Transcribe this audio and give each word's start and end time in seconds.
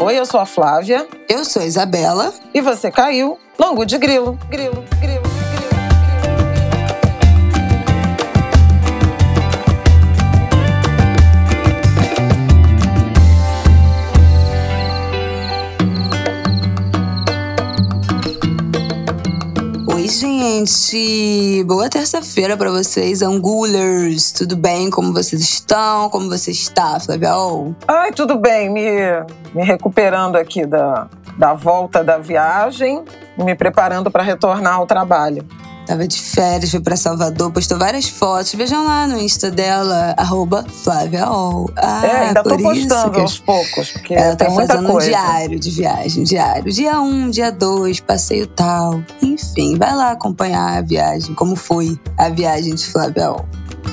Oi, 0.00 0.16
eu 0.16 0.24
sou 0.24 0.38
a 0.38 0.46
Flávia. 0.46 1.08
Eu 1.28 1.44
sou 1.44 1.60
a 1.60 1.66
Isabela. 1.66 2.32
E 2.54 2.60
você 2.60 2.88
caiu 2.88 3.36
no 3.58 3.66
Angu 3.66 3.84
de 3.84 3.98
Grilo. 3.98 4.38
Grilo, 4.48 4.84
grilo. 5.00 5.07
Gente! 20.66 21.62
Boa 21.64 21.88
terça-feira 21.88 22.56
para 22.56 22.70
vocês, 22.70 23.22
Angulers! 23.22 24.32
Tudo 24.32 24.56
bem? 24.56 24.90
Como 24.90 25.12
vocês 25.12 25.40
estão? 25.40 26.08
Como 26.10 26.28
você 26.28 26.50
está, 26.50 26.98
Flaviol? 26.98 27.74
Ai, 27.86 28.10
tudo 28.12 28.36
bem. 28.36 28.68
Me, 28.68 28.90
me 29.54 29.62
recuperando 29.62 30.36
aqui 30.36 30.66
da, 30.66 31.08
da 31.36 31.54
volta 31.54 32.02
da 32.02 32.18
viagem, 32.18 33.04
me 33.36 33.54
preparando 33.54 34.10
para 34.10 34.22
retornar 34.22 34.74
ao 34.74 34.86
trabalho. 34.86 35.44
Tava 35.88 36.06
de 36.06 36.20
férias, 36.20 36.70
foi 36.70 36.80
pra 36.80 36.98
Salvador, 36.98 37.50
postou 37.50 37.78
várias 37.78 38.06
fotos. 38.10 38.52
Vejam 38.52 38.84
lá 38.84 39.06
no 39.06 39.18
Insta 39.18 39.50
dela, 39.50 40.12
arroba 40.18 40.62
FláviaOl. 40.84 41.70
Ah, 41.74 42.06
é, 42.06 42.26
ainda 42.26 42.42
tô 42.42 42.58
postando 42.58 43.18
aos 43.18 43.38
poucos, 43.38 43.92
porque 43.92 44.12
ela 44.12 44.36
tá 44.36 44.50
fazendo 44.50 44.94
um 44.94 44.98
diário 44.98 45.58
de 45.58 45.70
viagem, 45.70 46.24
diário. 46.24 46.70
Dia 46.70 47.00
1, 47.00 47.04
um, 47.06 47.30
dia 47.30 47.50
2, 47.50 48.00
passeio 48.00 48.46
tal. 48.48 49.02
Enfim, 49.22 49.78
vai 49.78 49.96
lá 49.96 50.10
acompanhar 50.10 50.76
a 50.76 50.82
viagem, 50.82 51.34
como 51.34 51.56
foi 51.56 51.98
a 52.18 52.28
viagem 52.28 52.74
de 52.74 52.84
FláviaOl. 52.84 53.46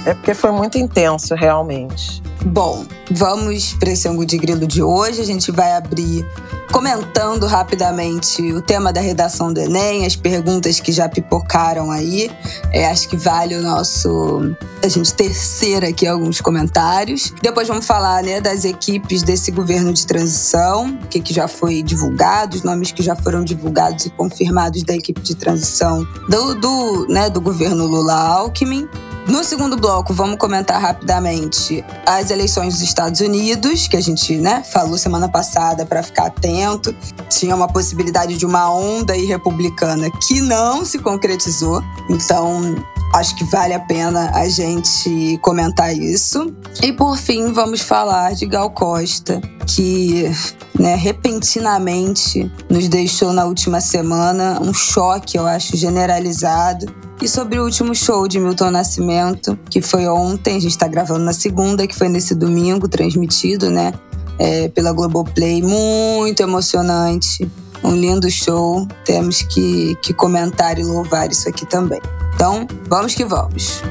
É 0.06 0.14
porque 0.14 0.34
foi 0.34 0.52
muito 0.52 0.78
intenso, 0.78 1.34
realmente. 1.34 2.22
Bom, 2.46 2.86
vamos 3.10 3.74
para 3.74 3.90
esse 3.90 4.08
ângulo 4.08 4.24
de 4.24 4.38
grilo 4.38 4.68
de 4.68 4.84
hoje. 4.84 5.20
A 5.20 5.26
gente 5.26 5.52
vai 5.52 5.76
abrir 5.76 6.24
comentando 6.72 7.48
rapidamente 7.48 8.54
o 8.54 8.62
tema 8.62 8.94
da 8.94 9.02
redação 9.02 9.52
do 9.52 9.60
Enem, 9.60 10.06
as 10.06 10.16
perguntas 10.16 10.80
que 10.80 10.92
já 10.92 11.10
pipocaram 11.10 11.90
aí. 11.90 12.30
É, 12.72 12.86
acho 12.86 13.10
que 13.10 13.18
vale 13.18 13.56
o 13.56 13.64
nosso. 13.64 14.56
a 14.84 14.88
gente 14.88 15.12
terceir 15.16 15.84
aqui 15.84 16.06
alguns 16.06 16.40
comentários. 16.40 17.34
Depois 17.42 17.68
vamos 17.68 17.88
falar 17.88 18.22
né, 18.22 18.40
das 18.40 18.64
equipes 18.64 19.24
desse 19.24 19.50
governo 19.50 19.92
de 19.92 20.06
transição, 20.06 21.00
o 21.04 21.08
que, 21.08 21.20
que 21.20 21.34
já 21.34 21.48
foi 21.48 21.82
divulgado, 21.82 22.58
os 22.58 22.62
nomes 22.62 22.92
que 22.92 23.02
já 23.02 23.16
foram 23.16 23.44
divulgados 23.44 24.06
e 24.06 24.12
confirmados 24.12 24.84
da 24.84 24.94
equipe 24.94 25.20
de 25.20 25.34
transição 25.34 26.06
do, 26.30 26.54
do, 26.54 27.08
né, 27.08 27.28
do 27.28 27.42
governo 27.42 27.88
Lula-Alckmin. 27.88 28.88
No 29.28 29.44
segundo 29.44 29.76
bloco, 29.76 30.14
vamos 30.14 30.38
comentar 30.38 30.80
rapidamente 30.80 31.84
as 32.06 32.30
eleições 32.36 32.74
dos 32.74 32.84
Estados 32.84 33.22
Unidos, 33.22 33.88
que 33.88 33.98
a 33.98 34.02
gente 34.02 34.38
né, 34.38 34.64
falou 34.64 34.98
semana 34.98 35.28
passada 35.28 35.86
para 35.86 36.04
ficar 36.04 36.28
atento. 36.28 36.96
Tinha 37.30 37.56
uma 37.56 37.68
possibilidade 37.68 38.38
de 38.38 38.46
uma 38.46 38.70
onda 38.72 39.14
aí 39.14 39.26
republicana 39.26 40.10
que 40.12 40.42
não 40.42 40.86
se 40.86 41.00
concretizou. 41.00 41.82
Então, 42.10 42.76
acho 43.14 43.36
que 43.36 43.44
vale 43.46 43.74
a 43.74 43.80
pena 43.80 44.32
a 44.34 44.48
gente 44.50 45.40
comentar 45.42 45.96
isso. 45.96 46.54
E 46.84 46.92
por 46.92 47.18
fim, 47.18 47.54
vamos 47.54 47.82
falar 47.82 48.36
de 48.36 48.46
Gal 48.46 48.70
Costa, 48.70 49.42
que 49.66 50.30
né, 50.78 50.96
repentinamente 50.96 52.52
nos 52.70 52.88
deixou 52.88 53.32
na 53.32 53.46
última 53.46 53.80
semana 53.80 54.60
um 54.62 54.74
choque, 54.74 55.38
eu 55.38 55.48
acho, 55.48 55.78
generalizado 55.78 57.05
e 57.22 57.28
sobre 57.28 57.60
o 57.60 57.64
último 57.64 57.96
show 57.96 58.28
de 58.28 58.40
Milton 58.40 58.72
Nascimento, 58.72 59.58
que 59.70 59.82
foi 59.82 60.08
ontem, 60.08 60.58
a 60.58 60.60
gente 60.60 60.72
está 60.72 60.88
gravando 60.88 61.24
na 61.24 61.34
segunda, 61.34 61.88
que 61.88 61.96
foi 61.96 62.10
nesse 62.10 62.36
domingo, 62.36 62.88
transmitido, 62.88 63.70
né? 63.70 63.94
É, 64.38 64.68
pela 64.70 64.92
Globoplay. 64.92 65.62
Muito 65.62 66.44
emocionante. 66.44 67.50
Um 67.84 67.96
lindo 67.96 68.30
show. 68.30 68.86
Temos 69.06 69.42
que, 69.42 69.96
que 70.02 70.14
comentar 70.14 70.78
e 70.78 70.84
louvar 70.84 71.32
isso 71.32 71.48
aqui 71.48 71.66
também. 71.66 72.02
Então, 72.36 72.68
vamos 72.88 73.16
que 73.16 73.24
vamos. 73.24 73.82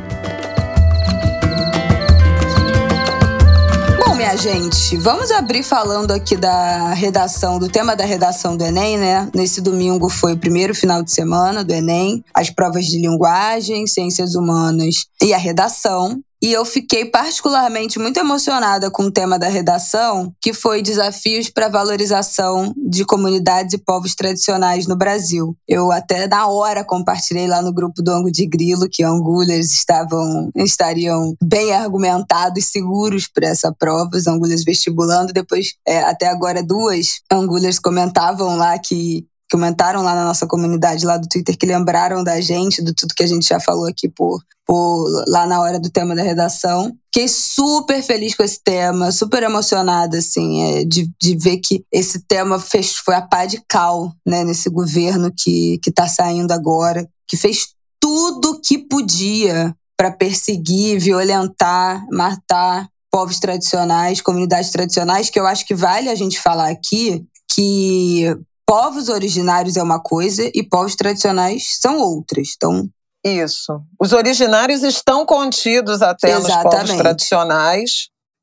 Gente, 4.37 4.97
vamos 4.97 5.31
abrir 5.31 5.62
falando 5.62 6.11
aqui 6.11 6.35
da 6.35 6.95
redação, 6.95 7.59
do 7.59 7.69
tema 7.69 7.95
da 7.95 8.05
redação 8.05 8.57
do 8.57 8.65
Enem, 8.65 8.97
né? 8.97 9.29
Nesse 9.35 9.61
domingo 9.61 10.09
foi 10.09 10.33
o 10.33 10.39
primeiro 10.39 10.75
final 10.75 11.03
de 11.03 11.12
semana 11.12 11.62
do 11.62 11.73
Enem, 11.73 12.25
as 12.33 12.49
provas 12.49 12.87
de 12.87 12.99
linguagem, 12.99 13.87
ciências 13.87 14.35
humanas 14.35 15.07
e 15.23 15.35
a 15.35 15.39
redação. 15.39 16.21
E 16.43 16.53
eu 16.53 16.65
fiquei 16.65 17.06
particularmente 17.06 17.99
muito 17.99 18.19
emocionada 18.19 18.91
com 18.91 19.05
o 19.05 19.11
tema 19.11 19.39
da 19.39 19.49
redação, 19.49 20.33
que 20.41 20.53
foi 20.53 20.83
Desafios 20.83 21.49
para 21.49 21.69
Valorização 21.69 22.75
de 22.77 23.05
Comunidades 23.05 23.75
e 23.75 23.78
Povos 23.78 24.15
Tradicionais 24.15 24.87
no 24.87 24.97
Brasil. 24.97 25.56
Eu 25.67 25.91
até 25.91 26.27
na 26.28 26.47
hora 26.47 26.84
compartilhei 26.84 27.47
lá 27.47 27.62
no 27.62 27.73
grupo 27.73 28.03
do 28.03 28.11
Ango 28.11 28.31
de 28.31 28.47
Grilo 28.47 28.89
que 28.91 29.03
angulhas 29.03 29.73
estavam 29.73 30.50
estariam 30.56 31.34
bem 31.43 31.73
argumentados, 31.73 32.67
seguros 32.67 33.27
para 33.27 33.49
essa 33.49 33.73
prova, 33.73 34.11
os 34.15 34.27
angulhas 34.27 34.65
vestibulando. 34.65 35.33
Depois, 35.33 35.75
é, 35.87 36.00
até 36.00 36.27
agora, 36.27 36.62
duas 36.62 37.21
angulhas 37.33 37.78
comentavam 37.78 38.56
lá 38.56 38.78
que 38.78 39.27
comentaram 39.50 40.03
lá 40.03 40.15
na 40.15 40.25
nossa 40.25 40.47
comunidade 40.47 41.06
lá 41.06 41.17
do 41.17 41.28
Twitter 41.28 41.56
que 41.56 41.67
lembraram 41.67 42.25
da 42.25 42.41
gente, 42.41 42.83
do 42.83 42.93
tudo 42.93 43.15
que 43.15 43.23
a 43.23 43.27
gente 43.27 43.47
já 43.47 43.61
falou 43.61 43.87
aqui 43.87 44.09
por, 44.09 44.41
por 44.66 45.25
lá 45.28 45.47
na 45.47 45.60
hora 45.60 45.78
do 45.78 45.91
tema 45.91 46.14
da 46.14 46.22
redação. 46.22 46.92
Fiquei 47.12 47.28
super 47.28 48.02
feliz 48.02 48.34
com 48.34 48.42
esse 48.42 48.60
tema, 48.62 49.12
super 49.12 49.42
emocionada, 49.42 50.19
assim, 50.19 50.62
é, 50.62 50.84
de, 50.84 51.10
de 51.20 51.36
ver 51.36 51.58
que 51.58 51.84
esse 51.92 52.20
tema 52.26 52.58
fez, 52.58 52.94
foi 52.94 53.14
a 53.14 53.22
pá 53.22 53.47
de 53.47 53.62
cal, 53.69 54.12
né, 54.26 54.42
nesse 54.42 54.69
governo 54.70 55.30
que, 55.36 55.78
que 55.82 55.92
tá 55.92 56.08
saindo 56.08 56.52
agora, 56.52 57.06
que 57.28 57.36
fez 57.36 57.69
tudo 58.00 58.60
que 58.60 58.78
podia 58.78 59.75
para 59.97 60.10
perseguir, 60.10 60.98
violentar, 60.98 62.04
matar 62.10 62.88
povos 63.10 63.38
tradicionais, 63.38 64.20
comunidades 64.20 64.70
tradicionais, 64.70 65.31
que 65.31 65.38
eu 65.38 65.46
acho 65.46 65.64
que 65.64 65.75
vale 65.75 66.08
a 66.08 66.14
gente 66.16 66.41
falar 66.41 66.69
aqui 66.69 67.25
que 67.52 68.36
povos 68.66 69.08
originários 69.08 69.76
é 69.76 69.82
uma 69.82 70.00
coisa 70.00 70.50
e 70.52 70.62
povos 70.62 70.96
tradicionais 70.96 71.78
são 71.81 72.00
outras. 72.00 72.54
Então, 72.56 72.88
isso. 73.25 73.81
Os 73.99 74.12
originários 74.12 74.83
estão 74.83 75.25
contidos 75.25 76.03
até 76.03 76.31
Exatamente. 76.31 76.67
nos 76.67 76.75
povos 76.77 76.97
tradicionais. 76.97 77.91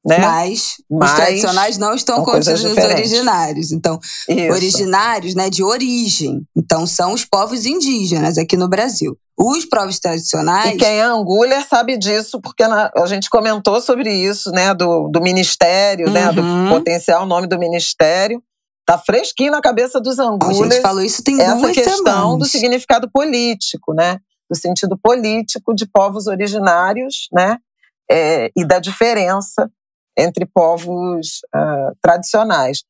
Né? 0.04 0.18
Mas, 0.18 0.78
Mas, 0.90 1.12
os 1.12 1.16
tradicionais 1.16 1.78
não 1.78 1.94
estão 1.94 2.24
contidos 2.26 2.64
nos 2.64 2.76
originários. 2.76 3.72
Então, 3.72 4.00
Isso. 4.28 4.52
originários 4.52 5.36
né, 5.36 5.48
de 5.48 5.64
origem. 5.64 6.42
Então, 6.58 6.88
são 6.88 7.14
os 7.14 7.24
povos 7.24 7.68
indígenas 7.68 8.36
aqui 8.40 8.58
no 8.58 8.68
Brasil. 8.68 9.16
Os 9.38 9.64
povos 9.66 10.00
tradicionais. 10.00 10.74
E 10.74 10.78
quem 10.78 11.00
é 11.00 11.04
angulha 11.04 11.64
sabe 11.68 11.98
disso, 11.98 12.42
porque 12.42 12.64
a 12.64 13.06
gente 13.06 13.30
comentou 13.30 13.80
sobre 13.80 14.12
isso, 14.12 14.50
né? 14.52 14.74
Do, 14.74 15.08
do 15.08 15.22
ministério, 15.22 16.08
uhum. 16.08 16.14
né? 16.14 16.32
Do 16.32 16.42
uhum. 16.42 16.70
potencial 16.70 17.26
nome 17.28 17.46
do 17.46 17.60
ministério. 17.60 18.42
Tá 18.86 18.98
fresquinho 18.98 19.52
na 19.52 19.62
cabeça 19.62 20.02
dos 20.02 20.18
angulhas. 20.18 20.60
A 20.60 20.64
gente 20.64 20.82
falou 20.82 21.04
isso 21.04 21.24
tem 21.24 21.40
essa 21.40 21.56
duas 21.56 21.72
questão 21.74 21.98
semanas. 21.98 22.40
do 22.40 22.46
significado 22.46 23.10
político, 23.12 23.94
né? 23.94 24.18
Do 24.52 24.58
sentido 24.58 25.00
político 25.02 25.74
de 25.74 25.88
povos 25.88 26.28
originários, 26.28 27.30
né? 27.32 27.58
É, 28.12 28.52
e 28.54 28.66
da 28.66 28.80
diferença 28.80 29.72
entre 30.18 30.46
povos 30.46 31.40
uh, 31.56 31.96
tradicionais. 32.02 32.84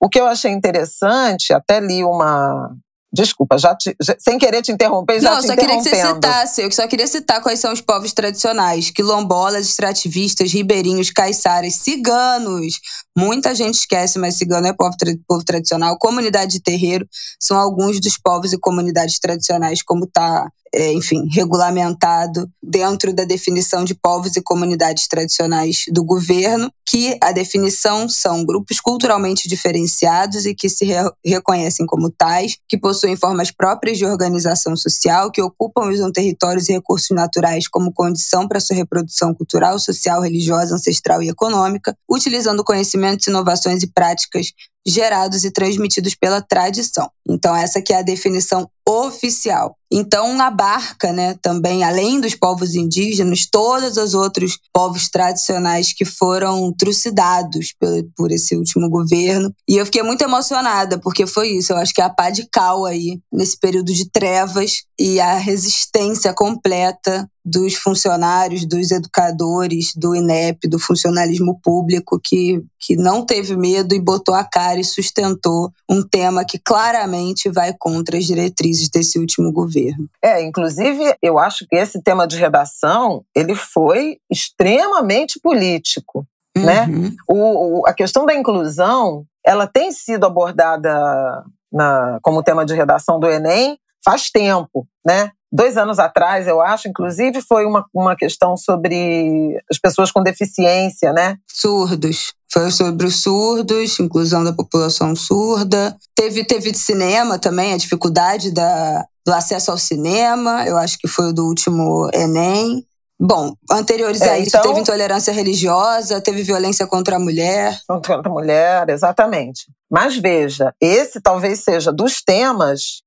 O 0.00 0.08
que 0.08 0.20
eu 0.20 0.26
achei 0.26 0.52
interessante, 0.52 1.52
até 1.52 1.80
li 1.80 2.04
uma, 2.04 2.70
Desculpa, 3.10 3.56
já, 3.56 3.74
te, 3.74 3.96
já 4.02 4.14
sem 4.18 4.36
querer 4.36 4.60
te 4.60 4.70
interromper, 4.70 5.18
já 5.18 5.30
Não, 5.30 5.40
te 5.40 5.46
só 5.46 5.56
queria 5.56 5.78
que 5.78 5.82
você 5.82 5.96
citasse. 5.96 6.60
Eu 6.60 6.70
só 6.70 6.86
queria 6.86 7.06
citar 7.06 7.42
quais 7.42 7.58
são 7.58 7.72
os 7.72 7.80
povos 7.80 8.12
tradicionais: 8.12 8.90
quilombolas, 8.90 9.66
extrativistas, 9.66 10.52
ribeirinhos, 10.52 11.10
caiçaras, 11.10 11.76
ciganos. 11.76 12.78
Muita 13.16 13.54
gente 13.54 13.76
esquece, 13.76 14.18
mas 14.18 14.34
cigano 14.34 14.66
é 14.66 14.74
povo, 14.74 14.94
povo 15.26 15.42
tradicional. 15.42 15.96
Comunidade 15.98 16.52
de 16.52 16.60
terreiro 16.60 17.08
são 17.40 17.58
alguns 17.58 17.98
dos 17.98 18.18
povos 18.18 18.52
e 18.52 18.58
comunidades 18.58 19.18
tradicionais, 19.18 19.82
como 19.82 20.04
está 20.04 20.46
enfim, 20.74 21.28
regulamentado 21.32 22.48
dentro 22.62 23.12
da 23.12 23.24
definição 23.24 23.84
de 23.84 23.94
povos 23.94 24.36
e 24.36 24.42
comunidades 24.42 25.06
tradicionais 25.06 25.84
do 25.90 26.04
governo, 26.04 26.70
que 26.88 27.18
a 27.22 27.32
definição 27.32 28.08
são 28.08 28.44
grupos 28.44 28.80
culturalmente 28.80 29.48
diferenciados 29.48 30.46
e 30.46 30.54
que 30.54 30.68
se 30.68 30.84
re 30.86 30.94
reconhecem 31.24 31.84
como 31.86 32.10
tais, 32.10 32.56
que 32.66 32.78
possuem 32.78 33.16
formas 33.16 33.50
próprias 33.50 33.98
de 33.98 34.06
organização 34.06 34.74
social, 34.76 35.30
que 35.30 35.42
ocupam 35.42 35.90
e 35.90 35.94
usam 35.94 36.10
territórios 36.10 36.68
e 36.68 36.72
recursos 36.72 37.10
naturais 37.10 37.68
como 37.68 37.92
condição 37.92 38.48
para 38.48 38.60
sua 38.60 38.76
reprodução 38.76 39.34
cultural, 39.34 39.78
social, 39.78 40.22
religiosa, 40.22 40.74
ancestral 40.74 41.22
e 41.22 41.28
econômica, 41.28 41.94
utilizando 42.10 42.64
conhecimentos, 42.64 43.26
inovações 43.26 43.82
e 43.82 43.86
práticas 43.86 44.52
gerados 44.86 45.44
e 45.44 45.50
transmitidos 45.50 46.14
pela 46.14 46.40
tradição. 46.40 47.10
Então, 47.28 47.54
essa 47.54 47.82
que 47.82 47.92
é 47.92 47.98
a 47.98 48.02
definição 48.02 48.68
oficial. 48.86 49.76
Então, 49.92 50.40
abarca, 50.40 51.12
né, 51.12 51.34
também, 51.42 51.84
além 51.84 52.20
dos 52.20 52.34
povos 52.34 52.74
indígenas, 52.74 53.46
todos 53.50 53.96
os 53.98 54.14
outros 54.14 54.58
povos 54.72 55.08
tradicionais 55.10 55.92
que 55.92 56.04
foram 56.04 56.72
trucidados 56.72 57.74
por, 57.78 57.90
por 58.16 58.32
esse 58.32 58.56
último 58.56 58.88
governo. 58.88 59.52
E 59.68 59.76
eu 59.76 59.84
fiquei 59.84 60.02
muito 60.02 60.22
emocionada, 60.22 60.98
porque 60.98 61.26
foi 61.26 61.50
isso. 61.50 61.72
Eu 61.72 61.76
acho 61.76 61.92
que 61.92 62.00
é 62.00 62.04
a 62.04 62.10
pá 62.10 62.30
de 62.30 62.48
cal 62.50 62.86
aí, 62.86 63.20
nesse 63.30 63.58
período 63.58 63.92
de 63.92 64.10
trevas 64.10 64.87
e 64.98 65.20
a 65.20 65.36
resistência 65.36 66.34
completa 66.34 67.30
dos 67.44 67.74
funcionários, 67.74 68.66
dos 68.66 68.90
educadores, 68.90 69.92
do 69.94 70.14
INEP, 70.14 70.68
do 70.68 70.78
funcionalismo 70.78 71.58
público, 71.62 72.20
que, 72.22 72.62
que 72.80 72.96
não 72.96 73.24
teve 73.24 73.56
medo 73.56 73.94
e 73.94 74.00
botou 74.00 74.34
a 74.34 74.44
cara 74.44 74.80
e 74.80 74.84
sustentou 74.84 75.72
um 75.88 76.02
tema 76.02 76.44
que 76.44 76.58
claramente 76.58 77.48
vai 77.48 77.72
contra 77.78 78.18
as 78.18 78.26
diretrizes 78.26 78.90
desse 78.90 79.18
último 79.18 79.52
governo. 79.52 80.08
É, 80.22 80.42
inclusive, 80.42 81.14
eu 81.22 81.38
acho 81.38 81.64
que 81.68 81.76
esse 81.76 82.02
tema 82.02 82.26
de 82.26 82.36
redação, 82.36 83.24
ele 83.34 83.54
foi 83.54 84.18
extremamente 84.30 85.38
político, 85.40 86.26
né? 86.56 86.86
uhum. 86.86 87.02
né? 87.02 87.12
O, 87.28 87.78
o, 87.80 87.86
a 87.86 87.94
questão 87.94 88.26
da 88.26 88.34
inclusão, 88.34 89.24
ela 89.46 89.66
tem 89.66 89.92
sido 89.92 90.26
abordada 90.26 91.44
na, 91.72 92.18
como 92.20 92.42
tema 92.42 92.66
de 92.66 92.74
redação 92.74 93.20
do 93.20 93.28
Enem 93.28 93.78
faz 94.08 94.30
tempo, 94.30 94.86
né? 95.06 95.30
Dois 95.52 95.76
anos 95.76 95.98
atrás, 95.98 96.46
eu 96.46 96.60
acho, 96.60 96.88
inclusive, 96.88 97.40
foi 97.42 97.66
uma, 97.66 97.84
uma 97.94 98.16
questão 98.16 98.56
sobre 98.56 99.58
as 99.70 99.78
pessoas 99.78 100.10
com 100.10 100.22
deficiência, 100.22 101.12
né? 101.12 101.36
Surdos. 101.46 102.32
Foi 102.50 102.70
sobre 102.70 103.06
os 103.06 103.22
surdos, 103.22 103.98
inclusão 104.00 104.42
da 104.42 104.52
população 104.52 105.14
surda. 105.14 105.96
Teve, 106.14 106.44
teve 106.44 106.70
de 106.70 106.78
cinema 106.78 107.38
também, 107.38 107.74
a 107.74 107.78
dificuldade 107.78 108.50
da, 108.50 109.04
do 109.26 109.32
acesso 109.32 109.70
ao 109.70 109.78
cinema, 109.78 110.66
eu 110.66 110.76
acho 110.76 110.98
que 110.98 111.08
foi 111.08 111.30
o 111.30 111.32
do 111.32 111.46
último 111.46 112.10
Enem. 112.14 112.84
Bom, 113.20 113.52
anteriores 113.70 114.20
é, 114.20 114.30
a 114.30 114.38
isso, 114.38 114.56
então, 114.56 114.62
teve 114.62 114.80
intolerância 114.80 115.32
religiosa, 115.32 116.20
teve 116.20 116.42
violência 116.42 116.86
contra 116.86 117.16
a 117.16 117.18
mulher. 117.18 117.78
Contra 117.86 118.22
a 118.24 118.30
mulher, 118.30 118.88
exatamente. 118.90 119.66
Mas 119.90 120.16
veja, 120.16 120.72
esse 120.80 121.20
talvez 121.20 121.60
seja 121.60 121.92
dos 121.92 122.22
temas 122.22 123.02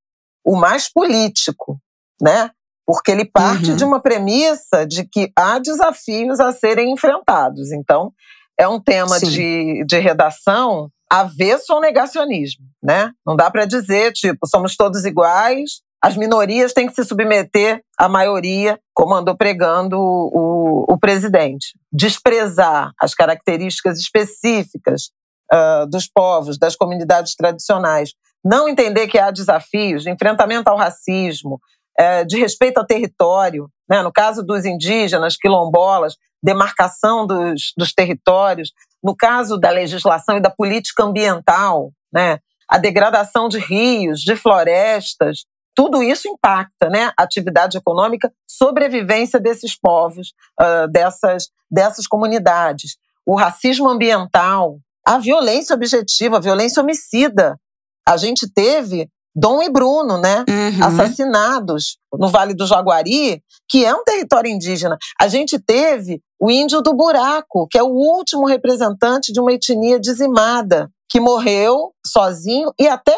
o 0.46 0.56
mais 0.56 0.92
político, 0.92 1.80
né? 2.22 2.50
Porque 2.86 3.12
ele 3.12 3.26
parte 3.26 3.72
uhum. 3.72 3.76
de 3.76 3.84
uma 3.84 4.02
premissa 4.02 4.86
de 4.86 5.06
que 5.06 5.32
há 5.36 5.60
desafios 5.60 6.40
a 6.40 6.52
serem 6.52 6.92
enfrentados. 6.92 7.72
Então, 7.72 8.12
é 8.60 8.68
um 8.68 8.80
tema 8.80 9.20
de, 9.20 9.84
de 9.86 10.00
redação 10.00 10.90
avesso 11.10 11.74
ao 11.74 11.82
negacionismo, 11.82 12.66
né? 12.82 13.12
Não 13.26 13.36
dá 13.36 13.52
para 13.52 13.66
dizer, 13.66 14.14
tipo, 14.14 14.48
somos 14.48 14.76
todos 14.76 15.04
iguais, 15.06 15.82
as 16.02 16.18
minorias 16.18 16.74
têm 16.74 16.88
que 16.88 16.96
se 16.96 17.04
submeter 17.04 17.84
à 17.98 18.10
maioria, 18.10 18.80
como 18.94 19.14
andou 19.14 19.36
pregando 19.36 20.00
o, 20.00 20.86
o, 20.90 20.94
o 20.94 20.98
presidente. 20.98 21.78
Desprezar 21.94 22.92
as 23.00 23.14
características 23.14 24.00
específicas 24.00 25.12
uh, 25.54 25.86
dos 25.88 26.08
povos, 26.08 26.58
das 26.58 26.76
comunidades 26.76 27.36
tradicionais. 27.36 28.14
Não 28.44 28.68
entender 28.68 29.08
que 29.08 29.20
há 29.20 29.32
desafios 29.32 30.04
de 30.04 30.10
enfrentamento 30.10 30.70
ao 30.70 30.78
racismo, 30.78 31.60
é, 31.98 32.24
de 32.24 32.38
respeito 32.38 32.78
ao 32.78 32.86
território, 32.86 33.70
né? 33.90 34.02
no 34.02 34.12
caso 34.12 34.44
dos 34.44 34.66
indígenas, 34.66 35.36
quilombolas, 35.36 36.16
demarcação 36.42 37.28
dos, 37.28 37.74
dos 37.78 37.94
territórios, 37.94 38.72
no 39.04 39.16
caso 39.16 39.58
da 39.58 39.70
legislação 39.70 40.38
e 40.38 40.42
da 40.42 40.50
política 40.50 41.04
ambiental, 41.04 41.92
né? 42.12 42.40
a 42.68 42.78
degradação 42.78 43.50
de 43.50 43.60
rios, 43.60 44.22
de 44.22 44.36
florestas, 44.36 45.46
tudo 45.76 46.04
isso 46.04 46.28
impacta 46.28 46.90
né? 46.90 47.12
a 47.18 47.24
atividade 47.24 47.78
econômica, 47.78 48.32
sobrevivência 48.48 49.40
desses 49.40 49.78
povos, 49.78 50.34
uh, 50.60 50.88
dessas, 50.90 51.50
dessas 51.70 52.08
comunidades. 52.08 52.98
O 53.26 53.36
racismo 53.36 53.90
ambiental, 53.90 54.80
a 55.06 55.18
violência 55.18 55.76
objetiva, 55.76 56.38
a 56.38 56.42
violência 56.42 56.82
homicida. 56.82 57.60
A 58.08 58.18
gente 58.18 58.52
teve 58.52 59.10
Dom 59.36 59.62
e 59.62 59.70
Bruno, 59.70 60.18
né? 60.18 60.44
Uhum. 60.48 60.86
Assassinados 60.86 61.98
no 62.14 62.28
Vale 62.28 62.54
do 62.54 62.68
Jaguari, 62.68 63.42
que 63.70 63.86
é 63.86 63.96
um 63.96 64.04
território 64.04 64.52
indígena. 64.52 64.98
A 65.20 65.28
gente 65.28 65.58
teve 65.58 66.22
o 66.40 66.52
Índio 66.52 66.82
do 66.82 66.94
Buraco, 66.94 67.68
que 67.70 67.78
é 67.78 67.84
o 67.84 67.92
último 67.92 68.46
representante 68.46 69.32
de 69.32 69.40
uma 69.40 69.54
etnia 69.54 70.00
dizimada, 70.00 70.90
que 71.10 71.20
morreu 71.20 71.94
sozinho 72.06 72.74
e 72.80 72.88
até 72.88 73.16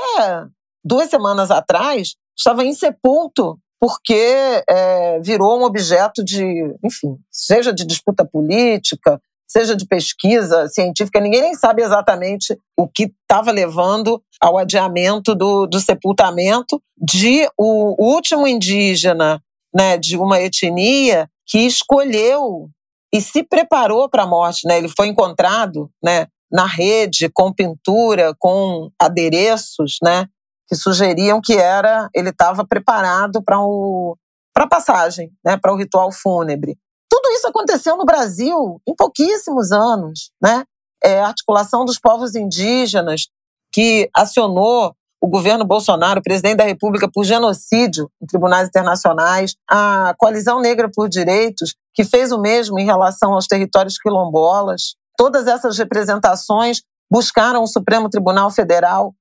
duas 0.84 1.10
semanas 1.10 1.50
atrás 1.50 2.16
estava 2.38 2.64
insepulto 2.64 3.58
porque 3.80 4.64
é, 4.70 5.20
virou 5.20 5.60
um 5.60 5.64
objeto 5.64 6.24
de, 6.24 6.74
enfim, 6.84 7.18
seja 7.30 7.74
de 7.74 7.86
disputa 7.86 8.24
política, 8.24 9.20
seja 9.54 9.76
de 9.76 9.86
pesquisa 9.86 10.68
científica, 10.68 11.22
ninguém 11.22 11.42
nem 11.42 11.54
sabe 11.54 11.84
exatamente 11.84 12.58
o 12.76 12.88
que 12.88 13.14
estava 13.22 13.52
levando 13.52 14.20
ao 14.42 14.58
adiamento 14.58 15.36
do, 15.36 15.68
do 15.68 15.80
sepultamento 15.80 16.82
de 16.98 17.48
o 17.56 17.96
último 18.04 18.48
indígena 18.48 19.40
né, 19.74 19.96
de 19.96 20.18
uma 20.18 20.42
etnia 20.42 21.30
que 21.46 21.60
escolheu 21.60 22.68
e 23.14 23.22
se 23.22 23.44
preparou 23.44 24.10
para 24.10 24.24
a 24.24 24.28
morte. 24.28 24.68
Né? 24.68 24.80
Ele 24.80 24.90
foi 24.90 25.08
encontrado 25.08 25.88
né, 26.04 26.26
na 26.52 26.66
rede 26.66 27.30
com 27.32 27.54
pintura, 27.54 28.34
com 28.40 28.90
adereços, 29.00 29.98
né, 30.04 30.26
que 30.68 30.76
sugeriam 30.76 31.40
que 31.40 31.54
era 31.54 32.10
ele 32.16 32.30
estava 32.30 32.66
preparado 32.66 33.44
para 33.44 33.60
o 33.60 34.18
para 34.52 34.66
a 34.66 34.70
passagem, 34.70 35.32
né, 35.44 35.58
para 35.58 35.74
o 35.74 35.76
ritual 35.76 36.12
fúnebre. 36.12 36.78
Tudo 37.14 37.30
isso 37.30 37.48
aconteceu 37.48 37.96
no 37.96 38.06
Brasil 38.06 38.82
em 38.88 38.96
pouquíssimos 38.96 39.72
anos, 39.72 40.32
né? 40.42 40.64
É, 41.04 41.22
a 41.22 41.28
articulação 41.28 41.86
dos 41.86 42.00
povos 42.00 42.34
indígenas 42.34 43.28
que 43.72 44.10
acionou 44.18 44.96
o 45.22 45.28
governo 45.28 45.64
Bolsonaro, 45.64 46.20
o 46.20 46.24
presidente 46.24 46.56
da 46.56 46.64
República, 46.64 47.08
por 47.08 47.24
genocídio 47.24 48.10
em 48.20 48.26
tribunais 48.26 48.68
internacionais, 48.68 49.56
a 49.70 50.16
Coalizão 50.18 50.60
Negra 50.60 50.90
por 50.92 51.08
Direitos, 51.08 51.76
que 51.94 52.04
fez 52.04 52.32
o 52.32 52.42
mesmo 52.42 52.80
em 52.80 52.86
relação 52.86 53.36
aos 53.36 53.46
territórios 53.46 54.00
quilombolas. 54.00 54.96
Todas 55.16 55.46
essas 55.46 55.78
representações 55.78 56.82
buscaram 57.12 57.62
o 57.62 57.68
Supremo 57.68 58.10
Tribunal 58.10 58.50
Federal 58.50 59.14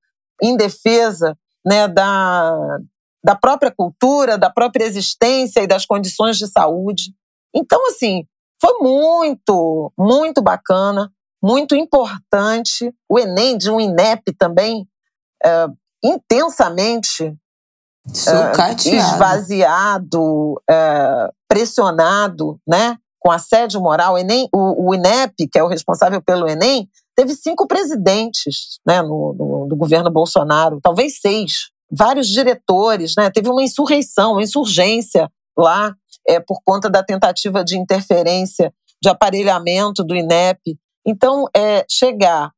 em 0.42 0.56
defesa 0.56 1.36
né, 1.62 1.86
da, 1.88 2.78
da 3.22 3.36
própria 3.36 3.70
cultura, 3.70 4.38
da 4.38 4.48
própria 4.48 4.86
existência 4.86 5.60
e 5.60 5.66
das 5.66 5.84
condições 5.84 6.38
de 6.38 6.46
saúde. 6.46 7.12
Então, 7.54 7.87
assim, 7.88 8.25
foi 8.60 8.78
muito, 8.78 9.93
muito 9.99 10.40
bacana, 10.40 11.10
muito 11.43 11.75
importante. 11.75 12.94
O 13.08 13.19
Enem 13.19 13.58
de 13.58 13.69
um 13.70 13.81
INEP 13.81 14.32
também 14.38 14.86
é, 15.44 15.67
intensamente 16.03 17.36
é, 18.06 18.96
esvaziado, 18.96 20.60
é, 20.70 21.31
pressionado, 21.48 22.58
né? 22.67 22.96
Com 23.19 23.31
assédio 23.31 23.81
moral. 23.81 24.15
O, 24.15 24.19
Enem, 24.19 24.48
o, 24.53 24.91
o, 24.91 24.94
INEP, 24.94 25.48
que 25.50 25.58
é 25.58 25.62
o 25.62 25.69
responsável 25.69 26.22
pelo 26.22 26.48
Enem, 26.48 26.88
teve 27.17 27.34
cinco 27.34 27.67
presidentes 27.67 28.79
né, 28.86 29.03
no, 29.03 29.34
no, 29.36 29.67
no 29.69 29.76
governo 29.76 30.10
Bolsonaro, 30.10 30.81
talvez 30.81 31.20
seis. 31.20 31.70
Vários 31.91 32.29
diretores, 32.29 33.15
né? 33.17 33.31
Teve 33.31 33.50
uma 33.50 33.62
insurreição, 33.62 34.32
uma 34.32 34.43
insurgência 34.43 35.31
lá 35.56 35.94
é, 36.26 36.41
por 36.41 36.60
conta 36.64 36.88
da 36.88 37.02
tentativa 37.02 37.64
de 37.64 37.79
interferência 37.79 38.72
de 39.02 39.08
aparelhamento 39.08 40.05
do 40.05 40.14
INEP. 40.14 40.79
Então, 41.06 41.46
é, 41.56 41.84
chegar 41.91 42.52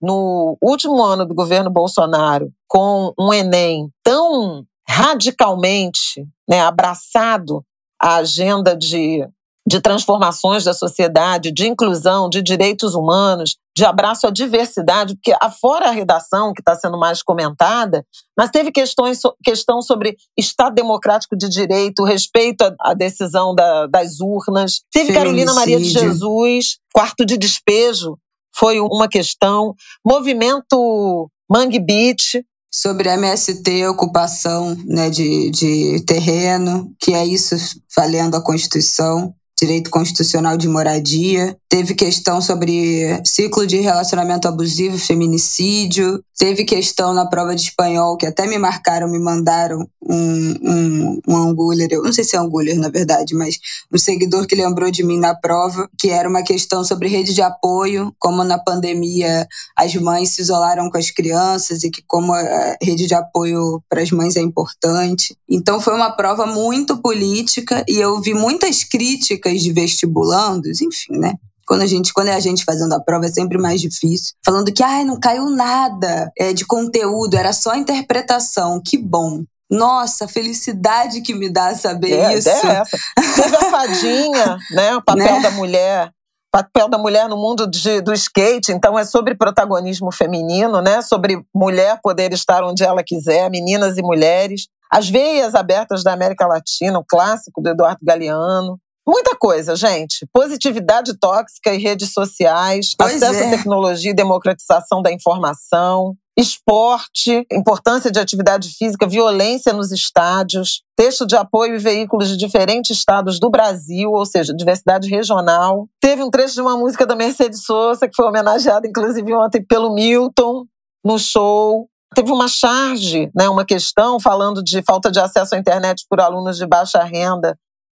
no 0.00 0.56
último 0.62 1.02
ano 1.02 1.26
do 1.26 1.34
governo 1.34 1.70
Bolsonaro 1.70 2.52
com 2.68 3.12
um 3.18 3.32
Enem 3.32 3.90
tão 4.02 4.64
radicalmente 4.88 6.24
né, 6.48 6.60
abraçado 6.60 7.64
à 8.00 8.16
agenda 8.16 8.76
de 8.76 9.26
de 9.68 9.82
transformações 9.82 10.64
da 10.64 10.72
sociedade, 10.72 11.52
de 11.52 11.68
inclusão, 11.68 12.30
de 12.30 12.40
direitos 12.40 12.94
humanos, 12.94 13.56
de 13.76 13.84
abraço 13.84 14.26
à 14.26 14.30
diversidade, 14.30 15.14
porque 15.14 15.36
afora 15.42 15.88
a 15.88 15.92
redação 15.92 16.54
que 16.54 16.62
está 16.62 16.74
sendo 16.74 16.98
mais 16.98 17.22
comentada, 17.22 18.02
mas 18.36 18.50
teve 18.50 18.72
questões, 18.72 19.20
questão 19.44 19.82
sobre 19.82 20.16
Estado 20.38 20.74
democrático 20.74 21.36
de 21.36 21.50
direito, 21.50 22.02
respeito 22.02 22.64
à, 22.80 22.94
decisão 22.94 23.54
da, 23.54 23.86
das 23.86 24.20
urnas. 24.20 24.80
Teve 24.90 25.12
Carolina 25.12 25.52
Maria 25.52 25.78
de 25.78 25.90
Jesus, 25.90 26.78
quarto 26.92 27.26
de 27.26 27.36
despejo, 27.36 28.16
foi 28.56 28.80
uma 28.80 29.06
questão. 29.06 29.74
Movimento 30.04 31.30
Mangue 31.48 31.78
Beach, 31.78 32.42
sobre 32.70 33.08
MST, 33.10 33.86
ocupação 33.86 34.76
né, 34.86 35.10
de, 35.10 35.50
de 35.50 36.04
terreno, 36.06 36.90
que 37.00 37.12
é 37.12 37.24
isso 37.24 37.54
valendo 37.94 38.36
a 38.36 38.42
Constituição 38.42 39.34
direito 39.60 39.90
constitucional 39.90 40.56
de 40.56 40.68
moradia. 40.68 41.58
Teve 41.68 41.94
questão 41.94 42.40
sobre 42.40 43.20
ciclo 43.24 43.66
de 43.66 43.78
relacionamento 43.78 44.48
abusivo, 44.48 44.98
feminicídio, 44.98 46.24
teve 46.36 46.64
questão 46.64 47.12
na 47.12 47.26
prova 47.26 47.54
de 47.54 47.62
espanhol, 47.62 48.16
que 48.16 48.24
até 48.24 48.46
me 48.46 48.56
marcaram, 48.56 49.08
me 49.08 49.18
mandaram 49.18 49.86
um, 50.00 50.54
um, 50.62 51.20
um 51.28 51.36
angulher, 51.36 51.88
eu 51.90 52.02
não 52.02 52.12
sei 52.12 52.24
se 52.24 52.36
é 52.36 52.38
angulher 52.38 52.78
na 52.78 52.88
verdade, 52.88 53.34
mas 53.34 53.58
um 53.92 53.98
seguidor 53.98 54.46
que 54.46 54.54
lembrou 54.54 54.90
de 54.90 55.02
mim 55.04 55.18
na 55.18 55.34
prova, 55.34 55.88
que 55.98 56.08
era 56.08 56.28
uma 56.28 56.42
questão 56.42 56.82
sobre 56.82 57.08
rede 57.08 57.34
de 57.34 57.42
apoio, 57.42 58.14
como 58.18 58.42
na 58.44 58.58
pandemia 58.58 59.46
as 59.76 59.94
mães 59.96 60.30
se 60.30 60.40
isolaram 60.40 60.88
com 60.90 60.96
as 60.96 61.10
crianças 61.10 61.84
e 61.84 61.90
que 61.90 62.02
como 62.06 62.32
a 62.32 62.76
rede 62.80 63.06
de 63.06 63.14
apoio 63.14 63.82
para 63.90 64.00
as 64.00 64.10
mães 64.10 64.36
é 64.36 64.40
importante. 64.40 65.36
Então 65.48 65.80
foi 65.80 65.94
uma 65.94 66.10
prova 66.12 66.46
muito 66.46 66.96
política 66.98 67.84
e 67.86 67.96
eu 67.96 68.20
vi 68.22 68.32
muitas 68.32 68.84
críticas 68.84 69.60
de 69.60 69.72
vestibulandos, 69.72 70.80
enfim, 70.80 71.18
né? 71.18 71.34
Quando 71.68 71.82
a 71.82 71.86
gente, 71.86 72.14
quando 72.14 72.28
é 72.28 72.32
a 72.32 72.40
gente 72.40 72.64
fazendo 72.64 72.94
a 72.94 73.00
prova, 73.00 73.26
é 73.26 73.28
sempre 73.28 73.58
mais 73.58 73.78
difícil. 73.78 74.34
Falando 74.42 74.72
que, 74.72 74.82
ai, 74.82 75.04
não 75.04 75.20
caiu 75.20 75.50
nada 75.50 76.32
é, 76.38 76.54
de 76.54 76.64
conteúdo, 76.64 77.36
era 77.36 77.52
só 77.52 77.76
interpretação. 77.76 78.80
Que 78.82 78.96
bom. 78.96 79.42
Nossa, 79.70 80.26
felicidade 80.26 81.20
que 81.20 81.34
me 81.34 81.52
dá 81.52 81.74
saber 81.74 82.12
é, 82.12 82.38
isso. 82.38 82.48
É 82.48 82.52
essa. 82.52 82.98
Teve 83.36 83.54
a 83.54 83.70
fadinha, 83.70 84.56
né? 84.72 84.96
O 84.96 85.04
papel 85.04 85.34
né? 85.34 85.40
da 85.42 85.50
mulher. 85.50 86.10
Papel 86.50 86.88
da 86.88 86.96
mulher 86.96 87.28
no 87.28 87.36
mundo 87.36 87.66
de, 87.66 88.00
do 88.00 88.14
skate, 88.14 88.72
então 88.72 88.98
é 88.98 89.04
sobre 89.04 89.34
protagonismo 89.34 90.10
feminino, 90.10 90.80
né? 90.80 91.02
Sobre 91.02 91.42
mulher 91.54 92.00
poder 92.02 92.32
estar 92.32 92.64
onde 92.64 92.82
ela 92.82 93.04
quiser, 93.04 93.50
meninas 93.50 93.98
e 93.98 94.02
mulheres. 94.02 94.66
As 94.90 95.10
Veias 95.10 95.54
Abertas 95.54 96.02
da 96.02 96.14
América 96.14 96.46
Latina, 96.46 96.98
o 96.98 97.04
clássico 97.04 97.60
do 97.60 97.68
Eduardo 97.68 98.00
Galeano. 98.02 98.80
Muita 99.10 99.34
coisa, 99.34 99.74
gente. 99.74 100.28
Positividade 100.30 101.18
tóxica 101.18 101.72
e 101.72 101.78
redes 101.78 102.12
sociais, 102.12 102.94
pois 102.94 103.22
acesso 103.22 103.42
é. 103.42 103.46
à 103.46 103.50
tecnologia 103.56 104.10
e 104.10 104.14
democratização 104.14 105.00
da 105.00 105.10
informação, 105.10 106.14
esporte, 106.36 107.46
importância 107.50 108.10
de 108.10 108.20
atividade 108.20 108.68
física, 108.76 109.06
violência 109.06 109.72
nos 109.72 109.92
estádios, 109.92 110.82
texto 110.94 111.26
de 111.26 111.36
apoio 111.36 111.76
e 111.76 111.78
veículos 111.78 112.28
de 112.28 112.36
diferentes 112.36 112.94
estados 112.98 113.40
do 113.40 113.48
Brasil, 113.48 114.12
ou 114.12 114.26
seja, 114.26 114.52
diversidade 114.54 115.08
regional. 115.08 115.88
Teve 116.02 116.22
um 116.22 116.28
trecho 116.28 116.56
de 116.56 116.60
uma 116.60 116.76
música 116.76 117.06
da 117.06 117.16
Mercedes 117.16 117.64
Sosa, 117.64 118.06
que 118.06 118.14
foi 118.14 118.26
homenageada, 118.26 118.86
inclusive, 118.86 119.32
ontem 119.32 119.64
pelo 119.64 119.94
Milton, 119.94 120.66
no 121.02 121.18
show. 121.18 121.88
Teve 122.14 122.30
uma 122.30 122.46
charge, 122.46 123.30
né, 123.34 123.48
uma 123.48 123.64
questão 123.64 124.20
falando 124.20 124.62
de 124.62 124.82
falta 124.82 125.10
de 125.10 125.18
acesso 125.18 125.54
à 125.54 125.58
internet 125.58 126.04
por 126.10 126.20
alunos 126.20 126.58
de 126.58 126.66
baixa 126.66 127.02
renda 127.02 127.56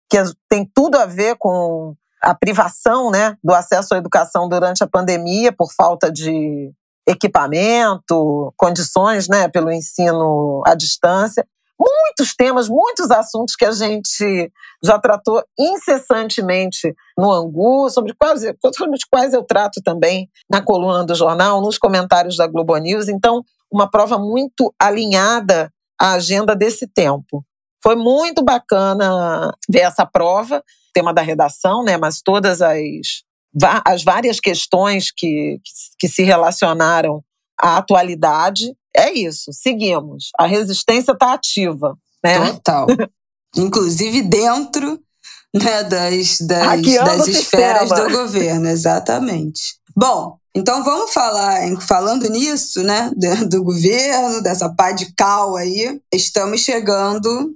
que 0.09 0.17
tem 0.49 0.69
tudo 0.73 0.97
a 0.97 1.05
ver 1.05 1.35
com 1.37 1.95
a 2.21 2.35
privação 2.35 3.09
né, 3.11 3.37
do 3.43 3.53
acesso 3.53 3.93
à 3.93 3.97
educação 3.97 4.49
durante 4.49 4.83
a 4.83 4.87
pandemia 4.87 5.51
por 5.51 5.71
falta 5.71 6.11
de 6.11 6.71
equipamento, 7.07 8.53
condições 8.57 9.27
né, 9.27 9.47
pelo 9.47 9.71
ensino 9.71 10.61
à 10.65 10.75
distância. 10.75 11.45
Muitos 11.79 12.35
temas, 12.35 12.67
muitos 12.67 13.09
assuntos 13.09 13.55
que 13.55 13.63
a 13.63 13.71
gente 13.71 14.51
já 14.83 14.99
tratou 14.99 15.41
incessantemente 15.57 16.93
no 17.17 17.31
Angu, 17.31 17.89
sobre, 17.89 18.13
quais, 18.13 18.41
sobre 18.75 18.99
quais 19.09 19.33
eu 19.33 19.43
trato 19.43 19.81
também 19.81 20.29
na 20.49 20.61
coluna 20.61 21.05
do 21.05 21.15
jornal, 21.15 21.61
nos 21.61 21.77
comentários 21.77 22.35
da 22.35 22.47
Globo 22.47 22.75
News. 22.77 23.07
Então, 23.07 23.41
uma 23.71 23.89
prova 23.89 24.17
muito 24.17 24.73
alinhada 24.77 25.71
à 25.99 26.13
agenda 26.13 26.53
desse 26.53 26.85
tempo. 26.85 27.45
Foi 27.83 27.95
muito 27.95 28.43
bacana 28.43 29.53
ver 29.69 29.81
essa 29.81 30.05
prova, 30.05 30.63
tema 30.93 31.13
da 31.13 31.21
redação, 31.21 31.83
né? 31.83 31.97
Mas 31.97 32.21
todas 32.21 32.61
as, 32.61 32.77
as 33.85 34.03
várias 34.03 34.39
questões 34.39 35.11
que, 35.15 35.59
que 35.97 36.07
se 36.07 36.23
relacionaram 36.23 37.23
à 37.59 37.77
atualidade. 37.77 38.73
É 38.95 39.11
isso, 39.11 39.51
seguimos. 39.53 40.29
A 40.37 40.45
resistência 40.45 41.11
está 41.13 41.33
ativa. 41.33 41.97
Né? 42.23 42.51
Total. 42.51 42.87
Inclusive 43.55 44.21
dentro 44.23 44.99
né, 45.53 45.83
das, 45.83 46.37
das, 46.41 46.81
das 46.81 47.27
esferas 47.27 47.89
do 47.89 48.09
governo, 48.11 48.67
exatamente. 48.67 49.79
Bom, 49.95 50.37
então 50.55 50.83
vamos 50.83 51.11
falar, 51.11 51.59
falando 51.81 52.29
nisso, 52.29 52.83
né, 52.83 53.11
do 53.49 53.63
governo, 53.63 54.41
dessa 54.41 54.69
pá 54.73 54.91
de 54.91 55.13
cal 55.15 55.55
aí, 55.55 55.99
estamos 56.13 56.61
chegando 56.61 57.55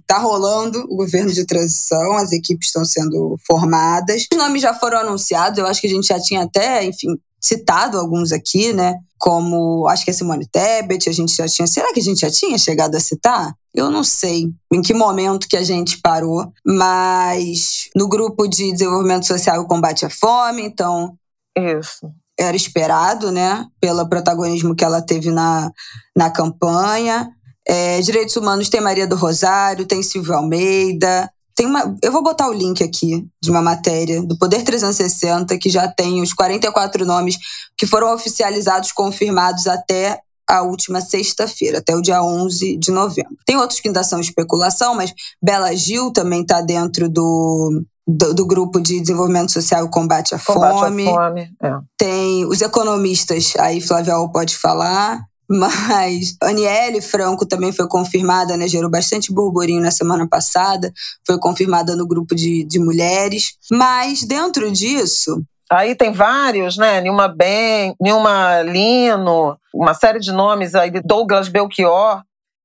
Está 0.00 0.18
rolando 0.18 0.80
o 0.88 0.96
governo 0.96 1.32
de 1.32 1.44
transição, 1.44 2.16
as 2.16 2.32
equipes 2.32 2.68
estão 2.68 2.84
sendo 2.84 3.36
formadas. 3.46 4.26
Os 4.32 4.38
nomes 4.38 4.62
já 4.62 4.72
foram 4.72 4.98
anunciados, 4.98 5.58
eu 5.58 5.66
acho 5.66 5.80
que 5.80 5.86
a 5.86 5.90
gente 5.90 6.06
já 6.06 6.20
tinha 6.20 6.42
até, 6.42 6.84
enfim, 6.84 7.16
citado 7.40 7.98
alguns 7.98 8.32
aqui, 8.32 8.72
né? 8.72 8.94
Como 9.18 9.88
acho 9.88 10.04
que 10.04 10.10
a 10.10 10.14
Simone 10.14 10.46
Tebet, 10.46 11.08
a 11.08 11.12
gente 11.12 11.34
já 11.34 11.48
tinha. 11.48 11.66
Será 11.66 11.92
que 11.92 12.00
a 12.00 12.02
gente 12.02 12.20
já 12.20 12.30
tinha 12.30 12.56
chegado 12.56 12.94
a 12.94 13.00
citar? 13.00 13.52
Eu 13.74 13.90
não 13.90 14.04
sei 14.04 14.50
em 14.72 14.82
que 14.82 14.94
momento 14.94 15.48
que 15.48 15.56
a 15.56 15.62
gente 15.62 16.00
parou, 16.00 16.52
mas 16.64 17.88
no 17.94 18.08
grupo 18.08 18.46
de 18.46 18.72
desenvolvimento 18.72 19.26
social 19.26 19.62
e 19.62 19.66
combate 19.66 20.06
à 20.06 20.10
fome, 20.10 20.62
então. 20.62 21.16
Isso. 21.56 22.08
Era 22.38 22.56
esperado, 22.56 23.32
né? 23.32 23.66
Pelo 23.80 24.08
protagonismo 24.08 24.74
que 24.74 24.84
ela 24.84 25.02
teve 25.02 25.30
na, 25.30 25.70
na 26.16 26.30
campanha. 26.30 27.28
É, 27.68 28.00
Direitos 28.00 28.34
Humanos 28.36 28.68
tem 28.68 28.80
Maria 28.80 29.06
do 29.06 29.16
Rosário, 29.16 29.84
tem 29.84 30.02
Silvio 30.02 30.34
Almeida. 30.34 31.30
Tem 31.54 31.66
uma, 31.66 31.96
eu 32.02 32.12
vou 32.12 32.22
botar 32.22 32.48
o 32.48 32.52
link 32.52 32.82
aqui 32.82 33.26
de 33.42 33.50
uma 33.50 33.60
matéria 33.60 34.22
do 34.22 34.38
Poder 34.38 34.62
360 34.62 35.58
que 35.58 35.68
já 35.68 35.88
tem 35.88 36.22
os 36.22 36.32
44 36.32 37.04
nomes 37.04 37.36
que 37.76 37.86
foram 37.86 38.14
oficializados, 38.14 38.92
confirmados 38.92 39.66
até 39.66 40.20
a 40.48 40.62
última 40.62 41.00
sexta-feira, 41.02 41.78
até 41.78 41.94
o 41.94 42.00
dia 42.00 42.22
11 42.22 42.78
de 42.78 42.90
novembro. 42.90 43.36
Tem 43.44 43.56
outros 43.56 43.80
que 43.80 43.88
ainda 43.88 44.02
são 44.02 44.18
especulação, 44.18 44.94
mas 44.94 45.12
Bela 45.42 45.74
Gil 45.76 46.10
também 46.10 46.40
está 46.40 46.62
dentro 46.62 47.06
do, 47.06 47.82
do, 48.06 48.32
do, 48.32 48.46
grupo 48.46 48.80
de 48.80 48.98
desenvolvimento 48.98 49.52
social 49.52 49.84
e 49.84 49.90
combate 49.90 50.34
à 50.34 50.38
combate 50.38 50.78
fome. 50.78 51.08
À 51.08 51.12
fome 51.12 51.50
é. 51.62 51.72
Tem 51.98 52.46
os 52.46 52.62
economistas, 52.62 53.52
aí 53.58 53.80
Flávia 53.82 54.14
pode 54.32 54.56
falar. 54.56 55.27
Mas 55.48 56.36
Aniele 56.42 57.00
Franco 57.00 57.46
também 57.46 57.72
foi 57.72 57.88
confirmada, 57.88 58.56
né? 58.56 58.68
Gerou 58.68 58.90
bastante 58.90 59.32
burburinho 59.32 59.80
na 59.80 59.90
semana 59.90 60.28
passada. 60.28 60.92
Foi 61.26 61.38
confirmada 61.38 61.96
no 61.96 62.06
grupo 62.06 62.34
de, 62.34 62.64
de 62.64 62.78
mulheres. 62.78 63.54
Mas 63.70 64.22
dentro 64.24 64.70
disso. 64.70 65.42
Aí 65.70 65.94
tem 65.94 66.12
vários, 66.12 66.76
né? 66.76 67.00
Nilma 67.00 67.28
Ben, 67.28 67.94
Nilma 68.00 68.62
Lino, 68.62 69.58
uma 69.74 69.94
série 69.94 70.18
de 70.18 70.32
nomes 70.32 70.74
aí, 70.74 70.90
Douglas 71.04 71.48
Belchior. 71.48 72.22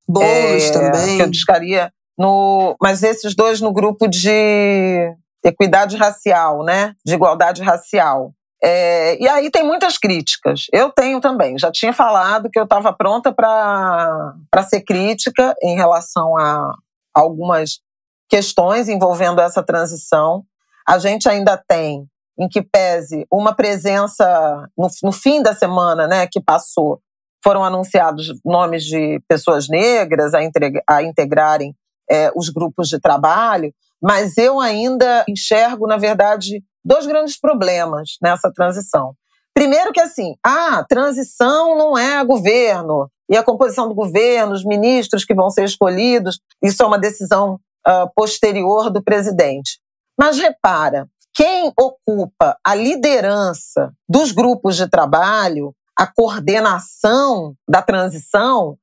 Boulos 0.08 0.64
é, 0.64 0.72
também. 0.72 1.18
Que 1.18 1.24
eu 1.24 1.30
discaria. 1.30 1.92
No, 2.18 2.76
mas 2.82 3.02
esses 3.02 3.36
dois 3.36 3.60
no 3.60 3.74
grupo 3.74 4.08
de 4.08 5.14
equidade 5.44 5.98
racial, 5.98 6.64
né? 6.64 6.94
De 7.06 7.14
igualdade 7.14 7.62
racial. 7.62 8.34
É, 8.64 9.22
e 9.22 9.28
aí 9.28 9.52
tem 9.52 9.64
muitas 9.64 9.98
críticas. 9.98 10.68
Eu 10.72 10.90
tenho 10.90 11.20
também. 11.20 11.58
Já 11.58 11.70
tinha 11.70 11.92
falado 11.92 12.50
que 12.50 12.58
eu 12.58 12.64
estava 12.64 12.94
pronta 12.94 13.34
para 13.34 14.64
ser 14.64 14.82
crítica 14.82 15.54
em 15.62 15.76
relação 15.76 16.38
a 16.38 16.74
algumas 17.14 17.82
questões 18.30 18.88
envolvendo 18.88 19.42
essa 19.42 19.62
transição. 19.62 20.46
A 20.88 20.98
gente 20.98 21.28
ainda 21.28 21.58
tem, 21.58 22.08
em 22.40 22.48
que 22.48 22.62
pese, 22.62 23.28
uma 23.30 23.54
presença 23.54 24.68
no, 24.78 24.88
no 25.04 25.12
fim 25.12 25.42
da 25.44 25.54
semana 25.54 26.08
né, 26.08 26.26
que 26.26 26.40
passou, 26.40 27.02
foram 27.44 27.66
anunciados 27.66 28.34
nomes 28.46 28.86
de 28.86 29.22
pessoas 29.28 29.68
negras 29.68 30.34
a, 30.34 30.40
a 30.88 31.04
integrarem 31.04 31.76
é, 32.10 32.32
os 32.34 32.50
grupos 32.50 32.88
de 32.88 33.00
trabalho, 33.00 33.74
mas 34.02 34.38
eu 34.38 34.60
ainda 34.60 35.26
enxergo, 35.28 35.86
na 35.86 35.98
verdade, 35.98 36.64
dois 36.84 37.06
grandes 37.06 37.40
problemas 37.40 38.18
nessa 38.22 38.52
transição. 38.52 39.16
Primeiro 39.54 39.92
que 39.92 40.00
assim, 40.00 40.36
a 40.44 40.84
transição 40.84 41.78
não 41.78 41.98
é 41.98 42.24
governo, 42.26 43.10
e 43.30 43.38
a 43.38 43.44
composição 43.44 43.88
do 43.88 43.96
governo, 43.96 44.54
os 44.54 44.66
ministros 44.66 45.24
que 45.26 45.34
vão 45.34 45.50
ser 45.50 45.64
escolhidos, 45.64 46.40
isso 46.62 46.84
é 46.84 46.86
uma 46.86 47.00
decisão 47.00 47.60
uh, 47.88 48.10
posterior 48.16 48.90
do 48.90 49.04
presidente. 49.04 49.80
Mas 50.20 50.38
repara, 50.38 51.08
quem 51.34 51.72
ocupa 51.80 52.58
a 52.64 52.76
liderança 52.76 53.92
dos 54.08 54.32
grupos 54.32 54.76
de 54.76 54.88
trabalho, 54.88 55.74
a 55.98 56.06
coordenação 56.06 57.56
da 57.68 57.82
transição, 57.82 58.78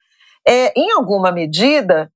é, 0.47 0.73
em 0.77 0.91
alguma 0.93 1.31
medida, 1.31 2.11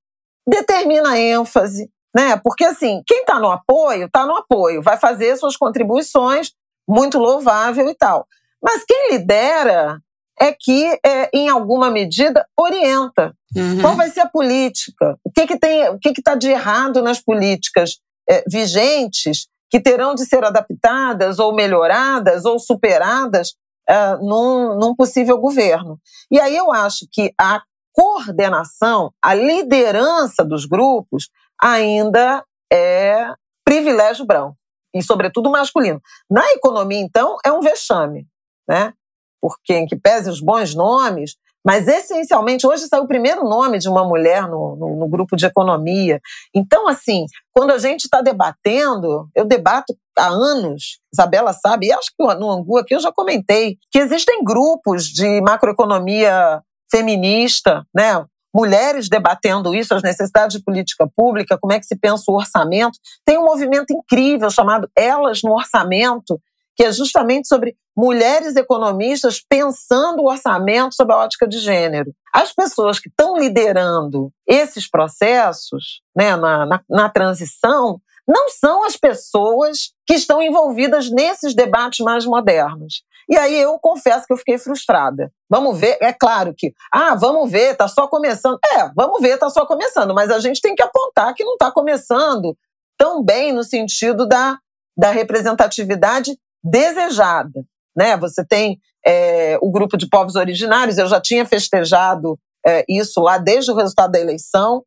determina 0.47 1.11
a 1.11 1.19
ênfase, 1.19 1.88
né? 2.14 2.37
Porque 2.42 2.64
assim, 2.64 3.02
quem 3.06 3.21
está 3.21 3.38
no 3.38 3.50
apoio, 3.50 4.06
está 4.06 4.26
no 4.26 4.37
apoio, 4.37 4.83
vai 4.83 4.97
fazer 4.97 5.37
suas 5.37 5.56
contribuições, 5.56 6.52
muito 6.88 7.18
louvável 7.18 7.88
e 7.88 7.94
tal. 7.94 8.26
Mas 8.62 8.85
quem 8.85 9.12
lidera 9.12 10.00
é 10.40 10.52
que, 10.52 10.99
é, 11.04 11.30
em 11.33 11.49
alguma 11.49 11.90
medida, 11.90 12.47
orienta. 12.59 13.35
Uhum. 13.56 13.80
Qual 13.80 13.94
vai 13.94 14.11
ser 14.11 14.21
a 14.21 14.28
política? 14.28 15.16
O 15.25 15.30
que, 15.30 15.47
que 15.47 15.59
tem, 15.59 15.88
o 15.90 15.99
que 15.99 16.11
está 16.11 16.35
de 16.35 16.49
errado 16.49 17.02
nas 17.02 17.21
políticas 17.21 17.99
é, 18.28 18.42
vigentes 18.49 19.49
que 19.71 19.80
terão 19.80 20.14
de 20.14 20.25
ser 20.25 20.44
adaptadas 20.44 21.38
ou 21.38 21.54
melhoradas 21.54 22.44
ou 22.44 22.59
superadas 22.59 23.54
uh, 23.90 24.25
num, 24.25 24.78
num 24.78 24.94
possível 24.94 25.37
governo. 25.38 25.99
E 26.30 26.38
aí 26.38 26.56
eu 26.56 26.73
acho 26.73 27.06
que 27.11 27.33
a 27.37 27.61
coordenação, 27.92 29.12
a 29.23 29.35
liderança 29.35 30.44
dos 30.44 30.64
grupos 30.64 31.28
ainda 31.61 32.45
é 32.73 33.33
privilégio 33.65 34.27
branco 34.27 34.57
e 34.95 35.03
sobretudo 35.03 35.51
masculino. 35.51 36.01
Na 36.31 36.45
economia, 36.53 37.01
então, 37.01 37.37
é 37.45 37.53
um 37.53 37.61
vexame, 37.61 38.27
né? 38.69 38.93
Porque 39.41 39.75
em 39.75 39.87
que 39.87 39.97
pese 39.97 40.31
os 40.31 40.41
bons 40.41 40.75
nomes, 40.75 41.37
mas, 41.67 41.89
essencialmente, 41.89 42.67
hoje 42.67 42.87
saiu 42.87 43.05
o 43.05 43.09
primeiro 43.09 43.43
nome 43.43 43.79
de 43.79 43.89
uma 43.89 44.05
mulher 44.05 44.47
no, 44.47 44.77
no, 44.77 44.97
no 44.97 45.09
grupo 45.09 45.35
de 45.35 45.47
economia. 45.47 46.21
Então, 46.55 46.87
assim, 46.87 47.25
quando 47.53 47.71
a 47.71 47.79
gente 47.79 48.05
está 48.05 48.21
debatendo, 48.21 49.31
eu 49.35 49.47
debato 49.47 49.97
há 50.19 50.27
anos, 50.27 51.01
Isabela 51.11 51.55
sabe, 51.55 51.87
e 51.87 51.93
acho 51.93 52.11
que 52.17 52.35
no 52.35 52.51
Angu 52.51 52.77
aqui 52.77 52.95
eu 52.95 53.01
já 53.01 53.11
comentei, 53.11 53.79
que 53.91 53.99
existem 53.99 54.45
grupos 54.45 55.07
de 55.07 55.41
macroeconomia 55.41 56.63
feminista, 56.91 57.87
né? 57.95 58.25
Mulheres 58.55 59.09
debatendo 59.09 59.75
isso, 59.75 59.95
as 59.95 60.03
necessidades 60.03 60.57
de 60.57 60.63
política 60.63 61.09
pública, 61.17 61.59
como 61.59 61.73
é 61.73 61.81
que 61.81 61.87
se 61.87 61.97
pensa 61.97 62.25
o 62.29 62.35
orçamento. 62.37 62.99
Tem 63.25 63.37
um 63.37 63.45
movimento 63.45 63.93
incrível 63.93 64.49
chamado 64.51 64.89
Elas 64.97 65.43
no 65.43 65.53
Orçamento, 65.53 66.41
que 66.77 66.85
é 66.85 66.93
justamente 66.93 67.49
sobre 67.49 67.77
mulheres 67.97 68.57
economistas 68.57 69.41
pensando 69.41 70.23
o 70.23 70.29
orçamento 70.29 70.95
sob 70.95 71.13
a 71.13 71.19
ótica 71.19 71.47
de 71.47 71.59
gênero. 71.59 72.13
As 72.33 72.53
pessoas 72.53 72.99
que 72.99 73.09
estão 73.09 73.37
liderando 73.37 74.33
esses 74.47 74.89
processos 74.89 76.01
né, 76.17 76.37
na, 76.37 76.67
na, 76.67 76.81
na 76.89 77.09
transição 77.09 78.01
não 78.27 78.49
são 78.49 78.85
as 78.85 78.97
pessoas 78.97 79.93
que 80.07 80.15
estão 80.15 80.43
envolvidas 80.43 81.11
nesses 81.11 81.55
debates 81.55 82.05
mais 82.05 82.25
modernos. 82.25 83.03
E 83.28 83.37
aí 83.37 83.61
eu 83.61 83.78
confesso 83.78 84.26
que 84.26 84.33
eu 84.33 84.37
fiquei 84.37 84.59
frustrada. 84.59 85.33
Vamos 85.49 85.78
ver, 85.78 85.97
é 86.00 86.12
claro 86.12 86.54
que, 86.57 86.73
ah, 86.93 87.14
vamos 87.14 87.50
ver, 87.50 87.73
está 87.73 87.88
só 87.88 88.07
começando. 88.07 88.59
É, 88.64 88.90
vamos 88.95 89.21
ver, 89.21 89.35
está 89.35 89.49
só 89.49 89.66
começando, 89.66 90.14
mas 90.14 90.31
a 90.31 90.38
gente 90.38 90.61
tem 90.61 90.75
que 90.75 90.83
apontar 90.83 91.35
que 91.35 91.45
não 91.45 91.54
está 91.54 91.71
começando 91.71 92.57
tão 92.99 93.23
bem 93.23 93.52
no 93.52 93.64
sentido 93.64 94.26
da, 94.26 94.59
da 94.97 95.11
representatividade 95.11 96.37
desejada. 96.62 97.64
Né? 97.97 98.16
Você 98.16 98.45
tem 98.45 98.78
é, 99.07 99.59
o 99.61 99.71
grupo 99.71 99.97
de 99.97 100.09
povos 100.09 100.37
originários, 100.37 100.99
eu 100.99 101.07
já 101.07 101.21
tinha 101.21 101.45
festejado 101.45 102.38
é, 102.66 102.85
isso 102.88 103.21
lá 103.21 103.38
desde 103.38 103.71
o 103.71 103.75
resultado 103.75 104.12
da 104.12 104.21
eleição. 104.21 104.83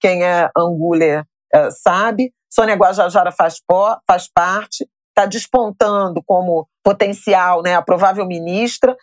Quem 0.00 0.24
é 0.24 0.50
Anguler 0.56 1.24
é, 1.52 1.70
sabe. 1.70 2.32
Sônia 2.52 2.74
Guajajara 2.74 3.30
faz, 3.30 3.60
faz 4.06 4.28
parte, 4.32 4.88
está 5.10 5.26
despontando 5.26 6.22
como 6.24 6.66
potencial 6.82 7.62
né, 7.62 7.74
a 7.74 7.82
provável 7.82 8.26
ministra, 8.26 8.96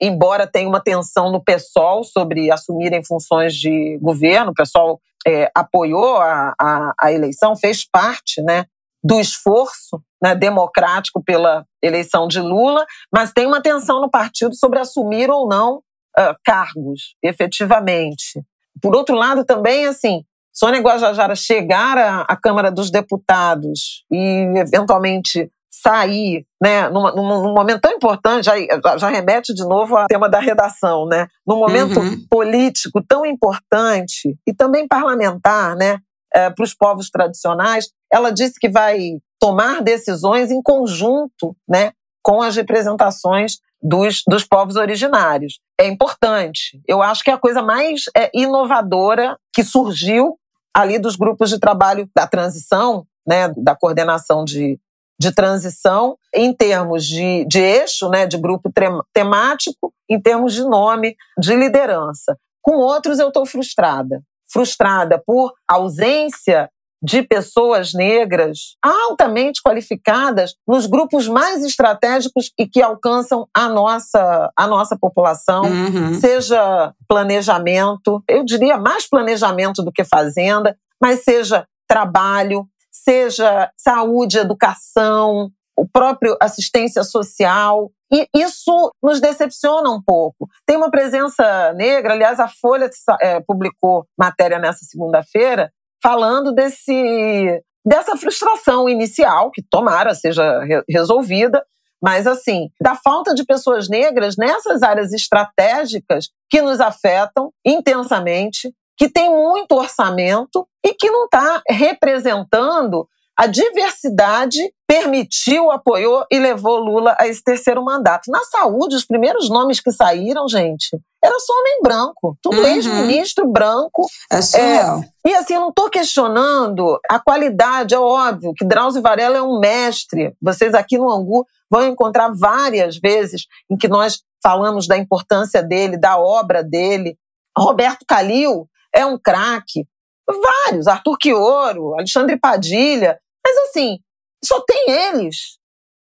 embora 0.00 0.46
tenha 0.46 0.68
uma 0.68 0.80
tensão 0.80 1.30
no 1.30 1.42
PSOL 1.42 2.02
sobre 2.02 2.50
assumirem 2.50 3.04
funções 3.04 3.54
de 3.54 3.98
governo. 4.00 4.50
O 4.50 4.54
PSOL 4.54 5.00
é, 5.26 5.50
apoiou 5.54 6.16
a, 6.16 6.54
a, 6.58 6.94
a, 6.98 7.12
eleição, 7.12 7.56
fez 7.56 7.88
parte 7.88 8.42
né, 8.42 8.64
do 9.02 9.20
esforço 9.20 10.02
né, 10.22 10.34
democrático 10.34 11.22
pela 11.22 11.64
eleição 11.82 12.26
de 12.26 12.40
Lula, 12.40 12.84
mas 13.12 13.32
tem 13.32 13.46
uma 13.46 13.62
tensão 13.62 14.00
no 14.00 14.10
partido 14.10 14.54
sobre 14.54 14.78
assumir 14.78 15.30
ou 15.30 15.48
não 15.48 15.76
uh, 16.18 16.34
cargos, 16.44 17.16
efetivamente. 17.22 18.42
Por 18.80 18.94
outro 18.94 19.14
lado, 19.14 19.44
também, 19.44 19.86
assim, 19.86 20.24
Sônia 20.52 20.80
Guajajara 20.80 21.34
chegar 21.34 21.96
à, 21.98 22.20
à 22.22 22.36
Câmara 22.36 22.70
dos 22.70 22.90
Deputados 22.90 24.04
e, 24.10 24.46
eventualmente, 24.56 25.50
sair, 25.70 26.44
né, 26.60 26.88
num, 26.88 27.14
num, 27.14 27.54
momento 27.54 27.80
tão 27.80 27.92
importante, 27.92 28.44
já, 28.44 28.54
já, 28.98 29.08
remete 29.08 29.54
de 29.54 29.62
novo 29.62 29.96
ao 29.96 30.06
tema 30.08 30.28
da 30.28 30.40
redação, 30.40 31.06
né, 31.06 31.28
num 31.46 31.56
momento 31.56 32.00
uhum. 32.00 32.26
político 32.28 33.02
tão 33.06 33.24
importante 33.24 34.36
e 34.46 34.52
também 34.52 34.86
parlamentar, 34.86 35.76
né, 35.76 35.98
é, 36.34 36.50
para 36.50 36.64
os 36.64 36.74
povos 36.74 37.08
tradicionais, 37.08 37.88
ela 38.12 38.30
disse 38.30 38.54
que 38.60 38.68
vai 38.68 38.98
tomar 39.38 39.82
decisões 39.82 40.50
em 40.50 40.60
conjunto 40.62 41.56
né, 41.68 41.92
com 42.22 42.42
as 42.42 42.56
representações 42.56 43.58
dos, 43.82 44.22
dos 44.26 44.44
povos 44.44 44.76
originários. 44.76 45.58
É 45.78 45.86
importante. 45.86 46.80
Eu 46.86 47.02
acho 47.02 47.24
que 47.24 47.30
é 47.30 47.34
a 47.34 47.38
coisa 47.38 47.62
mais 47.62 48.04
é, 48.16 48.30
inovadora 48.34 49.38
que 49.52 49.64
surgiu 49.64 50.38
ali 50.74 50.98
dos 50.98 51.16
grupos 51.16 51.50
de 51.50 51.58
trabalho 51.58 52.08
da 52.14 52.26
transição, 52.26 53.06
né, 53.26 53.52
da 53.56 53.74
coordenação 53.74 54.44
de, 54.44 54.78
de 55.18 55.32
transição, 55.32 56.16
em 56.34 56.52
termos 56.52 57.04
de, 57.06 57.44
de 57.46 57.60
eixo, 57.60 58.08
né, 58.08 58.26
de 58.26 58.38
grupo 58.38 58.72
temático, 59.12 59.92
em 60.08 60.20
termos 60.20 60.54
de 60.54 60.62
nome, 60.62 61.16
de 61.38 61.54
liderança. 61.54 62.38
Com 62.62 62.76
outros, 62.76 63.18
eu 63.18 63.28
estou 63.28 63.46
frustrada. 63.46 64.22
Frustrada 64.46 65.22
por 65.24 65.52
ausência 65.66 66.70
de 67.02 67.22
pessoas 67.22 67.94
negras 67.94 68.76
altamente 68.82 69.62
qualificadas 69.62 70.54
nos 70.66 70.86
grupos 70.86 71.26
mais 71.26 71.64
estratégicos 71.64 72.52
e 72.58 72.66
que 72.66 72.82
alcançam 72.82 73.46
a 73.54 73.68
nossa, 73.68 74.50
a 74.56 74.66
nossa 74.66 74.96
população, 74.98 75.62
uhum. 75.62 76.14
seja 76.20 76.92
planejamento, 77.08 78.22
eu 78.28 78.44
diria 78.44 78.76
mais 78.76 79.08
planejamento 79.08 79.82
do 79.82 79.92
que 79.92 80.04
fazenda, 80.04 80.76
mas 81.00 81.24
seja 81.24 81.66
trabalho, 81.88 82.66
seja 82.90 83.70
saúde, 83.76 84.38
educação, 84.38 85.50
o 85.76 85.88
próprio 85.88 86.36
assistência 86.40 87.02
social. 87.02 87.90
E 88.12 88.28
isso 88.34 88.92
nos 89.02 89.20
decepciona 89.20 89.88
um 89.88 90.02
pouco. 90.02 90.48
Tem 90.66 90.76
uma 90.76 90.90
presença 90.90 91.72
negra, 91.74 92.12
aliás, 92.12 92.40
a 92.40 92.48
Folha 92.48 92.90
é, 93.20 93.40
publicou 93.40 94.04
matéria 94.18 94.58
nessa 94.58 94.84
segunda-feira, 94.84 95.72
falando 96.02 96.52
desse 96.52 97.62
dessa 97.84 98.16
frustração 98.16 98.88
inicial, 98.88 99.50
que 99.50 99.62
tomara 99.62 100.14
seja 100.14 100.60
re 100.62 100.82
resolvida, 100.88 101.64
mas 102.02 102.26
assim, 102.26 102.68
da 102.80 102.94
falta 102.94 103.34
de 103.34 103.44
pessoas 103.44 103.88
negras 103.88 104.36
nessas 104.36 104.82
áreas 104.82 105.12
estratégicas 105.12 106.28
que 106.48 106.60
nos 106.60 106.80
afetam 106.80 107.52
intensamente, 107.64 108.72
que 108.96 109.08
tem 109.08 109.30
muito 109.30 109.74
orçamento 109.74 110.66
e 110.84 110.94
que 110.94 111.10
não 111.10 111.24
está 111.24 111.62
representando 111.68 113.08
a 113.40 113.46
diversidade 113.46 114.60
permitiu, 114.86 115.70
apoiou 115.70 116.26
e 116.30 116.38
levou 116.38 116.78
Lula 116.78 117.16
a 117.18 117.26
esse 117.26 117.42
terceiro 117.42 117.82
mandato. 117.82 118.30
Na 118.30 118.40
saúde, 118.44 118.94
os 118.94 119.06
primeiros 119.06 119.48
nomes 119.48 119.80
que 119.80 119.90
saíram, 119.90 120.46
gente, 120.46 121.00
era 121.24 121.40
só 121.40 121.54
homem 121.54 121.80
branco, 121.82 122.36
tudo 122.42 122.58
uhum. 122.58 122.66
ex-ministro 122.66 123.50
branco. 123.50 124.06
É 124.30 124.42
surreal. 124.42 125.00
É, 125.24 125.30
e 125.30 125.34
assim, 125.34 125.54
eu 125.54 125.62
não 125.62 125.70
estou 125.70 125.88
questionando 125.88 127.00
a 127.08 127.18
qualidade, 127.18 127.94
é 127.94 127.98
óbvio 127.98 128.52
que 128.54 128.62
Drauzio 128.62 129.00
Varela 129.00 129.38
é 129.38 129.42
um 129.42 129.58
mestre. 129.58 130.34
Vocês 130.38 130.74
aqui 130.74 130.98
no 130.98 131.10
Angu 131.10 131.46
vão 131.70 131.88
encontrar 131.88 132.30
várias 132.34 132.98
vezes 132.98 133.46
em 133.70 133.76
que 133.78 133.88
nós 133.88 134.20
falamos 134.42 134.86
da 134.86 134.98
importância 134.98 135.62
dele, 135.62 135.96
da 135.96 136.18
obra 136.18 136.62
dele. 136.62 137.16
Roberto 137.56 138.04
Calil 138.06 138.68
é 138.94 139.06
um 139.06 139.18
craque. 139.18 139.86
Vários, 140.28 140.86
Arthur 140.86 141.16
Quioro, 141.18 141.94
Alexandre 141.94 142.38
Padilha, 142.38 143.18
mas 143.44 143.56
assim, 143.68 143.98
só 144.44 144.60
tem 144.60 144.90
eles. 144.90 145.58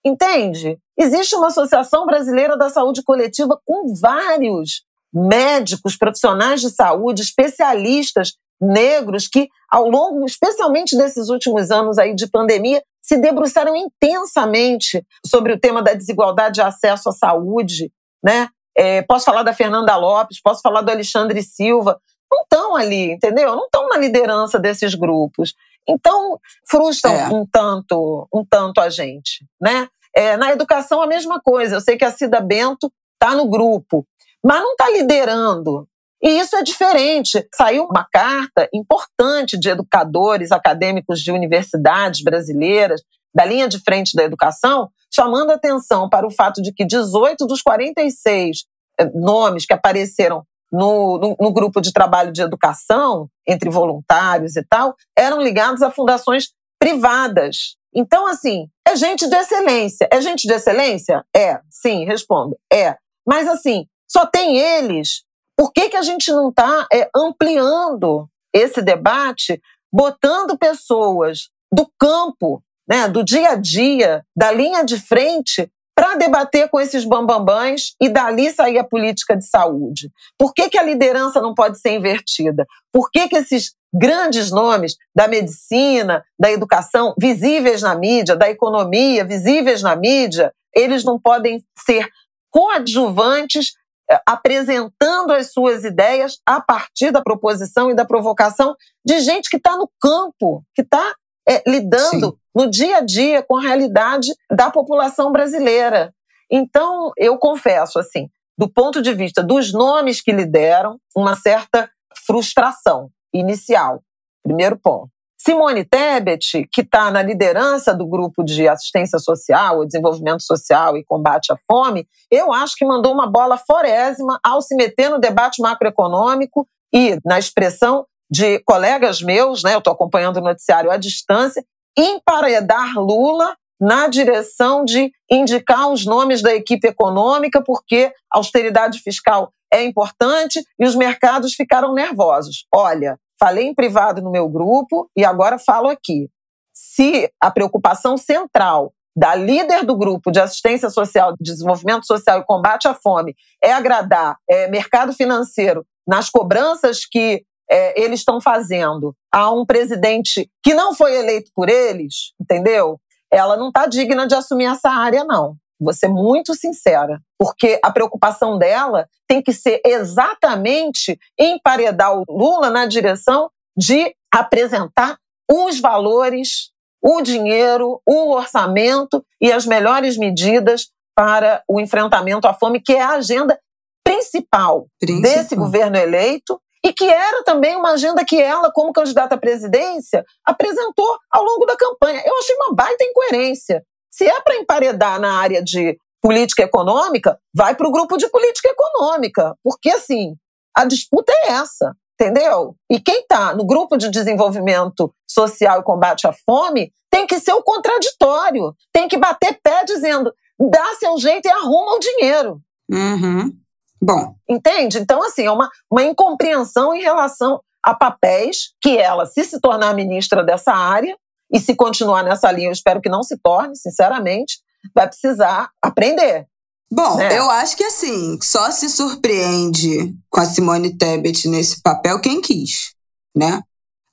Entende? 0.06 0.78
Existe 0.98 1.36
uma 1.36 1.48
Associação 1.48 2.06
Brasileira 2.06 2.58
da 2.58 2.70
Saúde 2.70 3.04
Coletiva 3.04 3.60
com 3.66 3.94
vários 3.96 4.84
médicos, 5.14 5.98
profissionais 5.98 6.62
de 6.62 6.70
saúde, 6.70 7.22
especialistas 7.22 8.34
negros 8.62 9.28
que, 9.28 9.50
ao 9.70 9.90
longo, 9.90 10.26
especialmente 10.26 10.98
desses 10.98 11.30
últimos 11.30 11.72
anos 11.72 11.98
aí 11.98 12.14
de 12.14 12.28
pandemia, 12.28 12.84
se 13.02 13.18
debruçaram 13.18 13.76
intensamente 13.76 15.04
sobre 15.26 15.54
o 15.54 15.60
tema 15.60 15.82
da 15.82 15.94
desigualdade 15.94 16.56
de 16.56 16.62
acesso 16.62 17.10
à 17.10 17.12
saúde, 17.12 17.92
né? 18.24 18.50
É, 18.78 19.02
posso 19.02 19.26
falar 19.26 19.44
da 19.44 19.54
Fernanda 19.54 19.96
Lopes, 19.96 20.42
posso 20.42 20.62
falar 20.62 20.82
do 20.82 20.92
Alexandre 20.92 21.42
Silva, 21.42 22.00
não 22.32 22.44
estão 22.44 22.76
ali, 22.76 23.12
entendeu? 23.12 23.56
Não 23.56 23.66
estão 23.66 23.88
na 23.90 23.98
liderança 23.98 24.60
desses 24.60 24.94
grupos. 24.94 25.54
Então, 25.90 26.40
frustram 26.70 27.14
é. 27.14 27.28
um 27.30 27.46
tanto, 27.52 28.28
um 28.34 28.46
tanto 28.46 28.80
a 28.80 28.90
gente, 28.90 29.46
né? 29.60 29.88
É, 30.16 30.38
na 30.38 30.52
educação 30.52 31.02
a 31.02 31.08
mesma 31.08 31.40
coisa. 31.40 31.76
Eu 31.76 31.82
sei 31.82 31.98
que 31.98 32.06
a 32.06 32.12
Cida 32.12 32.40
Bento 32.40 32.92
está 33.14 33.36
no 33.36 33.48
grupo, 33.50 34.06
mas 34.44 34.62
não 34.62 34.72
está 34.72 34.90
liderando. 34.90 35.88
E 36.22 36.30
isso 36.40 36.56
é 36.56 36.64
diferente. 36.64 37.48
Saiu 37.54 37.86
uma 37.86 38.06
carta 38.12 38.68
importante 38.74 39.58
de 39.58 39.70
educadores 39.70 40.52
acadêmicos 40.52 41.22
de 41.22 41.32
universidades 41.32 42.22
brasileiras, 42.24 43.02
da 43.34 43.46
linha 43.46 43.68
de 43.68 43.80
frente 43.80 44.16
da 44.16 44.24
educação, 44.24 44.90
chamando 45.14 45.52
atenção 45.52 46.10
para 46.10 46.28
o 46.28 46.32
fato 46.32 46.62
de 46.62 46.74
que 46.74 46.86
18 46.86 47.46
dos 47.46 47.62
46 47.62 48.66
eh, 49.00 49.06
nomes 49.14 49.66
que 49.66 49.74
apareceram 49.74 50.44
no, 50.72 51.18
no, 51.18 51.36
no, 51.40 51.54
grupo 51.54 51.82
de 51.82 51.92
trabalho 51.92 52.32
de 52.32 52.42
educação, 52.42 53.30
entre 53.48 53.70
voluntários 53.70 54.56
e 54.56 54.64
tal, 54.64 54.96
eram 55.18 55.42
ligados 55.42 55.82
a 55.82 55.92
fundações 55.92 56.50
privadas 56.80 57.76
Então, 57.94 58.28
assim, 58.28 58.70
é 58.88 58.96
gente 58.96 59.28
de 59.28 59.36
excelência. 59.36 60.08
É 60.12 60.22
gente 60.22 60.48
de 60.48 60.54
excelência? 60.54 61.26
É, 61.36 61.60
sim, 61.70 62.06
respondo. 62.06 62.58
É. 62.72 62.96
Mas, 63.28 63.48
assim, 63.48 63.86
só 64.10 64.26
tem 64.26 64.58
eles. 64.58 65.24
Por 65.58 65.74
que, 65.74 65.90
que 65.90 65.98
a 65.98 66.02
gente 66.02 66.32
não 66.32 66.50
está 66.50 66.88
é, 66.94 67.10
ampliando 67.16 68.30
esse 68.54 68.82
debate, 68.82 69.62
botando 69.92 70.58
pessoas 70.58 71.50
do 71.72 71.92
campo, 72.00 72.64
né, 72.88 73.08
do 73.08 73.24
dia 73.24 73.52
a 73.52 73.56
dia, 73.56 74.24
da 74.36 74.52
linha 74.52 74.84
de 74.84 75.00
frente, 75.00 75.70
para 76.00 76.16
debater 76.16 76.70
com 76.70 76.80
esses 76.80 77.04
bambambãs 77.04 77.94
e 78.02 78.08
dali 78.08 78.50
sair 78.52 78.78
a 78.78 78.86
política 78.86 79.36
de 79.36 79.46
saúde? 79.46 80.10
Por 80.38 80.54
que, 80.54 80.70
que 80.70 80.78
a 80.78 80.84
liderança 80.84 81.42
não 81.42 81.54
pode 81.54 81.78
ser 81.78 81.90
invertida? 81.90 82.66
Por 82.90 83.12
que, 83.12 83.28
que 83.28 83.36
esses 83.36 83.74
grandes 83.94 84.50
nomes 84.50 84.96
da 85.14 85.28
medicina, 85.28 86.24
da 86.40 86.50
educação, 86.50 87.14
visíveis 87.20 87.82
na 87.82 87.96
mídia, 87.96 88.38
da 88.38 88.50
economia, 88.50 89.26
visíveis 89.26 89.84
na 89.84 89.94
mídia, 89.94 90.54
eles 90.74 91.04
não 91.04 91.20
podem 91.20 91.62
ser 91.86 92.08
coadjuvantes 92.50 93.74
eh, 94.10 94.22
apresentando 94.26 95.34
as 95.34 95.52
suas 95.52 95.84
ideias 95.84 96.40
a 96.46 96.62
partir 96.62 97.12
da 97.12 97.22
proposição 97.22 97.92
e 97.92 97.94
da 97.94 98.06
provocação 98.06 98.74
de 99.06 99.20
gente 99.20 99.50
que 99.50 99.58
está 99.58 99.76
no 99.76 99.92
campo, 100.00 100.64
que 100.74 100.82
está 100.82 101.14
é, 101.50 101.64
lidando 101.68 102.28
Sim. 102.28 102.38
no 102.54 102.70
dia 102.70 102.98
a 102.98 103.02
dia 103.02 103.42
com 103.42 103.58
a 103.58 103.62
realidade 103.62 104.32
da 104.52 104.70
população 104.70 105.32
brasileira. 105.32 106.14
Então, 106.52 107.12
eu 107.18 107.38
confesso, 107.38 107.98
assim, 107.98 108.30
do 108.58 108.68
ponto 108.70 109.02
de 109.02 109.14
vista 109.14 109.42
dos 109.42 109.74
nomes 109.74 110.22
que 110.22 110.32
lideram, 110.32 111.00
uma 111.16 111.36
certa 111.36 111.90
frustração 112.26 113.10
inicial. 113.34 114.02
Primeiro 114.44 114.78
ponto. 114.78 115.10
Simone 115.42 115.86
Tebet, 115.86 116.68
que 116.70 116.82
está 116.82 117.10
na 117.10 117.22
liderança 117.22 117.96
do 117.96 118.06
grupo 118.06 118.44
de 118.44 118.68
assistência 118.68 119.18
social, 119.18 119.86
desenvolvimento 119.86 120.44
social 120.44 120.98
e 120.98 121.06
combate 121.06 121.54
à 121.54 121.58
fome, 121.66 122.06
eu 122.30 122.52
acho 122.52 122.76
que 122.76 122.86
mandou 122.86 123.14
uma 123.14 123.26
bola 123.26 123.58
forésima 123.58 124.38
ao 124.44 124.62
se 124.62 124.76
meter 124.76 125.10
no 125.10 125.18
debate 125.18 125.62
macroeconômico 125.62 126.68
e 126.94 127.18
na 127.24 127.40
expressão 127.40 128.06
de 128.30 128.60
colegas 128.60 129.22
meus, 129.22 129.64
né, 129.64 129.74
eu 129.74 129.80
estou 129.80 129.94
acompanhando 129.94 130.38
o 130.38 130.42
noticiário 130.42 130.92
à 130.92 130.98
distância, 130.98 131.64
emparedar 131.98 132.94
Lula 132.98 133.56
na 133.80 134.08
direção 134.08 134.84
de 134.84 135.12
indicar 135.32 135.90
os 135.90 136.06
nomes 136.06 136.42
da 136.42 136.54
equipe 136.54 136.88
econômica, 136.88 137.64
porque 137.64 138.12
austeridade 138.30 139.00
fiscal 139.00 139.52
é 139.72 139.84
importante 139.84 140.62
e 140.78 140.86
os 140.86 140.96
mercados 140.96 141.54
ficaram 141.54 141.94
nervosos. 141.94 142.66
Olha, 142.74 143.18
falei 143.40 143.66
em 143.66 143.74
privado 143.74 144.22
no 144.22 144.32
meu 144.32 144.50
grupo 144.50 145.10
e 145.16 145.24
agora 145.24 145.58
falo 145.58 145.88
aqui. 145.88 146.30
Se 146.74 147.32
a 147.42 147.50
preocupação 147.50 148.18
central 148.18 148.94
da 149.16 149.36
líder 149.36 149.86
do 149.86 149.98
grupo 149.98 150.32
de 150.32 150.40
assistência 150.40 150.90
social, 150.90 151.34
de 151.34 151.52
desenvolvimento 151.52 152.06
social 152.06 152.40
e 152.40 152.46
combate 152.46 152.88
à 152.88 152.94
fome 152.94 153.36
é 153.64 153.72
agradar 153.72 154.38
é, 154.50 154.68
mercado 154.68 155.14
financeiro 155.14 155.86
nas 156.08 156.30
cobranças 156.30 157.06
que 157.06 157.44
é, 157.70 158.02
eles 158.02 158.20
estão 158.20 158.42
fazendo 158.42 159.16
a 159.32 159.52
um 159.52 159.66
presidente 159.66 160.50
que 160.64 160.74
não 160.74 160.96
foi 160.96 161.16
eleito 161.16 161.52
por 161.54 161.70
eles, 161.70 162.34
entendeu? 162.40 163.00
Ela 163.32 163.56
não 163.56 163.68
está 163.68 163.86
digna 163.86 164.26
de 164.26 164.34
assumir 164.34 164.66
essa 164.66 164.90
área, 164.90 165.24
não. 165.24 165.56
Vou 165.80 165.94
ser 165.94 166.10
muito 166.10 166.54
sincera, 166.56 167.22
porque 167.38 167.80
a 167.82 167.92
preocupação 167.92 168.58
dela 168.58 169.08
tem 169.28 169.42
que 169.42 169.54
ser 169.54 169.80
exatamente 169.86 171.18
emparedar 171.40 172.14
o 172.18 172.26
Lula 172.28 172.70
na 172.70 172.86
direção 172.86 173.50
de 173.78 174.14
apresentar 174.34 175.18
os 175.50 175.80
valores, 175.80 176.72
o 177.02 177.22
dinheiro, 177.22 178.02
o 178.06 178.32
orçamento 178.32 179.24
e 179.40 179.52
as 179.52 179.66
melhores 179.66 180.18
medidas 180.18 180.90
para 181.16 181.64
o 181.68 181.80
enfrentamento 181.80 182.48
à 182.48 182.54
fome, 182.54 182.82
que 182.82 182.94
é 182.94 183.02
a 183.02 183.12
agenda 183.12 183.58
principal, 184.04 184.88
principal. 185.00 185.22
desse 185.22 185.56
governo 185.56 185.98
eleito 185.98 186.60
e 186.90 186.94
que 186.94 187.06
era 187.06 187.44
também 187.44 187.76
uma 187.76 187.92
agenda 187.92 188.26
que 188.26 188.42
ela, 188.42 188.72
como 188.72 188.92
candidata 188.92 189.36
à 189.36 189.38
presidência, 189.38 190.26
apresentou 190.44 191.18
ao 191.32 191.44
longo 191.44 191.64
da 191.68 191.78
campanha. 191.78 192.24
Eu 192.26 192.36
achei 192.40 192.56
uma 192.56 192.74
baita 192.74 193.04
incoerência. 193.04 193.84
Se 194.12 194.28
é 194.28 194.42
para 194.42 194.56
emparedar 194.56 195.20
na 195.20 195.40
área 195.40 195.64
de 195.64 196.00
política 196.20 196.64
econômica, 196.64 197.38
vai 197.56 197.76
para 197.76 197.88
o 197.88 197.92
grupo 197.92 198.18
de 198.18 198.28
política 198.28 198.70
econômica, 198.70 199.56
porque 199.64 199.92
assim, 199.92 200.34
a 200.76 200.84
disputa 200.84 201.32
é 201.32 201.52
essa, 201.52 201.94
entendeu? 202.20 202.76
E 202.90 203.00
quem 203.00 203.20
está 203.20 203.54
no 203.54 203.68
grupo 203.68 203.96
de 203.96 204.10
desenvolvimento 204.10 205.14
social 205.30 205.82
e 205.82 205.84
combate 205.84 206.26
à 206.26 206.34
fome 206.34 206.92
tem 207.12 207.28
que 207.28 207.40
ser 207.40 207.54
o 207.54 207.62
contraditório, 207.62 208.74
tem 208.92 209.08
que 209.08 209.16
bater 209.16 209.60
pé 209.62 209.84
dizendo 209.86 210.34
dá 210.60 210.96
seu 210.96 211.20
jeito 211.20 211.46
e 211.46 211.52
arruma 211.52 211.98
o 211.98 212.00
dinheiro. 212.00 212.60
Uhum. 212.92 213.52
Bom. 214.02 214.36
Entende? 214.48 215.00
Então, 215.00 215.24
assim, 215.24 215.46
é 215.46 215.52
uma, 215.52 215.70
uma 215.90 216.04
incompreensão 216.04 216.94
em 216.94 217.02
relação 217.02 217.62
a 217.84 217.94
papéis 217.94 218.74
que 218.82 218.98
ela, 218.98 219.26
se 219.26 219.44
se 219.44 219.60
tornar 219.60 219.94
ministra 219.94 220.44
dessa 220.44 220.72
área, 220.74 221.16
e 221.52 221.60
se 221.60 221.76
continuar 221.76 222.24
nessa 222.24 222.52
linha, 222.52 222.68
eu 222.68 222.74
espero 222.74 223.02
que 223.02 223.10
não 223.10 223.24
se 223.24 223.38
torne, 223.38 223.76
sinceramente, 223.76 224.60
vai 224.94 225.08
precisar 225.08 225.70
aprender. 225.82 226.46
Bom, 226.92 227.18
né? 227.18 227.38
eu 227.38 227.50
acho 227.50 227.76
que 227.76 227.84
assim, 227.84 228.40
só 228.42 228.72
se 228.72 228.90
surpreende 228.90 230.16
com 230.30 230.40
a 230.40 230.46
Simone 230.46 230.96
Tebet 230.96 231.48
nesse 231.48 231.82
papel 231.82 232.20
quem 232.20 232.42
quis, 232.42 232.94
né? 233.36 233.62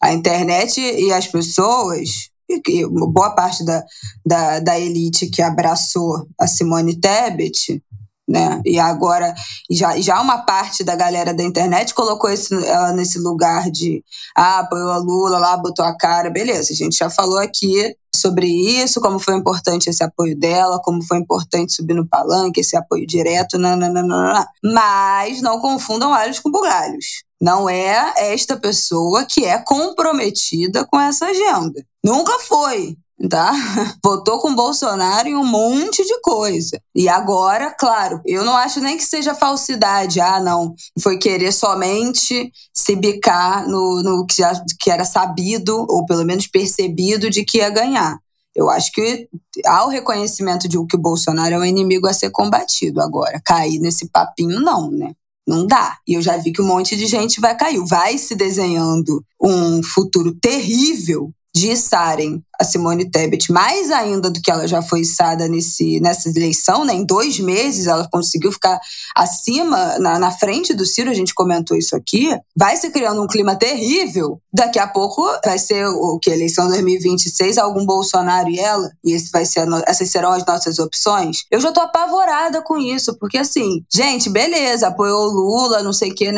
A 0.02 0.12
internet 0.12 0.80
e 0.80 1.10
as 1.12 1.26
pessoas, 1.26 2.30
e 2.48 2.86
boa 2.86 3.30
parte 3.30 3.64
da, 3.64 3.82
da, 4.24 4.60
da 4.60 4.78
elite 4.78 5.28
que 5.28 5.40
abraçou 5.40 6.26
a 6.38 6.46
Simone 6.46 7.00
Tebet, 7.00 7.82
né? 8.28 8.60
E 8.64 8.78
agora 8.78 9.32
já, 9.70 9.98
já 10.00 10.20
uma 10.20 10.38
parte 10.38 10.82
da 10.82 10.96
galera 10.96 11.32
da 11.32 11.42
internet 11.42 11.94
colocou 11.94 12.28
esse, 12.28 12.52
ela 12.66 12.92
nesse 12.92 13.18
lugar 13.18 13.70
de 13.70 14.02
ah, 14.36 14.60
apoiou 14.60 14.90
a 14.90 14.98
Lula 14.98 15.38
lá, 15.38 15.56
botou 15.56 15.84
a 15.84 15.96
cara, 15.96 16.28
beleza. 16.28 16.72
A 16.72 16.76
gente 16.76 16.96
já 16.96 17.08
falou 17.08 17.38
aqui 17.38 17.94
sobre 18.14 18.46
isso, 18.46 19.00
como 19.00 19.18
foi 19.18 19.36
importante 19.36 19.88
esse 19.88 20.02
apoio 20.02 20.36
dela, 20.36 20.80
como 20.82 21.02
foi 21.02 21.18
importante 21.18 21.74
subir 21.74 21.94
no 21.94 22.08
palanque, 22.08 22.60
esse 22.60 22.76
apoio 22.76 23.06
direto, 23.06 23.58
nananana. 23.58 24.46
mas 24.64 25.40
não 25.40 25.60
confundam 25.60 26.12
alhos 26.12 26.40
com 26.40 26.50
bugalhos. 26.50 27.24
Não 27.40 27.68
é 27.68 28.14
esta 28.32 28.56
pessoa 28.56 29.24
que 29.26 29.44
é 29.44 29.58
comprometida 29.58 30.86
com 30.86 30.98
essa 30.98 31.26
agenda. 31.26 31.84
Nunca 32.02 32.38
foi 32.40 32.96
tá? 33.28 33.52
Votou 34.04 34.38
com 34.38 34.54
Bolsonaro 34.54 35.28
em 35.28 35.36
um 35.36 35.44
monte 35.44 36.04
de 36.04 36.20
coisa. 36.20 36.80
E 36.94 37.08
agora, 37.08 37.70
claro, 37.70 38.20
eu 38.26 38.44
não 38.44 38.56
acho 38.56 38.80
nem 38.80 38.96
que 38.96 39.04
seja 39.04 39.34
falsidade. 39.34 40.20
Ah, 40.20 40.40
não, 40.40 40.74
foi 41.00 41.18
querer 41.18 41.52
somente 41.52 42.52
se 42.72 42.94
bicar 42.94 43.66
no, 43.68 44.02
no 44.02 44.26
que, 44.26 44.36
já, 44.36 44.52
que 44.78 44.90
era 44.90 45.04
sabido, 45.04 45.86
ou 45.88 46.04
pelo 46.04 46.24
menos 46.24 46.46
percebido, 46.46 47.30
de 47.30 47.44
que 47.44 47.58
ia 47.58 47.70
ganhar. 47.70 48.18
Eu 48.54 48.70
acho 48.70 48.90
que 48.92 49.28
há 49.66 49.84
o 49.84 49.90
reconhecimento 49.90 50.66
de 50.66 50.78
que 50.86 50.96
o 50.96 51.00
Bolsonaro 51.00 51.54
é 51.54 51.58
um 51.58 51.64
inimigo 51.64 52.06
a 52.06 52.14
ser 52.14 52.30
combatido. 52.30 53.02
Agora, 53.02 53.40
cair 53.44 53.78
nesse 53.78 54.08
papinho, 54.08 54.60
não, 54.60 54.90
né? 54.90 55.12
Não 55.46 55.66
dá. 55.66 55.98
E 56.08 56.14
eu 56.14 56.22
já 56.22 56.36
vi 56.38 56.52
que 56.52 56.62
um 56.62 56.66
monte 56.66 56.96
de 56.96 57.06
gente 57.06 57.40
vai 57.40 57.54
cair. 57.56 57.78
Vai 57.86 58.16
se 58.18 58.34
desenhando 58.34 59.22
um 59.40 59.82
futuro 59.82 60.34
terrível 60.40 61.30
de 61.56 61.70
içarem 61.70 62.44
a 62.60 62.64
Simone 62.64 63.10
Tebet, 63.10 63.50
mais 63.50 63.90
ainda 63.90 64.30
do 64.30 64.42
que 64.42 64.50
ela 64.50 64.68
já 64.68 64.82
foi 64.82 65.00
içada 65.00 65.48
nesse, 65.48 65.98
nessa 66.00 66.28
eleição, 66.28 66.84
né? 66.84 66.92
Em 66.92 67.04
dois 67.04 67.38
meses 67.40 67.86
ela 67.86 68.06
conseguiu 68.10 68.52
ficar 68.52 68.78
acima, 69.16 69.98
na, 69.98 70.18
na 70.18 70.30
frente 70.30 70.74
do 70.74 70.84
Ciro, 70.84 71.10
a 71.10 71.14
gente 71.14 71.34
comentou 71.34 71.74
isso 71.74 71.96
aqui. 71.96 72.28
Vai 72.54 72.76
se 72.76 72.90
criando 72.90 73.22
um 73.22 73.26
clima 73.26 73.56
terrível. 73.56 74.38
Daqui 74.52 74.78
a 74.78 74.86
pouco 74.86 75.22
vai 75.42 75.58
ser 75.58 75.86
o 75.86 76.18
que? 76.18 76.30
Eleição 76.30 76.68
2026, 76.68 77.56
algum 77.56 77.86
Bolsonaro 77.86 78.50
e 78.50 78.58
ela, 78.58 78.90
e 79.02 79.12
esse 79.12 79.30
vai 79.30 79.46
ser 79.46 79.66
no, 79.66 79.82
essas 79.86 80.10
serão 80.10 80.32
as 80.32 80.44
nossas 80.44 80.78
opções. 80.78 81.44
Eu 81.50 81.60
já 81.60 81.72
tô 81.72 81.80
apavorada 81.80 82.60
com 82.62 82.76
isso, 82.76 83.16
porque 83.18 83.38
assim, 83.38 83.82
gente, 83.94 84.28
beleza, 84.28 84.88
apoiou 84.88 85.30
Lula, 85.30 85.82
não 85.82 85.92
sei 85.92 86.10
o 86.10 86.14
quê, 86.14 86.30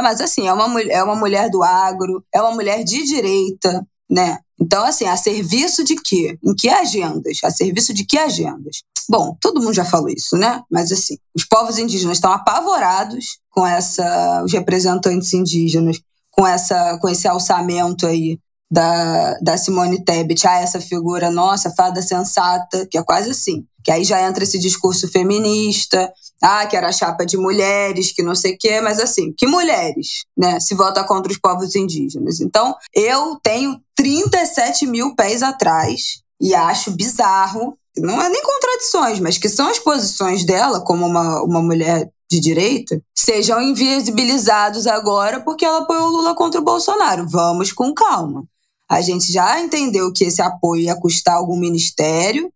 mas 0.00 0.20
assim, 0.20 0.46
é 0.46 0.52
uma, 0.52 0.80
é 0.82 1.02
uma 1.02 1.16
mulher 1.16 1.50
do 1.50 1.62
agro, 1.62 2.24
é 2.32 2.40
uma 2.40 2.52
mulher 2.52 2.84
de 2.84 3.04
direita, 3.04 3.84
né? 4.10 4.38
Então, 4.60 4.84
assim, 4.84 5.06
a 5.06 5.16
serviço 5.16 5.84
de 5.84 5.96
quê? 5.96 6.38
Em 6.44 6.54
que 6.54 6.68
agendas? 6.68 7.38
A 7.42 7.50
serviço 7.50 7.94
de 7.94 8.04
que 8.04 8.18
agendas? 8.18 8.82
Bom, 9.08 9.36
todo 9.40 9.60
mundo 9.60 9.74
já 9.74 9.84
falou 9.84 10.08
isso, 10.08 10.36
né? 10.36 10.62
Mas 10.70 10.92
assim, 10.92 11.16
os 11.34 11.44
povos 11.44 11.78
indígenas 11.78 12.18
estão 12.18 12.32
apavorados 12.32 13.38
com 13.50 13.66
essa, 13.66 14.42
os 14.44 14.52
representantes 14.52 15.32
indígenas, 15.32 16.00
com 16.30 16.46
essa, 16.46 16.98
com 16.98 17.08
esse 17.08 17.26
alçamento 17.26 18.06
aí 18.06 18.38
da, 18.70 19.34
da 19.40 19.56
Simone 19.56 20.04
Tebet, 20.04 20.46
ah, 20.46 20.60
essa 20.60 20.80
figura 20.80 21.30
nossa, 21.30 21.72
fada 21.72 22.00
sensata, 22.02 22.86
que 22.88 22.96
é 22.96 23.02
quase 23.02 23.30
assim. 23.30 23.64
Que 23.82 23.90
aí 23.90 24.04
já 24.04 24.22
entra 24.22 24.44
esse 24.44 24.58
discurso 24.58 25.08
feminista, 25.08 26.12
ah, 26.42 26.66
que 26.66 26.76
era 26.76 26.92
chapa 26.92 27.24
de 27.26 27.36
mulheres, 27.36 28.12
que 28.12 28.22
não 28.22 28.34
sei 28.34 28.54
o 28.54 28.56
quê, 28.58 28.80
mas 28.80 28.98
assim, 28.98 29.32
que 29.36 29.46
mulheres, 29.46 30.24
né? 30.36 30.58
Se 30.58 30.74
vota 30.74 31.04
contra 31.04 31.30
os 31.30 31.38
povos 31.38 31.74
indígenas. 31.74 32.40
Então, 32.40 32.74
eu 32.94 33.38
tenho 33.42 33.80
37 33.96 34.86
mil 34.86 35.14
pés 35.14 35.42
atrás 35.42 36.22
E 36.40 36.54
acho 36.54 36.92
bizarro, 36.92 37.76
não 37.98 38.20
é 38.22 38.28
nem 38.28 38.42
contradições, 38.42 39.20
mas 39.20 39.36
que 39.36 39.48
são 39.48 39.68
as 39.68 39.78
posições 39.78 40.44
dela 40.44 40.80
como 40.80 41.06
uma, 41.06 41.42
uma 41.42 41.62
mulher 41.62 42.10
de 42.30 42.40
direita, 42.40 43.02
sejam 43.14 43.60
invisibilizados 43.60 44.86
agora 44.86 45.40
porque 45.40 45.64
ela 45.64 45.78
apoiou 45.78 46.08
o 46.08 46.10
Lula 46.12 46.34
contra 46.34 46.60
o 46.60 46.64
Bolsonaro. 46.64 47.26
Vamos 47.28 47.72
com 47.72 47.92
calma. 47.92 48.44
A 48.88 49.00
gente 49.00 49.32
já 49.32 49.60
entendeu 49.60 50.12
que 50.12 50.24
esse 50.24 50.40
apoio 50.40 50.82
ia 50.82 50.96
custar 50.96 51.34
algum 51.34 51.58
ministério, 51.58 52.52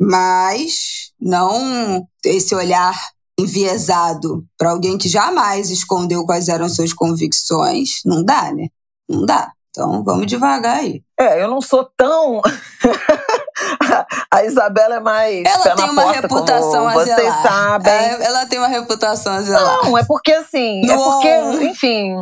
mas 0.00 1.12
não 1.20 2.06
esse 2.24 2.54
olhar 2.54 2.94
enviesado 3.38 4.44
para 4.58 4.70
alguém 4.70 4.96
que 4.98 5.08
jamais 5.08 5.70
escondeu 5.70 6.24
quais 6.24 6.48
eram 6.48 6.68
suas 6.68 6.92
convicções, 6.92 8.00
não 8.04 8.24
dá, 8.24 8.52
né? 8.52 8.68
Não 9.08 9.24
dá. 9.24 9.52
Então 9.70 10.04
vamos 10.04 10.26
devagar 10.26 10.78
aí. 10.78 11.02
É, 11.18 11.42
eu 11.42 11.48
não 11.48 11.60
sou 11.60 11.88
tão. 11.96 12.42
a 14.30 14.44
Isabela 14.44 14.96
é 14.96 15.00
mais. 15.00 15.44
Ela 15.46 15.74
tem 15.76 15.84
uma 15.90 16.02
porta, 16.02 16.20
reputação 16.20 16.88
a 16.88 16.92
Vocês 16.92 17.16
zelar. 17.16 17.42
sabem. 17.42 17.92
É, 17.92 18.24
ela 18.24 18.46
tem 18.46 18.58
uma 18.58 18.68
reputação 18.68 19.32
a 19.32 19.40
zelar. 19.42 19.84
Não, 19.84 19.96
é 19.96 20.04
porque 20.04 20.32
assim. 20.32 20.82
É 20.90 20.94
porque, 20.94 21.64
enfim. 21.64 22.14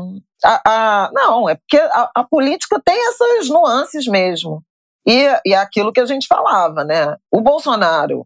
A, 0.44 0.60
a- 0.64 1.10
não, 1.12 1.48
é 1.48 1.56
porque 1.56 1.76
a, 1.78 2.10
a 2.14 2.24
política 2.24 2.80
tem 2.84 3.08
essas 3.08 3.48
nuances 3.48 4.06
mesmo. 4.06 4.62
E, 5.06 5.26
e 5.44 5.52
é 5.52 5.56
aquilo 5.56 5.92
que 5.92 6.00
a 6.00 6.06
gente 6.06 6.26
falava, 6.28 6.84
né? 6.84 7.16
O 7.32 7.40
Bolsonaro, 7.40 8.24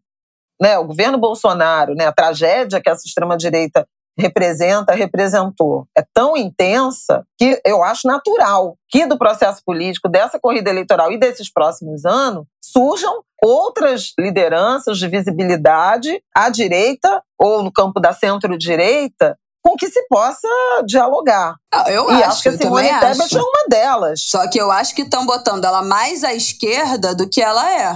né? 0.60 0.78
O 0.78 0.84
governo 0.84 1.18
Bolsonaro, 1.18 1.94
né? 1.94 2.06
A 2.06 2.12
tragédia 2.12 2.80
que 2.80 2.90
essa 2.90 3.06
extrema-direita 3.06 3.86
representa, 4.16 4.92
representou, 4.94 5.86
é 5.96 6.04
tão 6.14 6.36
intensa 6.36 7.24
que 7.36 7.60
eu 7.64 7.82
acho 7.82 8.06
natural 8.06 8.76
que 8.88 9.06
do 9.06 9.18
processo 9.18 9.60
político, 9.64 10.08
dessa 10.08 10.38
corrida 10.38 10.70
eleitoral 10.70 11.10
e 11.10 11.18
desses 11.18 11.52
próximos 11.52 12.04
anos, 12.04 12.44
surjam 12.62 13.22
outras 13.42 14.12
lideranças 14.18 14.98
de 14.98 15.08
visibilidade 15.08 16.22
à 16.34 16.48
direita 16.48 17.22
ou 17.38 17.62
no 17.62 17.72
campo 17.72 18.00
da 18.00 18.12
centro-direita 18.12 19.36
com 19.62 19.76
que 19.76 19.88
se 19.88 20.06
possa 20.08 20.46
dialogar. 20.86 21.56
Eu 21.88 22.10
e 22.10 22.14
acho, 22.16 22.24
acho 22.24 22.42
que 22.42 22.48
a 22.50 22.56
Simone 22.58 22.88
Tebet 22.88 23.36
é 23.36 23.40
uma 23.40 23.64
delas. 23.68 24.20
Só 24.26 24.48
que 24.48 24.58
eu 24.58 24.70
acho 24.70 24.94
que 24.94 25.02
estão 25.02 25.24
botando 25.24 25.64
ela 25.64 25.82
mais 25.82 26.22
à 26.22 26.34
esquerda 26.34 27.14
do 27.14 27.28
que 27.28 27.40
ela 27.40 27.70
é. 27.70 27.94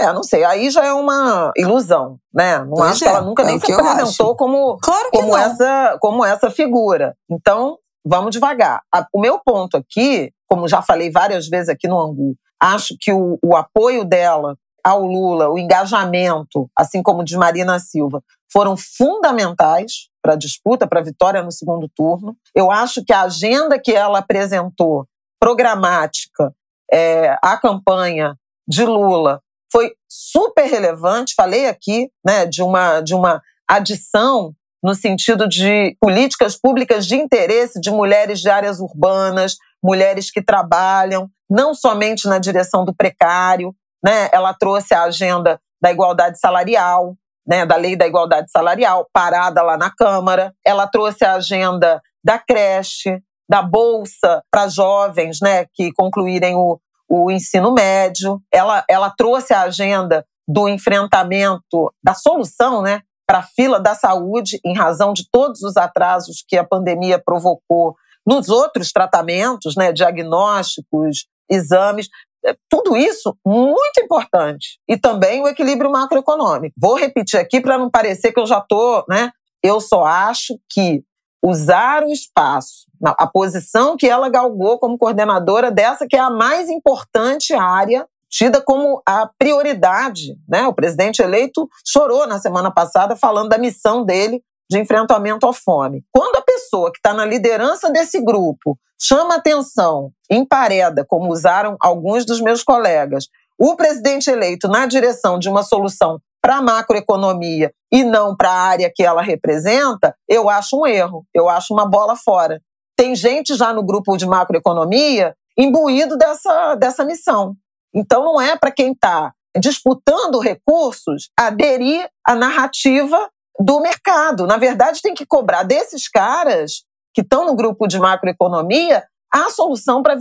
É, 0.00 0.12
não 0.12 0.22
sei, 0.22 0.44
aí 0.44 0.70
já 0.70 0.84
é 0.84 0.92
uma 0.92 1.52
ilusão, 1.56 2.18
né? 2.32 2.58
Não 2.58 2.70
Pois 2.70 2.92
acho 2.92 3.04
é, 3.04 3.08
que 3.08 3.14
ela 3.14 3.24
nunca 3.24 3.42
é 3.42 3.46
nem 3.46 3.60
se 3.60 3.72
apresentou 3.72 4.34
como 4.36 4.78
Claro 4.78 5.10
como 5.12 5.28
não. 5.28 5.38
essa, 5.38 5.98
como 6.00 6.24
essa 6.24 6.50
figura. 6.50 7.16
Então, 7.30 7.78
vamos 8.04 8.30
devagar. 8.30 8.82
O 9.12 9.20
meu 9.20 9.40
ponto 9.44 9.76
aqui, 9.76 10.32
como 10.48 10.68
já 10.68 10.82
falei 10.82 11.10
várias 11.10 11.48
vezes 11.48 11.68
aqui 11.68 11.86
no 11.86 12.00
Angu, 12.00 12.34
acho 12.60 12.96
que 13.00 13.12
o, 13.12 13.38
o 13.44 13.56
apoio 13.56 14.04
dela 14.04 14.56
ao 14.82 15.04
Lula, 15.04 15.48
o 15.50 15.58
engajamento, 15.58 16.68
assim 16.76 17.02
como 17.02 17.24
de 17.24 17.36
Marina 17.36 17.78
Silva, 17.78 18.22
foram 18.52 18.76
fundamentais 18.76 20.08
para 20.22 20.34
a 20.34 20.36
disputa, 20.36 20.86
para 20.86 21.00
a 21.00 21.04
vitória 21.04 21.42
no 21.42 21.52
segundo 21.52 21.88
turno. 21.94 22.36
Eu 22.54 22.70
acho 22.70 23.04
que 23.04 23.12
a 23.12 23.22
agenda 23.22 23.78
que 23.78 23.92
ela 23.92 24.18
apresentou, 24.18 25.06
programática, 25.38 26.52
é, 26.92 27.36
a 27.42 27.56
campanha 27.56 28.36
de 28.66 28.84
Lula, 28.84 29.40
foi 29.72 29.92
super 30.08 30.64
relevante. 30.66 31.34
Falei 31.34 31.66
aqui 31.66 32.10
né, 32.24 32.46
de, 32.46 32.62
uma, 32.62 33.00
de 33.00 33.14
uma 33.14 33.42
adição 33.68 34.54
no 34.82 34.94
sentido 34.94 35.48
de 35.48 35.96
políticas 36.00 36.56
públicas 36.56 37.06
de 37.06 37.16
interesse 37.16 37.80
de 37.80 37.90
mulheres 37.90 38.40
de 38.40 38.48
áreas 38.48 38.80
urbanas, 38.80 39.56
mulheres 39.82 40.30
que 40.30 40.42
trabalham, 40.42 41.28
não 41.48 41.74
somente 41.74 42.26
na 42.26 42.38
direção 42.38 42.84
do 42.84 42.94
precário. 42.94 43.74
Né? 44.02 44.28
Ela 44.32 44.54
trouxe 44.54 44.94
a 44.94 45.04
agenda 45.04 45.60
da 45.80 45.90
igualdade 45.90 46.38
salarial, 46.38 47.14
né, 47.46 47.66
da 47.66 47.76
lei 47.76 47.96
da 47.96 48.06
igualdade 48.06 48.50
salarial, 48.50 49.08
parada 49.12 49.62
lá 49.62 49.76
na 49.76 49.90
Câmara. 49.90 50.54
Ela 50.64 50.86
trouxe 50.86 51.24
a 51.24 51.34
agenda 51.34 52.00
da 52.22 52.38
creche, 52.38 53.20
da 53.48 53.62
bolsa 53.62 54.42
para 54.50 54.68
jovens 54.68 55.38
né, 55.42 55.66
que 55.72 55.92
concluírem 55.92 56.54
o, 56.54 56.78
o 57.10 57.30
ensino 57.30 57.72
médio. 57.72 58.40
Ela, 58.52 58.84
ela 58.88 59.10
trouxe 59.10 59.52
a 59.52 59.62
agenda 59.62 60.24
do 60.48 60.68
enfrentamento, 60.68 61.92
da 62.02 62.14
solução 62.14 62.82
né, 62.82 63.02
para 63.26 63.38
a 63.38 63.42
fila 63.42 63.80
da 63.80 63.94
saúde, 63.94 64.60
em 64.64 64.74
razão 64.74 65.12
de 65.12 65.28
todos 65.30 65.62
os 65.62 65.76
atrasos 65.76 66.44
que 66.46 66.56
a 66.56 66.64
pandemia 66.64 67.20
provocou 67.24 67.94
nos 68.26 68.48
outros 68.48 68.92
tratamentos, 68.92 69.74
né, 69.76 69.92
diagnósticos, 69.92 71.26
exames. 71.50 72.08
É, 72.44 72.54
Tudo 72.68 72.96
isso 72.96 73.36
muito 73.44 74.00
importante. 74.00 74.78
E 74.88 74.96
também 74.96 75.42
o 75.42 75.48
equilíbrio 75.48 75.90
macroeconômico. 75.90 76.74
Vou 76.80 76.96
repetir 76.96 77.38
aqui 77.38 77.60
para 77.60 77.78
não 77.78 77.90
parecer 77.90 78.32
que 78.32 78.40
eu 78.40 78.46
já 78.46 78.58
estou. 78.58 79.04
Né? 79.08 79.30
Eu 79.62 79.80
só 79.80 80.04
acho 80.04 80.58
que 80.70 81.02
usar 81.42 82.04
o 82.04 82.12
espaço, 82.12 82.86
a 83.02 83.26
posição 83.26 83.96
que 83.96 84.08
ela 84.08 84.28
galgou 84.28 84.78
como 84.78 84.98
coordenadora 84.98 85.70
dessa, 85.70 86.06
que 86.06 86.16
é 86.16 86.20
a 86.20 86.30
mais 86.30 86.68
importante 86.68 87.54
área, 87.54 88.06
tida 88.28 88.60
como 88.60 89.02
a 89.06 89.28
prioridade. 89.38 90.36
Né? 90.48 90.66
O 90.66 90.74
presidente 90.74 91.22
eleito 91.22 91.68
chorou 91.86 92.26
na 92.26 92.38
semana 92.38 92.70
passada 92.70 93.16
falando 93.16 93.48
da 93.48 93.58
missão 93.58 94.04
dele 94.04 94.42
de 94.70 94.78
enfrentamento 94.78 95.48
à 95.48 95.52
fome. 95.52 96.04
Quando 96.12 96.36
a 96.36 96.42
pessoa 96.42 96.92
que 96.92 96.98
está 96.98 97.12
na 97.12 97.24
liderança 97.24 97.90
desse 97.90 98.22
grupo 98.22 98.78
chama 99.00 99.36
atenção, 99.36 100.12
empareda, 100.30 101.04
como 101.04 101.32
usaram 101.32 101.76
alguns 101.80 102.24
dos 102.24 102.40
meus 102.40 102.62
colegas, 102.62 103.26
o 103.58 103.74
presidente 103.74 104.30
eleito 104.30 104.68
na 104.68 104.86
direção 104.86 105.38
de 105.38 105.48
uma 105.48 105.62
solução 105.62 106.20
para 106.50 106.56
a 106.56 106.62
macroeconomia 106.62 107.72
e 107.92 108.02
não 108.02 108.36
para 108.36 108.50
a 108.50 108.60
área 108.60 108.92
que 108.92 109.04
ela 109.04 109.22
representa, 109.22 110.16
eu 110.28 110.50
acho 110.50 110.80
um 110.80 110.84
erro, 110.84 111.24
eu 111.32 111.48
acho 111.48 111.72
uma 111.72 111.88
bola 111.88 112.16
fora. 112.16 112.60
Tem 112.96 113.14
gente 113.14 113.54
já 113.54 113.72
no 113.72 113.84
grupo 113.84 114.16
de 114.16 114.26
macroeconomia 114.26 115.36
imbuído 115.56 116.16
dessa, 116.16 116.74
dessa 116.74 117.04
missão. 117.04 117.54
Então 117.94 118.24
não 118.24 118.40
é 118.40 118.56
para 118.56 118.72
quem 118.72 118.90
está 118.90 119.32
disputando 119.60 120.40
recursos 120.40 121.30
aderir 121.38 122.08
à 122.26 122.34
narrativa 122.34 123.30
do 123.60 123.78
mercado. 123.78 124.44
Na 124.44 124.56
verdade, 124.56 125.02
tem 125.02 125.14
que 125.14 125.24
cobrar 125.24 125.62
desses 125.62 126.08
caras 126.08 126.82
que 127.14 127.20
estão 127.20 127.46
no 127.46 127.54
grupo 127.54 127.86
de 127.86 128.00
macroeconomia 128.00 129.04
a 129.32 129.50
solução 129.50 130.02
para 130.02 130.18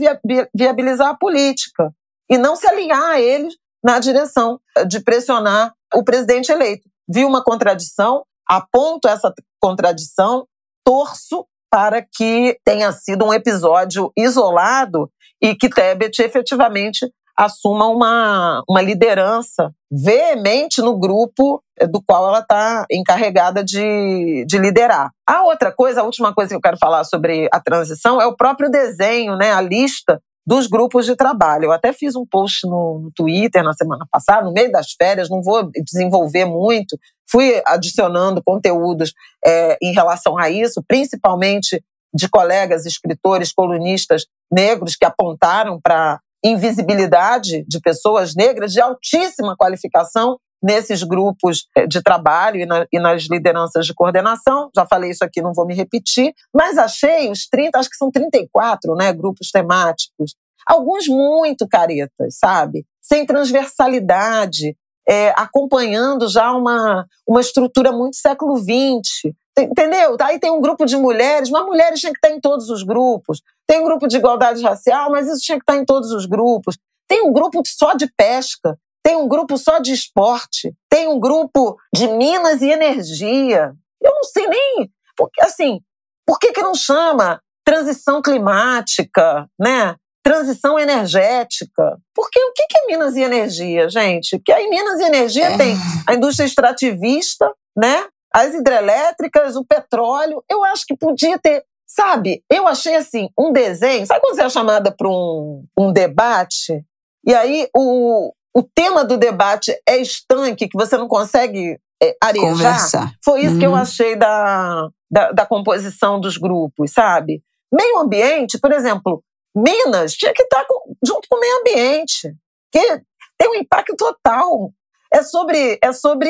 viabilizar 0.53 1.07
a 1.07 1.17
política 1.17 1.91
e 2.29 2.37
não 2.37 2.55
se 2.55 2.67
alinhar 2.67 3.01
a 3.01 3.19
eles 3.19 3.55
na 3.83 3.97
direção 3.97 4.59
de 4.87 4.99
pressionar 4.99 5.73
o 5.93 6.03
presidente 6.03 6.51
eleito. 6.51 6.87
Vi 7.07 7.25
uma 7.25 7.43
contradição, 7.43 8.23
aponto 8.47 9.07
essa 9.07 9.33
contradição, 9.59 10.45
torço 10.83 11.45
para 11.71 12.01
que 12.01 12.57
tenha 12.63 12.91
sido 12.91 13.25
um 13.25 13.33
episódio 13.33 14.11
isolado 14.17 15.09
e 15.41 15.55
que 15.55 15.69
Tebet 15.69 16.21
efetivamente 16.21 17.09
assuma 17.37 17.87
uma, 17.87 18.61
uma 18.67 18.81
liderança 18.81 19.71
veemente 19.89 20.81
no 20.81 20.99
grupo 20.99 21.63
do 21.89 22.01
qual 22.01 22.27
ela 22.27 22.39
está 22.39 22.85
encarregada 22.91 23.63
de, 23.63 24.43
de 24.45 24.57
liderar. 24.57 25.09
A 25.25 25.43
outra 25.43 25.71
coisa, 25.71 26.01
a 26.01 26.03
última 26.03 26.33
coisa 26.33 26.49
que 26.49 26.55
eu 26.55 26.61
quero 26.61 26.77
falar 26.77 27.05
sobre 27.05 27.47
a 27.53 27.59
transição 27.61 28.21
é 28.21 28.27
o 28.27 28.35
próprio 28.35 28.69
desenho, 28.69 29.37
né, 29.37 29.53
a 29.53 29.61
lista 29.61 30.21
dos 30.49 30.65
grupos 30.65 31.05
de 31.05 31.15
trabalho. 31.15 31.65
Eu 31.65 31.71
até 31.71 31.93
fiz 31.93 32.15
um 32.15 32.25
post 32.25 32.65
no, 32.65 33.11
Twitter 33.15 33.63
na 33.63 33.73
semana 33.73 34.03
passada, 34.11 34.47
no 34.47 34.51
meio 34.51 34.71
das 34.71 34.93
férias, 34.93 35.29
não 35.29 35.43
vou 35.43 35.69
desenvolver 35.85 36.45
muito, 36.45 36.97
fui 37.29 37.61
adicionando 37.67 38.41
conteúdos 38.43 39.13
é, 39.45 39.77
em 39.79 39.93
relação 39.93 40.39
a 40.39 40.49
isso, 40.49 40.83
principalmente 40.87 41.79
de 42.11 42.27
colegas 42.27 42.87
escritores, 42.87 43.53
colunistas 43.53 44.25
negros 44.51 44.95
que 44.95 45.05
apontaram 45.05 45.79
para 45.79 46.19
invisibilidade 46.43 47.63
de 47.67 47.79
pessoas 47.79 48.33
negras 48.33 48.73
de 48.73 48.81
altíssima 48.81 49.55
qualificação 49.55 50.39
nesses 50.61 51.03
grupos 51.03 51.67
de 51.87 52.01
trabalho 52.01 52.59
e, 52.61 52.65
na, 52.65 52.85
e, 52.91 52.99
nas 52.99 53.23
lideranças 53.23 53.85
de 53.85 53.93
coordenação. 53.93 54.69
Já 54.75 54.85
falei 54.85 55.11
isso 55.11 55.23
aqui, 55.23 55.41
não 55.41 55.53
vou 55.53 55.65
me 55.65 55.73
repetir, 55.73 56.33
mas 56.53 56.77
achei 56.77 57.29
os 57.29 57.47
30, 57.47 57.79
acho 57.79 57.89
que 57.89 57.95
são 57.95 58.11
34, 58.11 58.95
né, 58.95 59.13
grupos 59.13 59.51
temáticos. 59.51 60.35
Alguns 60.67 61.07
muito 61.07 61.67
caretas, 61.67 62.37
sabe? 62.37 62.85
Sem 63.01 63.25
transversalidade, 63.25 64.75
é, 65.07 65.29
acompanhando 65.35 66.27
já 66.27 66.51
uma, 66.51 67.05
uma 67.27 67.41
estrutura 67.41 67.91
muito 67.91 68.17
século 68.17 68.55
XX. 68.57 69.33
Entendeu? 69.57 70.15
Aí 70.21 70.39
tem 70.39 70.51
um 70.51 70.61
grupo 70.61 70.85
de 70.85 70.95
mulheres, 70.95 71.49
mas 71.49 71.65
mulheres 71.65 71.99
tinha 71.99 72.13
que 72.13 72.19
estar 72.19 72.29
em 72.29 72.39
todos 72.39 72.69
os 72.69 72.83
grupos. 72.83 73.41
Tem 73.67 73.81
um 73.81 73.83
grupo 73.83 74.07
de 74.07 74.17
igualdade 74.17 74.61
racial, 74.61 75.11
mas 75.11 75.27
isso 75.27 75.41
tinha 75.41 75.57
que 75.57 75.63
estar 75.63 75.75
em 75.75 75.85
todos 75.85 76.11
os 76.11 76.25
grupos. 76.25 76.77
Tem 77.07 77.23
um 77.23 77.33
grupo 77.33 77.61
só 77.65 77.93
de 77.93 78.07
pesca, 78.15 78.77
tem 79.03 79.15
um 79.15 79.27
grupo 79.27 79.57
só 79.57 79.79
de 79.79 79.93
esporte, 79.93 80.73
tem 80.89 81.07
um 81.07 81.19
grupo 81.19 81.77
de 81.93 82.07
minas 82.07 82.61
e 82.61 82.69
energia. 82.69 83.73
Eu 84.01 84.13
não 84.13 84.23
sei 84.23 84.47
nem. 84.47 84.91
Porque, 85.15 85.41
assim, 85.41 85.79
por 86.25 86.39
que, 86.39 86.51
que 86.51 86.61
não 86.61 86.75
chama 86.75 87.41
transição 87.65 88.21
climática, 88.21 89.47
né? 89.59 89.95
transição 90.29 90.77
energética. 90.77 91.97
Porque 92.13 92.39
o 92.39 92.53
que 92.53 92.63
é 92.77 92.87
Minas 92.87 93.15
e 93.15 93.21
Energia, 93.21 93.89
gente? 93.89 94.37
Porque 94.37 94.51
aí 94.51 94.69
Minas 94.69 94.99
e 94.99 95.03
Energia 95.03 95.45
é. 95.45 95.57
tem 95.57 95.75
a 96.07 96.13
indústria 96.13 96.45
extrativista, 96.45 97.51
né? 97.75 98.05
As 98.31 98.53
hidrelétricas, 98.53 99.55
o 99.55 99.65
petróleo. 99.65 100.43
Eu 100.47 100.63
acho 100.65 100.85
que 100.85 100.95
podia 100.95 101.39
ter, 101.39 101.63
sabe? 101.87 102.43
Eu 102.49 102.67
achei 102.67 102.95
assim, 102.95 103.29
um 103.37 103.51
desenho. 103.51 104.05
Sabe 104.05 104.21
quando 104.21 104.35
você 104.35 104.43
é 104.43 104.49
chamada 104.49 104.91
para 104.91 105.09
um, 105.09 105.65
um 105.77 105.91
debate? 105.91 106.85
E 107.25 107.33
aí 107.33 107.67
o, 107.75 108.31
o 108.55 108.63
tema 108.63 109.03
do 109.03 109.17
debate 109.17 109.75
é 109.87 109.97
estanque, 109.97 110.67
que 110.67 110.77
você 110.77 110.97
não 110.97 111.07
consegue 111.07 111.79
é, 112.01 112.15
arejar. 112.21 112.49
Conversar. 112.49 113.13
Foi 113.23 113.41
isso 113.41 113.59
que 113.59 113.65
eu 113.65 113.71
uhum. 113.71 113.77
achei 113.77 114.15
da, 114.15 114.89
da, 115.09 115.31
da 115.31 115.45
composição 115.45 116.19
dos 116.19 116.37
grupos, 116.37 116.91
sabe? 116.91 117.43
Meio 117.71 117.99
ambiente, 117.99 118.57
por 118.57 118.71
exemplo, 118.71 119.23
Minas 119.55 120.13
tinha 120.13 120.33
que 120.33 120.43
estar 120.43 120.65
com, 120.65 120.95
junto 121.05 121.27
com 121.29 121.37
o 121.37 121.39
meio 121.39 121.59
ambiente, 121.59 122.33
que 122.71 123.01
tem 123.37 123.49
um 123.49 123.55
impacto 123.55 123.95
total. 123.95 124.71
É 125.11 125.23
sobre, 125.23 125.79
é 125.81 125.91
sobre 125.91 126.29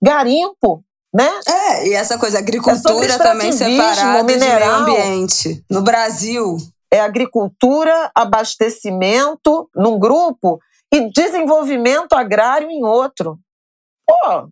garimpo, 0.00 0.84
né? 1.12 1.28
É, 1.46 1.88
e 1.88 1.92
essa 1.92 2.18
coisa, 2.18 2.38
agricultura 2.38 3.14
é 3.14 3.18
também 3.18 3.52
separada 3.52 4.22
mineral. 4.22 4.84
de 4.84 4.90
meio 4.90 5.02
ambiente. 5.02 5.64
No 5.70 5.82
Brasil. 5.82 6.56
É 6.90 7.00
agricultura, 7.00 8.12
abastecimento 8.14 9.68
num 9.74 9.98
grupo 9.98 10.60
e 10.94 11.10
desenvolvimento 11.10 12.12
agrário 12.12 12.70
em 12.70 12.84
outro. 12.84 13.36
Pô, 14.06 14.48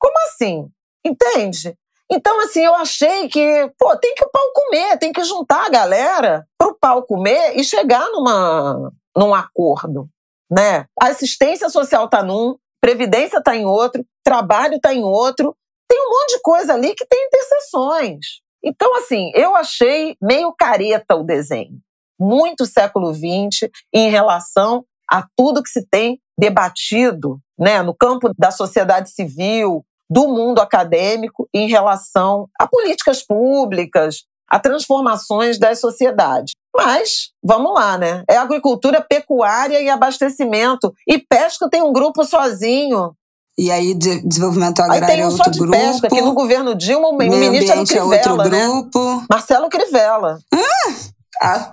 como 0.00 0.14
assim? 0.26 0.68
Entende? 1.04 1.78
Então, 2.10 2.40
assim, 2.40 2.64
eu 2.64 2.74
achei 2.74 3.28
que, 3.28 3.72
pô, 3.78 3.96
tem 3.96 4.12
que 4.16 4.24
o 4.24 4.30
pau 4.30 4.52
comer, 4.52 4.98
tem 4.98 5.12
que 5.12 5.22
juntar 5.22 5.66
a 5.66 5.70
galera 5.70 6.44
para 6.58 6.68
o 6.68 6.74
pau 6.74 7.04
comer 7.04 7.56
e 7.56 7.62
chegar 7.62 8.04
numa, 8.10 8.92
num 9.16 9.32
acordo, 9.32 10.08
né? 10.50 10.86
A 11.00 11.08
assistência 11.08 11.68
social 11.68 12.06
está 12.06 12.20
num, 12.20 12.56
previdência 12.80 13.38
está 13.38 13.54
em 13.54 13.64
outro, 13.64 14.04
trabalho 14.24 14.76
está 14.76 14.92
em 14.92 15.04
outro, 15.04 15.56
tem 15.88 16.00
um 16.00 16.10
monte 16.10 16.34
de 16.34 16.40
coisa 16.40 16.74
ali 16.74 16.96
que 16.96 17.06
tem 17.06 17.26
interseções. 17.26 18.40
Então, 18.60 18.96
assim, 18.96 19.30
eu 19.34 19.54
achei 19.54 20.16
meio 20.20 20.52
careta 20.52 21.14
o 21.14 21.22
desenho, 21.22 21.78
muito 22.18 22.66
século 22.66 23.14
XX 23.14 23.70
em 23.92 24.10
relação 24.10 24.84
a 25.10 25.26
tudo 25.36 25.62
que 25.62 25.70
se 25.70 25.86
tem 25.86 26.20
debatido 26.38 27.38
né, 27.58 27.82
no 27.82 27.94
campo 27.94 28.30
da 28.36 28.50
sociedade 28.50 29.10
civil, 29.10 29.84
do 30.08 30.28
mundo 30.28 30.60
acadêmico 30.60 31.48
em 31.52 31.68
relação 31.68 32.48
a 32.58 32.66
políticas 32.66 33.22
públicas, 33.22 34.24
a 34.48 34.58
transformações 34.58 35.58
das 35.58 35.80
sociedades. 35.80 36.54
Mas, 36.74 37.30
vamos 37.42 37.74
lá, 37.74 37.98
né? 37.98 38.22
É 38.28 38.36
agricultura, 38.36 39.00
pecuária 39.00 39.80
e 39.80 39.88
abastecimento. 39.88 40.92
E 41.06 41.18
pesca 41.18 41.68
tem 41.68 41.82
um 41.82 41.92
grupo 41.92 42.22
sozinho. 42.22 43.12
E 43.58 43.70
aí, 43.70 43.94
de 43.94 44.20
desenvolvimento 44.20 44.80
agrário 44.80 45.04
aí 45.06 45.10
tem 45.10 45.24
um 45.24 45.28
é 45.28 45.30
outro 45.30 45.44
só 45.44 45.50
de 45.50 45.58
grupo. 45.58 45.76
pesca, 45.76 46.08
que 46.08 46.20
no 46.20 46.34
governo 46.34 46.74
Dilma, 46.74 47.08
o 47.08 47.16
ministro 47.16 47.72
era 47.72 47.80
o 47.80 47.86
Crivella, 47.86 48.14
é 48.14 48.18
outro 48.18 48.36
né? 48.36 48.44
grupo. 48.44 49.24
Marcelo 49.30 49.68
Crivella. 49.68 50.38
Ah, 51.42 51.70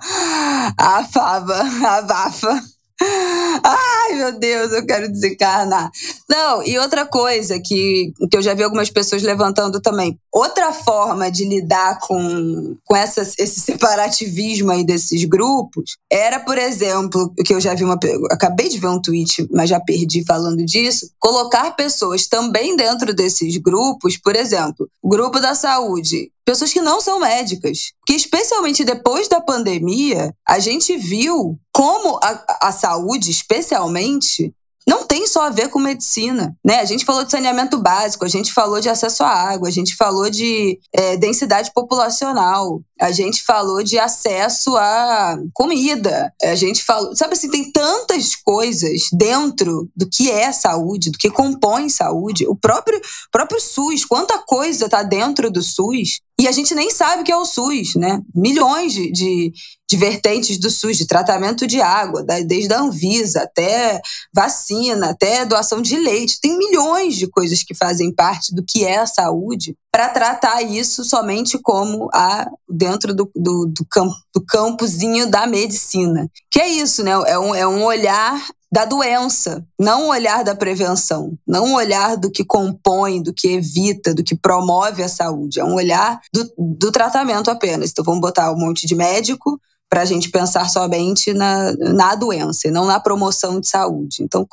a, 0.78 0.98
a 0.98 1.04
fava, 1.04 1.62
a 1.86 2.00
vafa. 2.00 2.73
Ai, 3.02 4.14
meu 4.14 4.38
Deus, 4.38 4.72
eu 4.72 4.86
quero 4.86 5.10
desencarnar. 5.10 5.90
Não, 6.28 6.62
e 6.62 6.78
outra 6.78 7.06
coisa 7.06 7.58
que, 7.58 8.12
que 8.30 8.36
eu 8.36 8.42
já 8.42 8.54
vi 8.54 8.62
algumas 8.62 8.90
pessoas 8.90 9.22
levantando 9.22 9.80
também. 9.80 10.18
Outra 10.32 10.72
forma 10.72 11.30
de 11.30 11.44
lidar 11.44 11.98
com, 12.00 12.76
com 12.84 12.96
essa, 12.96 13.22
esse 13.22 13.60
separativismo 13.60 14.70
aí 14.70 14.84
desses 14.84 15.24
grupos 15.24 15.96
era, 16.10 16.40
por 16.40 16.58
exemplo, 16.58 17.32
que 17.44 17.54
eu 17.54 17.60
já 17.60 17.74
vi 17.74 17.84
uma. 17.84 17.98
Acabei 18.30 18.68
de 18.68 18.78
ver 18.78 18.88
um 18.88 19.00
tweet, 19.00 19.48
mas 19.50 19.70
já 19.70 19.80
perdi 19.80 20.24
falando 20.24 20.64
disso. 20.64 21.10
Colocar 21.18 21.72
pessoas 21.72 22.26
também 22.26 22.76
dentro 22.76 23.14
desses 23.14 23.56
grupos, 23.56 24.16
por 24.16 24.36
exemplo, 24.36 24.88
grupo 25.02 25.40
da 25.40 25.54
saúde 25.54 26.33
pessoas 26.44 26.72
que 26.72 26.80
não 26.80 27.00
são 27.00 27.18
médicas. 27.18 27.92
Que 28.06 28.14
especialmente 28.14 28.84
depois 28.84 29.28
da 29.28 29.40
pandemia, 29.40 30.34
a 30.46 30.58
gente 30.58 30.96
viu 30.96 31.58
como 31.72 32.18
a, 32.22 32.68
a 32.68 32.72
saúde, 32.72 33.30
especialmente, 33.30 34.54
não 34.86 35.06
tem 35.06 35.26
só 35.26 35.46
a 35.46 35.50
ver 35.50 35.68
com 35.68 35.78
medicina, 35.78 36.54
né? 36.64 36.80
A 36.80 36.84
gente 36.84 37.04
falou 37.04 37.24
de 37.24 37.30
saneamento 37.30 37.78
básico, 37.78 38.24
a 38.24 38.28
gente 38.28 38.52
falou 38.52 38.80
de 38.80 38.88
acesso 38.88 39.24
à 39.24 39.28
água, 39.28 39.68
a 39.68 39.72
gente 39.72 39.96
falou 39.96 40.28
de 40.28 40.78
é, 40.92 41.16
densidade 41.16 41.72
populacional, 41.72 42.82
a 43.00 43.10
gente 43.10 43.42
falou 43.42 43.82
de 43.82 43.98
acesso 43.98 44.76
à 44.76 45.36
comida, 45.52 46.32
a 46.42 46.54
gente 46.54 46.82
falou, 46.82 47.14
sabe 47.16 47.32
assim, 47.32 47.50
tem 47.50 47.70
tantas 47.70 48.34
coisas 48.36 49.08
dentro 49.12 49.88
do 49.96 50.08
que 50.08 50.30
é 50.30 50.52
saúde, 50.52 51.10
do 51.10 51.18
que 51.18 51.30
compõe 51.30 51.88
saúde, 51.88 52.46
o 52.46 52.54
próprio 52.54 53.00
próprio 53.32 53.60
SUS, 53.60 54.04
quanta 54.04 54.38
coisa 54.38 54.84
está 54.86 55.02
dentro 55.02 55.50
do 55.50 55.62
SUS 55.62 56.20
e 56.40 56.48
a 56.48 56.52
gente 56.52 56.74
nem 56.74 56.90
sabe 56.90 57.22
o 57.22 57.24
que 57.24 57.30
é 57.30 57.36
o 57.36 57.44
SUS, 57.44 57.94
né? 57.94 58.20
Milhões 58.34 58.92
de, 58.92 59.10
de, 59.12 59.52
de 59.88 59.96
vertentes 59.96 60.58
do 60.58 60.68
SUS, 60.68 60.98
de 60.98 61.06
tratamento 61.06 61.64
de 61.64 61.80
água, 61.80 62.24
desde 62.44 62.74
a 62.74 62.80
Anvisa 62.80 63.42
até 63.42 64.00
vacina, 64.34 65.10
até 65.10 65.44
doação 65.44 65.80
de 65.80 65.96
leite. 65.96 66.40
Tem 66.40 66.58
milhões 66.58 67.14
de 67.16 67.28
coisas 67.28 67.62
que 67.62 67.74
fazem 67.74 68.12
parte 68.12 68.52
do 68.52 68.64
que 68.64 68.84
é 68.84 68.98
a 68.98 69.06
saúde 69.06 69.76
para 69.94 70.08
tratar 70.08 70.60
isso 70.60 71.04
somente 71.04 71.56
como 71.56 72.08
a 72.12 72.50
dentro 72.68 73.14
do, 73.14 73.30
do, 73.32 73.64
do, 73.66 73.86
campo, 73.88 74.16
do 74.34 74.44
campozinho 74.44 75.30
da 75.30 75.46
medicina. 75.46 76.28
Que 76.50 76.58
é 76.58 76.68
isso, 76.68 77.04
né? 77.04 77.12
É 77.28 77.38
um, 77.38 77.54
é 77.54 77.64
um 77.64 77.84
olhar 77.84 78.44
da 78.72 78.84
doença, 78.84 79.64
não 79.78 80.06
o 80.06 80.08
olhar 80.08 80.42
da 80.42 80.52
prevenção, 80.52 81.38
não 81.46 81.70
o 81.70 81.76
olhar 81.76 82.16
do 82.16 82.28
que 82.28 82.44
compõe, 82.44 83.22
do 83.22 83.32
que 83.32 83.52
evita, 83.52 84.12
do 84.12 84.24
que 84.24 84.34
promove 84.34 85.00
a 85.00 85.08
saúde. 85.08 85.60
É 85.60 85.64
um 85.64 85.74
olhar 85.74 86.20
do, 86.32 86.52
do 86.58 86.90
tratamento 86.90 87.48
apenas. 87.48 87.90
Então 87.92 88.04
vamos 88.04 88.20
botar 88.20 88.50
um 88.50 88.58
monte 88.58 88.88
de 88.88 88.96
médico 88.96 89.60
para 89.88 90.02
a 90.02 90.04
gente 90.04 90.28
pensar 90.28 90.68
somente 90.68 91.32
na, 91.32 91.72
na 91.76 92.16
doença 92.16 92.66
e 92.66 92.72
não 92.72 92.84
na 92.84 92.98
promoção 92.98 93.60
de 93.60 93.68
saúde. 93.68 94.24
Então, 94.24 94.44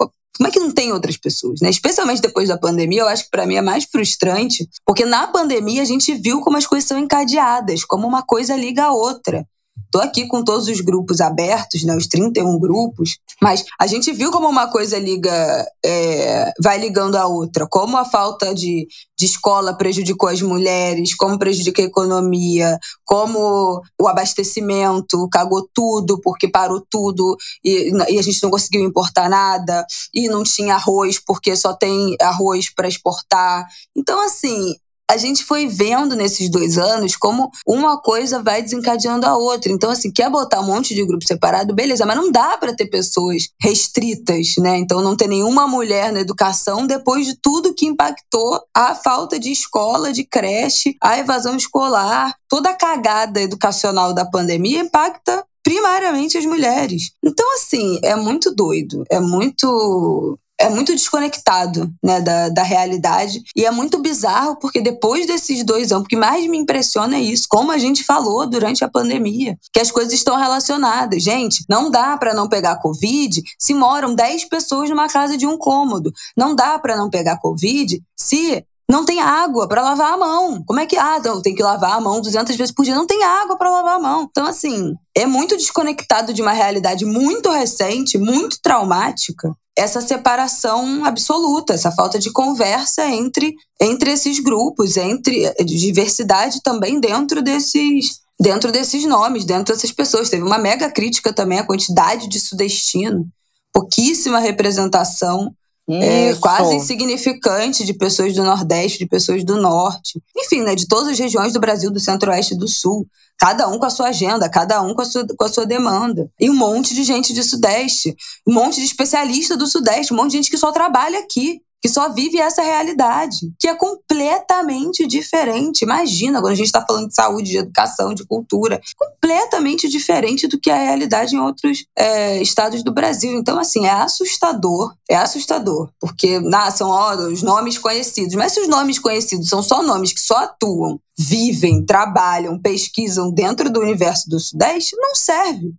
como 0.41 0.47
é 0.47 0.51
que 0.51 0.59
não 0.59 0.71
tem 0.71 0.91
outras 0.91 1.17
pessoas, 1.17 1.61
né? 1.61 1.69
Especialmente 1.69 2.19
depois 2.19 2.49
da 2.49 2.57
pandemia, 2.57 3.01
eu 3.01 3.07
acho 3.07 3.25
que 3.25 3.29
para 3.29 3.45
mim 3.45 3.57
é 3.57 3.61
mais 3.61 3.83
frustrante, 3.83 4.67
porque 4.83 5.05
na 5.05 5.27
pandemia 5.27 5.83
a 5.83 5.85
gente 5.85 6.15
viu 6.15 6.41
como 6.41 6.57
as 6.57 6.65
coisas 6.65 6.87
são 6.87 6.97
encadeadas, 6.97 7.85
como 7.85 8.07
uma 8.07 8.23
coisa 8.23 8.55
liga 8.55 8.85
a 8.85 8.91
outra. 8.91 9.45
Tô 9.91 9.99
aqui 9.99 10.25
com 10.25 10.43
todos 10.43 10.67
os 10.67 10.79
grupos 10.79 11.19
abertos, 11.19 11.83
né, 11.83 11.95
os 11.95 12.07
31 12.07 12.57
grupos, 12.57 13.17
mas 13.41 13.65
a 13.79 13.85
gente 13.85 14.11
viu 14.13 14.31
como 14.31 14.47
uma 14.47 14.67
coisa 14.67 14.97
liga, 14.97 15.67
é, 15.85 16.51
vai 16.61 16.79
ligando 16.79 17.15
a 17.15 17.27
outra, 17.27 17.67
como 17.67 17.97
a 17.97 18.05
falta 18.05 18.55
de, 18.55 18.87
de 19.17 19.25
escola 19.25 19.75
prejudicou 19.75 20.29
as 20.29 20.41
mulheres, 20.41 21.13
como 21.15 21.37
prejudica 21.37 21.81
a 21.81 21.85
economia, 21.85 22.79
como 23.03 23.81
o 23.99 24.07
abastecimento 24.07 25.27
cagou 25.29 25.67
tudo, 25.73 26.21
porque 26.21 26.47
parou 26.47 26.81
tudo 26.89 27.35
e, 27.63 27.91
e 28.09 28.17
a 28.17 28.21
gente 28.21 28.41
não 28.41 28.49
conseguiu 28.49 28.81
importar 28.81 29.29
nada, 29.29 29.85
e 30.13 30.27
não 30.27 30.43
tinha 30.43 30.75
arroz 30.75 31.19
porque 31.19 31.55
só 31.55 31.73
tem 31.73 32.15
arroz 32.21 32.73
para 32.73 32.87
exportar. 32.87 33.67
Então, 33.95 34.23
assim, 34.25 34.75
a 35.11 35.17
gente 35.17 35.43
foi 35.43 35.67
vendo 35.67 36.15
nesses 36.15 36.49
dois 36.49 36.77
anos 36.77 37.17
como 37.17 37.51
uma 37.67 38.01
coisa 38.01 38.41
vai 38.41 38.61
desencadeando 38.61 39.25
a 39.25 39.35
outra. 39.35 39.69
Então, 39.69 39.91
assim, 39.91 40.09
quer 40.09 40.29
botar 40.29 40.61
um 40.61 40.65
monte 40.65 40.95
de 40.95 41.05
grupo 41.05 41.27
separado, 41.27 41.75
beleza, 41.75 42.05
mas 42.05 42.15
não 42.15 42.31
dá 42.31 42.57
para 42.57 42.73
ter 42.73 42.85
pessoas 42.85 43.49
restritas, 43.61 44.55
né? 44.57 44.77
Então, 44.77 45.01
não 45.01 45.17
ter 45.17 45.27
nenhuma 45.27 45.67
mulher 45.67 46.13
na 46.13 46.21
educação 46.21 46.87
depois 46.87 47.25
de 47.25 47.35
tudo 47.41 47.73
que 47.73 47.85
impactou 47.85 48.61
a 48.73 48.95
falta 48.95 49.37
de 49.37 49.51
escola, 49.51 50.13
de 50.13 50.23
creche, 50.23 50.95
a 51.03 51.19
evasão 51.19 51.57
escolar, 51.57 52.33
toda 52.47 52.69
a 52.69 52.75
cagada 52.75 53.41
educacional 53.41 54.13
da 54.13 54.23
pandemia 54.23 54.79
impacta 54.79 55.43
primariamente 55.61 56.37
as 56.37 56.45
mulheres. 56.45 57.11
Então, 57.23 57.45
assim, 57.55 57.99
é 58.03 58.15
muito 58.15 58.53
doido, 58.53 59.03
é 59.09 59.19
muito 59.19 60.39
é 60.61 60.69
muito 60.69 60.93
desconectado 60.93 61.91
né, 62.03 62.21
da, 62.21 62.49
da 62.49 62.63
realidade. 62.63 63.41
E 63.55 63.65
é 63.65 63.71
muito 63.71 63.99
bizarro, 63.99 64.57
porque 64.57 64.79
depois 64.79 65.25
desses 65.25 65.63
dois 65.63 65.91
anos, 65.91 66.05
o 66.05 66.07
que 66.07 66.15
mais 66.15 66.47
me 66.47 66.57
impressiona 66.57 67.17
é 67.17 67.21
isso, 67.21 67.47
como 67.49 67.71
a 67.71 67.77
gente 67.77 68.03
falou 68.03 68.47
durante 68.47 68.83
a 68.83 68.89
pandemia, 68.89 69.57
que 69.73 69.79
as 69.79 69.91
coisas 69.91 70.13
estão 70.13 70.37
relacionadas. 70.37 71.23
Gente, 71.23 71.65
não 71.67 71.89
dá 71.89 72.15
para 72.17 72.33
não 72.33 72.47
pegar 72.47 72.77
Covid 72.77 73.41
se 73.57 73.73
moram 73.73 74.13
10 74.13 74.45
pessoas 74.45 74.89
numa 74.89 75.07
casa 75.07 75.37
de 75.37 75.47
um 75.47 75.57
cômodo. 75.57 76.11
Não 76.37 76.55
dá 76.55 76.77
para 76.77 76.95
não 76.95 77.09
pegar 77.09 77.39
Covid 77.39 78.01
se 78.15 78.63
não 78.89 79.05
tem 79.05 79.21
água 79.21 79.67
para 79.67 79.81
lavar 79.81 80.13
a 80.13 80.17
mão. 80.17 80.63
Como 80.65 80.79
é 80.79 80.85
que 80.85 80.97
ah, 80.97 81.17
então, 81.17 81.41
tem 81.41 81.55
que 81.55 81.63
lavar 81.63 81.93
a 81.93 82.01
mão 82.01 82.21
200 82.21 82.55
vezes 82.55 82.73
por 82.73 82.83
dia? 82.83 82.95
Não 82.95 83.07
tem 83.07 83.23
água 83.23 83.57
para 83.57 83.69
lavar 83.69 83.95
a 83.95 83.99
mão. 83.99 84.27
Então 84.29 84.45
assim, 84.45 84.93
é 85.15 85.25
muito 85.25 85.55
desconectado 85.55 86.33
de 86.33 86.41
uma 86.41 86.51
realidade 86.51 87.05
muito 87.05 87.49
recente, 87.49 88.17
muito 88.17 88.57
traumática, 88.61 89.49
essa 89.77 90.01
separação 90.01 91.05
absoluta, 91.05 91.73
essa 91.73 91.91
falta 91.91 92.19
de 92.19 92.31
conversa 92.31 93.07
entre, 93.07 93.55
entre 93.79 94.11
esses 94.11 94.39
grupos, 94.39 94.97
entre 94.97 95.53
diversidade 95.63 96.61
também 96.61 96.99
dentro 96.99 97.41
desses, 97.41 98.19
dentro 98.39 98.71
desses 98.71 99.05
nomes, 99.05 99.45
dentro 99.45 99.73
dessas 99.73 99.91
pessoas. 99.91 100.29
Teve 100.29 100.43
uma 100.43 100.57
mega 100.57 100.89
crítica 100.91 101.31
também 101.31 101.59
à 101.59 101.65
quantidade 101.65 102.27
de 102.27 102.39
sudestino, 102.39 103.25
pouquíssima 103.73 104.39
representação 104.39 105.53
é, 105.95 106.35
quase 106.35 106.75
insignificante 106.75 107.83
de 107.85 107.93
pessoas 107.93 108.33
do 108.33 108.43
Nordeste, 108.43 108.99
de 108.99 109.07
pessoas 109.07 109.43
do 109.43 109.57
Norte, 109.57 110.21
enfim, 110.37 110.61
né, 110.61 110.75
de 110.75 110.87
todas 110.87 111.09
as 111.09 111.19
regiões 111.19 111.53
do 111.53 111.59
Brasil, 111.59 111.91
do 111.91 111.99
Centro-Oeste 111.99 112.53
e 112.53 112.57
do 112.57 112.67
Sul. 112.67 113.07
Cada 113.37 113.67
um 113.67 113.79
com 113.79 113.85
a 113.85 113.89
sua 113.89 114.09
agenda, 114.09 114.47
cada 114.47 114.81
um 114.83 114.93
com 114.93 115.01
a 115.01 115.05
sua, 115.05 115.25
com 115.35 115.43
a 115.43 115.49
sua 115.49 115.65
demanda. 115.65 116.29
E 116.39 116.49
um 116.49 116.53
monte 116.53 116.93
de 116.93 117.03
gente 117.03 117.33
de 117.33 117.43
Sudeste, 117.43 118.15
um 118.47 118.53
monte 118.53 118.75
de 118.75 118.85
especialista 118.85 119.57
do 119.57 119.65
Sudeste, 119.65 120.13
um 120.13 120.17
monte 120.17 120.31
de 120.31 120.37
gente 120.37 120.51
que 120.51 120.57
só 120.57 120.71
trabalha 120.71 121.19
aqui 121.19 121.59
que 121.81 121.89
só 121.89 122.09
vive 122.13 122.37
essa 122.37 122.61
realidade, 122.61 123.51
que 123.59 123.67
é 123.67 123.73
completamente 123.73 125.07
diferente. 125.07 125.81
Imagina, 125.81 126.39
quando 126.39 126.53
a 126.53 126.55
gente 126.55 126.67
está 126.67 126.85
falando 126.85 127.07
de 127.07 127.15
saúde, 127.15 127.49
de 127.49 127.57
educação, 127.57 128.13
de 128.13 128.23
cultura, 128.23 128.79
completamente 128.95 129.89
diferente 129.89 130.47
do 130.47 130.59
que 130.59 130.69
é 130.69 130.73
a 130.73 130.83
realidade 130.83 131.35
em 131.35 131.39
outros 131.39 131.85
é, 131.97 132.41
estados 132.41 132.83
do 132.83 132.93
Brasil. 132.93 133.33
Então, 133.33 133.57
assim, 133.57 133.85
é 133.85 133.91
assustador, 133.91 134.93
é 135.09 135.15
assustador, 135.15 135.89
porque 135.99 136.39
ah, 136.53 136.69
são 136.69 136.89
ó, 136.89 137.15
os 137.15 137.41
nomes 137.41 137.79
conhecidos, 137.79 138.35
mas 138.35 138.51
se 138.51 138.59
os 138.59 138.67
nomes 138.67 138.99
conhecidos 138.99 139.49
são 139.49 139.63
só 139.63 139.81
nomes 139.81 140.13
que 140.13 140.21
só 140.21 140.37
atuam, 140.37 140.99
vivem, 141.17 141.83
trabalham, 141.83 142.59
pesquisam 142.59 143.31
dentro 143.31 143.71
do 143.71 143.79
universo 143.79 144.29
do 144.29 144.39
Sudeste, 144.39 144.95
não 144.97 145.15
serve. 145.15 145.73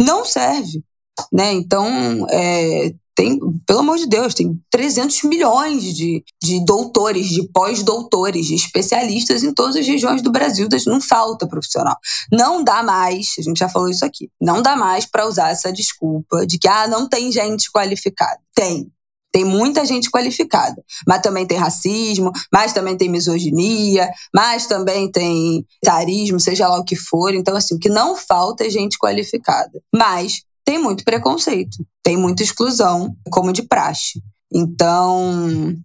Não 0.00 0.24
serve. 0.24 0.84
Né? 1.32 1.52
Então, 1.52 2.26
é, 2.30 2.94
tem, 3.20 3.38
pelo 3.66 3.80
amor 3.80 3.98
de 3.98 4.06
Deus, 4.06 4.32
tem 4.32 4.58
300 4.70 5.24
milhões 5.24 5.82
de, 5.94 6.24
de 6.42 6.64
doutores, 6.64 7.28
de 7.28 7.46
pós-doutores, 7.52 8.46
de 8.46 8.54
especialistas 8.54 9.42
em 9.42 9.52
todas 9.52 9.76
as 9.76 9.86
regiões 9.86 10.22
do 10.22 10.32
Brasil. 10.32 10.66
Não 10.86 11.02
falta 11.02 11.46
profissional. 11.46 11.96
Não 12.32 12.64
dá 12.64 12.82
mais, 12.82 13.34
a 13.38 13.42
gente 13.42 13.58
já 13.58 13.68
falou 13.68 13.90
isso 13.90 14.06
aqui, 14.06 14.30
não 14.40 14.62
dá 14.62 14.74
mais 14.74 15.04
para 15.04 15.26
usar 15.26 15.50
essa 15.50 15.70
desculpa 15.70 16.46
de 16.46 16.58
que 16.58 16.66
ah, 16.66 16.88
não 16.88 17.06
tem 17.06 17.30
gente 17.30 17.70
qualificada. 17.70 18.38
Tem, 18.54 18.90
tem 19.30 19.44
muita 19.44 19.84
gente 19.84 20.10
qualificada, 20.10 20.82
mas 21.06 21.20
também 21.20 21.46
tem 21.46 21.58
racismo, 21.58 22.32
mas 22.50 22.72
também 22.72 22.96
tem 22.96 23.10
misoginia, 23.10 24.08
mas 24.34 24.64
também 24.64 25.10
tem 25.10 25.66
tarismo, 25.82 26.40
seja 26.40 26.66
lá 26.66 26.78
o 26.78 26.84
que 26.84 26.96
for. 26.96 27.34
Então, 27.34 27.54
assim, 27.54 27.74
o 27.74 27.78
que 27.78 27.90
não 27.90 28.16
falta 28.16 28.64
é 28.64 28.70
gente 28.70 28.98
qualificada. 28.98 29.78
Mas 29.94 30.40
tem 30.64 30.78
muito 30.78 31.04
preconceito, 31.04 31.84
tem 32.02 32.16
muita 32.16 32.42
exclusão, 32.42 33.14
como 33.30 33.52
de 33.52 33.62
praxe. 33.62 34.22
Então, 34.52 35.76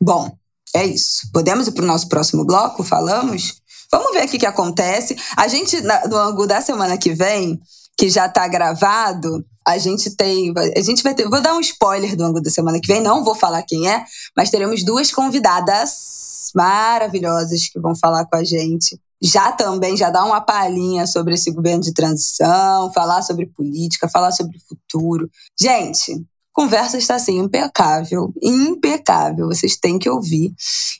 bom, 0.00 0.36
é 0.74 0.86
isso. 0.86 1.30
Podemos 1.32 1.66
ir 1.66 1.72
para 1.72 1.84
o 1.84 1.86
nosso 1.86 2.08
próximo 2.08 2.44
bloco? 2.44 2.82
Falamos? 2.82 3.60
Vamos 3.90 4.12
ver 4.12 4.24
o 4.24 4.28
que 4.28 4.46
acontece. 4.46 5.16
A 5.36 5.48
gente, 5.48 5.80
no 5.80 6.16
ângulo 6.16 6.46
da 6.46 6.60
semana 6.60 6.98
que 6.98 7.14
vem, 7.14 7.60
que 7.96 8.08
já 8.08 8.26
está 8.26 8.46
gravado, 8.46 9.44
a 9.66 9.76
gente 9.78 10.14
tem. 10.14 10.52
A 10.76 10.80
gente 10.80 11.02
vai 11.02 11.14
ter. 11.14 11.28
Vou 11.28 11.40
dar 11.40 11.54
um 11.54 11.60
spoiler 11.60 12.14
do 12.16 12.24
ângulo 12.24 12.42
da 12.42 12.50
semana 12.50 12.80
que 12.80 12.86
vem, 12.86 13.02
não 13.02 13.24
vou 13.24 13.34
falar 13.34 13.62
quem 13.62 13.90
é, 13.90 14.04
mas 14.36 14.50
teremos 14.50 14.84
duas 14.84 15.10
convidadas 15.10 16.50
maravilhosas 16.54 17.68
que 17.68 17.80
vão 17.80 17.94
falar 17.94 18.24
com 18.26 18.36
a 18.36 18.44
gente 18.44 18.98
já 19.22 19.52
também 19.52 19.96
já 19.96 20.10
dar 20.10 20.24
uma 20.24 20.40
palhinha 20.40 21.06
sobre 21.06 21.34
esse 21.34 21.50
governo 21.50 21.82
de 21.82 21.92
transição, 21.92 22.92
falar 22.92 23.22
sobre 23.22 23.46
política, 23.46 24.08
falar 24.08 24.32
sobre 24.32 24.58
futuro. 24.68 25.28
Gente, 25.60 26.24
conversa 26.52 26.98
está 26.98 27.16
assim 27.16 27.38
impecável, 27.38 28.32
impecável. 28.42 29.46
Vocês 29.46 29.76
têm 29.76 29.98
que 29.98 30.08
ouvir. 30.08 30.52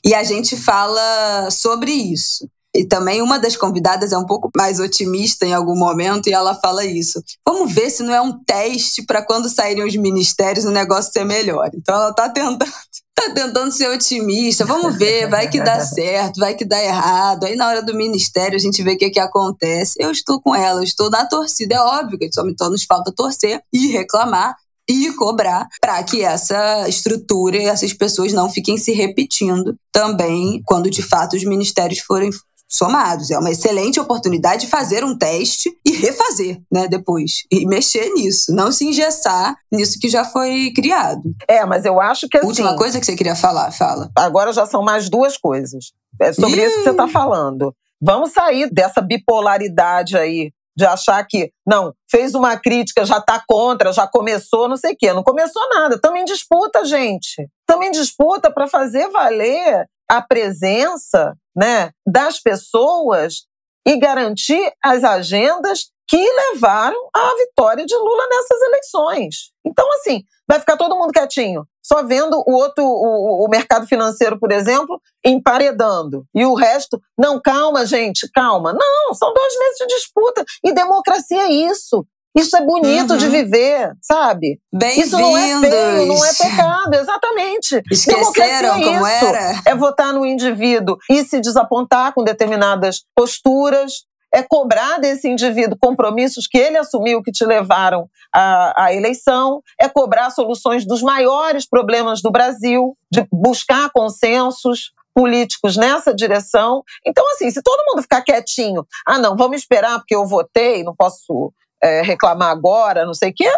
E 0.05 0.13
a 0.13 0.23
gente 0.23 0.55
fala 0.55 1.49
sobre 1.51 1.91
isso. 1.91 2.47
E 2.75 2.85
também 2.85 3.21
uma 3.21 3.39
das 3.39 3.57
convidadas 3.57 4.11
é 4.11 4.17
um 4.17 4.25
pouco 4.25 4.49
mais 4.55 4.79
otimista 4.79 5.45
em 5.45 5.53
algum 5.53 5.75
momento 5.75 6.29
e 6.29 6.33
ela 6.33 6.53
fala 6.53 6.85
isso. 6.85 7.21
Vamos 7.45 7.73
ver 7.73 7.89
se 7.89 8.03
não 8.03 8.13
é 8.13 8.21
um 8.21 8.43
teste 8.43 9.03
para 9.03 9.25
quando 9.25 9.49
saírem 9.49 9.83
os 9.83 9.95
ministérios 9.95 10.65
o 10.65 10.71
negócio 10.71 11.11
ser 11.11 11.25
melhor. 11.25 11.69
Então 11.73 11.95
ela 11.95 12.11
está 12.11 12.29
tentando 12.29 12.71
tá 13.19 13.33
tentando 13.33 13.71
ser 13.71 13.89
otimista, 13.89 14.65
vamos 14.65 14.95
ver, 14.97 15.29
vai 15.29 15.49
que 15.49 15.61
dá 15.61 15.79
certo, 15.79 16.39
vai 16.39 16.55
que 16.55 16.65
dá 16.65 16.81
errado. 16.81 17.45
Aí 17.45 17.55
na 17.55 17.67
hora 17.67 17.81
do 17.81 17.95
ministério 17.95 18.55
a 18.55 18.59
gente 18.59 18.81
vê 18.81 18.93
o 18.93 18.97
que, 18.97 19.09
que 19.09 19.19
acontece. 19.19 19.95
Eu 19.99 20.11
estou 20.11 20.41
com 20.41 20.55
ela, 20.55 20.79
eu 20.79 20.83
estou 20.83 21.09
na 21.09 21.25
torcida, 21.25 21.75
é 21.75 21.79
óbvio 21.79 22.17
que 22.17 22.31
só, 22.31 22.43
só 22.57 22.69
nos 22.69 22.83
falta 22.83 23.13
torcer 23.15 23.61
e 23.73 23.87
reclamar 23.87 24.55
e 24.89 25.13
cobrar 25.13 25.67
para 25.79 26.01
que 26.01 26.23
essa 26.23 26.89
estrutura 26.89 27.57
e 27.57 27.65
essas 27.65 27.93
pessoas 27.93 28.33
não 28.33 28.49
fiquem 28.49 28.75
se 28.75 28.91
repetindo 28.91 29.75
também 29.91 30.61
quando 30.65 30.89
de 30.89 31.03
fato 31.03 31.35
os 31.35 31.43
ministérios 31.43 31.99
forem 31.99 32.31
somados. 32.69 33.31
É 33.31 33.39
uma 33.39 33.49
excelente 33.49 33.99
oportunidade 33.99 34.61
de 34.61 34.67
fazer 34.67 35.03
um 35.03 35.17
teste 35.17 35.75
e 35.85 35.91
refazer, 35.91 36.61
né, 36.71 36.87
depois. 36.87 37.43
E 37.51 37.65
mexer 37.65 38.09
nisso, 38.13 38.53
não 38.53 38.71
se 38.71 38.85
engessar 38.85 39.55
nisso 39.71 39.97
que 39.99 40.07
já 40.07 40.23
foi 40.23 40.71
criado. 40.75 41.23
É, 41.47 41.65
mas 41.65 41.83
eu 41.85 41.99
acho 41.99 42.27
que 42.29 42.37
assim... 42.37 42.47
Última 42.47 42.77
coisa 42.77 42.99
que 42.99 43.05
você 43.05 43.15
queria 43.15 43.35
falar, 43.35 43.71
fala. 43.71 44.09
Agora 44.15 44.53
já 44.53 44.65
são 44.65 44.83
mais 44.83 45.09
duas 45.09 45.37
coisas. 45.37 45.91
É 46.21 46.31
sobre 46.31 46.61
Ih. 46.61 46.65
isso 46.65 46.77
que 46.77 46.83
você 46.83 46.91
está 46.91 47.07
falando. 47.07 47.73
Vamos 48.01 48.31
sair 48.31 48.69
dessa 48.71 49.01
bipolaridade 49.01 50.15
aí 50.15 50.51
de 50.77 50.85
achar 50.85 51.21
que, 51.27 51.51
não, 51.67 51.93
fez 52.09 52.33
uma 52.33 52.55
crítica, 52.55 53.05
já 53.05 53.17
está 53.17 53.43
contra, 53.45 53.91
já 53.91 54.07
começou, 54.07 54.69
não 54.69 54.77
sei 54.77 54.93
o 54.93 54.97
quê. 54.97 55.11
Não 55.11 55.23
começou 55.23 55.61
nada. 55.69 55.99
Também 55.99 56.23
disputa, 56.23 56.85
gente. 56.85 57.49
Também 57.67 57.91
disputa 57.91 58.49
para 58.49 58.65
fazer 58.65 59.09
valer 59.09 59.85
a 60.09 60.21
presença 60.21 61.35
né, 61.55 61.91
das 62.05 62.39
pessoas 62.39 63.45
e 63.85 63.97
garantir 63.97 64.71
as 64.83 65.03
agendas 65.03 65.91
que 66.07 66.17
levaram 66.17 66.97
à 67.13 67.35
vitória 67.37 67.85
de 67.85 67.95
Lula 67.95 68.27
nessas 68.27 68.61
eleições. 68.61 69.35
Então, 69.63 69.87
assim, 69.93 70.23
vai 70.47 70.59
ficar 70.59 70.75
todo 70.75 70.95
mundo 70.95 71.13
quietinho, 71.13 71.67
só 71.83 72.03
vendo 72.03 72.43
o 72.47 72.51
outro, 72.51 72.83
o, 72.83 73.45
o 73.45 73.47
mercado 73.47 73.85
financeiro, 73.85 74.39
por 74.39 74.51
exemplo, 74.51 74.99
emparedando. 75.23 76.25
E 76.33 76.43
o 76.45 76.55
resto, 76.55 76.99
não, 77.17 77.39
calma, 77.39 77.85
gente, 77.85 78.27
calma. 78.33 78.73
Não, 78.73 79.13
são 79.13 79.31
dois 79.31 79.59
meses 79.59 79.77
de 79.77 79.87
disputa. 79.87 80.43
E 80.63 80.73
democracia 80.73 81.43
é 81.43 81.51
isso. 81.51 82.03
Isso 82.35 82.55
é 82.55 82.61
bonito 82.61 83.11
uhum. 83.11 83.17
de 83.17 83.27
viver, 83.27 83.91
sabe? 84.01 84.59
Isso 84.95 85.17
não 85.17 85.37
é 85.37 85.59
feio, 85.59 86.05
não 86.05 86.23
é 86.23 86.33
pecado, 86.33 86.93
exatamente. 86.93 87.81
Esqueceram 87.91 88.75
é 88.75 88.83
como 88.83 89.07
isso. 89.07 89.25
era? 89.25 89.61
É 89.65 89.75
votar 89.75 90.13
no 90.13 90.25
indivíduo 90.25 90.97
e 91.09 91.23
se 91.23 91.41
desapontar 91.41 92.13
com 92.13 92.23
determinadas 92.23 93.01
posturas, 93.15 94.05
é 94.33 94.43
cobrar 94.43 94.99
desse 94.99 95.27
indivíduo 95.27 95.77
compromissos 95.79 96.47
que 96.47 96.57
ele 96.57 96.77
assumiu 96.77 97.21
que 97.23 97.31
te 97.31 97.43
levaram 97.43 98.07
à, 98.33 98.85
à, 98.85 98.93
eleição, 98.93 99.61
é 99.79 99.89
cobrar 99.89 100.29
soluções 100.29 100.85
dos 100.85 101.01
maiores 101.01 101.67
problemas 101.67 102.21
do 102.21 102.31
Brasil, 102.31 102.95
de 103.11 103.25
buscar 103.31 103.89
consensos 103.91 104.91
políticos 105.15 105.75
nessa 105.75 106.13
direção. 106.13 106.83
Então, 107.05 107.25
assim, 107.31 107.49
se 107.49 107.61
todo 107.63 107.83
mundo 107.87 108.03
ficar 108.03 108.21
quietinho, 108.21 108.85
ah, 109.05 109.17
não, 109.17 109.35
vamos 109.35 109.57
esperar 109.57 109.97
porque 109.97 110.15
eu 110.15 110.25
votei, 110.25 110.83
não 110.83 110.95
posso 110.95 111.51
é, 111.81 112.01
reclamar 112.01 112.49
agora, 112.49 113.05
não 113.05 113.13
sei 113.13 113.29
o 113.29 113.33
quê, 113.33 113.49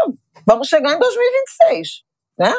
vamos 0.45 0.67
chegar 0.67 0.93
em 0.93 0.99
2026, 0.99 1.87
né? 2.39 2.53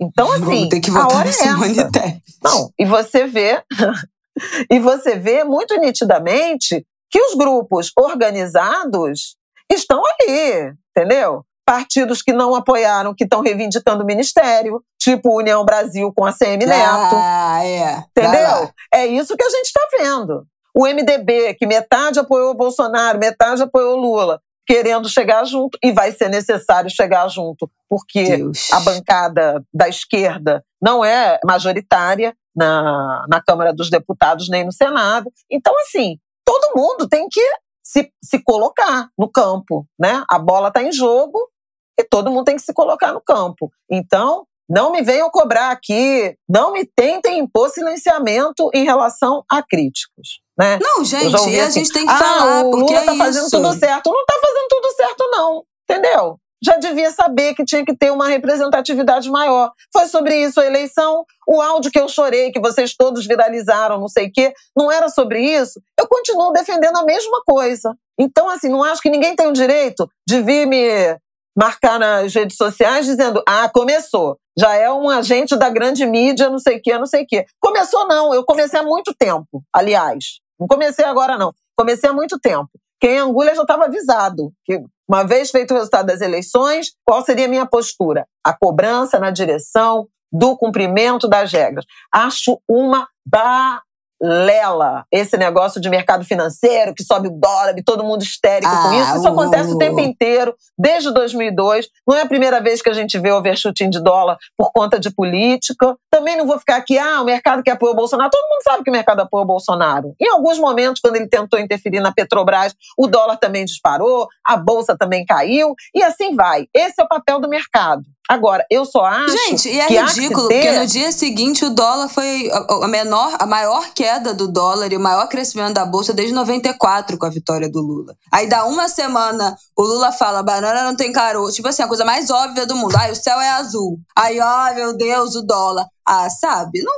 Então, 0.00 0.32
assim, 0.32 0.68
ter 0.68 0.80
que 0.80 0.90
votar 0.90 1.12
a 1.12 1.18
hora 1.18 1.28
é 1.28 1.30
essa. 1.30 2.22
Não, 2.42 2.72
e 2.78 2.86
você 2.86 3.26
vê, 3.26 3.62
e 4.70 4.78
você 4.78 5.16
vê 5.16 5.44
muito 5.44 5.78
nitidamente 5.78 6.86
que 7.10 7.20
os 7.20 7.34
grupos 7.34 7.92
organizados 7.98 9.36
estão 9.70 10.02
ali, 10.06 10.74
entendeu? 10.96 11.44
Partidos 11.66 12.22
que 12.22 12.32
não 12.32 12.54
apoiaram, 12.54 13.14
que 13.14 13.24
estão 13.24 13.42
reivindicando 13.42 14.02
o 14.02 14.06
ministério, 14.06 14.82
tipo 14.98 15.36
União 15.36 15.64
Brasil 15.64 16.12
com 16.16 16.24
a 16.24 16.32
CM 16.32 16.64
Neto. 16.64 17.16
Ah, 17.16 17.60
é. 17.62 18.04
Entendeu? 18.10 18.70
É 18.92 19.06
isso 19.06 19.36
que 19.36 19.44
a 19.44 19.50
gente 19.50 19.66
está 19.66 19.80
vendo. 19.98 20.46
O 20.74 20.86
MDB, 20.86 21.54
que 21.54 21.66
metade 21.66 22.18
apoiou 22.18 22.52
o 22.52 22.56
Bolsonaro, 22.56 23.18
metade 23.18 23.62
apoiou 23.62 23.98
o 23.98 24.00
Lula 24.00 24.40
querendo 24.70 25.08
chegar 25.08 25.44
junto 25.44 25.76
e 25.82 25.90
vai 25.90 26.12
ser 26.12 26.28
necessário 26.28 26.88
chegar 26.88 27.26
junto, 27.26 27.68
porque 27.88 28.36
Deus. 28.36 28.72
a 28.72 28.78
bancada 28.78 29.64
da 29.74 29.88
esquerda 29.88 30.64
não 30.80 31.04
é 31.04 31.40
majoritária 31.44 32.36
na, 32.54 33.26
na 33.28 33.42
Câmara 33.42 33.72
dos 33.72 33.90
Deputados 33.90 34.48
nem 34.48 34.64
no 34.64 34.70
Senado. 34.70 35.28
Então, 35.50 35.74
assim, 35.80 36.18
todo 36.44 36.72
mundo 36.76 37.08
tem 37.08 37.26
que 37.28 37.44
se, 37.82 38.12
se 38.22 38.40
colocar 38.44 39.08
no 39.18 39.28
campo, 39.28 39.84
né? 39.98 40.22
A 40.30 40.38
bola 40.38 40.68
está 40.68 40.80
em 40.80 40.92
jogo 40.92 41.50
e 41.98 42.04
todo 42.04 42.30
mundo 42.30 42.44
tem 42.44 42.54
que 42.54 42.62
se 42.62 42.72
colocar 42.72 43.12
no 43.12 43.20
campo. 43.20 43.72
Então, 43.90 44.46
não 44.68 44.92
me 44.92 45.02
venham 45.02 45.28
cobrar 45.30 45.72
aqui, 45.72 46.36
não 46.48 46.72
me 46.72 46.84
tentem 46.86 47.40
impor 47.40 47.70
silenciamento 47.70 48.70
em 48.72 48.84
relação 48.84 49.42
a 49.50 49.64
críticos. 49.64 50.40
Né? 50.60 50.78
Não, 50.82 51.02
gente, 51.02 51.34
assim, 51.34 51.58
a 51.58 51.70
gente 51.70 51.90
tem 51.90 52.04
que 52.04 52.12
ah, 52.12 52.18
falar. 52.18 52.64
O 52.66 52.70
porque 52.70 52.92
Lula 52.92 53.00
é 53.00 53.06
tá 53.06 53.14
fazendo 53.14 53.46
isso. 53.46 53.56
tudo 53.56 53.72
certo. 53.72 54.12
Não 54.12 54.26
tá 54.26 54.34
fazendo 54.34 54.68
tudo 54.68 54.92
certo, 54.94 55.30
não. 55.30 55.64
Entendeu? 55.88 56.36
já 56.62 56.76
devia 56.76 57.10
saber 57.10 57.54
que 57.54 57.64
tinha 57.64 57.84
que 57.84 57.96
ter 57.96 58.10
uma 58.10 58.28
representatividade 58.28 59.30
maior. 59.30 59.72
Foi 59.92 60.06
sobre 60.06 60.36
isso 60.36 60.60
a 60.60 60.66
eleição. 60.66 61.24
O 61.48 61.60
áudio 61.60 61.90
que 61.90 61.98
eu 61.98 62.08
chorei, 62.08 62.52
que 62.52 62.60
vocês 62.60 62.94
todos 62.94 63.26
viralizaram, 63.26 63.98
não 63.98 64.08
sei 64.08 64.26
o 64.26 64.32
quê, 64.32 64.52
não 64.76 64.92
era 64.92 65.08
sobre 65.08 65.40
isso. 65.40 65.80
Eu 65.98 66.06
continuo 66.06 66.52
defendendo 66.52 66.96
a 66.98 67.04
mesma 67.04 67.42
coisa. 67.46 67.94
Então, 68.18 68.48
assim, 68.48 68.68
não 68.68 68.84
acho 68.84 69.00
que 69.00 69.08
ninguém 69.08 69.34
tem 69.34 69.46
o 69.46 69.52
direito 69.52 70.06
de 70.28 70.42
vir 70.42 70.66
me 70.66 71.16
marcar 71.56 71.98
nas 71.98 72.34
redes 72.34 72.56
sociais 72.56 73.06
dizendo: 73.06 73.42
ah, 73.46 73.68
começou. 73.72 74.36
Já 74.58 74.74
é 74.74 74.90
um 74.92 75.08
agente 75.08 75.56
da 75.56 75.70
grande 75.70 76.04
mídia, 76.04 76.50
não 76.50 76.58
sei 76.58 76.76
o 76.76 76.82
quê, 76.82 76.98
não 76.98 77.06
sei 77.06 77.22
o 77.22 77.26
quê. 77.26 77.46
Começou, 77.58 78.06
não. 78.06 78.34
Eu 78.34 78.44
comecei 78.44 78.78
há 78.78 78.82
muito 78.82 79.14
tempo, 79.18 79.62
aliás. 79.74 80.40
Não 80.60 80.68
comecei 80.68 81.04
agora, 81.04 81.38
não. 81.38 81.52
Comecei 81.76 82.10
há 82.10 82.12
muito 82.12 82.38
tempo. 82.38 82.68
Quem 83.00 83.18
angulha 83.18 83.54
já 83.54 83.62
estava 83.62 83.86
avisado 83.86 84.52
que, 84.64 84.78
uma 85.08 85.24
vez 85.24 85.50
feito 85.50 85.70
o 85.70 85.74
resultado 85.74 86.06
das 86.06 86.20
eleições, 86.20 86.92
qual 87.04 87.24
seria 87.24 87.46
a 87.46 87.48
minha 87.48 87.64
postura? 87.64 88.26
A 88.44 88.54
cobrança 88.54 89.18
na 89.18 89.30
direção 89.30 90.06
do 90.30 90.56
cumprimento 90.56 91.26
das 91.26 91.50
regras. 91.50 91.86
Acho 92.12 92.60
uma 92.68 93.08
ba 93.26 93.82
lela 94.20 95.04
esse 95.10 95.36
negócio 95.36 95.80
de 95.80 95.88
mercado 95.88 96.24
financeiro 96.24 96.94
que 96.94 97.02
sobe 97.02 97.28
o 97.28 97.30
dólar 97.30 97.74
e 97.78 97.82
todo 97.82 98.04
mundo 98.04 98.22
histérico 98.22 98.70
ah, 98.70 98.82
com 98.82 98.92
isso. 98.92 99.16
Isso 99.16 99.28
uh, 99.28 99.32
acontece 99.32 99.72
o 99.72 99.78
tempo 99.78 100.00
inteiro, 100.00 100.54
desde 100.78 101.12
2002. 101.12 101.88
Não 102.06 102.16
é 102.16 102.22
a 102.22 102.26
primeira 102.26 102.60
vez 102.60 102.82
que 102.82 102.90
a 102.90 102.92
gente 102.92 103.18
vê 103.18 103.32
overshooting 103.32 103.88
de 103.88 104.02
dólar 104.02 104.36
por 104.56 104.70
conta 104.72 105.00
de 105.00 105.10
política. 105.10 105.96
Também 106.10 106.36
não 106.36 106.46
vou 106.46 106.58
ficar 106.58 106.76
aqui, 106.76 106.98
ah, 106.98 107.22
o 107.22 107.24
mercado 107.24 107.62
que 107.62 107.70
apoia 107.70 107.92
o 107.92 107.96
Bolsonaro. 107.96 108.30
Todo 108.30 108.48
mundo 108.48 108.62
sabe 108.62 108.84
que 108.84 108.90
o 108.90 108.92
mercado 108.92 109.20
apoia 109.20 109.44
o 109.44 109.46
Bolsonaro. 109.46 110.14
Em 110.20 110.28
alguns 110.28 110.58
momentos, 110.58 111.00
quando 111.00 111.16
ele 111.16 111.28
tentou 111.28 111.58
interferir 111.58 112.00
na 112.00 112.12
Petrobras, 112.12 112.74
o 112.98 113.06
dólar 113.06 113.38
também 113.38 113.64
disparou, 113.64 114.28
a 114.44 114.56
bolsa 114.56 114.96
também 114.96 115.24
caiu 115.24 115.74
e 115.94 116.02
assim 116.02 116.34
vai. 116.34 116.66
Esse 116.74 117.00
é 117.00 117.04
o 117.04 117.08
papel 117.08 117.40
do 117.40 117.48
mercado. 117.48 118.02
Agora, 118.28 118.64
eu 118.70 118.84
só 118.84 119.04
acho. 119.04 119.36
Gente, 119.36 119.68
e 119.68 119.80
é 119.80 119.88
ridículo, 119.88 120.46
ter... 120.46 120.62
porque 120.62 120.78
no 120.78 120.86
dia 120.86 121.10
seguinte 121.10 121.64
o 121.64 121.70
dólar 121.70 122.08
foi 122.08 122.48
a 122.80 122.86
menor, 122.86 123.36
a 123.40 123.44
maior 123.44 123.92
queda 123.92 124.09
do 124.18 124.48
dólar 124.48 124.92
e 124.92 124.96
o 124.96 125.00
maior 125.00 125.28
crescimento 125.28 125.74
da 125.74 125.86
bolsa 125.86 126.12
desde 126.12 126.34
94 126.34 127.16
com 127.16 127.26
a 127.26 127.30
vitória 127.30 127.70
do 127.70 127.80
Lula. 127.80 128.14
Aí 128.32 128.48
dá 128.48 128.64
uma 128.64 128.88
semana, 128.88 129.56
o 129.76 129.82
Lula 129.82 130.12
fala: 130.12 130.42
banana 130.42 130.82
não 130.82 130.96
tem 130.96 131.12
caroço. 131.12 131.56
Tipo 131.56 131.68
assim, 131.68 131.82
a 131.82 131.88
coisa 131.88 132.04
mais 132.04 132.30
óbvia 132.30 132.66
do 132.66 132.74
mundo. 132.76 132.96
Ai, 132.96 133.12
o 133.12 133.16
céu 133.16 133.40
é 133.40 133.50
azul. 133.50 133.98
Aí, 134.16 134.40
ó, 134.40 134.74
meu 134.74 134.96
Deus, 134.96 135.34
o 135.34 135.42
dólar. 135.42 135.86
Ah, 136.06 136.28
sabe? 136.28 136.82
Não 136.82 136.92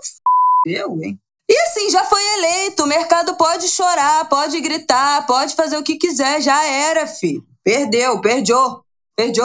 eu, 0.66 0.96
hein? 1.02 1.18
E 1.48 1.58
assim, 1.62 1.90
já 1.90 2.04
foi 2.04 2.22
eleito. 2.38 2.84
O 2.84 2.86
mercado 2.86 3.34
pode 3.36 3.68
chorar, 3.68 4.28
pode 4.28 4.60
gritar, 4.60 5.26
pode 5.26 5.54
fazer 5.54 5.76
o 5.76 5.82
que 5.82 5.96
quiser. 5.96 6.40
Já 6.40 6.64
era, 6.64 7.06
filho. 7.06 7.44
Perdeu, 7.64 8.20
perdeu, 8.20 8.80
perdeu. 9.16 9.44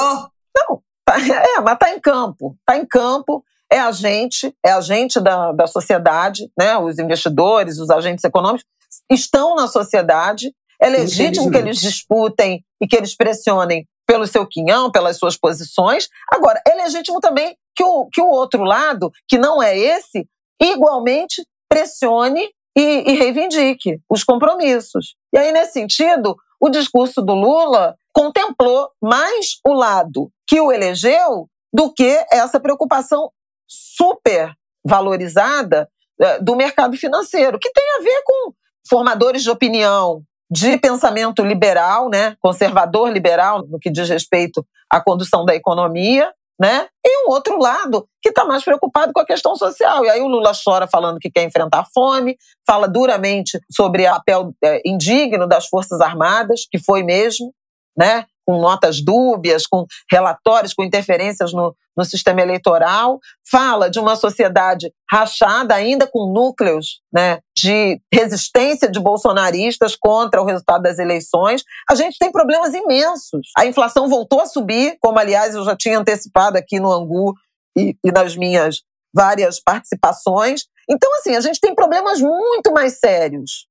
Não, 0.55 0.81
É, 1.07 1.61
mas 1.61 1.73
está 1.73 1.91
em 1.91 1.99
campo. 1.99 2.55
Está 2.59 2.77
em 2.77 2.85
campo, 2.85 3.43
é 3.71 3.79
a 3.79 3.91
gente, 3.91 4.53
é 4.65 4.71
a 4.71 4.81
gente 4.81 5.19
da, 5.19 5.51
da 5.51 5.67
sociedade, 5.67 6.49
né? 6.57 6.77
os 6.77 6.99
investidores, 6.99 7.79
os 7.79 7.89
agentes 7.89 8.23
econômicos, 8.23 8.65
estão 9.11 9.55
na 9.55 9.67
sociedade. 9.67 10.53
É 10.81 10.89
legítimo 10.89 11.51
que 11.51 11.57
eles 11.57 11.79
disputem 11.79 12.63
e 12.81 12.87
que 12.87 12.95
eles 12.95 13.15
pressionem 13.15 13.85
pelo 14.05 14.25
seu 14.25 14.47
quinhão, 14.47 14.91
pelas 14.91 15.17
suas 15.17 15.35
posições. 15.35 16.07
Agora, 16.31 16.61
é 16.65 16.75
legítimo 16.75 17.19
também 17.19 17.57
que 17.75 17.83
o, 17.83 18.07
que 18.11 18.21
o 18.21 18.29
outro 18.29 18.63
lado, 18.63 19.11
que 19.27 19.37
não 19.37 19.61
é 19.61 19.77
esse, 19.77 20.25
igualmente 20.61 21.43
pressione 21.69 22.49
e, 22.75 23.11
e 23.11 23.15
reivindique 23.15 23.99
os 24.09 24.23
compromissos. 24.23 25.15
E 25.33 25.37
aí, 25.37 25.51
nesse 25.51 25.73
sentido, 25.73 26.37
o 26.59 26.69
discurso 26.69 27.21
do 27.21 27.33
Lula 27.33 27.95
contemplou 28.13 28.89
mais 29.01 29.59
o 29.67 29.73
lado 29.73 30.31
que 30.47 30.59
o 30.61 30.71
elegeu 30.71 31.47
do 31.73 31.93
que 31.93 32.25
essa 32.31 32.59
preocupação 32.59 33.29
super 33.67 34.53
valorizada 34.85 35.89
eh, 36.19 36.39
do 36.39 36.55
mercado 36.55 36.97
financeiro, 36.97 37.59
que 37.59 37.71
tem 37.71 37.83
a 37.99 38.03
ver 38.03 38.21
com 38.25 38.53
formadores 38.87 39.43
de 39.43 39.49
opinião, 39.49 40.23
de 40.49 40.77
pensamento 40.77 41.43
liberal, 41.43 42.09
né, 42.09 42.35
conservador 42.39 43.11
liberal, 43.11 43.65
no 43.67 43.79
que 43.79 43.91
diz 43.91 44.09
respeito 44.09 44.65
à 44.89 45.01
condução 45.01 45.45
da 45.45 45.53
economia, 45.53 46.33
né? 46.59 46.87
E 47.05 47.25
um 47.25 47.29
outro 47.29 47.59
lado 47.59 48.07
que 48.21 48.29
está 48.29 48.43
mais 48.43 48.63
preocupado 48.63 49.13
com 49.13 49.19
a 49.19 49.25
questão 49.25 49.55
social. 49.55 50.03
E 50.03 50.09
aí 50.09 50.21
o 50.21 50.27
Lula 50.27 50.53
chora 50.53 50.87
falando 50.87 51.19
que 51.19 51.29
quer 51.29 51.43
enfrentar 51.43 51.81
a 51.81 51.85
fome, 51.85 52.35
fala 52.65 52.87
duramente 52.87 53.59
sobre 53.71 54.07
o 54.07 54.11
papel 54.11 54.55
é, 54.63 54.81
indigno 54.83 55.47
das 55.47 55.67
Forças 55.67 56.01
Armadas, 56.01 56.65
que 56.69 56.79
foi 56.79 57.03
mesmo, 57.03 57.53
né? 57.95 58.25
Com 58.47 58.61
notas 58.61 59.01
dúbias, 59.01 59.67
com 59.67 59.85
relatórios, 60.09 60.73
com 60.73 60.81
interferências 60.81 61.51
no, 61.51 61.75
no 61.97 62.05
sistema 62.05 62.41
eleitoral, 62.41 63.19
fala 63.51 63.89
de 63.89 63.99
uma 63.99 64.15
sociedade 64.15 64.89
rachada, 65.11 65.75
ainda 65.75 66.07
com 66.07 66.31
núcleos 66.31 67.01
né, 67.13 67.39
de 67.57 67.99
resistência 68.13 68.89
de 68.89 69.01
bolsonaristas 69.01 69.97
contra 69.97 70.41
o 70.41 70.45
resultado 70.45 70.83
das 70.83 70.97
eleições. 70.97 71.63
A 71.89 71.95
gente 71.95 72.17
tem 72.17 72.31
problemas 72.31 72.73
imensos. 72.73 73.49
A 73.57 73.65
inflação 73.65 74.07
voltou 74.07 74.39
a 74.39 74.45
subir, 74.45 74.97
como, 75.01 75.19
aliás, 75.19 75.53
eu 75.53 75.65
já 75.65 75.75
tinha 75.75 75.99
antecipado 75.99 76.57
aqui 76.57 76.79
no 76.79 76.91
Angu 76.91 77.33
e, 77.77 77.97
e 78.01 78.11
nas 78.13 78.37
minhas 78.37 78.81
várias 79.13 79.59
participações. 79.59 80.61
Então, 80.89 81.13
assim, 81.15 81.35
a 81.35 81.41
gente 81.41 81.59
tem 81.59 81.75
problemas 81.75 82.21
muito 82.21 82.71
mais 82.71 82.99
sérios 82.99 83.67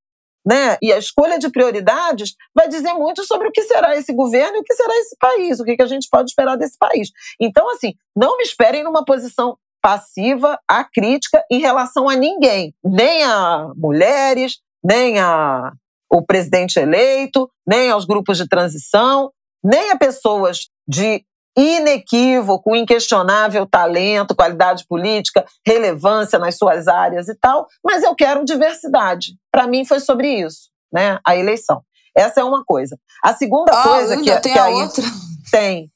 né? 0.47 0.79
E 0.81 0.93
a 0.93 0.99
escolha 0.99 1.39
de 1.39 1.51
prioridades 1.51 2.35
vai 2.55 2.69
dizer 2.69 2.95
muito 2.95 3.25
sobre 3.27 3.49
o 3.49 3.53
que 3.53 3.63
será 3.63 3.97
esse 3.97 4.13
governo 4.13 4.57
e 4.57 4.61
o 4.61 4.65
que 4.65 4.75
será 4.75 4.97
esse 4.99 5.17
país, 5.19 5.59
o 5.59 5.65
que, 5.65 5.83
a 5.83 5.87
gente 5.87 6.09
pode 6.09 6.31
esperar 6.31 6.57
desse 6.57 6.79
país. 6.79 7.11
Então, 7.41 7.69
assim, 7.71 7.95
não 8.15 8.37
me 8.37 8.45
esperem 8.45 8.85
numa 8.85 9.05
posição 9.05 9.59
passiva, 9.83 10.59
acrítica 10.67 11.45
em 11.51 11.61
relação 11.61 12.09
a 12.09 12.15
ninguém, 12.15 12.75
nem 12.85 13.25
a 13.25 13.73
mulheres, 13.77 14.59
nem 14.85 15.19
a 15.19 15.73
o 16.09 16.25
presidente 16.25 16.79
eleito, 16.79 17.51
nem 17.67 17.91
aos 17.91 18.05
grupos 18.05 18.39
de 18.39 18.49
transição, 18.49 19.33
nem 19.63 19.91
a 19.91 19.99
pessoas 19.99 20.69
de 20.87 21.25
inequívoco, 21.57 22.77
inquestionável 22.77 23.67
talento, 23.67 24.35
qualidade 24.35 24.85
política, 24.87 25.45
relevância 25.67 26.39
nas 26.39 26.57
suas 26.57 26.87
áreas 26.87 27.29
e 27.29 27.35
tal, 27.35 27.67
mas 27.83 28.03
eu 28.03 28.15
quero 28.15 28.45
diversidade. 28.45 29.33
Para 29.51 29.67
mim 29.67 29.85
foi 29.85 30.01
sobre 30.01 30.41
isso, 30.41 30.69
né? 30.93 31.19
A 31.27 31.37
eleição. 31.37 31.83
Essa 32.17 32.41
é 32.41 32.45
uma 32.45 32.65
coisa. 32.65 32.99
A 33.23 33.35
segunda 33.35 33.73
ah, 33.73 33.83
coisa 33.83 34.17
que, 34.17 34.41
tem 34.41 34.53
que 34.53 34.59
aí 34.59 34.75
outra. 34.75 35.05
tem. 35.51 35.91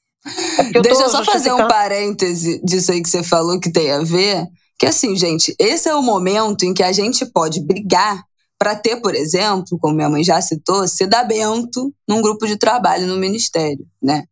É 0.58 0.80
Deixa 0.80 1.02
eu 1.02 1.08
só 1.08 1.24
fazer 1.24 1.52
um 1.52 1.66
parêntese 1.66 2.60
disso 2.62 2.92
aí 2.92 3.02
que 3.02 3.08
você 3.08 3.22
falou 3.22 3.58
que 3.58 3.72
tem 3.72 3.90
a 3.90 4.00
ver. 4.00 4.46
Que 4.78 4.86
assim, 4.86 5.16
gente, 5.16 5.54
esse 5.58 5.88
é 5.88 5.94
o 5.94 6.02
momento 6.02 6.64
em 6.64 6.72
que 6.74 6.82
a 6.82 6.92
gente 6.92 7.24
pode 7.26 7.60
brigar 7.60 8.22
para 8.58 8.76
ter, 8.76 8.96
por 8.96 9.14
exemplo, 9.14 9.78
como 9.80 9.94
minha 9.94 10.10
mãe 10.10 10.22
já 10.22 10.40
citou, 10.42 10.86
sedamento 10.86 11.90
num 12.06 12.20
grupo 12.20 12.46
de 12.46 12.56
trabalho 12.56 13.06
no 13.06 13.16
ministério, 13.16 13.86
né? 14.02 14.24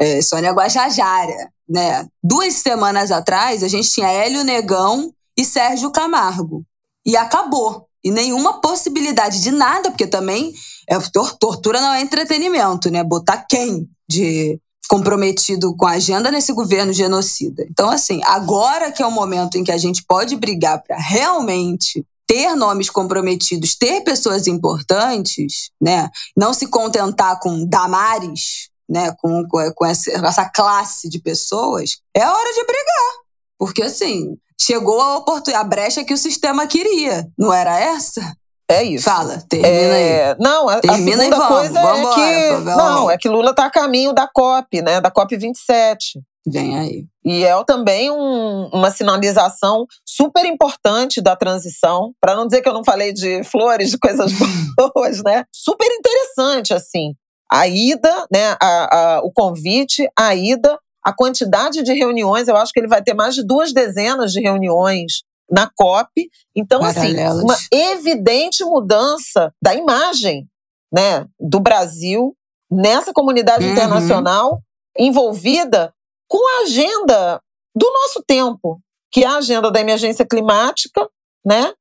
É, 0.00 0.22
Sônia 0.22 0.52
Guajajara, 0.52 1.52
né? 1.68 2.06
Duas 2.24 2.54
semanas 2.54 3.12
atrás, 3.12 3.62
a 3.62 3.68
gente 3.68 3.90
tinha 3.90 4.08
Hélio 4.08 4.42
Negão 4.42 5.12
e 5.36 5.44
Sérgio 5.44 5.90
Camargo. 5.90 6.64
E 7.04 7.16
acabou. 7.16 7.86
E 8.02 8.10
nenhuma 8.10 8.60
possibilidade 8.60 9.42
de 9.42 9.50
nada, 9.50 9.90
porque 9.90 10.06
também 10.06 10.54
é, 10.88 10.98
tortura 11.38 11.80
não 11.80 11.92
é 11.92 12.00
entretenimento, 12.00 12.90
né? 12.90 13.04
Botar 13.04 13.44
quem 13.48 13.86
de 14.08 14.58
comprometido 14.88 15.76
com 15.76 15.86
a 15.86 15.92
agenda 15.92 16.32
nesse 16.32 16.52
governo 16.52 16.92
genocida. 16.92 17.64
Então, 17.70 17.88
assim, 17.88 18.20
agora 18.24 18.90
que 18.90 19.02
é 19.02 19.06
o 19.06 19.10
momento 19.10 19.56
em 19.56 19.62
que 19.62 19.70
a 19.70 19.78
gente 19.78 20.02
pode 20.04 20.34
brigar 20.34 20.82
para 20.82 20.96
realmente 20.98 22.04
ter 22.26 22.56
nomes 22.56 22.88
comprometidos, 22.88 23.76
ter 23.76 24.00
pessoas 24.02 24.46
importantes, 24.46 25.70
né? 25.80 26.08
Não 26.36 26.54
se 26.54 26.66
contentar 26.66 27.38
com 27.38 27.66
Damares, 27.66 28.69
né, 28.90 29.14
com, 29.20 29.46
com, 29.48 29.86
essa, 29.86 30.10
essa 30.10 30.50
classe 30.52 31.08
de 31.08 31.20
pessoas, 31.20 31.98
é 32.14 32.26
hora 32.26 32.52
de 32.52 32.64
brigar. 32.66 33.20
Porque, 33.56 33.82
assim, 33.82 34.36
chegou 34.60 35.00
a, 35.00 35.18
oportunidade, 35.18 35.64
a 35.64 35.68
brecha 35.68 36.04
que 36.04 36.12
o 36.12 36.18
sistema 36.18 36.66
queria. 36.66 37.28
Não 37.38 37.52
era 37.52 37.78
essa? 37.78 38.20
É 38.68 38.82
isso. 38.82 39.04
Fala, 39.04 39.42
termina 39.48 39.70
é... 39.70 40.30
aí. 40.30 40.36
Não, 40.40 40.68
a, 40.68 40.80
termina 40.80 41.22
a 41.22 41.24
segunda 41.24 41.36
vamos, 41.36 41.58
coisa 41.58 41.82
vamos 41.82 42.10
é 42.10 42.14
que. 42.14 42.64
não, 42.64 43.10
é 43.10 43.18
que 43.18 43.28
Lula 43.28 43.50
está 43.50 43.66
a 43.66 43.70
caminho 43.70 44.12
da 44.12 44.28
COP, 44.28 44.82
né? 44.82 45.00
Da 45.00 45.10
COP 45.10 45.36
27. 45.36 46.20
Vem 46.46 46.78
aí. 46.78 47.04
E 47.24 47.44
é 47.44 47.64
também 47.64 48.10
um, 48.10 48.70
uma 48.72 48.90
sinalização 48.90 49.86
super 50.06 50.44
importante 50.46 51.20
da 51.20 51.36
transição, 51.36 52.12
para 52.20 52.34
não 52.34 52.46
dizer 52.46 52.62
que 52.62 52.68
eu 52.68 52.72
não 52.72 52.82
falei 52.82 53.12
de 53.12 53.44
flores, 53.44 53.90
de 53.90 53.98
coisas 53.98 54.32
boas, 54.94 55.22
né? 55.22 55.44
Super 55.52 55.88
interessante, 55.92 56.72
assim 56.72 57.14
a 57.52 57.66
ida, 57.66 58.26
né, 58.32 58.56
a, 58.60 59.16
a, 59.16 59.20
o 59.24 59.32
convite, 59.32 60.08
a 60.16 60.34
ida, 60.34 60.78
a 61.04 61.12
quantidade 61.12 61.82
de 61.82 61.92
reuniões, 61.92 62.46
eu 62.46 62.56
acho 62.56 62.72
que 62.72 62.78
ele 62.78 62.88
vai 62.88 63.02
ter 63.02 63.14
mais 63.14 63.34
de 63.34 63.44
duas 63.44 63.72
dezenas 63.72 64.32
de 64.32 64.40
reuniões 64.40 65.22
na 65.50 65.68
COP. 65.74 66.30
Então, 66.54 66.82
assim, 66.82 67.16
uma 67.42 67.56
evidente 67.72 68.64
mudança 68.64 69.52
da 69.60 69.74
imagem 69.74 70.46
né, 70.92 71.26
do 71.38 71.58
Brasil 71.58 72.36
nessa 72.70 73.12
comunidade 73.12 73.64
uhum. 73.64 73.72
internacional 73.72 74.62
envolvida 74.96 75.92
com 76.28 76.38
a 76.38 76.62
agenda 76.62 77.40
do 77.74 77.90
nosso 77.90 78.22
tempo, 78.26 78.80
que 79.10 79.24
é 79.24 79.26
a 79.26 79.38
agenda 79.38 79.70
da 79.70 79.80
emergência 79.80 80.24
climática, 80.24 81.08
né? 81.44 81.72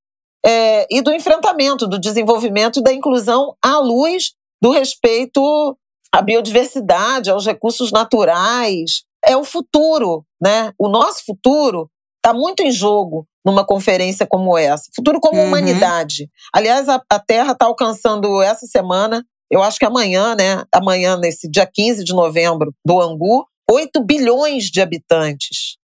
É, 0.43 0.87
e 0.89 1.01
do 1.01 1.11
enfrentamento, 1.11 1.85
do 1.85 1.99
desenvolvimento 1.99 2.79
e 2.79 2.83
da 2.83 2.93
inclusão 2.93 3.55
à 3.61 3.77
luz 3.77 4.33
do 4.61 4.71
respeito 4.71 5.77
à 6.13 6.21
biodiversidade, 6.21 7.29
aos 7.29 7.45
recursos 7.45 7.91
naturais. 7.91 9.03
É 9.25 9.35
o 9.35 9.43
futuro, 9.43 10.25
né? 10.41 10.73
O 10.77 10.87
nosso 10.87 11.25
futuro 11.25 11.89
está 12.17 12.33
muito 12.33 12.61
em 12.63 12.71
jogo 12.71 13.27
numa 13.45 13.65
conferência 13.65 14.27
como 14.27 14.57
essa. 14.57 14.89
Futuro 14.95 15.19
como 15.19 15.39
uhum. 15.39 15.47
humanidade. 15.47 16.29
Aliás, 16.53 16.87
a, 16.87 17.01
a 17.09 17.19
Terra 17.19 17.53
está 17.53 17.65
alcançando 17.65 18.41
essa 18.41 18.65
semana, 18.65 19.25
eu 19.51 19.63
acho 19.63 19.79
que 19.79 19.85
amanhã, 19.85 20.35
né? 20.35 20.63
Amanhã, 20.73 21.17
nesse 21.17 21.49
dia 21.49 21.65
15 21.65 22.03
de 22.03 22.13
novembro, 22.13 22.73
do 22.85 23.01
Angu, 23.01 23.45
8 23.69 24.03
bilhões 24.03 24.65
de 24.65 24.81
habitantes. 24.81 25.77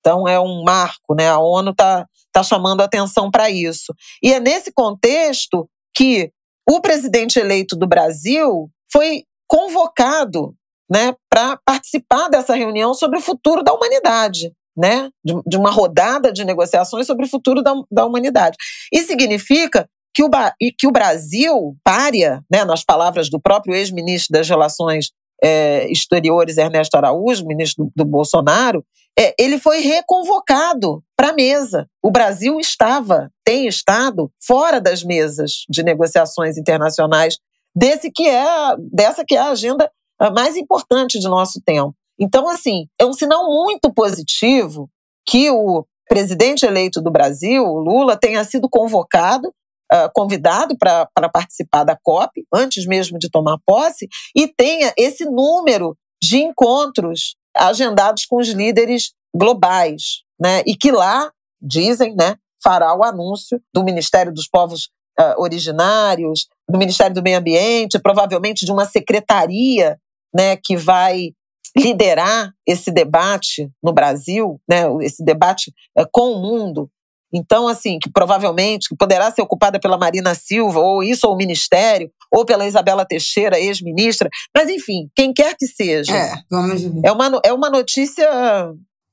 Então 0.00 0.26
é 0.26 0.38
um 0.40 0.62
marco, 0.64 1.14
né? 1.14 1.28
A 1.28 1.38
ONU 1.38 1.70
está 1.70 2.06
tá 2.32 2.42
chamando 2.42 2.80
atenção 2.80 3.30
para 3.30 3.50
isso. 3.50 3.94
E 4.22 4.32
é 4.32 4.40
nesse 4.40 4.72
contexto 4.72 5.68
que 5.94 6.32
o 6.68 6.80
presidente 6.80 7.38
eleito 7.38 7.76
do 7.76 7.86
Brasil 7.86 8.70
foi 8.92 9.24
convocado 9.46 10.54
né, 10.90 11.14
para 11.30 11.58
participar 11.64 12.28
dessa 12.28 12.54
reunião 12.54 12.94
sobre 12.94 13.18
o 13.18 13.22
futuro 13.22 13.62
da 13.62 13.72
humanidade 13.72 14.52
né, 14.78 15.10
de, 15.24 15.34
de 15.44 15.56
uma 15.56 15.72
rodada 15.72 16.32
de 16.32 16.44
negociações 16.44 17.04
sobre 17.04 17.26
o 17.26 17.28
futuro 17.28 17.62
da, 17.62 17.74
da 17.90 18.06
humanidade. 18.06 18.56
Isso 18.92 19.08
significa 19.08 19.88
que 20.14 20.22
o, 20.22 20.30
que 20.78 20.86
o 20.86 20.92
Brasil, 20.92 21.76
párea, 21.82 22.42
né, 22.50 22.64
nas 22.64 22.84
palavras 22.84 23.28
do 23.28 23.40
próprio 23.40 23.74
ex-ministro 23.74 24.32
das 24.32 24.48
Relações 24.48 25.10
é, 25.42 25.90
Exteriores, 25.90 26.58
Ernesto 26.58 26.96
Araújo, 26.96 27.44
ministro 27.44 27.86
do, 27.86 27.92
do 27.96 28.04
Bolsonaro, 28.04 28.84
é, 29.18 29.34
ele 29.38 29.58
foi 29.58 29.80
reconvocado 29.80 31.02
para 31.16 31.30
a 31.30 31.34
mesa. 31.34 31.88
O 32.00 32.10
Brasil 32.10 32.60
estava, 32.60 33.30
tem 33.44 33.66
estado, 33.66 34.30
fora 34.40 34.80
das 34.80 35.02
mesas 35.02 35.64
de 35.68 35.82
negociações 35.82 36.56
internacionais 36.56 37.36
desse 37.74 38.10
que 38.12 38.28
é, 38.28 38.76
dessa 38.92 39.24
que 39.24 39.34
é 39.34 39.38
a 39.38 39.50
agenda 39.50 39.90
mais 40.34 40.56
importante 40.56 41.18
de 41.18 41.28
nosso 41.28 41.60
tempo. 41.64 41.94
Então, 42.18 42.48
assim, 42.48 42.86
é 43.00 43.04
um 43.04 43.12
sinal 43.12 43.46
muito 43.46 43.92
positivo 43.92 44.88
que 45.26 45.50
o 45.50 45.84
presidente 46.08 46.64
eleito 46.64 47.00
do 47.00 47.10
Brasil, 47.10 47.64
Lula, 47.64 48.16
tenha 48.16 48.42
sido 48.42 48.68
convocado, 48.68 49.48
uh, 49.92 50.10
convidado 50.14 50.76
para 50.76 51.28
participar 51.32 51.84
da 51.84 51.96
COP, 52.02 52.44
antes 52.52 52.86
mesmo 52.86 53.18
de 53.18 53.30
tomar 53.30 53.58
posse, 53.64 54.08
e 54.34 54.48
tenha 54.48 54.92
esse 54.96 55.24
número 55.24 55.96
de 56.20 56.38
encontros 56.38 57.36
agendados 57.58 58.24
com 58.26 58.36
os 58.36 58.48
líderes 58.48 59.12
globais, 59.34 60.22
né? 60.40 60.62
E 60.66 60.76
que 60.76 60.90
lá, 60.90 61.30
dizem, 61.60 62.14
né, 62.14 62.36
fará 62.62 62.94
o 62.94 63.02
anúncio 63.02 63.60
do 63.74 63.84
Ministério 63.84 64.32
dos 64.32 64.48
Povos 64.48 64.90
uh, 65.18 65.40
Originários, 65.40 66.46
do 66.68 66.78
Ministério 66.78 67.14
do 67.14 67.22
Meio 67.22 67.38
Ambiente, 67.38 67.98
provavelmente 67.98 68.64
de 68.64 68.72
uma 68.72 68.84
secretaria 68.84 69.98
né, 70.34 70.56
que 70.56 70.76
vai 70.76 71.30
liderar 71.76 72.52
esse 72.66 72.90
debate 72.90 73.70
no 73.82 73.92
Brasil, 73.92 74.60
né, 74.68 74.82
esse 75.02 75.24
debate 75.24 75.72
é, 75.96 76.04
com 76.10 76.32
o 76.32 76.42
mundo. 76.42 76.90
Então, 77.32 77.68
assim, 77.68 77.98
que 77.98 78.10
provavelmente 78.10 78.88
poderá 78.98 79.30
ser 79.30 79.42
ocupada 79.42 79.78
pela 79.78 79.98
Marina 79.98 80.34
Silva, 80.34 80.80
ou 80.80 81.02
isso, 81.02 81.26
ou 81.26 81.34
o 81.34 81.36
Ministério, 81.36 82.10
ou 82.32 82.44
pela 82.44 82.66
Isabela 82.66 83.04
Teixeira, 83.04 83.58
ex-ministra, 83.58 84.28
mas 84.54 84.68
enfim, 84.68 85.08
quem 85.14 85.32
quer 85.32 85.54
que 85.56 85.66
seja. 85.66 86.14
É, 86.14 86.34
vamos 86.50 86.82
ver. 86.82 87.00
É 87.04 87.12
uma, 87.12 87.40
é 87.44 87.52
uma 87.52 87.70
notícia 87.70 88.28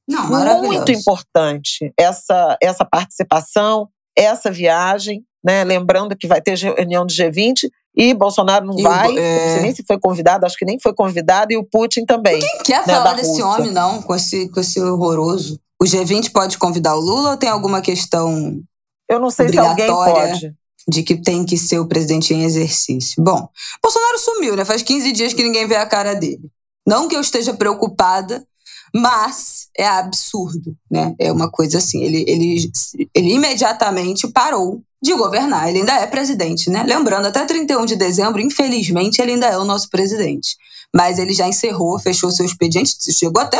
Não, 0.07 0.63
muito 0.63 0.91
importante, 0.91 1.93
essa, 1.97 2.57
essa 2.61 2.85
participação, 2.85 3.89
essa 4.17 4.51
viagem, 4.51 5.23
né? 5.43 5.63
Lembrando 5.63 6.15
que 6.15 6.27
vai 6.27 6.41
ter 6.41 6.57
reunião 6.57 7.05
do 7.05 7.13
G20 7.13 7.69
e 7.95 8.13
Bolsonaro 8.13 8.65
não 8.65 8.77
e 8.77 8.83
vai, 8.83 9.13
o, 9.13 9.19
é... 9.19 9.45
não 9.45 9.53
sei 9.53 9.61
nem 9.61 9.75
se 9.75 9.83
foi 9.85 9.99
convidado, 9.99 10.45
acho 10.45 10.57
que 10.57 10.65
nem 10.65 10.79
foi 10.79 10.93
convidado, 10.93 11.53
e 11.53 11.57
o 11.57 11.63
Putin 11.63 12.05
também. 12.05 12.39
Quem 12.39 12.63
quer 12.63 12.85
né, 12.85 12.93
falar 12.93 13.13
desse 13.13 13.41
homem, 13.41 13.71
não, 13.71 14.01
com 14.01 14.13
esse, 14.15 14.49
com 14.49 14.59
esse 14.59 14.81
horroroso? 14.81 15.59
O 15.81 15.85
G20 15.85 16.31
pode 16.31 16.57
convidar 16.57 16.95
o 16.95 16.99
Lula 16.99 17.31
ou 17.31 17.37
tem 17.37 17.49
alguma 17.49 17.81
questão. 17.81 18.61
Eu 19.09 19.19
não 19.19 19.29
sei 19.29 19.49
se 19.49 19.57
alguém 19.57 19.87
pode. 19.87 20.53
De 20.87 21.01
que 21.01 21.15
tem 21.19 21.43
que 21.43 21.57
ser 21.57 21.79
o 21.79 21.87
presidente 21.87 22.33
em 22.33 22.43
exercício. 22.43 23.23
Bom, 23.23 23.49
Bolsonaro 23.81 24.19
sumiu, 24.19 24.55
né? 24.55 24.63
Faz 24.63 24.83
15 24.83 25.11
dias 25.11 25.33
que 25.33 25.43
ninguém 25.43 25.67
vê 25.67 25.75
a 25.75 25.85
cara 25.85 26.13
dele. 26.13 26.49
Não 26.87 27.07
que 27.07 27.15
eu 27.15 27.21
esteja 27.21 27.55
preocupada, 27.55 28.45
mas 28.93 29.67
é 29.77 29.87
absurdo, 29.87 30.75
né? 30.89 31.15
É 31.19 31.31
uma 31.31 31.49
coisa 31.49 31.79
assim. 31.79 32.03
Ele, 32.03 32.23
ele, 32.27 32.71
ele 33.13 33.33
imediatamente 33.33 34.27
parou 34.27 34.81
de 35.01 35.13
governar. 35.15 35.67
Ele 35.69 35.79
ainda 35.79 35.93
é 35.93 36.07
presidente, 36.07 36.69
né? 36.69 36.83
Lembrando, 36.83 37.27
até 37.27 37.43
31 37.45 37.85
de 37.85 37.95
dezembro, 37.95 38.41
infelizmente, 38.41 39.21
ele 39.21 39.33
ainda 39.33 39.47
é 39.47 39.57
o 39.57 39.65
nosso 39.65 39.89
presidente. 39.89 40.55
Mas 40.95 41.19
ele 41.19 41.33
já 41.33 41.47
encerrou, 41.47 41.99
fechou 41.99 42.31
seu 42.31 42.45
expediente, 42.45 42.95
chegou 43.11 43.41
até 43.41 43.59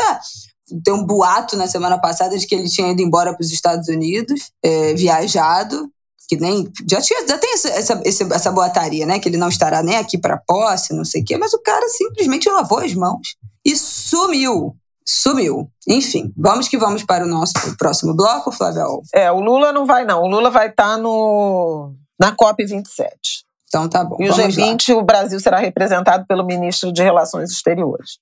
ter 0.84 0.92
um 0.92 1.04
boato 1.04 1.56
na 1.56 1.66
semana 1.66 1.98
passada 1.98 2.36
de 2.36 2.46
que 2.46 2.54
ele 2.54 2.68
tinha 2.68 2.90
ido 2.90 3.02
embora 3.02 3.32
para 3.32 3.42
os 3.42 3.52
Estados 3.52 3.88
Unidos, 3.88 4.50
é, 4.62 4.94
viajado, 4.94 5.90
que 6.28 6.36
nem 6.36 6.70
já 6.88 7.00
tinha 7.00 7.26
já 7.26 7.38
tem 7.38 7.52
essa, 7.54 7.68
essa, 7.68 8.02
essa 8.32 8.52
boataria, 8.52 9.06
né? 9.06 9.18
Que 9.18 9.28
ele 9.28 9.36
não 9.36 9.48
estará 9.48 9.82
nem 9.82 9.96
aqui 9.96 10.18
para 10.18 10.36
posse, 10.36 10.94
não 10.94 11.04
sei 11.04 11.22
o 11.22 11.24
quê, 11.24 11.36
mas 11.36 11.52
o 11.54 11.62
cara 11.62 11.88
simplesmente 11.88 12.48
lavou 12.48 12.78
as 12.78 12.94
mãos 12.94 13.36
e 13.64 13.76
sumiu 13.76 14.76
sumiu. 15.06 15.70
Enfim, 15.88 16.32
vamos 16.36 16.66
que 16.66 16.76
vamos 16.76 17.04
para 17.04 17.24
o 17.24 17.28
nosso 17.28 17.52
próximo 17.78 18.12
bloco, 18.14 18.50
Flávio. 18.50 19.00
É, 19.14 19.30
o 19.30 19.38
Lula 19.38 19.72
não 19.72 19.86
vai 19.86 20.04
não. 20.04 20.22
O 20.22 20.26
Lula 20.26 20.50
vai 20.50 20.68
estar 20.68 20.96
tá 20.96 20.98
no 20.98 21.94
na 22.18 22.32
COP 22.32 22.64
27. 22.66 23.46
Então 23.68 23.88
tá 23.88 24.02
bom. 24.02 24.16
E 24.18 24.28
o 24.28 24.32
G20, 24.32 24.94
lá. 24.94 25.00
o 25.00 25.04
Brasil 25.04 25.38
será 25.38 25.58
representado 25.58 26.26
pelo 26.26 26.44
ministro 26.44 26.92
de 26.92 27.02
Relações 27.02 27.50
Exteriores. 27.50 28.18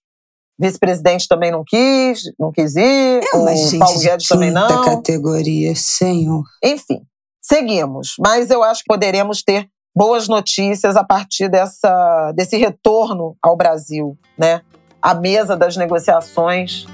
Vice-presidente 0.59 1.27
também 1.27 1.51
não 1.51 1.65
quis, 1.65 2.23
não 2.39 2.53
quis 2.53 2.77
ir. 2.77 3.23
É 3.33 3.37
o 3.37 3.49
gente 3.49 3.79
Paulo 3.79 3.99
Guedes 3.99 4.29
também 4.29 4.51
não. 4.51 4.85
categoria, 4.85 5.75
senhor. 5.75 6.45
Enfim, 6.63 7.03
seguimos. 7.43 8.15
Mas 8.19 8.51
eu 8.51 8.63
acho 8.63 8.83
que 8.83 8.89
poderemos 8.89 9.43
ter 9.43 9.69
boas 9.97 10.29
notícias 10.29 10.97
a 10.97 11.05
partir 11.05 11.49
dessa, 11.49 12.33
desse 12.35 12.57
retorno 12.57 13.37
ao 13.43 13.57
Brasil, 13.57 14.19
né? 14.37 14.61
à 15.01 15.15
mesa 15.15 15.57
das 15.57 15.77
negociações 15.77 16.87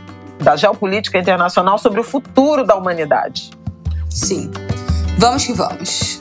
da 0.42 0.56
geopolítica 0.56 1.18
internacional 1.18 1.78
sobre 1.78 2.00
o 2.00 2.04
futuro 2.04 2.64
da 2.64 2.74
humanidade. 2.74 3.50
Sim. 4.10 4.50
Vamos 5.16 5.44
que 5.44 5.52
vamos. 5.52 6.19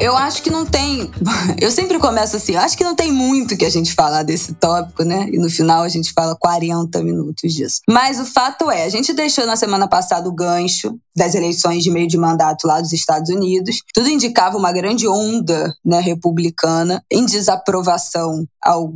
Eu 0.00 0.16
acho 0.16 0.42
que 0.42 0.50
não 0.50 0.64
tem. 0.64 1.10
Eu 1.60 1.70
sempre 1.70 1.98
começo 1.98 2.36
assim, 2.36 2.54
eu 2.54 2.60
acho 2.60 2.76
que 2.76 2.84
não 2.84 2.94
tem 2.94 3.12
muito 3.12 3.56
que 3.56 3.64
a 3.64 3.70
gente 3.70 3.92
falar 3.94 4.22
desse 4.22 4.54
tópico, 4.54 5.04
né? 5.04 5.28
E 5.30 5.38
no 5.38 5.50
final 5.50 5.82
a 5.82 5.88
gente 5.88 6.12
fala 6.12 6.34
40 6.34 7.02
minutos 7.02 7.52
disso. 7.52 7.80
Mas 7.88 8.18
o 8.18 8.24
fato 8.24 8.70
é, 8.70 8.84
a 8.84 8.88
gente 8.88 9.12
deixou 9.12 9.44
na 9.46 9.56
semana 9.56 9.86
passada 9.86 10.28
o 10.28 10.34
gancho 10.34 10.98
das 11.14 11.34
eleições 11.34 11.82
de 11.82 11.90
meio 11.90 12.08
de 12.08 12.16
mandato 12.16 12.66
lá 12.66 12.80
dos 12.80 12.92
Estados 12.92 13.30
Unidos. 13.30 13.82
Tudo 13.92 14.08
indicava 14.08 14.56
uma 14.56 14.72
grande 14.72 15.06
onda 15.06 15.74
né, 15.84 16.00
republicana 16.00 17.02
em 17.10 17.26
desaprovação 17.26 18.46
ao, 18.62 18.92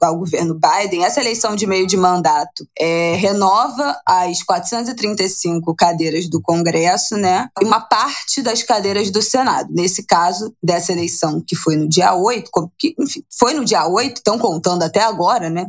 ao 0.00 0.18
governo 0.18 0.58
Biden. 0.58 1.04
Essa 1.04 1.20
eleição 1.20 1.54
de 1.54 1.66
meio 1.66 1.86
de 1.86 1.96
mandato 1.96 2.66
é, 2.78 3.14
renova 3.16 3.96
as 4.06 4.42
435 4.42 5.74
cadeiras 5.76 6.28
do 6.28 6.40
Congresso, 6.40 7.16
né? 7.16 7.48
E 7.60 7.64
uma 7.64 7.80
parte 7.80 8.42
das 8.42 8.62
cadeiras 8.62 9.10
do 9.10 9.22
Senado. 9.22 9.68
Nesse 9.70 10.04
caso, 10.04 10.31
dessa 10.62 10.92
eleição 10.92 11.42
que 11.46 11.56
foi 11.56 11.76
no 11.76 11.88
dia 11.88 12.14
8, 12.14 12.50
que, 12.78 12.94
enfim, 12.98 13.22
foi 13.38 13.54
no 13.54 13.64
dia 13.64 13.86
8, 13.86 14.16
estão 14.16 14.38
contando 14.38 14.82
até 14.82 15.00
agora, 15.00 15.50
né? 15.50 15.66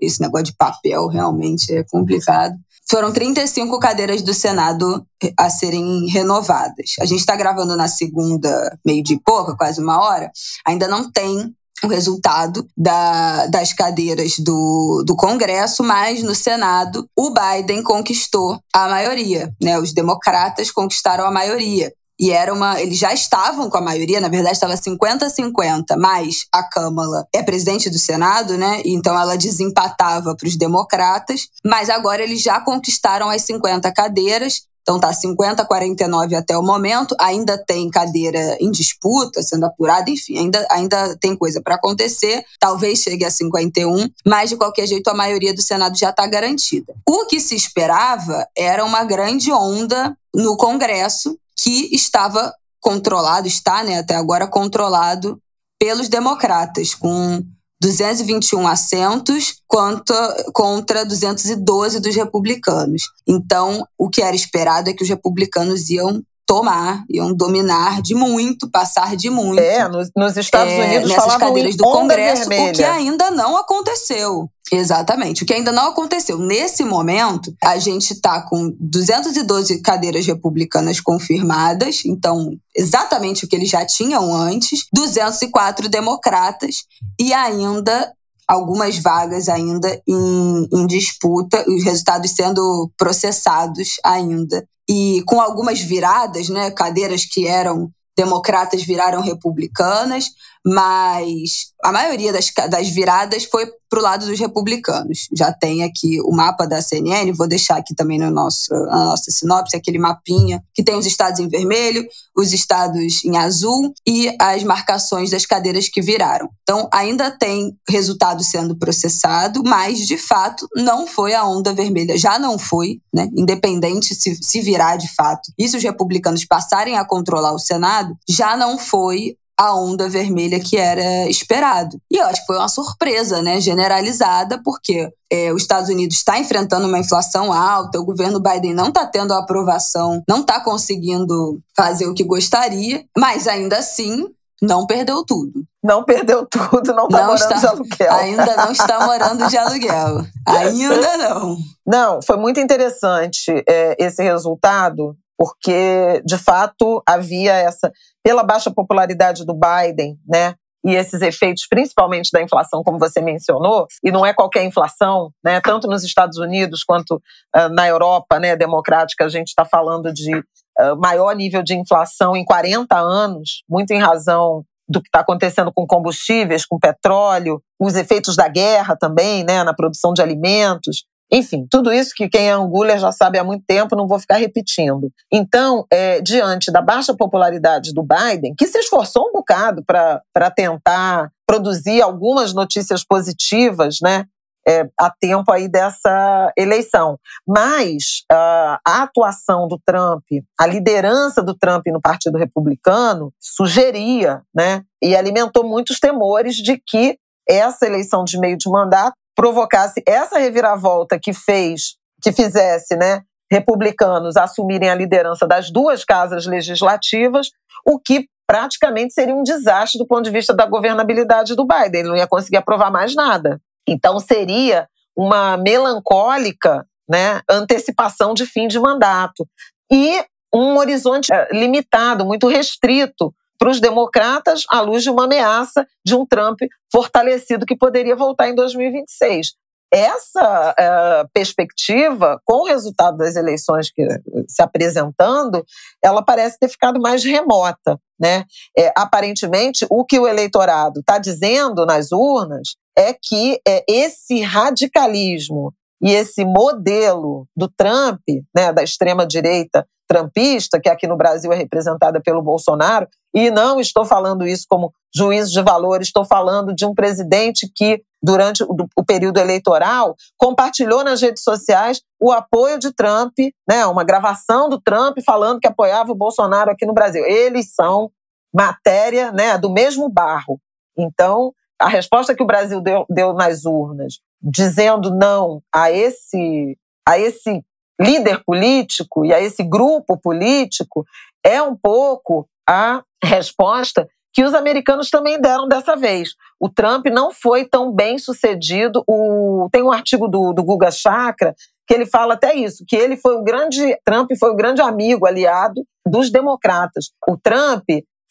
Esse 0.00 0.20
negócio 0.20 0.46
de 0.46 0.56
papel 0.56 1.06
realmente 1.08 1.72
é 1.72 1.84
complicado. 1.84 2.54
Foram 2.88 3.12
35 3.12 3.78
cadeiras 3.78 4.22
do 4.22 4.34
Senado 4.34 5.06
a 5.38 5.48
serem 5.48 6.06
renovadas. 6.08 6.94
A 7.00 7.06
gente 7.06 7.20
está 7.20 7.34
gravando 7.36 7.76
na 7.76 7.88
segunda, 7.88 8.78
meio 8.84 9.02
de 9.02 9.18
pouca, 9.24 9.56
quase 9.56 9.80
uma 9.80 9.98
hora. 10.02 10.30
Ainda 10.66 10.88
não 10.88 11.10
tem 11.10 11.54
o 11.82 11.88
resultado 11.88 12.66
da, 12.76 13.46
das 13.46 13.72
cadeiras 13.72 14.38
do, 14.38 15.02
do 15.06 15.16
Congresso, 15.16 15.82
mas 15.82 16.22
no 16.22 16.34
Senado 16.34 17.08
o 17.16 17.32
Biden 17.32 17.82
conquistou 17.82 18.60
a 18.72 18.88
maioria, 18.88 19.52
né? 19.60 19.78
Os 19.78 19.92
democratas 19.92 20.70
conquistaram 20.70 21.24
a 21.24 21.30
maioria. 21.30 21.92
E 22.20 22.30
era 22.30 22.52
uma. 22.52 22.80
Eles 22.80 22.98
já 22.98 23.12
estavam 23.12 23.68
com 23.68 23.78
a 23.78 23.80
maioria, 23.80 24.20
na 24.20 24.28
verdade 24.28 24.54
estava 24.54 24.74
50-50, 24.74 25.96
mas 25.98 26.46
a 26.52 26.62
Câmara 26.62 27.26
é 27.34 27.42
presidente 27.42 27.90
do 27.90 27.98
Senado, 27.98 28.56
né? 28.56 28.82
Então 28.84 29.18
ela 29.18 29.36
desempatava 29.36 30.36
para 30.36 30.46
os 30.46 30.56
democratas, 30.56 31.48
mas 31.64 31.90
agora 31.90 32.22
eles 32.22 32.42
já 32.42 32.60
conquistaram 32.60 33.28
as 33.28 33.42
50 33.42 33.92
cadeiras 33.92 34.62
Então 34.82 34.98
tá 34.98 35.12
50 35.12 35.62
a 35.62 35.64
49 35.64 36.34
até 36.34 36.58
o 36.58 36.62
momento, 36.62 37.14
ainda 37.18 37.56
tem 37.56 37.88
cadeira 37.88 38.56
em 38.60 38.70
disputa, 38.70 39.42
sendo 39.42 39.64
apurada, 39.64 40.10
enfim, 40.10 40.38
ainda, 40.38 40.66
ainda 40.70 41.16
tem 41.18 41.36
coisa 41.36 41.60
para 41.62 41.76
acontecer, 41.76 42.44
talvez 42.58 42.98
chegue 42.98 43.24
a 43.24 43.30
51, 43.30 44.08
mas 44.26 44.50
de 44.50 44.56
qualquer 44.56 44.86
jeito 44.86 45.08
a 45.08 45.14
maioria 45.14 45.54
do 45.54 45.62
Senado 45.62 45.96
já 45.96 46.10
está 46.10 46.26
garantida. 46.26 46.92
O 47.08 47.26
que 47.26 47.38
se 47.40 47.54
esperava 47.54 48.46
era 48.56 48.84
uma 48.84 49.04
grande 49.04 49.52
onda 49.52 50.16
no 50.34 50.56
Congresso 50.56 51.38
que 51.56 51.94
estava 51.94 52.52
controlado, 52.80 53.46
está 53.46 53.84
né, 53.84 53.98
até 53.98 54.16
agora 54.16 54.46
controlado 54.48 55.40
pelos 55.78 56.08
democratas, 56.08 56.94
com 56.94 57.42
221 57.82 58.68
assentos 58.68 59.56
contra, 59.66 60.44
contra 60.52 61.04
212 61.04 61.98
dos 61.98 62.14
republicanos. 62.14 63.10
Então, 63.26 63.84
o 63.98 64.08
que 64.08 64.22
era 64.22 64.36
esperado 64.36 64.88
é 64.88 64.92
que 64.92 65.02
os 65.02 65.08
republicanos 65.08 65.90
iam 65.90 66.22
tomar, 66.46 67.04
iam 67.08 67.34
dominar 67.34 68.02
de 68.02 68.14
muito, 68.14 68.70
passar 68.70 69.16
de 69.16 69.30
muito. 69.30 69.60
É, 69.60 69.88
nos, 69.88 70.10
nos 70.16 70.36
Estados 70.36 70.72
é, 70.72 70.84
Unidos 70.84 71.10
nessas 71.10 71.36
cadeiras 71.36 71.76
do 71.76 71.84
Congresso, 71.84 72.48
vermelha. 72.48 72.70
o 72.70 72.74
que 72.74 72.84
ainda 72.84 73.30
não 73.30 73.56
aconteceu. 73.56 74.48
Exatamente. 74.72 75.42
O 75.42 75.46
que 75.46 75.52
ainda 75.52 75.70
não 75.70 75.90
aconteceu. 75.90 76.38
Nesse 76.38 76.82
momento, 76.82 77.54
a 77.62 77.78
gente 77.78 78.12
está 78.12 78.40
com 78.40 78.74
212 78.80 79.82
cadeiras 79.82 80.26
republicanas 80.26 80.98
confirmadas, 80.98 82.02
então, 82.06 82.52
exatamente 82.74 83.44
o 83.44 83.48
que 83.48 83.54
eles 83.54 83.68
já 83.68 83.84
tinham 83.84 84.34
antes, 84.34 84.86
204 84.94 85.90
democratas 85.90 86.84
e 87.20 87.34
ainda 87.34 88.10
algumas 88.48 88.98
vagas 88.98 89.48
ainda 89.48 90.00
em, 90.06 90.68
em 90.72 90.86
disputa, 90.86 91.64
os 91.68 91.84
resultados 91.84 92.30
sendo 92.30 92.90
processados 92.96 93.88
ainda. 94.04 94.66
E 94.88 95.22
com 95.26 95.40
algumas 95.40 95.80
viradas, 95.80 96.48
né, 96.48 96.70
cadeiras 96.70 97.24
que 97.24 97.46
eram 97.46 97.90
democratas 98.16 98.82
viraram 98.82 99.22
republicanas, 99.22 100.26
mas 100.64 101.72
a 101.84 101.90
maioria 101.90 102.32
das, 102.32 102.50
das 102.70 102.88
viradas 102.88 103.44
foi 103.44 103.66
para 103.90 103.98
o 103.98 104.02
lado 104.02 104.26
dos 104.26 104.38
republicanos. 104.38 105.28
Já 105.36 105.52
tem 105.52 105.82
aqui 105.82 106.18
o 106.22 106.32
mapa 106.34 106.66
da 106.66 106.80
CNN, 106.80 107.30
vou 107.32 107.46
deixar 107.46 107.76
aqui 107.76 107.94
também 107.94 108.18
no 108.18 108.30
nosso, 108.30 108.72
na 108.72 109.04
nossa 109.04 109.30
sinopse, 109.30 109.76
aquele 109.76 109.98
mapinha 109.98 110.62
que 110.72 110.82
tem 110.82 110.96
os 110.96 111.04
estados 111.04 111.40
em 111.40 111.48
vermelho, 111.48 112.06
os 112.34 112.54
estados 112.54 113.22
em 113.22 113.36
azul 113.36 113.92
e 114.06 114.34
as 114.40 114.62
marcações 114.62 115.30
das 115.30 115.44
cadeiras 115.44 115.88
que 115.88 116.00
viraram. 116.00 116.48
Então, 116.62 116.88
ainda 116.90 117.30
tem 117.30 117.76
resultado 117.86 118.42
sendo 118.42 118.78
processado, 118.78 119.62
mas 119.62 120.06
de 120.06 120.16
fato 120.16 120.66
não 120.74 121.06
foi 121.06 121.34
a 121.34 121.44
onda 121.44 121.74
vermelha. 121.74 122.16
Já 122.16 122.38
não 122.38 122.58
foi, 122.58 123.00
né? 123.12 123.28
Independente 123.36 124.14
se, 124.14 124.38
se 124.40 124.60
virar 124.62 124.96
de 124.96 125.12
fato. 125.14 125.52
E 125.58 125.68
se 125.68 125.76
os 125.76 125.82
republicanos 125.82 126.46
passarem 126.46 126.96
a 126.96 127.04
controlar 127.04 127.52
o 127.52 127.58
Senado, 127.58 128.16
já 128.26 128.56
não 128.56 128.78
foi 128.78 129.36
a 129.58 129.74
onda 129.74 130.08
vermelha 130.08 130.58
que 130.58 130.76
era 130.76 131.28
esperado. 131.28 131.98
E 132.10 132.16
eu 132.16 132.26
acho 132.26 132.40
que 132.40 132.46
foi 132.46 132.56
uma 132.56 132.68
surpresa, 132.68 133.42
né, 133.42 133.60
generalizada, 133.60 134.60
porque 134.64 135.08
é, 135.30 135.52
os 135.52 135.62
Estados 135.62 135.88
Unidos 135.88 136.16
está 136.16 136.38
enfrentando 136.38 136.86
uma 136.86 136.98
inflação 136.98 137.52
alta, 137.52 138.00
o 138.00 138.04
governo 138.04 138.40
Biden 138.40 138.74
não 138.74 138.88
está 138.88 139.06
tendo 139.06 139.32
a 139.32 139.38
aprovação, 139.38 140.22
não 140.28 140.40
está 140.40 140.60
conseguindo 140.60 141.60
fazer 141.76 142.06
o 142.06 142.14
que 142.14 142.24
gostaria, 142.24 143.04
mas 143.16 143.46
ainda 143.46 143.78
assim 143.78 144.26
não 144.62 144.86
perdeu 144.86 145.24
tudo. 145.24 145.64
Não 145.82 146.04
perdeu 146.04 146.46
tudo, 146.46 146.94
não 146.94 147.06
está 147.06 147.26
morando 147.26 147.34
está, 147.34 147.54
de 147.56 147.66
aluguel. 147.66 148.14
Ainda 148.14 148.56
não 148.56 148.70
está 148.70 149.00
morando 149.06 149.48
de 149.48 149.56
aluguel. 149.56 150.24
Ainda 150.46 151.16
não. 151.16 151.56
Não, 151.84 152.22
foi 152.22 152.36
muito 152.36 152.60
interessante 152.60 153.50
é, 153.68 153.96
esse 153.98 154.22
resultado 154.22 155.16
porque 155.42 156.22
de 156.24 156.38
fato 156.38 157.02
havia 157.04 157.52
essa 157.52 157.90
pela 158.22 158.44
baixa 158.44 158.70
popularidade 158.70 159.44
do 159.44 159.52
Biden, 159.52 160.16
né? 160.24 160.54
E 160.86 160.94
esses 160.94 161.20
efeitos, 161.20 161.66
principalmente 161.68 162.30
da 162.32 162.40
inflação, 162.40 162.80
como 162.84 162.96
você 162.96 163.20
mencionou, 163.20 163.88
e 164.04 164.12
não 164.12 164.24
é 164.24 164.32
qualquer 164.32 164.62
inflação, 164.62 165.32
né? 165.44 165.60
Tanto 165.60 165.88
nos 165.88 166.04
Estados 166.04 166.38
Unidos 166.38 166.84
quanto 166.84 167.16
uh, 167.16 167.68
na 167.72 167.88
Europa, 167.88 168.38
né, 168.38 168.54
democrática, 168.54 169.24
a 169.24 169.28
gente 169.28 169.48
está 169.48 169.64
falando 169.64 170.12
de 170.12 170.32
uh, 170.38 170.96
maior 170.96 171.34
nível 171.34 171.60
de 171.60 171.74
inflação 171.74 172.36
em 172.36 172.44
40 172.44 172.96
anos, 172.96 173.64
muito 173.68 173.90
em 173.90 173.98
razão 173.98 174.64
do 174.88 175.02
que 175.02 175.08
está 175.08 175.20
acontecendo 175.20 175.72
com 175.74 175.84
combustíveis, 175.84 176.64
com 176.64 176.78
petróleo, 176.78 177.60
os 177.80 177.96
efeitos 177.96 178.36
da 178.36 178.46
guerra 178.46 178.96
também, 178.96 179.42
né, 179.42 179.64
na 179.64 179.74
produção 179.74 180.12
de 180.12 180.22
alimentos. 180.22 181.04
Enfim, 181.32 181.66
tudo 181.70 181.90
isso 181.90 182.12
que 182.14 182.28
quem 182.28 182.50
é 182.50 182.52
angulha 182.52 182.98
já 182.98 183.10
sabe 183.10 183.38
há 183.38 183.44
muito 183.44 183.64
tempo, 183.66 183.96
não 183.96 184.06
vou 184.06 184.18
ficar 184.18 184.36
repetindo. 184.36 185.10
Então, 185.32 185.86
é, 185.90 186.20
diante 186.20 186.70
da 186.70 186.82
baixa 186.82 187.16
popularidade 187.16 187.94
do 187.94 188.02
Biden, 188.02 188.54
que 188.54 188.66
se 188.66 188.78
esforçou 188.78 189.28
um 189.28 189.32
bocado 189.32 189.82
para 189.82 190.50
tentar 190.50 191.30
produzir 191.46 192.02
algumas 192.02 192.52
notícias 192.52 193.02
positivas, 193.02 193.98
né? 194.02 194.26
É, 194.68 194.86
a 194.96 195.10
tempo 195.10 195.50
aí 195.50 195.66
dessa 195.68 196.52
eleição. 196.56 197.18
Mas 197.44 198.22
uh, 198.30 198.78
a 198.86 199.02
atuação 199.02 199.66
do 199.66 199.76
Trump, 199.84 200.22
a 200.56 200.68
liderança 200.68 201.42
do 201.42 201.52
Trump 201.52 201.84
no 201.88 202.00
Partido 202.00 202.38
Republicano 202.38 203.34
sugeria, 203.40 204.40
né, 204.54 204.84
e 205.02 205.16
alimentou 205.16 205.64
muitos 205.64 205.98
temores 205.98 206.54
de 206.54 206.78
que 206.78 207.18
essa 207.48 207.86
eleição 207.86 208.22
de 208.22 208.38
meio 208.38 208.56
de 208.56 208.70
mandato 208.70 209.16
provocasse 209.34 210.02
essa 210.06 210.38
reviravolta 210.38 211.18
que 211.20 211.32
fez, 211.32 211.96
que 212.22 212.32
fizesse, 212.32 212.96
né, 212.96 213.22
republicanos 213.50 214.36
assumirem 214.36 214.88
a 214.88 214.94
liderança 214.94 215.46
das 215.46 215.70
duas 215.70 216.04
casas 216.04 216.46
legislativas, 216.46 217.48
o 217.86 217.98
que 217.98 218.26
praticamente 218.46 219.12
seria 219.12 219.34
um 219.34 219.42
desastre 219.42 219.98
do 219.98 220.06
ponto 220.06 220.22
de 220.22 220.30
vista 220.30 220.54
da 220.54 220.66
governabilidade 220.66 221.54
do 221.54 221.66
Biden. 221.66 222.00
Ele 222.00 222.08
não 222.08 222.16
ia 222.16 222.26
conseguir 222.26 222.56
aprovar 222.56 222.90
mais 222.90 223.14
nada. 223.14 223.60
Então 223.86 224.18
seria 224.20 224.88
uma 225.16 225.56
melancólica, 225.56 226.86
né, 227.08 227.40
antecipação 227.48 228.32
de 228.32 228.46
fim 228.46 228.66
de 228.66 228.78
mandato 228.78 229.46
e 229.90 230.24
um 230.54 230.76
horizonte 230.76 231.32
eh, 231.32 231.48
limitado, 231.52 232.24
muito 232.24 232.46
restrito 232.46 233.34
para 233.62 233.70
os 233.70 233.80
democratas 233.80 234.64
à 234.68 234.80
luz 234.80 235.04
de 235.04 235.10
uma 235.10 235.22
ameaça 235.22 235.86
de 236.04 236.16
um 236.16 236.26
Trump 236.26 236.58
fortalecido 236.90 237.64
que 237.64 237.76
poderia 237.76 238.16
voltar 238.16 238.48
em 238.48 238.56
2026. 238.56 239.52
Essa 239.94 240.74
uh, 240.74 241.28
perspectiva, 241.32 242.40
com 242.44 242.62
o 242.62 242.66
resultado 242.66 243.18
das 243.18 243.36
eleições 243.36 243.88
que, 243.92 244.04
se 244.48 244.60
apresentando, 244.60 245.64
ela 246.02 246.24
parece 246.24 246.58
ter 246.58 246.68
ficado 246.68 247.00
mais 247.00 247.22
remota. 247.22 248.00
Né? 248.20 248.44
É, 248.76 248.92
aparentemente, 248.96 249.86
o 249.88 250.04
que 250.04 250.18
o 250.18 250.26
eleitorado 250.26 250.98
está 250.98 251.18
dizendo 251.18 251.86
nas 251.86 252.10
urnas 252.10 252.74
é 252.98 253.14
que 253.14 253.60
é, 253.64 253.84
esse 253.88 254.40
radicalismo 254.40 255.72
e 256.02 256.10
esse 256.10 256.44
modelo 256.44 257.46
do 257.56 257.68
Trump, 257.68 258.22
né, 258.52 258.72
da 258.72 258.82
extrema-direita 258.82 259.86
trampista, 260.08 260.80
que 260.80 260.88
aqui 260.88 261.06
no 261.06 261.16
Brasil 261.16 261.52
é 261.52 261.56
representada 261.56 262.20
pelo 262.20 262.42
Bolsonaro, 262.42 263.06
e 263.34 263.50
não 263.50 263.80
estou 263.80 264.04
falando 264.04 264.46
isso 264.46 264.66
como 264.68 264.92
juízo 265.14 265.52
de 265.52 265.62
valor, 265.62 266.00
estou 266.00 266.24
falando 266.24 266.74
de 266.74 266.84
um 266.84 266.94
presidente 266.94 267.70
que, 267.74 268.02
durante 268.22 268.62
o 268.62 269.04
período 269.04 269.38
eleitoral, 269.38 270.14
compartilhou 270.36 271.02
nas 271.02 271.20
redes 271.20 271.42
sociais 271.42 272.00
o 272.20 272.30
apoio 272.30 272.78
de 272.78 272.92
Trump, 272.92 273.34
né, 273.68 273.84
uma 273.86 274.04
gravação 274.04 274.68
do 274.68 274.80
Trump 274.80 275.18
falando 275.24 275.60
que 275.60 275.66
apoiava 275.66 276.12
o 276.12 276.16
Bolsonaro 276.16 276.70
aqui 276.70 276.86
no 276.86 276.94
Brasil. 276.94 277.24
Eles 277.24 277.74
são 277.74 278.10
matéria 278.54 279.32
né, 279.32 279.56
do 279.58 279.70
mesmo 279.70 280.08
barro. 280.08 280.60
Então, 280.96 281.52
a 281.80 281.88
resposta 281.88 282.34
que 282.34 282.42
o 282.42 282.46
Brasil 282.46 282.80
deu, 282.80 283.04
deu 283.08 283.32
nas 283.32 283.64
urnas, 283.64 284.20
dizendo 284.40 285.14
não 285.14 285.62
a 285.74 285.90
esse, 285.90 286.78
a 287.06 287.18
esse 287.18 287.64
líder 288.00 288.42
político 288.44 289.24
e 289.24 289.32
a 289.32 289.40
esse 289.40 289.62
grupo 289.62 290.16
político, 290.16 291.04
é 291.44 291.62
um 291.62 291.74
pouco 291.74 292.48
a 292.68 293.02
resposta 293.22 294.06
que 294.32 294.42
os 294.42 294.54
americanos 294.54 295.10
também 295.10 295.40
deram 295.40 295.68
dessa 295.68 295.94
vez. 295.94 296.30
O 296.58 296.68
Trump 296.68 297.06
não 297.06 297.30
foi 297.30 297.66
tão 297.66 297.92
bem 297.92 298.18
sucedido. 298.18 299.04
O, 299.06 299.68
tem 299.70 299.82
um 299.82 299.92
artigo 299.92 300.26
do, 300.26 300.52
do 300.52 300.64
Guga 300.64 300.90
Chakra 300.90 301.54
que 301.86 301.94
ele 301.94 302.06
fala 302.06 302.34
até 302.34 302.54
isso, 302.54 302.84
que 302.86 302.96
ele 302.96 303.16
foi 303.16 303.36
o 303.36 303.42
grande 303.42 303.96
Trump 304.04 304.30
foi 304.38 304.50
o 304.50 304.56
grande 304.56 304.80
amigo, 304.80 305.26
aliado 305.26 305.82
dos 306.06 306.30
democratas. 306.30 307.10
O 307.28 307.36
Trump 307.36 307.84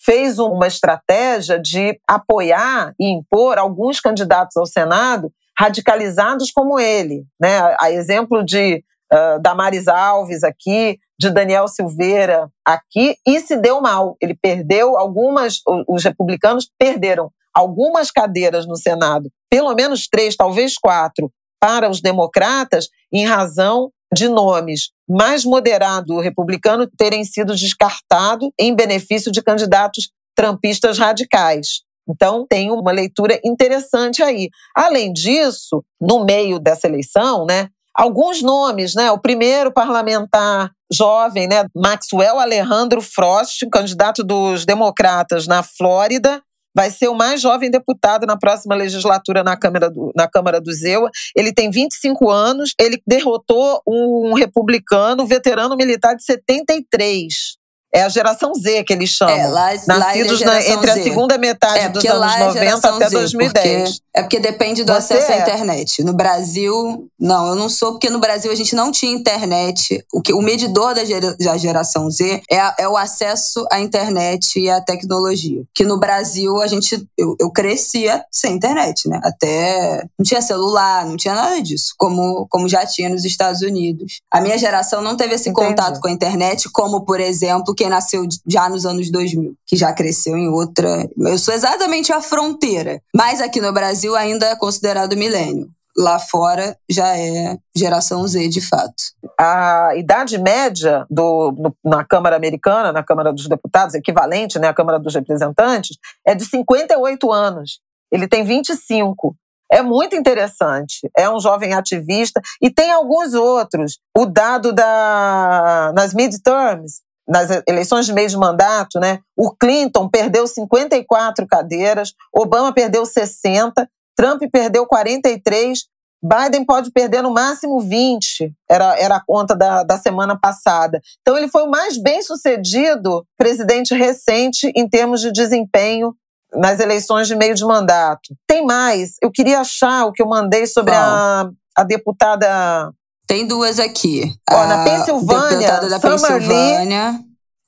fez 0.03 0.39
uma 0.39 0.65
estratégia 0.65 1.59
de 1.59 1.99
apoiar 2.07 2.93
e 2.99 3.11
impor 3.11 3.59
alguns 3.59 3.99
candidatos 3.99 4.57
ao 4.57 4.65
Senado 4.65 5.31
radicalizados 5.57 6.49
como 6.51 6.79
ele, 6.79 7.23
né? 7.39 7.75
A 7.79 7.91
exemplo 7.91 8.43
de 8.43 8.83
uh, 9.14 9.39
Damares 9.41 9.88
Alves 9.88 10.43
aqui, 10.43 10.97
de 11.20 11.30
Daniel 11.30 11.68
Silveira 11.68 12.49
aqui, 12.66 13.16
e 13.26 13.39
se 13.39 13.55
deu 13.57 13.82
mal. 13.82 14.16
Ele 14.22 14.36
perdeu 14.36 14.97
algumas, 14.97 15.62
os 15.88 16.03
republicanos 16.03 16.70
perderam 16.80 17.32
algumas 17.53 18.09
cadeiras 18.09 18.66
no 18.66 18.76
Senado, 18.76 19.30
pelo 19.49 19.74
menos 19.76 20.07
três, 20.07 20.36
talvez 20.36 20.78
quatro, 20.78 21.32
para 21.59 21.89
os 21.89 22.01
democratas, 22.01 22.88
em 23.12 23.26
razão 23.26 23.91
de 24.14 24.28
nomes 24.28 24.89
mais 25.07 25.43
moderado 25.43 26.20
republicano 26.20 26.88
terem 26.97 27.24
sido 27.26 27.53
descartados 27.53 28.49
em 28.57 28.74
benefício 28.74 29.32
de 29.32 29.41
candidatos 29.41 30.09
trampistas 30.36 30.97
radicais. 30.97 31.82
Então, 32.09 32.45
tem 32.49 32.72
uma 32.72 32.91
leitura 32.91 33.39
interessante 33.43 34.24
aí. 34.24 34.49
Além 34.76 35.14
disso, 35.14 35.84
no 35.99 36.26
meio 36.26 36.59
dessa 36.59 36.88
eleição, 36.88 37.45
né, 37.45 37.70
alguns 37.95 38.41
nomes, 38.41 38.95
né, 38.95 39.11
o 39.11 39.19
primeiro 39.19 39.71
parlamentar 39.71 40.71
jovem, 40.91 41.47
né, 41.47 41.65
Maxwell 41.75 42.39
Alejandro 42.39 43.01
Frost, 43.01 43.65
candidato 43.71 44.23
dos 44.23 44.65
democratas 44.65 45.47
na 45.47 45.63
Flórida, 45.63 46.41
vai 46.75 46.89
ser 46.89 47.09
o 47.09 47.15
mais 47.15 47.41
jovem 47.41 47.69
deputado 47.69 48.25
na 48.25 48.37
próxima 48.37 48.75
legislatura 48.75 49.43
na 49.43 49.57
Câmara 49.57 49.89
do, 49.89 50.11
na 50.15 50.27
Câmara 50.27 50.61
do 50.61 50.71
Zewa. 50.71 51.09
Ele 51.35 51.53
tem 51.53 51.69
25 51.69 52.29
anos, 52.29 52.73
ele 52.79 53.01
derrotou 53.05 53.81
um 53.87 54.33
republicano, 54.33 55.25
veterano 55.25 55.75
militar 55.75 56.15
de 56.15 56.23
73. 56.23 57.61
É 57.93 58.03
a 58.03 58.09
geração 58.09 58.53
Z 58.53 58.83
que 58.83 58.93
eles 58.93 59.09
chamam. 59.09 59.35
É, 59.35 59.47
lá, 59.47 59.69
Nascidos 59.85 60.39
lá 60.41 60.61
é 60.61 60.69
na, 60.69 60.73
entre 60.73 60.91
a 60.91 60.93
segunda 60.93 61.37
metade 61.37 61.79
é, 61.79 61.89
dos 61.89 62.05
anos 62.05 62.39
90 62.39 62.59
é 62.63 62.69
até 62.69 63.09
Z, 63.09 63.15
2010. 63.15 63.89
Porque, 63.89 64.01
é 64.13 64.21
porque 64.21 64.39
depende 64.39 64.83
do 64.83 64.93
Você 64.93 65.15
acesso 65.15 65.31
à 65.31 65.35
é? 65.35 65.41
internet. 65.41 66.03
No 66.03 66.13
Brasil, 66.13 67.09
não, 67.19 67.47
eu 67.49 67.55
não 67.55 67.67
sou, 67.67 67.91
porque 67.91 68.09
no 68.09 68.19
Brasil 68.19 68.49
a 68.49 68.55
gente 68.55 68.73
não 68.75 68.91
tinha 68.91 69.11
internet. 69.11 70.03
O, 70.13 70.21
que, 70.21 70.33
o 70.33 70.41
medidor 70.41 70.95
da, 70.95 71.03
gera, 71.03 71.35
da 71.35 71.57
geração 71.57 72.09
Z 72.09 72.41
é, 72.49 72.59
a, 72.59 72.75
é 72.79 72.87
o 72.87 72.95
acesso 72.95 73.65
à 73.69 73.79
internet 73.79 74.57
e 74.57 74.69
à 74.69 74.79
tecnologia. 74.79 75.63
Que 75.75 75.83
no 75.83 75.99
Brasil 75.99 76.61
a 76.61 76.67
gente. 76.67 77.05
Eu, 77.17 77.35
eu 77.39 77.51
crescia 77.51 78.23
sem 78.31 78.53
internet, 78.53 79.09
né? 79.09 79.19
Até. 79.21 80.03
Não 80.17 80.23
tinha 80.23 80.41
celular, 80.41 81.05
não 81.05 81.17
tinha 81.17 81.35
nada 81.35 81.61
disso. 81.61 81.93
Como, 81.97 82.47
como 82.49 82.69
já 82.69 82.85
tinha 82.85 83.09
nos 83.09 83.25
Estados 83.25 83.61
Unidos. 83.61 84.21
A 84.31 84.39
minha 84.39 84.57
geração 84.57 85.01
não 85.01 85.17
teve 85.17 85.35
esse 85.35 85.49
Entendi. 85.49 85.67
contato 85.67 85.99
com 85.99 86.07
a 86.07 86.11
internet, 86.11 86.69
como, 86.71 87.05
por 87.05 87.19
exemplo, 87.19 87.75
quem 87.82 87.89
nasceu 87.89 88.23
já 88.47 88.69
nos 88.69 88.86
anos 88.86 89.09
2000, 89.09 89.55
que 89.65 89.75
já 89.75 89.91
cresceu 89.91 90.38
em 90.38 90.47
outra. 90.47 91.09
Eu 91.17 91.36
sou 91.39 91.51
exatamente 91.51 92.13
a 92.13 92.21
fronteira, 92.21 93.01
mas 93.11 93.41
aqui 93.41 93.59
no 93.59 93.73
Brasil 93.73 94.15
ainda 94.15 94.45
é 94.45 94.55
considerado 94.55 95.17
milênio. 95.17 95.67
Lá 95.97 96.19
fora 96.19 96.77
já 96.88 97.17
é 97.17 97.57
geração 97.75 98.25
Z 98.27 98.47
de 98.49 98.61
fato. 98.61 98.93
A 99.36 99.95
idade 99.95 100.38
média 100.38 101.07
do, 101.09 101.51
no, 101.57 101.75
na 101.84 102.05
Câmara 102.05 102.36
Americana, 102.36 102.91
na 102.91 103.01
Câmara 103.01 103.34
dos 103.34 103.49
Deputados, 103.49 103.95
equivalente 103.95 104.59
né, 104.59 104.67
à 104.67 104.73
Câmara 104.75 104.99
dos 104.99 105.15
Representantes, 105.15 105.97
é 106.23 106.36
de 106.36 106.45
58 106.45 107.32
anos. 107.32 107.79
Ele 108.11 108.27
tem 108.27 108.43
25. 108.43 109.36
É 109.71 109.82
muito 109.82 110.15
interessante. 110.15 111.09
É 111.17 111.27
um 111.27 111.39
jovem 111.39 111.73
ativista 111.73 112.39
e 112.61 112.69
tem 112.69 112.91
alguns 112.91 113.34
outros. 113.34 113.97
O 114.15 114.27
dado 114.27 114.71
da 114.71 115.91
nas 115.95 116.13
midterms 116.13 117.01
nas 117.28 117.49
eleições 117.67 118.05
de 118.05 118.13
meio 118.13 118.28
de 118.28 118.38
mandato, 118.38 118.99
né, 118.99 119.19
o 119.38 119.51
Clinton 119.51 120.09
perdeu 120.09 120.47
54 120.47 121.47
cadeiras, 121.47 122.13
Obama 122.34 122.74
perdeu 122.74 123.05
60, 123.05 123.88
Trump 124.15 124.41
perdeu 124.51 124.86
43, 124.86 125.86
Biden 126.24 126.63
pode 126.63 126.91
perder 126.91 127.24
no 127.24 127.32
máximo 127.32 127.80
20, 127.80 128.53
era, 128.69 128.95
era 128.99 129.15
a 129.15 129.24
conta 129.26 129.55
da, 129.55 129.82
da 129.84 129.97
semana 129.97 130.38
passada. 130.39 131.01
Então, 131.22 131.36
ele 131.36 131.47
foi 131.47 131.63
o 131.63 131.69
mais 131.69 131.97
bem 131.97 132.22
sucedido 132.22 133.26
presidente 133.38 133.95
recente 133.95 134.72
em 134.76 134.88
termos 134.88 135.19
de 135.22 135.32
desempenho 135.32 136.15
nas 136.53 136.80
eleições 136.80 137.28
de 137.28 137.36
meio 137.36 137.55
de 137.55 137.65
mandato. 137.65 138.36
Tem 138.45 138.63
mais, 138.63 139.15
eu 139.22 139.32
queria 139.32 139.61
achar 139.61 140.05
o 140.05 140.11
que 140.11 140.22
eu 140.22 140.28
mandei 140.28 140.67
sobre 140.67 140.93
a, 140.93 141.49
a 141.76 141.84
deputada 141.84 142.93
tem 143.32 143.47
duas 143.47 143.79
aqui. 143.79 144.36
Ó, 144.49 144.67
na 144.67 144.84
Pensilvânia, 144.84 145.79
da 145.89 145.99
Pensilvânia. 146.01 147.17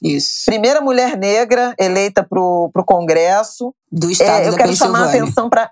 Isso. 0.02 0.44
Primeira 0.46 0.82
mulher 0.82 1.16
negra 1.16 1.74
eleita 1.80 2.22
para 2.22 2.38
o 2.38 2.86
Congresso. 2.86 3.74
Do 3.90 4.12
estado 4.12 4.44
é, 4.44 4.48
eu 4.50 4.52
da 4.52 4.58
quero 4.58 4.76
chamar 4.76 5.04
a 5.04 5.06
atenção 5.06 5.50
para 5.50 5.72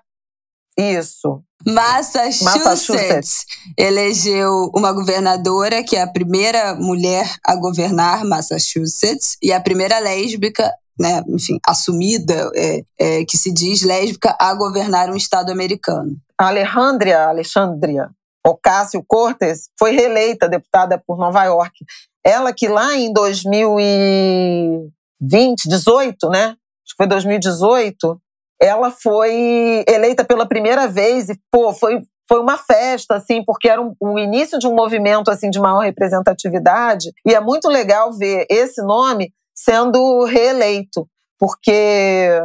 isso. 0.78 1.42
Massachusetts, 1.66 2.40
Massachusetts, 2.40 3.44
elegeu 3.76 4.70
uma 4.74 4.92
governadora 4.92 5.82
que 5.82 5.94
é 5.94 6.00
a 6.00 6.10
primeira 6.10 6.74
mulher 6.74 7.30
a 7.44 7.54
governar 7.54 8.24
Massachusetts 8.24 9.36
e 9.42 9.52
a 9.52 9.60
primeira 9.60 9.98
lésbica, 9.98 10.72
né, 10.98 11.22
enfim, 11.28 11.58
assumida, 11.66 12.50
é, 12.56 12.82
é, 12.98 13.24
que 13.26 13.36
se 13.36 13.52
diz 13.52 13.82
lésbica, 13.82 14.34
a 14.40 14.54
governar 14.54 15.10
um 15.10 15.16
estado 15.16 15.52
americano. 15.52 16.16
Alejandria, 16.38 17.28
Alexandria 17.28 18.08
Ocasio 18.46 19.04
Cortez, 19.06 19.68
foi 19.78 19.92
reeleita 19.92 20.48
deputada 20.48 21.02
por 21.06 21.16
Nova 21.16 21.44
York. 21.44 21.84
Ela 22.24 22.52
que 22.52 22.68
lá 22.68 22.96
em 22.96 23.12
2020, 23.12 25.68
18, 25.68 26.28
né? 26.28 26.48
Acho 26.48 26.90
que 26.90 26.96
foi 26.96 27.06
2018, 27.06 28.20
ela 28.60 28.90
foi 28.90 29.84
eleita 29.88 30.24
pela 30.24 30.46
primeira 30.46 30.86
vez 30.86 31.28
e, 31.28 31.38
pô, 31.50 31.72
foi, 31.72 32.02
foi 32.28 32.40
uma 32.40 32.56
festa, 32.56 33.16
assim, 33.16 33.44
porque 33.44 33.68
era 33.68 33.82
um, 33.82 33.94
o 34.00 34.18
início 34.18 34.58
de 34.58 34.66
um 34.66 34.74
movimento, 34.74 35.30
assim, 35.30 35.50
de 35.50 35.60
maior 35.60 35.80
representatividade. 35.80 37.10
E 37.26 37.34
é 37.34 37.40
muito 37.40 37.68
legal 37.68 38.12
ver 38.12 38.46
esse 38.48 38.82
nome 38.82 39.32
sendo 39.54 40.24
reeleito, 40.24 41.06
porque 41.38 42.40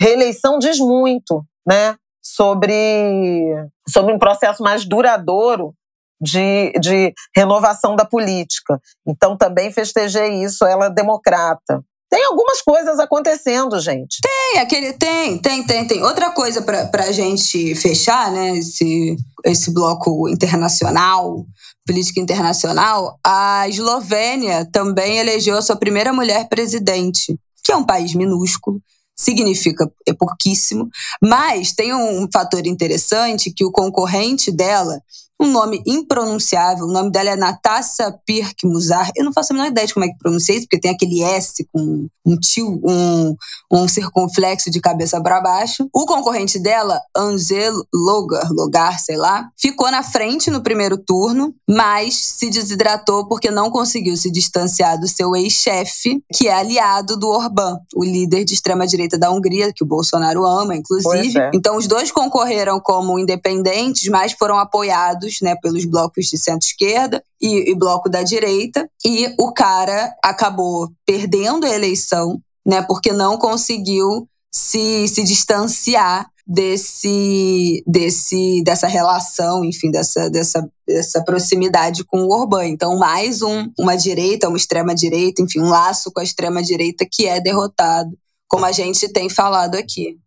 reeleição 0.00 0.58
diz 0.58 0.78
muito, 0.78 1.44
né? 1.66 1.96
Sobre, 2.34 3.54
sobre 3.88 4.12
um 4.12 4.18
processo 4.18 4.62
mais 4.62 4.84
duradouro 4.84 5.74
de, 6.20 6.72
de 6.80 7.12
renovação 7.36 7.94
da 7.94 8.04
política. 8.04 8.80
Então 9.06 9.36
também 9.36 9.70
festejei 9.70 10.42
isso, 10.42 10.64
ela 10.64 10.88
democrata. 10.88 11.82
Tem 12.10 12.24
algumas 12.26 12.62
coisas 12.62 12.98
acontecendo, 12.98 13.80
gente. 13.80 14.18
Tem, 14.22 14.60
aquele 14.60 14.92
tem, 14.92 15.38
tem, 15.38 15.66
tem, 15.66 15.86
tem. 15.86 16.02
Outra 16.04 16.30
coisa 16.30 16.62
para 16.62 17.04
a 17.04 17.12
gente 17.12 17.74
fechar, 17.74 18.30
né? 18.30 18.56
Esse, 18.56 19.16
esse 19.44 19.72
bloco 19.72 20.28
internacional, 20.28 21.44
política 21.84 22.20
internacional, 22.20 23.18
a 23.24 23.68
Eslovênia 23.68 24.64
também 24.70 25.18
elegeu 25.18 25.56
a 25.56 25.62
sua 25.62 25.76
primeira 25.76 26.12
mulher 26.12 26.48
presidente, 26.48 27.36
que 27.64 27.72
é 27.72 27.76
um 27.76 27.84
país 27.84 28.14
minúsculo, 28.14 28.80
significa 29.16 29.90
é 30.06 30.12
pouquíssimo, 30.12 30.88
mas 31.22 31.72
tem 31.72 31.94
um 31.94 32.28
fator 32.32 32.66
interessante 32.66 33.52
que 33.52 33.64
o 33.64 33.72
concorrente 33.72 34.50
dela 34.50 35.00
um 35.40 35.50
nome 35.50 35.82
impronunciável. 35.86 36.86
O 36.86 36.92
nome 36.92 37.10
dela 37.10 37.30
é 37.30 37.36
Natasha 37.36 38.12
Pirk-Musar. 38.24 39.10
Eu 39.16 39.24
não 39.24 39.32
faço 39.32 39.52
a 39.52 39.56
menor 39.56 39.68
ideia 39.68 39.86
de 39.86 39.94
como 39.94 40.06
é 40.06 40.08
que 40.08 40.18
pronuncia 40.18 40.54
isso, 40.54 40.66
porque 40.66 40.80
tem 40.80 40.90
aquele 40.90 41.22
S 41.22 41.66
com 41.72 42.06
um 42.26 42.36
tio, 42.38 42.80
um, 42.82 43.36
um 43.70 43.86
circunflexo 43.86 44.70
de 44.70 44.80
cabeça 44.80 45.20
para 45.20 45.40
baixo. 45.40 45.88
O 45.92 46.06
concorrente 46.06 46.58
dela, 46.58 47.00
Angel 47.16 47.74
Logar, 47.92 48.50
Logar, 48.50 48.98
sei 48.98 49.16
lá, 49.16 49.50
ficou 49.58 49.90
na 49.90 50.02
frente 50.02 50.50
no 50.50 50.62
primeiro 50.62 50.96
turno, 50.96 51.54
mas 51.68 52.14
se 52.14 52.48
desidratou 52.48 53.28
porque 53.28 53.50
não 53.50 53.70
conseguiu 53.70 54.16
se 54.16 54.30
distanciar 54.30 54.98
do 54.98 55.08
seu 55.08 55.36
ex-chefe, 55.36 56.22
que 56.32 56.48
é 56.48 56.54
aliado 56.54 57.16
do 57.16 57.28
Orbán, 57.28 57.78
o 57.94 58.04
líder 58.04 58.44
de 58.44 58.54
extrema-direita 58.54 59.18
da 59.18 59.30
Hungria, 59.30 59.72
que 59.74 59.82
o 59.82 59.86
Bolsonaro 59.86 60.46
ama, 60.46 60.76
inclusive. 60.76 61.38
É. 61.38 61.50
Então, 61.52 61.76
os 61.76 61.86
dois 61.86 62.10
concorreram 62.10 62.80
como 62.80 63.18
independentes, 63.18 64.08
mas 64.08 64.32
foram 64.32 64.58
apoiados 64.58 65.23
né, 65.40 65.54
pelos 65.56 65.84
blocos 65.84 66.26
de 66.26 66.38
centro-esquerda 66.38 67.22
e, 67.40 67.70
e 67.70 67.74
bloco 67.74 68.08
da 68.08 68.22
direita. 68.22 68.88
E 69.04 69.34
o 69.38 69.52
cara 69.52 70.14
acabou 70.22 70.90
perdendo 71.06 71.66
a 71.66 71.70
eleição, 71.70 72.40
né, 72.66 72.82
porque 72.82 73.12
não 73.12 73.36
conseguiu 73.36 74.28
se, 74.52 75.08
se 75.08 75.22
distanciar 75.24 76.26
desse, 76.46 77.82
desse 77.86 78.62
dessa 78.62 78.86
relação, 78.86 79.64
enfim, 79.64 79.90
dessa, 79.90 80.28
dessa, 80.28 80.68
dessa 80.86 81.24
proximidade 81.24 82.04
com 82.04 82.22
o 82.22 82.32
Orbán. 82.32 82.66
Então, 82.66 82.98
mais 82.98 83.42
um, 83.42 83.70
uma 83.78 83.96
direita, 83.96 84.48
uma 84.48 84.56
extrema 84.56 84.94
direita, 84.94 85.42
enfim, 85.42 85.60
um 85.60 85.70
laço 85.70 86.12
com 86.12 86.20
a 86.20 86.24
extrema 86.24 86.62
direita 86.62 87.06
que 87.10 87.26
é 87.26 87.40
derrotado, 87.40 88.10
como 88.48 88.64
a 88.64 88.72
gente 88.72 89.08
tem 89.08 89.28
falado 89.28 89.74
aqui. 89.74 90.18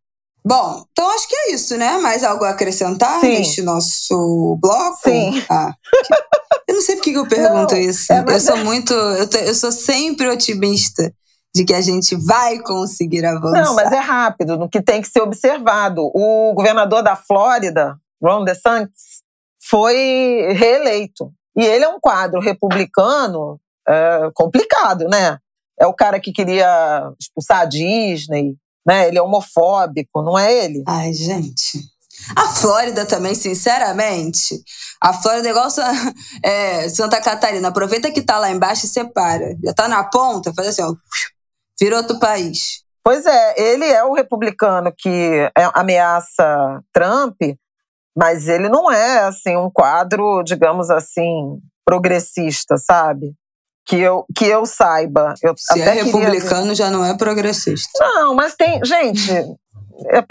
Bom, 0.47 0.85
então 0.93 1.13
acho 1.13 1.27
que 1.27 1.35
é 1.35 1.51
isso, 1.51 1.75
né? 1.75 1.97
Mais 1.97 2.23
algo 2.23 2.45
a 2.45 2.51
acrescentar 2.51 3.19
Sim. 3.19 3.31
neste 3.31 3.61
nosso 3.61 4.57
bloco? 4.61 4.97
Sim. 5.03 5.43
Ah, 5.49 5.73
eu 6.65 6.75
não 6.75 6.81
sei 6.81 6.95
por 6.95 7.03
que 7.03 7.11
eu 7.11 7.27
pergunto 7.27 7.75
não, 7.75 7.81
isso. 7.81 8.13
É, 8.13 8.23
eu 8.25 8.39
sou 8.39 8.55
muito. 8.55 8.93
Eu, 8.93 9.27
eu 9.45 9.53
sou 9.53 9.73
sempre 9.73 10.25
otimista 10.29 11.13
de 11.53 11.65
que 11.65 11.73
a 11.73 11.81
gente 11.81 12.15
vai 12.15 12.59
conseguir 12.59 13.25
avançar. 13.25 13.61
Não, 13.61 13.75
mas 13.75 13.91
é 13.91 13.99
rápido, 13.99 14.57
no 14.57 14.69
que 14.69 14.81
tem 14.81 15.01
que 15.01 15.09
ser 15.09 15.19
observado. 15.19 16.09
O 16.13 16.53
governador 16.53 17.03
da 17.03 17.17
Flórida, 17.17 17.97
Ron 18.23 18.45
DeSantis, 18.45 19.21
foi 19.69 20.53
reeleito. 20.53 21.29
E 21.57 21.65
ele 21.65 21.83
é 21.83 21.89
um 21.89 21.99
quadro 21.99 22.39
republicano 22.39 23.59
é, 23.85 24.31
complicado, 24.33 25.09
né? 25.09 25.39
É 25.77 25.85
o 25.85 25.93
cara 25.93 26.21
que 26.21 26.31
queria 26.31 27.11
expulsar 27.19 27.59
a 27.59 27.65
Disney, 27.65 28.55
né? 28.87 29.07
Ele 29.09 29.17
é 29.17 29.21
homofóbico, 29.21 30.21
não 30.21 30.39
é 30.39 30.65
ele? 30.65 30.83
Ai, 30.87 31.11
gente. 31.13 31.79
A 32.35 32.47
Flórida 32.47 33.05
também, 33.05 33.35
sinceramente. 33.35 34.59
A 35.01 35.13
Flórida 35.13 35.47
é 35.47 35.51
igual 35.51 35.67
é, 36.43 36.89
Santa 36.89 37.21
Catarina. 37.21 37.67
Aproveita 37.67 38.11
que 38.11 38.21
tá 38.21 38.39
lá 38.39 38.49
embaixo 38.49 38.85
e 38.85 38.89
separa. 38.89 39.55
Já 39.63 39.73
tá 39.73 39.87
na 39.87 40.03
ponta, 40.05 40.53
faz 40.53 40.69
assim, 40.69 40.81
ó. 40.81 40.93
Vira 41.79 41.97
outro 41.97 42.17
país. 42.17 42.83
Pois 43.03 43.25
é, 43.25 43.53
ele 43.57 43.85
é 43.85 44.03
o 44.03 44.13
republicano 44.13 44.91
que 44.97 45.49
é, 45.57 45.69
ameaça 45.73 46.81
Trump, 46.91 47.37
mas 48.17 48.47
ele 48.47 48.67
não 48.67 48.91
é 48.91 49.19
assim 49.19 49.55
um 49.55 49.69
quadro, 49.69 50.43
digamos 50.43 50.89
assim, 50.89 51.59
progressista, 51.85 52.77
sabe? 52.77 53.33
Que 53.87 53.97
eu, 53.97 54.25
que 54.35 54.45
eu 54.45 54.65
saiba. 54.65 55.33
Eu 55.41 55.55
Se 55.57 55.81
é 55.81 55.91
republicano, 55.91 56.75
já 56.75 56.89
não 56.89 57.05
é 57.05 57.15
progressista. 57.15 57.89
Não, 57.99 58.35
mas 58.35 58.55
tem. 58.55 58.83
Gente. 58.83 59.31
É... 59.31 60.25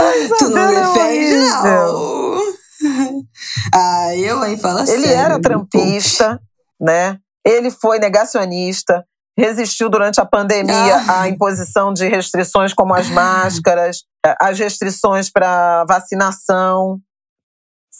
Ai, 0.00 0.28
tu 0.38 0.48
não 0.48 0.68
é 0.68 0.74
defende, 0.74 1.36
não. 1.62 2.54
Ah, 3.72 4.14
eu, 4.14 4.44
hein? 4.44 4.58
Fala 4.58 4.82
Ele 4.82 5.06
sério, 5.06 5.08
era 5.08 5.40
trampista, 5.40 6.38
né? 6.78 7.18
Ele 7.44 7.70
foi 7.70 7.98
negacionista, 7.98 9.06
resistiu 9.38 9.88
durante 9.88 10.20
a 10.20 10.26
pandemia 10.26 10.96
ah. 11.08 11.22
à 11.22 11.28
imposição 11.28 11.92
de 11.92 12.06
restrições 12.06 12.74
como 12.74 12.94
as 12.94 13.08
máscaras, 13.10 14.04
as 14.38 14.58
restrições 14.58 15.30
para 15.30 15.84
vacinação, 15.86 17.00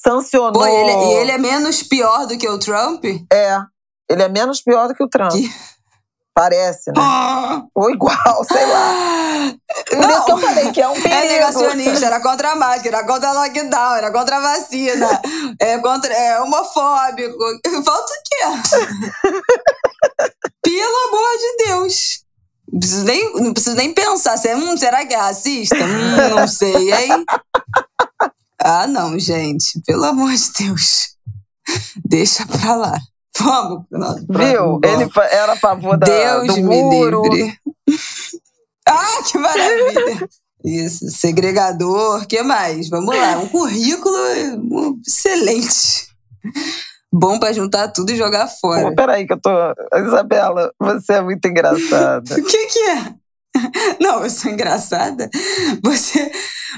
sancionou. 0.03 0.53
Pô, 0.53 0.67
ele, 0.67 0.91
e 0.91 1.13
ele 1.21 1.31
é 1.31 1.39
menos 1.39 1.83
pior 1.83 2.27
do 2.27 2.37
que 2.37 2.49
o 2.49 2.59
Trump? 2.59 3.05
É, 3.33 3.59
ele 4.09 4.23
é 4.23 4.29
menos 4.29 4.61
pior 4.63 4.89
do 4.89 4.95
que 4.95 5.03
o 5.03 5.09
Trump. 5.09 5.33
Que... 5.33 5.51
Parece, 6.35 6.91
né? 6.91 6.95
Ah. 6.99 7.63
Ou 7.75 7.91
igual, 7.91 8.45
sei 8.45 8.67
lá. 8.67 9.55
Por 9.89 9.99
não, 9.99 10.11
isso 10.11 10.25
que 10.25 10.33
eu 10.33 10.39
falei 10.39 10.73
que 10.73 10.83
é 10.83 10.89
um 10.89 10.93
é 10.97 11.01
perigo. 11.01 11.15
É 11.15 11.29
negacionista, 11.29 12.07
era 12.07 12.21
contra 12.21 12.51
a 12.51 12.57
máscara, 12.57 12.97
era 12.99 13.07
contra 13.07 13.29
a 13.29 13.33
lockdown, 13.33 13.95
era 13.95 14.11
contra 14.11 14.37
a 14.37 14.41
vacina, 14.41 15.23
é, 15.61 15.79
contra, 15.79 16.13
é 16.13 16.41
homofóbico. 16.41 17.39
Falta 17.85 18.13
o 18.13 18.23
quê? 18.25 19.31
Pelo 20.63 21.09
amor 21.09 21.39
de 21.39 21.65
Deus. 21.67 22.25
Não 22.73 22.81
preciso 22.81 23.05
nem, 23.05 23.35
não 23.35 23.53
preciso 23.53 23.77
nem 23.77 23.95
pensar. 23.95 24.35
É, 24.45 24.57
hum, 24.57 24.77
será 24.77 25.07
que 25.07 25.15
é 25.15 25.17
racista? 25.17 25.77
Hum, 25.77 26.35
não 26.35 26.49
sei, 26.49 26.93
hein? 26.93 27.25
Ah, 28.61 28.87
não, 28.87 29.19
gente. 29.19 29.81
Pelo 29.87 30.05
amor 30.05 30.33
de 30.33 30.53
Deus. 30.59 31.17
Deixa 32.05 32.47
pra 32.47 32.77
lá. 32.77 32.99
Vamos. 33.39 33.85
Viu? 34.29 34.81
Ele 34.83 35.11
era 35.33 35.53
a 35.53 35.57
favor 35.57 35.97
da, 35.97 36.07
Deus 36.07 36.55
do 36.55 36.63
muro. 36.63 37.23
me 37.23 37.29
livre. 37.31 37.59
Ah, 38.87 39.23
que 39.27 39.39
maravilha. 39.39 40.29
Isso, 40.65 41.11
segregador, 41.11 42.27
que 42.27 42.43
mais? 42.43 42.89
Vamos 42.89 43.15
lá, 43.15 43.39
um 43.39 43.49
currículo 43.49 44.17
excelente. 45.07 46.09
Bom 47.13 47.39
para 47.39 47.53
juntar 47.53 47.89
tudo 47.89 48.11
e 48.11 48.17
jogar 48.17 48.49
fora. 48.49 48.89
Pô, 48.89 48.95
peraí 48.95 49.27
que 49.27 49.35
eu 49.35 49.41
tô... 49.41 49.51
Isabela, 49.95 50.73
você 50.81 51.15
é 51.15 51.23
muito 51.23 51.47
engraçada. 51.47 52.35
o 52.41 52.43
que 52.43 52.67
que 52.67 52.79
é? 52.79 53.15
Não, 54.01 54.23
eu 54.23 54.31
sou 54.31 54.51
engraçada. 54.51 55.29
Você, 55.83 56.31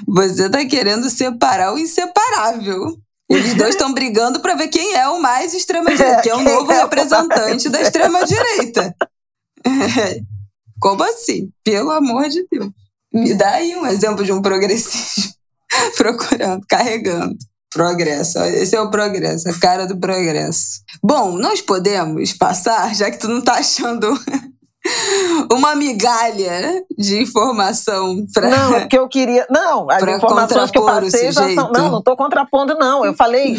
você 0.07 0.49
tá 0.51 0.65
querendo 0.65 1.09
separar 1.11 1.75
o 1.75 1.79
inseparável. 1.79 2.97
Eles 3.29 3.55
dois 3.55 3.71
estão 3.71 3.93
brigando 3.93 4.41
para 4.41 4.55
ver 4.55 4.69
quem 4.69 4.95
é 4.95 5.09
o 5.09 5.21
mais 5.21 5.53
extrema-direita, 5.53 6.21
quem 6.23 6.33
é 6.33 6.37
o 6.37 6.43
novo 6.43 6.71
é 6.71 6.83
representante 6.83 7.69
da 7.69 7.81
extrema-direita. 7.81 8.95
É. 9.65 10.21
Como 10.79 11.03
assim? 11.03 11.51
Pelo 11.65 11.91
amor 11.91 12.29
de 12.29 12.47
Deus. 12.51 12.71
Me 13.13 13.35
dá 13.35 13.53
aí 13.53 13.75
um 13.75 13.87
exemplo 13.87 14.25
de 14.25 14.33
um 14.33 14.43
progressismo. 14.43 15.33
Procurando, 15.97 16.65
carregando. 16.69 17.37
Progresso. 17.73 18.39
Esse 18.45 18.77
é 18.77 18.81
o 18.81 18.91
progresso, 18.91 19.49
a 19.49 19.59
cara 19.59 19.87
do 19.87 19.99
progresso. 19.99 20.83
Bom, 21.03 21.37
nós 21.37 21.61
podemos 21.61 22.33
passar, 22.33 22.95
já 22.95 23.11
que 23.11 23.19
tu 23.19 23.27
não 23.27 23.43
tá 23.43 23.55
achando 23.55 24.09
uma 25.53 25.75
migalha 25.75 26.85
de 26.97 27.23
informação 27.23 28.25
para 28.33 28.49
Não, 28.49 28.75
é 28.77 28.87
que 28.87 28.99
eu 28.99 29.09
queria. 29.09 29.47
Não, 29.51 29.91
as 29.91 30.03
informações 30.03 30.71
que 30.71 30.79
eu 30.79 30.85
passei 30.85 31.33
já 31.33 31.55
são. 31.55 31.71
Não, 31.73 31.91
não 31.91 31.99
estou 31.99 32.17
contrapondo, 32.17 32.75
não. 32.75 33.05
Eu 33.05 33.15
falei, 33.15 33.57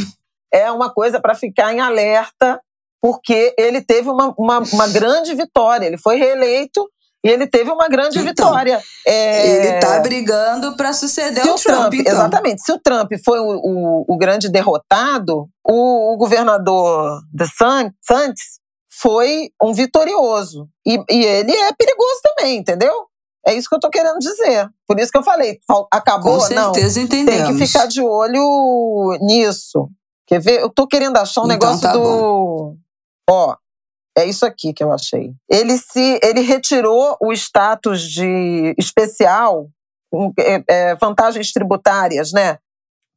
é 0.54 0.72
uma 0.72 0.90
coisa 0.94 1.20
para 1.20 1.36
ficar 1.36 1.74
em 1.74 1.80
alerta, 1.80 2.60
porque 3.02 3.54
ele 3.58 3.82
teve 3.82 4.10
uma, 4.10 4.34
uma, 4.38 4.60
uma 4.60 4.88
grande 4.88 5.34
vitória. 5.34 5.86
Ele 5.86 5.98
foi 5.98 6.18
reeleito 6.18 6.88
e 7.26 7.30
ele 7.30 7.48
teve 7.48 7.70
uma 7.72 7.90
grande 7.90 8.20
então, 8.20 8.48
vitória. 8.48 8.82
É... 9.06 9.56
Ele 9.56 9.76
está 9.76 10.00
brigando 10.00 10.76
para 10.78 10.94
suceder 10.94 11.44
Se 11.44 11.50
o 11.50 11.56
Trump. 11.56 11.80
Trump 11.80 11.94
então. 11.96 12.14
Exatamente. 12.14 12.62
Se 12.62 12.72
o 12.72 12.80
Trump 12.80 13.12
foi 13.26 13.40
o, 13.40 13.60
o, 13.64 14.06
o 14.08 14.18
grande 14.18 14.50
derrotado, 14.50 15.48
o, 15.66 16.14
o 16.14 16.18
governador 16.18 17.20
DeSantis 17.34 18.60
foi 19.00 19.52
um 19.62 19.74
vitorioso. 19.74 20.68
E, 20.86 20.96
e 21.10 21.26
ele 21.26 21.52
é 21.52 21.74
perigoso 21.74 22.20
também, 22.24 22.58
entendeu? 22.58 23.08
É 23.46 23.54
isso 23.54 23.70
que 23.70 23.76
eu 23.76 23.80
tô 23.80 23.90
querendo 23.90 24.18
dizer. 24.20 24.70
Por 24.86 25.00
isso 25.00 25.12
que 25.12 25.18
eu 25.18 25.24
falei, 25.24 25.60
acabou, 25.92 26.36
Com 26.36 26.40
certeza 26.42 27.00
não. 27.00 27.06
Entendemos. 27.06 27.48
Tem 27.48 27.58
que 27.58 27.66
ficar 27.66 27.86
de 27.86 28.02
olho 28.02 29.18
nisso. 29.22 29.90
Quer 30.26 30.42
ver? 30.42 30.60
Eu 30.60 30.70
tô 30.70 30.86
querendo 30.86 31.16
achar 31.18 31.42
um 31.42 31.46
então, 31.46 31.56
negócio 31.56 31.82
tá 31.82 31.94
do. 31.94 32.00
Bom. 32.00 32.76
Ó, 33.30 33.56
é 34.18 34.26
isso 34.26 34.46
aqui 34.46 34.74
que 34.74 34.84
eu 34.84 34.92
achei. 34.92 35.32
Ele 35.50 35.78
se, 35.78 36.20
ele 36.22 36.42
retirou 36.42 37.16
o 37.22 37.32
status 37.32 38.02
de 38.02 38.76
especial, 38.78 39.70
é, 40.40 40.64
é, 40.68 40.96
vantagens 40.96 41.52
tributárias, 41.52 42.34
né, 42.34 42.58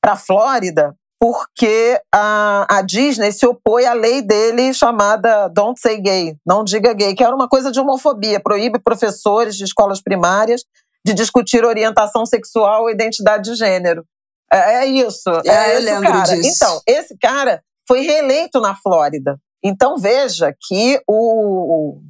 para 0.01 0.15
Flórida, 0.15 0.95
porque 1.21 2.01
a, 2.11 2.79
a 2.79 2.81
Disney 2.81 3.31
se 3.31 3.47
opõe 3.47 3.85
à 3.85 3.93
lei 3.93 4.23
dele 4.23 4.73
chamada 4.73 5.49
Don't 5.49 5.79
Say 5.79 6.01
Gay, 6.01 6.37
não 6.47 6.65
diga 6.65 6.95
gay, 6.95 7.15
que 7.15 7.23
era 7.23 7.37
uma 7.37 7.47
coisa 7.47 7.71
de 7.71 7.79
homofobia, 7.79 8.41
proíbe 8.41 8.79
professores 8.79 9.55
de 9.55 9.65
escolas 9.65 10.01
primárias 10.01 10.65
de 11.05 11.13
discutir 11.13 11.65
orientação 11.65 12.25
sexual 12.25 12.89
e 12.89 12.93
identidade 12.93 13.51
de 13.51 13.55
gênero. 13.55 14.05
É, 14.53 14.77
é 14.77 14.87
isso. 14.87 15.29
É, 15.45 15.73
é 15.73 15.77
eu 15.77 15.81
lembro 15.83 16.11
cara. 16.11 16.37
disso. 16.37 16.49
Então, 16.49 16.81
esse 16.87 17.17
cara 17.19 17.63
foi 17.87 18.01
reeleito 18.01 18.61
na 18.61 18.75
Flórida. 18.75 19.39
Então 19.63 19.99
veja 19.99 20.55
que 20.67 21.01
o, 21.07 22.01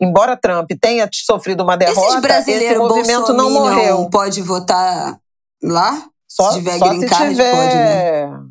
embora 0.00 0.36
Trump 0.36 0.70
tenha 0.80 1.08
sofrido 1.12 1.62
uma 1.62 1.76
derrota, 1.76 2.28
esse 2.46 2.74
movimento 2.76 3.32
não 3.34 3.50
morreu. 3.50 4.08
Pode 4.10 4.40
votar 4.40 5.18
lá? 5.62 6.08
Só 6.28 6.52
se 6.52 6.58
tiver 6.58 6.78
só 6.78 6.88
green 6.88 7.06
card, 7.06 7.30
tiver... 7.30 7.50
pode, 7.52 7.74
né? 7.74 8.48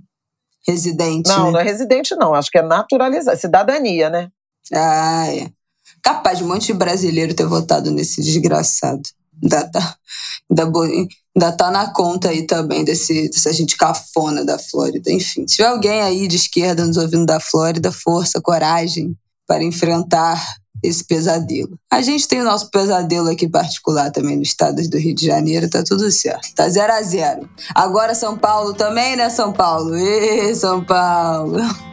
Residente. 0.68 1.28
Não, 1.28 1.46
né? 1.46 1.52
não 1.52 1.60
é 1.60 1.64
residente, 1.64 2.16
não. 2.16 2.34
Acho 2.34 2.50
que 2.50 2.58
é 2.58 2.62
naturalizar. 2.62 3.38
Cidadania, 3.38 4.10
né? 4.10 4.30
Ah, 4.74 5.28
é. 5.30 5.50
Capaz 6.04 6.40
de 6.40 6.44
um 6.44 6.48
monte 6.48 6.68
de 6.68 6.74
brasileiro 6.74 7.34
ter 7.34 7.46
votado 7.46 7.92
nesse 7.92 8.22
desgraçado. 8.22 9.04
Ainda 9.42 9.70
tá, 9.70 9.96
ainda, 10.50 10.64
ainda 11.36 11.52
tá 11.56 11.72
na 11.72 11.94
conta 11.94 12.30
aí 12.30 12.46
também 12.46 12.84
desse, 12.84 13.30
dessa 13.30 13.54
gente 13.54 13.78
cafona 13.78 14.44
da 14.44 14.58
Flórida. 14.58 15.12
Enfim, 15.12 15.48
se 15.48 15.58
tiver 15.58 15.70
alguém 15.70 16.02
aí 16.02 16.28
de 16.28 16.36
esquerda 16.36 16.86
nos 16.86 16.98
ouvindo 16.98 17.26
da 17.26 17.40
Flórida, 17.40 17.92
força, 17.92 18.42
coragem 18.42 19.16
para 19.48 19.64
enfrentar 19.64 20.44
esse 20.84 21.04
pesadelo. 21.04 21.78
A 21.92 22.02
gente 22.02 22.28
tem 22.28 22.42
o 22.42 22.46
nosso 22.46 22.70
pesadelo 22.70 23.30
aqui 23.30 23.48
particular 23.48 24.12
também 24.12 24.36
no 24.36 24.44
estado 24.44 24.82
do 24.90 24.98
Rio 24.98 25.16
de 25.16 25.26
Janeiro, 25.26 25.70
tá 25.70 25.84
tudo 25.84 26.10
certo. 26.12 26.54
Tá 26.56 26.70
zero 26.70 26.94
a 26.94 27.02
zero. 27.02 27.50
Agora 27.74 28.14
São 28.16 28.38
Paulo 28.38 28.74
também, 28.74 29.16
né, 29.16 29.30
São 29.30 29.52
Paulo? 29.52 29.96
Ê, 29.96 30.54
São 30.56 30.84
Paulo. 30.84 31.58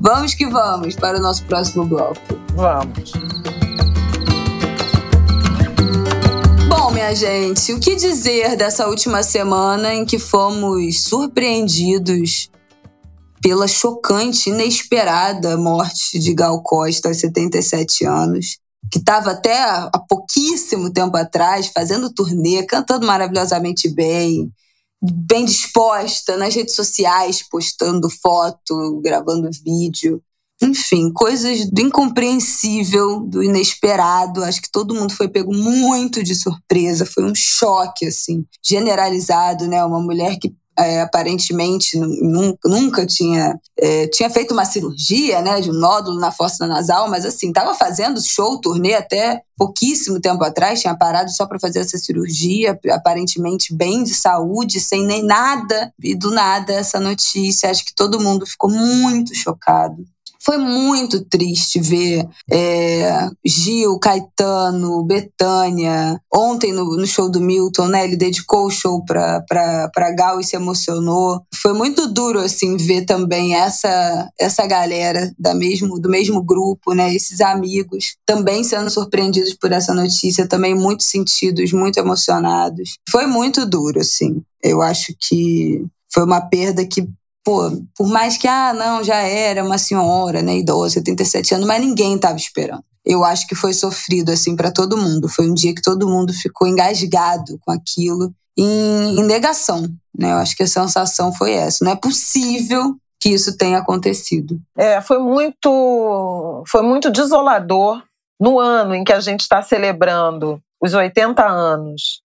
Vamos 0.00 0.34
que 0.34 0.46
vamos 0.46 0.96
para 0.96 1.18
o 1.18 1.20
nosso 1.20 1.44
próximo 1.44 1.84
bloco. 1.84 2.20
Vamos. 2.54 3.12
Bom, 6.68 6.90
minha 6.90 7.14
gente, 7.14 7.72
o 7.72 7.78
que 7.78 7.94
dizer 7.94 8.56
dessa 8.56 8.88
última 8.88 9.22
semana 9.22 9.94
em 9.94 10.04
que 10.04 10.18
fomos 10.18 11.04
surpreendidos 11.04 12.50
pela 13.44 13.68
chocante, 13.68 14.48
inesperada 14.48 15.54
morte 15.58 16.18
de 16.18 16.32
Gal 16.32 16.62
Costa 16.62 17.08
aos 17.08 17.18
77 17.18 18.06
anos, 18.06 18.56
que 18.90 18.98
estava 18.98 19.32
até 19.32 19.62
há 19.62 20.02
pouquíssimo 20.08 20.90
tempo 20.90 21.14
atrás 21.14 21.66
fazendo 21.66 22.10
turnê, 22.10 22.62
cantando 22.62 23.06
maravilhosamente 23.06 23.86
bem, 23.90 24.50
bem 25.02 25.44
disposta 25.44 26.38
nas 26.38 26.54
redes 26.54 26.74
sociais, 26.74 27.46
postando 27.46 28.08
foto, 28.08 28.98
gravando 29.02 29.50
vídeo. 29.62 30.22
Enfim, 30.62 31.12
coisas 31.12 31.68
do 31.70 31.82
incompreensível, 31.82 33.20
do 33.20 33.42
inesperado. 33.42 34.42
Acho 34.42 34.62
que 34.62 34.72
todo 34.72 34.94
mundo 34.94 35.12
foi 35.12 35.28
pego 35.28 35.52
muito 35.52 36.22
de 36.22 36.34
surpresa. 36.34 37.04
Foi 37.04 37.22
um 37.24 37.34
choque, 37.34 38.06
assim, 38.06 38.46
generalizado, 38.64 39.66
né? 39.66 39.84
Uma 39.84 40.00
mulher 40.00 40.38
que 40.38 40.54
é, 40.78 41.00
aparentemente 41.00 41.98
nunca 42.64 43.06
tinha 43.06 43.58
é, 43.76 44.06
tinha 44.06 44.30
feito 44.30 44.52
uma 44.52 44.64
cirurgia, 44.64 45.42
né, 45.42 45.60
de 45.60 45.70
um 45.70 45.74
nódulo 45.74 46.18
na 46.18 46.30
fossa 46.30 46.66
nasal, 46.66 47.08
mas 47.08 47.24
assim 47.24 47.48
estava 47.48 47.74
fazendo 47.74 48.22
show, 48.22 48.60
turnê 48.60 48.94
até 48.94 49.42
pouquíssimo 49.56 50.20
tempo 50.20 50.42
atrás, 50.44 50.80
tinha 50.80 50.96
parado 50.96 51.30
só 51.30 51.46
para 51.46 51.58
fazer 51.58 51.80
essa 51.80 51.98
cirurgia, 51.98 52.78
aparentemente 52.90 53.74
bem 53.74 54.02
de 54.02 54.14
saúde, 54.14 54.80
sem 54.80 55.04
nem 55.04 55.24
nada 55.24 55.92
e 56.02 56.14
do 56.14 56.30
nada 56.30 56.72
essa 56.72 57.00
notícia, 57.00 57.70
acho 57.70 57.84
que 57.84 57.94
todo 57.94 58.20
mundo 58.20 58.46
ficou 58.46 58.70
muito 58.70 59.34
chocado. 59.34 60.04
Foi 60.44 60.58
muito 60.58 61.24
triste 61.24 61.80
ver 61.80 62.28
é, 62.50 63.28
Gil, 63.44 63.98
Caetano, 63.98 65.02
Betânia. 65.02 66.20
Ontem, 66.32 66.70
no, 66.70 66.96
no, 66.96 67.06
show 67.06 67.30
do 67.30 67.40
Milton, 67.40 67.88
né? 67.88 68.04
Ele 68.04 68.16
dedicou 68.16 68.66
o 68.66 68.70
show 68.70 69.02
pra, 69.04 69.40
pra, 69.48 69.88
pra 69.88 70.12
Gal 70.12 70.38
e 70.38 70.44
se 70.44 70.54
emocionou. 70.54 71.40
Foi 71.62 71.72
muito 71.72 72.06
duro, 72.12 72.40
assim, 72.40 72.76
ver 72.76 73.06
também 73.06 73.54
essa, 73.54 74.28
essa 74.38 74.66
galera 74.66 75.32
da 75.38 75.54
mesmo, 75.54 75.98
do 75.98 76.10
mesmo 76.10 76.42
grupo, 76.42 76.92
né? 76.92 77.14
Esses 77.14 77.40
amigos 77.40 78.16
também 78.26 78.62
sendo 78.62 78.90
surpreendidos 78.90 79.54
por 79.54 79.72
essa 79.72 79.94
notícia, 79.94 80.46
também 80.46 80.74
muito 80.74 81.04
sentidos, 81.04 81.72
muito 81.72 81.98
emocionados. 81.98 82.98
Foi 83.08 83.26
muito 83.26 83.64
duro, 83.64 84.00
assim. 84.00 84.42
Eu 84.62 84.82
acho 84.82 85.14
que 85.18 85.86
foi 86.12 86.24
uma 86.24 86.40
perda 86.40 86.86
que 86.86 87.08
pô, 87.44 87.70
por 87.94 88.08
mais 88.08 88.38
que, 88.38 88.48
ah, 88.48 88.72
não, 88.72 89.04
já 89.04 89.16
era 89.16 89.62
uma 89.62 89.76
senhora, 89.76 90.40
né, 90.42 90.56
idosa, 90.56 90.94
77 90.94 91.54
anos, 91.54 91.66
mas 91.66 91.80
ninguém 91.80 92.16
estava 92.16 92.36
esperando. 92.36 92.82
Eu 93.04 93.22
acho 93.22 93.46
que 93.46 93.54
foi 93.54 93.74
sofrido, 93.74 94.32
assim, 94.32 94.56
para 94.56 94.72
todo 94.72 94.96
mundo. 94.96 95.28
Foi 95.28 95.46
um 95.46 95.52
dia 95.52 95.74
que 95.74 95.82
todo 95.82 96.08
mundo 96.08 96.32
ficou 96.32 96.66
engasgado 96.66 97.58
com 97.60 97.70
aquilo, 97.70 98.32
em, 98.56 99.18
em 99.18 99.22
negação, 99.24 99.82
né? 100.16 100.32
Eu 100.32 100.36
acho 100.36 100.56
que 100.56 100.62
a 100.62 100.66
sensação 100.66 101.30
foi 101.30 101.52
essa. 101.52 101.84
Não 101.84 101.92
é 101.92 101.96
possível 101.96 102.96
que 103.20 103.28
isso 103.28 103.58
tenha 103.58 103.78
acontecido. 103.78 104.58
É, 104.76 105.02
foi 105.02 105.18
muito, 105.18 106.64
foi 106.66 106.82
muito 106.82 107.10
desolador 107.10 108.02
no 108.40 108.58
ano 108.58 108.94
em 108.94 109.04
que 109.04 109.12
a 109.12 109.20
gente 109.20 109.40
está 109.40 109.62
celebrando 109.62 110.60
os 110.80 110.94
80 110.94 111.44
anos 111.46 112.22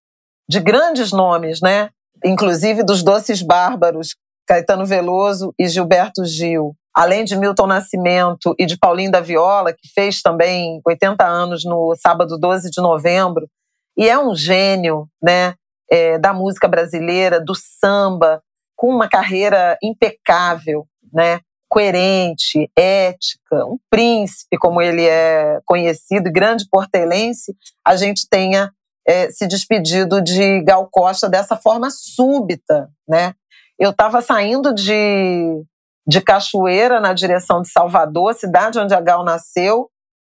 de 0.47 0.59
grandes 0.59 1.11
nomes, 1.11 1.61
né? 1.61 1.89
Inclusive 2.23 2.83
dos 2.83 3.03
doces 3.03 3.41
bárbaros 3.41 4.15
Caetano 4.49 4.83
Veloso 4.83 5.53
e 5.59 5.67
Gilberto 5.67 6.25
Gil, 6.25 6.75
além 6.91 7.23
de 7.23 7.37
Milton 7.37 7.67
Nascimento 7.67 8.55
e 8.57 8.65
de 8.65 8.79
Paulinho 8.79 9.11
da 9.11 9.21
Viola, 9.21 9.71
que 9.71 9.87
fez 9.93 10.23
também 10.23 10.81
80 10.83 11.23
anos 11.23 11.63
no 11.63 11.95
sábado 11.95 12.35
12 12.35 12.71
de 12.71 12.81
novembro, 12.81 13.47
e 13.95 14.09
é 14.09 14.17
um 14.17 14.35
gênio 14.35 15.07
né, 15.21 15.53
é, 15.91 16.17
da 16.17 16.33
música 16.33 16.67
brasileira, 16.67 17.39
do 17.39 17.53
samba, 17.53 18.41
com 18.75 18.87
uma 18.87 19.07
carreira 19.07 19.77
impecável, 19.83 20.87
né, 21.13 21.41
coerente, 21.69 22.71
ética, 22.75 23.63
um 23.67 23.77
príncipe, 23.87 24.57
como 24.57 24.81
ele 24.81 25.05
é 25.05 25.59
conhecido, 25.63 26.31
grande 26.31 26.65
portelense, 26.71 27.55
a 27.85 27.95
gente 27.95 28.27
tenha 28.27 28.71
é, 29.07 29.29
se 29.29 29.45
despedido 29.45 30.19
de 30.23 30.63
Gal 30.63 30.89
Costa 30.91 31.29
dessa 31.29 31.55
forma 31.55 31.89
súbita, 31.91 32.89
né? 33.07 33.35
Eu 33.79 33.91
estava 33.91 34.21
saindo 34.21 34.73
de, 34.73 35.63
de 36.05 36.19
Cachoeira 36.21 36.99
na 36.99 37.13
direção 37.13 37.61
de 37.61 37.71
Salvador, 37.71 38.33
cidade 38.33 38.77
onde 38.77 38.93
a 38.93 38.99
Gal 38.99 39.23
nasceu, 39.23 39.89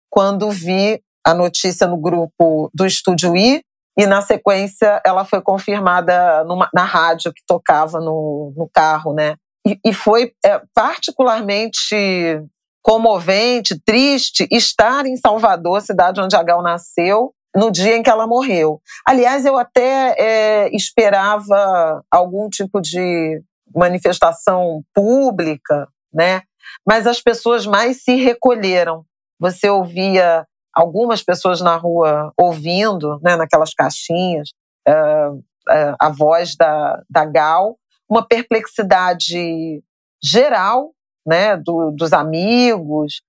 quando 0.10 0.50
vi 0.50 1.00
a 1.24 1.34
notícia 1.34 1.86
no 1.86 1.98
grupo 1.98 2.70
do 2.74 2.86
Estúdio 2.86 3.36
I, 3.36 3.62
e 3.98 4.06
na 4.06 4.22
sequência 4.22 5.02
ela 5.06 5.24
foi 5.24 5.42
confirmada 5.42 6.44
numa, 6.44 6.70
na 6.74 6.84
rádio 6.84 7.32
que 7.32 7.42
tocava 7.48 8.00
no, 8.00 8.52
no 8.58 8.70
carro, 8.74 9.14
né? 9.14 9.36
E, 9.66 9.80
e 9.86 9.94
foi 9.94 10.34
é, 10.44 10.62
particularmente 10.74 12.42
comovente, 12.84 13.80
triste 13.84 14.48
estar 14.52 15.06
em 15.06 15.18
Salvador, 15.18 15.82
cidade 15.82 16.20
onde 16.20 16.36
a 16.36 16.44
Gal 16.44 16.62
nasceu, 16.62 17.32
no 17.56 17.72
dia 17.72 17.96
em 17.96 18.04
que 18.04 18.10
ela 18.10 18.28
morreu. 18.28 18.82
Aliás, 19.08 19.46
eu 19.46 19.58
até 19.58 20.16
é, 20.20 20.76
esperava 20.76 22.04
algum 22.12 22.50
tipo 22.50 22.82
de 22.82 23.42
manifestação 23.74 24.84
pública, 24.94 25.88
né? 26.14 26.42
Mas 26.86 27.08
as 27.08 27.22
pessoas 27.22 27.66
mais 27.66 28.04
se 28.04 28.16
recolheram. 28.16 29.06
Você 29.40 29.70
ouvia 29.70 30.46
algumas 30.74 31.24
pessoas 31.24 31.62
na 31.62 31.78
rua 31.78 32.34
ouvindo, 32.38 33.20
né, 33.24 33.36
naquelas 33.36 33.74
caixinhas, 33.74 34.50
uh, 34.88 35.36
uh, 35.36 35.96
a 36.00 36.10
voz 36.10 36.56
da, 36.56 37.02
da 37.10 37.26
Gal, 37.26 37.78
uma 38.10 38.26
perplexidade 38.28 39.82
geral, 40.22 40.92
né, 41.26 41.56
do, 41.58 41.92
dos 41.92 42.12
amigos, 42.14 43.22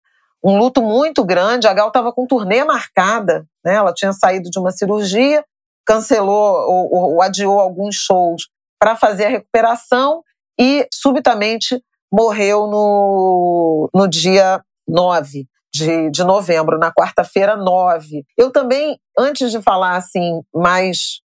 um 0.46 0.56
luto 0.56 0.80
muito 0.80 1.24
grande. 1.24 1.66
A 1.66 1.74
Gal 1.74 1.88
estava 1.88 2.12
com 2.12 2.24
turnê 2.24 2.62
marcada, 2.62 3.44
né? 3.64 3.74
Ela 3.74 3.92
tinha 3.92 4.12
saído 4.12 4.48
de 4.48 4.58
uma 4.60 4.70
cirurgia, 4.70 5.44
cancelou 5.84 6.54
ou, 6.68 7.14
ou 7.14 7.22
adiou 7.22 7.58
alguns 7.58 7.96
shows 7.96 8.48
para 8.78 8.94
fazer 8.94 9.24
a 9.24 9.30
recuperação 9.30 10.22
e 10.58 10.86
subitamente 10.94 11.82
morreu 12.12 12.68
no, 12.68 13.90
no 13.92 14.06
dia 14.06 14.62
9 14.86 15.48
de, 15.74 16.10
de 16.10 16.22
novembro, 16.22 16.78
na 16.78 16.92
quarta-feira 16.92 17.56
9. 17.56 18.24
Eu 18.38 18.52
também, 18.52 19.00
antes 19.18 19.50
de 19.50 19.60
falar 19.60 19.96
assim 19.96 20.42
mais 20.54 21.20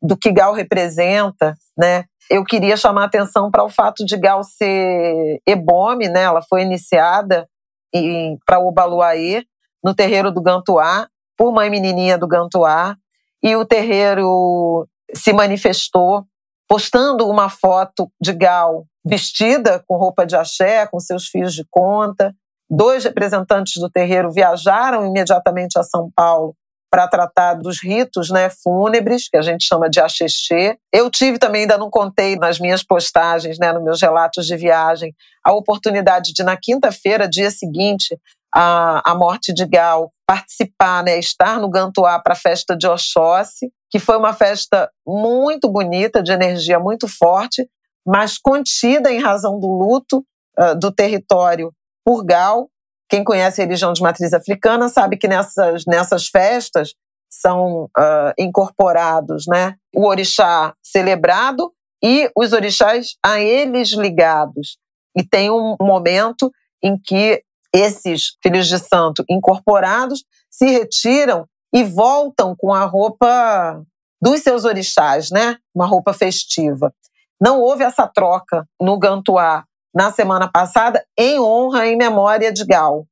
do 0.00 0.16
que 0.16 0.30
Gal 0.30 0.54
representa, 0.54 1.56
né? 1.76 2.04
Eu 2.30 2.44
queria 2.44 2.76
chamar 2.76 3.02
a 3.02 3.06
atenção 3.06 3.50
para 3.50 3.64
o 3.64 3.68
fato 3.68 4.06
de 4.06 4.16
Gal 4.16 4.44
ser 4.44 5.40
ebome, 5.44 6.08
né? 6.08 6.22
Ela 6.22 6.40
foi 6.40 6.62
iniciada 6.62 7.48
para 8.46 8.58
o 8.58 8.68
Obaluaê, 8.68 9.44
no 9.82 9.94
terreiro 9.94 10.30
do 10.30 10.42
Gantuá, 10.42 11.08
por 11.36 11.52
mãe 11.52 11.70
menininha 11.70 12.16
do 12.16 12.26
Gantuá, 12.26 12.96
e 13.42 13.54
o 13.56 13.64
terreiro 13.64 14.88
se 15.14 15.32
manifestou 15.32 16.24
postando 16.68 17.28
uma 17.28 17.48
foto 17.48 18.10
de 18.20 18.32
Gal 18.32 18.86
vestida 19.04 19.84
com 19.86 19.96
roupa 19.96 20.24
de 20.24 20.34
axé, 20.34 20.86
com 20.86 20.98
seus 20.98 21.26
fios 21.26 21.52
de 21.52 21.64
conta. 21.70 22.34
Dois 22.70 23.04
representantes 23.04 23.80
do 23.80 23.90
terreiro 23.90 24.32
viajaram 24.32 25.06
imediatamente 25.06 25.78
a 25.78 25.82
São 25.82 26.10
Paulo 26.16 26.56
para 26.94 27.08
tratar 27.08 27.54
dos 27.54 27.82
ritos 27.82 28.30
né, 28.30 28.48
fúnebres, 28.48 29.28
que 29.28 29.36
a 29.36 29.42
gente 29.42 29.66
chama 29.66 29.90
de 29.90 29.98
axexê. 29.98 30.78
Eu 30.92 31.10
tive 31.10 31.40
também, 31.40 31.62
ainda 31.62 31.76
não 31.76 31.90
contei 31.90 32.36
nas 32.36 32.60
minhas 32.60 32.84
postagens, 32.84 33.58
né, 33.58 33.72
nos 33.72 33.82
meus 33.82 34.00
relatos 34.00 34.46
de 34.46 34.56
viagem, 34.56 35.12
a 35.44 35.52
oportunidade 35.52 36.32
de, 36.32 36.44
na 36.44 36.56
quinta-feira, 36.56 37.28
dia 37.28 37.50
seguinte 37.50 38.16
à, 38.54 39.12
morte 39.16 39.52
de 39.52 39.66
Gal, 39.66 40.12
participar, 40.24 41.02
né, 41.02 41.18
estar 41.18 41.58
no 41.58 41.68
Gantuá 41.68 42.20
para 42.20 42.34
a 42.34 42.36
festa 42.36 42.76
de 42.76 42.86
Oxóssi, 42.86 43.72
que 43.90 43.98
foi 43.98 44.16
uma 44.16 44.32
festa 44.32 44.88
muito 45.04 45.68
bonita, 45.68 46.22
de 46.22 46.30
energia 46.30 46.78
muito 46.78 47.08
forte, 47.08 47.68
mas 48.06 48.38
contida 48.38 49.10
em 49.10 49.18
razão 49.20 49.58
do 49.58 49.66
luto 49.66 50.24
uh, 50.60 50.78
do 50.78 50.92
território 50.92 51.72
por 52.04 52.24
Gal, 52.24 52.68
quem 53.14 53.22
conhece 53.22 53.60
a 53.60 53.64
religião 53.64 53.92
de 53.92 54.02
matriz 54.02 54.32
africana 54.32 54.88
sabe 54.88 55.16
que 55.16 55.28
nessas, 55.28 55.84
nessas 55.86 56.26
festas 56.26 56.94
são 57.30 57.84
uh, 57.84 58.34
incorporados 58.36 59.46
né, 59.46 59.76
o 59.94 60.08
orixá 60.08 60.74
celebrado 60.82 61.72
e 62.02 62.28
os 62.36 62.52
orixás 62.52 63.14
a 63.24 63.38
eles 63.38 63.90
ligados. 63.90 64.78
E 65.16 65.22
tem 65.22 65.48
um 65.48 65.76
momento 65.80 66.50
em 66.82 66.98
que 66.98 67.40
esses 67.72 68.36
filhos 68.42 68.66
de 68.66 68.80
santo 68.80 69.24
incorporados 69.30 70.24
se 70.50 70.66
retiram 70.66 71.46
e 71.72 71.84
voltam 71.84 72.52
com 72.56 72.74
a 72.74 72.84
roupa 72.84 73.80
dos 74.20 74.40
seus 74.40 74.64
orixás, 74.64 75.30
né? 75.30 75.56
Uma 75.72 75.86
roupa 75.86 76.12
festiva. 76.12 76.92
Não 77.40 77.60
houve 77.60 77.84
essa 77.84 78.08
troca 78.08 78.66
no 78.80 78.98
Gantuá 78.98 79.64
na 79.94 80.10
semana 80.10 80.50
passada 80.50 81.04
em 81.16 81.38
honra 81.38 81.86
em 81.86 81.96
memória 81.96 82.52
de 82.52 82.64
Gal. 82.64 83.06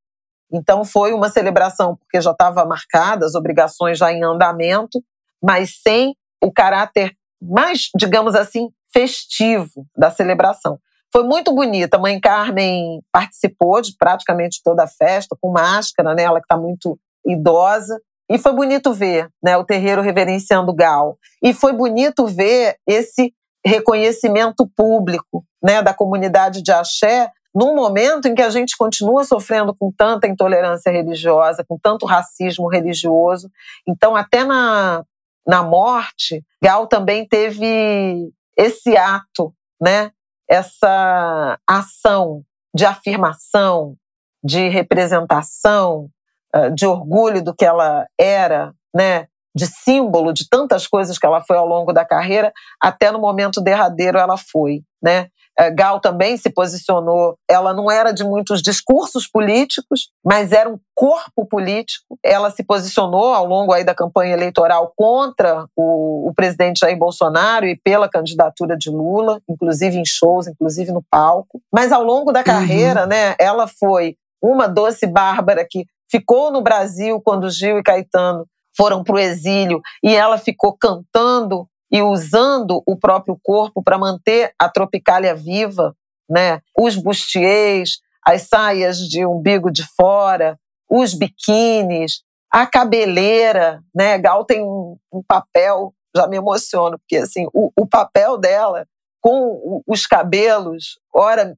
Então 0.53 0.85
foi 0.85 1.13
uma 1.13 1.31
celebração 1.31 1.97
porque 1.97 2.21
já 2.21 2.33
estava 2.33 2.65
marcada, 2.65 3.25
as 3.25 3.35
obrigações 3.35 3.97
já 3.97 4.13
em 4.13 4.23
andamento, 4.23 5.03
mas 5.43 5.81
sem 5.83 6.15
o 6.43 6.53
caráter 6.53 7.17
mais, 7.41 7.89
digamos 7.97 8.35
assim, 8.35 8.71
festivo 8.93 9.87
da 9.97 10.11
celebração. 10.11 10.79
Foi 11.13 11.25
muito 11.25 11.55
bonita. 11.55 11.97
A 11.97 12.01
mãe 12.01 12.21
Carmen 12.21 13.03
participou 13.13 13.81
de 13.81 13.95
praticamente 13.97 14.61
toda 14.65 14.85
a 14.85 14.89
festa, 14.89 15.37
com 15.41 15.51
máscara, 15.51 16.15
né? 16.15 16.23
ela 16.23 16.41
que 16.41 16.45
está 16.45 16.57
muito 16.57 16.99
idosa. 17.27 18.01
E 18.31 18.39
foi 18.39 18.53
bonito 18.53 18.95
ver 18.95 19.29
né, 19.43 19.57
o 19.57 19.65
terreiro 19.65 20.01
reverenciando 20.01 20.73
Gal. 20.73 21.19
E 21.43 21.53
foi 21.53 21.73
bonito 21.73 22.27
ver 22.27 22.77
esse 22.87 23.35
reconhecimento 23.65 24.69
público 24.77 25.45
né, 25.63 25.83
da 25.83 25.95
comunidade 25.95 26.63
de 26.63 26.73
axé 26.73 27.31
num 27.55 27.75
momento 27.75 28.27
em 28.27 28.35
que 28.35 28.43
a 28.43 28.51
gente 28.51 28.77
continua 28.77 29.25
sofrendo 29.25 29.75
com 29.75 29.93
tanta 29.93 30.27
intolerância 30.27 30.91
religiosa, 30.91 31.65
com 31.69 31.79
tanto 31.79 32.07
racismo 32.07 32.67
religioso. 32.67 33.51
Então, 33.87 34.17
até 34.17 34.43
na, 34.43 35.05
na 35.47 35.63
morte, 35.63 36.43
Gal 36.63 36.87
também 36.87 37.29
teve 37.29 38.33
esse 38.57 38.97
ato 38.97 39.55
né, 39.83 40.13
essa 40.49 41.59
ação 41.69 42.45
de 42.73 42.87
afirmação, 42.87 43.97
de 44.45 44.69
representação, 44.69 46.09
ah, 46.55 46.69
de 46.69 46.87
orgulho 46.87 47.43
do 47.43 47.55
que 47.55 47.65
ela 47.65 48.07
era, 48.19 48.73
né, 48.95 49.27
de 49.55 49.67
símbolo 49.67 50.33
de 50.33 50.49
tantas 50.49 50.87
coisas 50.87 51.19
que 51.19 51.27
ela 51.27 51.43
foi 51.43 51.57
ao 51.57 51.67
longo 51.67 51.93
da 51.93 52.05
carreira, 52.05 52.53
até 52.81 53.11
no 53.11 53.19
momento 53.19 53.61
derradeiro 53.61 54.19
ela 54.19 54.37
foi, 54.37 54.83
né? 55.03 55.29
Eh, 55.59 55.71
Gal 55.71 56.01
também 56.01 56.37
se 56.37 56.51
posicionou, 56.51 57.37
ela 57.49 57.75
não 57.75 57.91
era 57.91 58.13
de 58.13 58.25
muitos 58.25 58.63
discursos 58.63 59.29
políticos, 59.29 60.11
mas 60.25 60.51
era 60.51 60.69
um 60.69 60.79
corpo 60.95 61.47
político. 61.47 62.19
Ela 62.25 62.51
se 62.51 62.65
posicionou 62.65 63.35
ao 63.35 63.45
longo 63.45 63.73
aí 63.73 63.85
da 63.85 63.95
campanha 63.95 64.33
eleitoral 64.33 64.93
contra 64.97 65.67
o, 65.77 66.31
o 66.31 66.35
presidente 66.35 66.81
Jair 66.81 66.97
Bolsonaro 66.97 67.67
e 67.67 67.79
pela 67.85 68.09
candidatura 68.09 68.77
de 68.77 68.91
Lula, 68.91 69.41
inclusive 69.49 69.99
em 69.99 70.05
shows, 70.07 70.47
inclusive 70.47 70.91
no 70.91 71.05
palco. 71.11 71.61
Mas 71.73 71.93
ao 71.93 72.03
longo 72.03 72.33
da 72.33 72.41
uhum. 72.41 72.45
carreira, 72.45 73.03
uhum. 73.03 73.09
né, 73.09 73.35
ela 73.39 73.67
foi 73.67 74.17
uma 74.43 74.67
doce 74.67 75.07
bárbara 75.07 75.67
que 75.69 75.85
ficou 76.11 76.51
no 76.51 76.63
Brasil 76.63 77.21
quando 77.21 77.51
Gil 77.51 77.79
e 77.79 77.83
Caetano 77.83 78.47
foram 78.77 79.03
para 79.03 79.15
o 79.15 79.19
exílio 79.19 79.81
e 80.03 80.15
ela 80.15 80.39
ficou 80.39 80.77
cantando 80.77 81.69
e 81.91 82.01
usando 82.01 82.83
o 82.87 82.97
próprio 82.97 83.39
corpo 83.43 83.83
para 83.83 83.99
manter 83.99 84.55
a 84.59 84.69
Tropicália 84.69 85.35
viva, 85.35 85.95
né? 86.29 86.61
Os 86.77 86.97
bustiers, 86.97 88.01
as 88.27 88.43
saias 88.43 88.99
de 88.99 89.27
umbigo 89.27 89.71
de 89.71 89.85
fora, 89.95 90.59
os 90.91 91.13
biquínis, 91.13 92.23
a 92.51 92.67
cabeleira, 92.67 93.83
né? 93.95 94.19
Gal 94.19 94.45
tem 94.45 94.63
um, 94.63 94.97
um 95.13 95.23
papel, 95.27 95.95
já 96.17 96.27
me 96.27 96.39
emociono, 96.39 96.99
porque 96.99 97.17
assim, 97.17 97.47
o, 97.53 97.71
o, 97.79 97.87
papel 97.87 98.39
dela 98.39 98.87
com 99.21 99.83
os 99.87 100.07
cabelos, 100.07 100.99
ora 101.15 101.57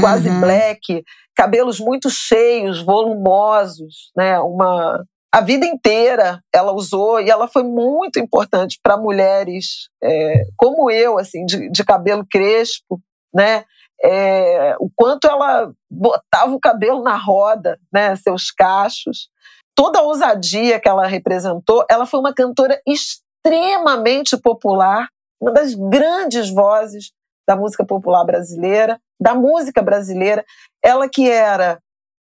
quase 0.00 0.28
uhum. 0.28 0.40
black, 0.40 1.04
cabelos 1.34 1.78
muito 1.78 2.10
cheios, 2.10 2.82
volumosos, 2.82 4.10
né? 4.16 4.38
Uma 4.40 5.04
a 5.32 5.40
vida 5.40 5.64
inteira 5.64 6.42
ela 6.52 6.72
usou 6.72 7.20
e 7.20 7.30
ela 7.30 7.46
foi 7.46 7.62
muito 7.62 8.18
importante 8.18 8.78
para 8.82 8.96
mulheres 8.96 9.88
é, 10.02 10.44
como 10.56 10.90
eu, 10.90 11.18
assim, 11.18 11.44
de, 11.44 11.70
de 11.70 11.84
cabelo 11.84 12.26
crespo, 12.28 13.00
né? 13.32 13.64
É, 14.02 14.74
o 14.80 14.90
quanto 14.94 15.28
ela 15.28 15.70
botava 15.90 16.52
o 16.52 16.60
cabelo 16.60 17.02
na 17.02 17.16
roda, 17.16 17.78
né? 17.92 18.16
Seus 18.16 18.50
cachos, 18.50 19.28
toda 19.74 20.00
a 20.00 20.02
ousadia 20.02 20.80
que 20.80 20.88
ela 20.88 21.06
representou. 21.06 21.84
Ela 21.88 22.06
foi 22.06 22.18
uma 22.18 22.34
cantora 22.34 22.80
extremamente 22.86 24.36
popular, 24.36 25.08
uma 25.40 25.52
das 25.52 25.74
grandes 25.74 26.50
vozes 26.50 27.12
da 27.48 27.54
música 27.54 27.84
popular 27.84 28.24
brasileira, 28.24 28.98
da 29.20 29.34
música 29.34 29.80
brasileira. 29.80 30.44
Ela 30.82 31.08
que 31.08 31.30
era 31.30 31.78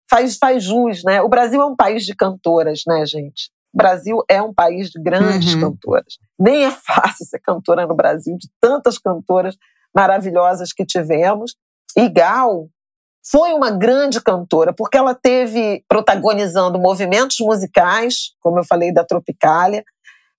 faz, 0.09 0.37
faz 0.37 0.63
jus, 0.63 1.03
né? 1.03 1.21
O 1.21 1.29
Brasil 1.29 1.61
é 1.61 1.65
um 1.65 1.75
país 1.75 2.05
de 2.05 2.15
cantoras, 2.15 2.83
né, 2.87 3.05
gente? 3.05 3.51
O 3.73 3.77
Brasil 3.77 4.23
é 4.29 4.41
um 4.41 4.53
país 4.53 4.89
de 4.89 5.01
grandes 5.01 5.53
uhum. 5.53 5.61
cantoras. 5.61 6.17
Nem 6.39 6.65
é 6.65 6.71
fácil 6.71 7.25
ser 7.25 7.39
cantora 7.39 7.85
no 7.85 7.95
Brasil, 7.95 8.35
de 8.37 8.49
tantas 8.59 8.97
cantoras 8.97 9.55
maravilhosas 9.93 10.73
que 10.73 10.85
tivemos. 10.85 11.55
E 11.95 12.07
Gal 12.09 12.67
foi 13.29 13.53
uma 13.53 13.69
grande 13.69 14.21
cantora, 14.21 14.73
porque 14.73 14.97
ela 14.97 15.13
teve 15.13 15.83
protagonizando 15.87 16.79
movimentos 16.79 17.37
musicais, 17.39 18.31
como 18.39 18.59
eu 18.59 18.63
falei 18.63 18.93
da 18.93 19.03
Tropicália. 19.03 19.83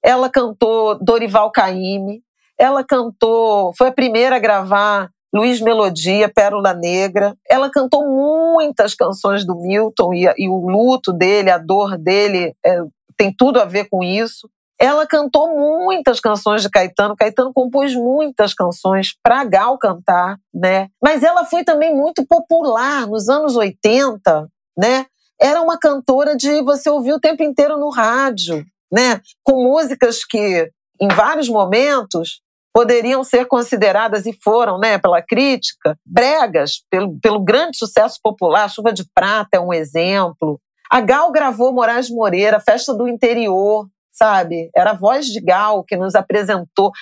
Ela 0.03 0.31
cantou 0.31 0.99
Dorival 0.99 1.51
Caymmi, 1.51 2.23
ela 2.59 2.83
cantou, 2.85 3.73
foi 3.77 3.89
a 3.89 3.93
primeira 3.93 4.37
a 4.37 4.41
gravar 4.41 5.11
Luiz 5.35 5.61
Melodia, 5.61 6.29
Pérola 6.29 6.73
Negra. 6.75 7.35
Ela 7.49 7.71
cantou 7.71 8.07
muitas 8.07 8.95
canções 8.95 9.45
do 9.45 9.57
Milton 9.57 10.15
e, 10.15 10.25
e 10.39 10.49
o 10.49 10.69
luto 10.69 11.13
dele, 11.13 11.51
a 11.51 11.59
dor 11.59 11.99
dele, 11.99 12.55
é, 12.65 12.81
tem 13.17 13.35
tudo 13.37 13.61
a 13.61 13.65
ver 13.65 13.89
com 13.89 14.03
isso. 14.03 14.49
Ela 14.81 15.07
cantou 15.07 15.57
muitas 15.57 16.21
canções 16.21 16.63
de 16.63 16.71
Caetano. 16.71 17.17
Caetano 17.17 17.53
compôs 17.53 17.95
muitas 17.97 18.55
canções 18.55 19.13
para 19.23 19.45
Gal 19.45 19.77
cantar, 19.77 20.39
né? 20.55 20.89
Mas 21.03 21.25
ela 21.25 21.45
foi 21.45 21.65
também 21.65 21.95
muito 21.95 22.25
popular 22.25 23.09
nos 23.09 23.29
anos 23.29 23.57
80, 23.57 24.49
né? 24.79 25.07
Era 25.41 25.61
uma 25.61 25.77
cantora 25.79 26.37
de 26.37 26.63
você 26.63 26.89
ouvir 26.89 27.13
o 27.13 27.21
tempo 27.21 27.43
inteiro 27.43 27.77
no 27.77 27.91
rádio, 27.91 28.65
né? 28.91 29.21
Com 29.43 29.65
músicas 29.65 30.25
que, 30.25 30.71
em 31.01 31.09
vários 31.09 31.49
momentos, 31.49 32.41
poderiam 32.79 33.25
ser 33.25 33.45
consideradas, 33.47 34.25
e 34.25 34.33
foram, 34.33 34.79
né, 34.79 34.99
pela 34.99 35.21
crítica, 35.21 35.99
bregas, 36.07 36.81
pelo, 36.89 37.19
pelo 37.19 37.41
grande 37.41 37.77
sucesso 37.77 38.21
popular. 38.23 38.71
Chuva 38.71 38.93
de 38.93 39.05
Prata 39.13 39.57
é 39.57 39.61
um 39.61 39.73
exemplo. 39.73 40.61
A 40.89 41.01
Gal 41.01 41.33
gravou 41.33 41.73
Moraes 41.73 42.09
Moreira, 42.09 42.61
Festa 42.61 42.95
do 42.95 43.09
Interior, 43.09 43.89
sabe? 44.13 44.71
Era 44.77 44.93
a 44.93 44.95
voz 44.95 45.27
de 45.27 45.41
Gal 45.41 45.83
que 45.83 45.97
nos 45.97 46.15
apresentou 46.15 46.93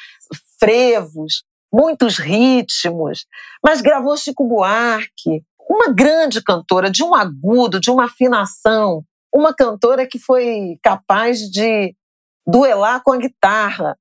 frevos, 0.59 1.45
muitos 1.71 2.17
ritmos, 2.17 3.27
mas 3.63 3.83
gravou 3.83 4.17
Chico 4.17 4.49
Buarque, 4.49 5.45
uma 5.69 5.93
grande 5.93 6.43
cantora, 6.43 6.91
de 6.91 7.05
um 7.05 7.15
agudo, 7.15 7.79
de 7.79 7.91
uma 7.91 8.07
afinação, 8.07 9.05
uma 9.31 9.53
cantora 9.53 10.07
que 10.07 10.19
foi 10.19 10.79
capaz 10.83 11.41
de 11.41 11.95
duelar 12.47 13.03
com 13.05 13.13
a 13.13 13.19
guitarra, 13.19 13.95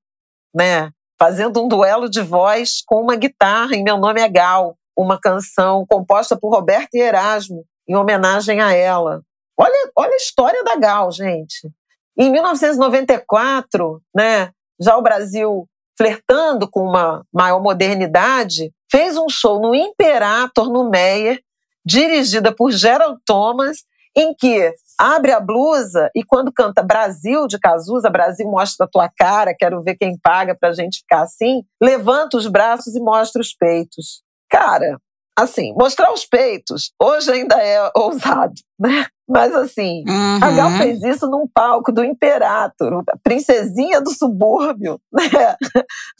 né? 0.54 0.90
Fazendo 1.18 1.62
um 1.62 1.68
duelo 1.68 2.08
de 2.08 2.20
voz 2.20 2.82
com 2.86 3.00
uma 3.00 3.16
guitarra 3.16 3.74
em 3.74 3.82
Meu 3.82 3.98
Nome 3.98 4.20
é 4.20 4.28
Gal, 4.28 4.76
uma 4.96 5.18
canção 5.18 5.84
composta 5.86 6.36
por 6.38 6.50
Roberto 6.50 6.94
e 6.94 7.00
Erasmo, 7.00 7.64
em 7.88 7.96
homenagem 7.96 8.60
a 8.60 8.72
ela. 8.72 9.22
Olha, 9.58 9.90
olha 9.96 10.12
a 10.12 10.16
história 10.16 10.62
da 10.64 10.76
Gal, 10.76 11.10
gente. 11.10 11.70
Em 12.18 12.30
1994, 12.30 14.00
né, 14.14 14.50
já 14.80 14.96
o 14.96 15.02
Brasil 15.02 15.66
flertando 15.96 16.68
com 16.70 16.80
uma 16.80 17.24
maior 17.32 17.62
modernidade, 17.62 18.70
fez 18.90 19.16
um 19.16 19.28
show 19.28 19.60
no 19.60 19.74
Imperator, 19.74 20.70
no 20.70 20.90
Meyer, 20.90 21.40
dirigida 21.84 22.54
por 22.54 22.70
Gerald 22.70 23.18
Thomas, 23.24 23.78
em 24.14 24.34
que 24.34 24.74
abre 24.98 25.32
a 25.32 25.40
blusa 25.40 26.10
e 26.14 26.24
quando 26.24 26.52
canta 26.52 26.82
Brasil 26.82 27.46
de 27.46 27.58
Cazuza, 27.58 28.10
Brasil 28.10 28.46
mostra 28.48 28.86
a 28.86 28.88
tua 28.88 29.08
cara, 29.08 29.54
quero 29.54 29.82
ver 29.82 29.96
quem 29.96 30.18
paga 30.18 30.56
pra 30.58 30.72
gente 30.72 30.98
ficar 30.98 31.22
assim, 31.22 31.62
levanta 31.80 32.36
os 32.36 32.46
braços 32.46 32.94
e 32.94 33.00
mostra 33.00 33.40
os 33.40 33.54
peitos. 33.54 34.22
Cara, 34.50 34.98
assim, 35.38 35.74
mostrar 35.74 36.12
os 36.12 36.24
peitos 36.24 36.92
hoje 37.00 37.30
ainda 37.30 37.56
é 37.62 37.90
ousado, 37.96 38.54
né? 38.78 39.06
Mas 39.28 39.54
assim, 39.54 40.04
uhum. 40.06 40.36
a 40.40 40.50
Gal 40.52 40.70
fez 40.78 41.02
isso 41.02 41.26
num 41.28 41.48
palco 41.52 41.90
do 41.90 42.04
Imperator, 42.04 43.02
a 43.08 43.18
princesinha 43.22 44.00
do 44.00 44.10
subúrbio, 44.10 45.00
né? 45.12 45.56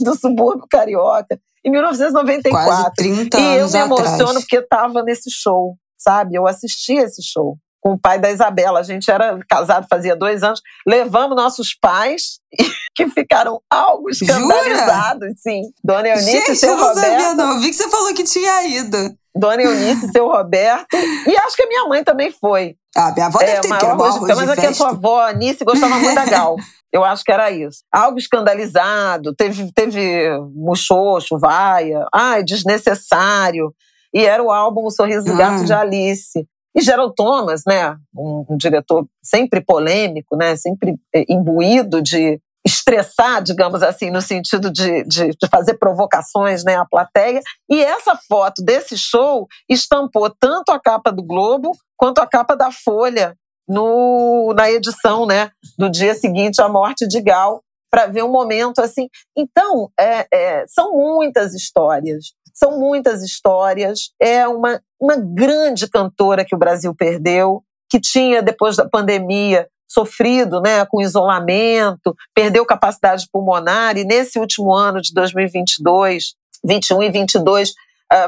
Do 0.01 0.17
subúrbio 0.17 0.67
carioca, 0.69 1.39
em 1.65 1.71
1994. 1.71 2.51
Quase 2.51 2.95
30 2.97 3.39
e 3.39 3.59
eu 3.59 3.71
me 3.71 3.79
emociono 3.79 4.11
atrás. 4.11 4.39
porque 4.41 4.57
estava 4.57 5.03
nesse 5.05 5.31
show, 5.31 5.77
sabe? 5.97 6.35
Eu 6.35 6.49
assisti 6.49 6.95
esse 6.95 7.23
show 7.23 7.57
com 7.87 7.93
o 7.93 7.99
pai 7.99 8.19
da 8.19 8.33
Isabela. 8.33 8.81
A 8.81 8.83
gente 8.83 9.09
era 9.09 9.39
casado 9.49 9.87
fazia 9.89 10.17
dois 10.17 10.43
anos. 10.43 10.61
Levamos 10.85 11.37
nossos 11.37 11.73
pais, 11.73 12.41
que 12.97 13.09
ficaram 13.09 13.61
algo 13.71 14.11
escandalizados, 14.11 15.29
Jura? 15.29 15.35
sim. 15.37 15.63
Dona 15.85 16.09
Eunice 16.09 16.33
gente, 16.33 16.51
e 16.51 16.57
seu 16.57 16.71
eu 16.71 16.77
não 16.77 16.89
Roberto. 16.89 17.11
Sabia, 17.11 17.35
não. 17.35 17.55
Eu 17.55 17.61
vi 17.61 17.69
que 17.69 17.77
você 17.77 17.89
falou 17.89 18.13
que 18.13 18.25
tinha 18.25 18.67
ido. 18.67 19.15
Dona 19.37 19.63
Eunice 19.63 20.07
e 20.07 20.09
seu 20.09 20.27
Roberto. 20.27 20.97
E 20.97 21.37
acho 21.37 21.55
que 21.55 21.63
a 21.63 21.69
minha 21.69 21.85
mãe 21.85 22.03
também 22.03 22.33
foi. 22.33 22.75
Ah, 22.97 23.13
minha 23.13 23.27
avó 23.27 23.39
é, 23.41 23.47
deve 23.47 23.61
ter 23.61 23.87
arroz 23.87 24.15
de 24.15 24.35
Mas 24.35 24.49
é 24.49 24.57
que 24.57 24.67
a 24.67 24.75
sua 24.75 24.89
avó, 24.89 25.21
Anice, 25.21 25.65
gostava 25.65 25.97
muito 25.97 26.15
da 26.15 26.25
Gal. 26.27 26.57
Eu 26.93 27.05
acho 27.05 27.23
que 27.23 27.31
era 27.31 27.53
isso. 27.53 27.85
Algo 27.93 28.19
escandalizado, 28.19 29.33
teve, 29.35 29.71
teve 29.73 30.31
muxoxo, 30.55 31.39
vaia, 31.39 32.05
ai, 32.13 32.43
desnecessário. 32.43 33.73
E 34.13 34.25
era 34.25 34.43
o 34.43 34.51
álbum 34.51 34.85
O 34.85 34.91
Sorriso 34.91 35.27
do 35.27 35.37
Gato 35.37 35.65
de 35.65 35.73
hum. 35.73 35.79
Alice. 35.79 36.49
E 36.77 36.83
Gerald 36.83 37.15
Thomas, 37.15 37.63
né, 37.67 37.97
um, 38.15 38.45
um 38.51 38.57
diretor 38.57 39.07
sempre 39.23 39.63
polêmico, 39.63 40.37
né, 40.37 40.55
sempre 40.57 40.97
eh, 41.15 41.25
imbuído 41.27 42.03
de 42.03 42.39
estressar, 42.67 43.43
digamos 43.43 43.83
assim, 43.83 44.11
no 44.11 44.21
sentido 44.21 44.71
de, 44.71 45.05
de, 45.05 45.29
de, 45.31 45.49
fazer 45.49 45.75
provocações 45.75 46.65
né, 46.65 46.77
à 46.77 46.85
plateia. 46.85 47.41
E 47.71 47.83
essa 47.83 48.19
foto 48.29 48.63
desse 48.63 48.99
show 48.99 49.47
estampou 49.69 50.29
tanto 50.29 50.71
a 50.71 50.81
capa 50.81 51.13
do 51.13 51.23
Globo 51.23 51.71
quanto 51.97 52.19
a 52.19 52.27
capa 52.27 52.57
da 52.57 52.71
Folha 52.73 53.37
no, 53.69 54.53
na 54.55 54.71
edição 54.71 55.27
né, 55.27 55.51
do 55.79 55.89
dia 55.89 56.15
seguinte 56.15 56.61
à 56.61 56.69
morte 56.69 57.07
de 57.07 57.21
Gal, 57.21 57.63
para 57.89 58.07
ver 58.07 58.25
um 58.25 58.31
momento 58.31 58.81
assim. 58.81 59.09
Então, 59.37 59.89
é, 59.99 60.27
é, 60.33 60.65
são 60.67 60.93
muitas 60.93 61.55
histórias. 61.55 62.33
São 62.57 62.79
muitas 62.79 63.23
histórias. 63.23 64.13
É 64.21 64.49
uma, 64.49 64.81
uma 65.01 65.17
grande 65.17 65.89
cantora 65.89 66.45
que 66.45 66.55
o 66.55 66.59
Brasil 66.59 66.95
perdeu, 66.95 67.63
que 67.89 68.01
tinha, 68.01 68.43
depois 68.43 68.77
da 68.77 68.89
pandemia, 68.89 69.69
sofrido 69.89 70.61
né, 70.61 70.85
com 70.87 71.01
isolamento, 71.01 72.17
perdeu 72.35 72.67
capacidade 72.67 73.29
pulmonar, 73.31 73.97
e 73.97 74.05
nesse 74.05 74.39
último 74.39 74.73
ano 74.73 75.01
de 75.01 75.13
2022 75.13 76.35
21 76.65 77.03
e 77.05 77.11
22 77.11 77.71
uh, 77.71 77.75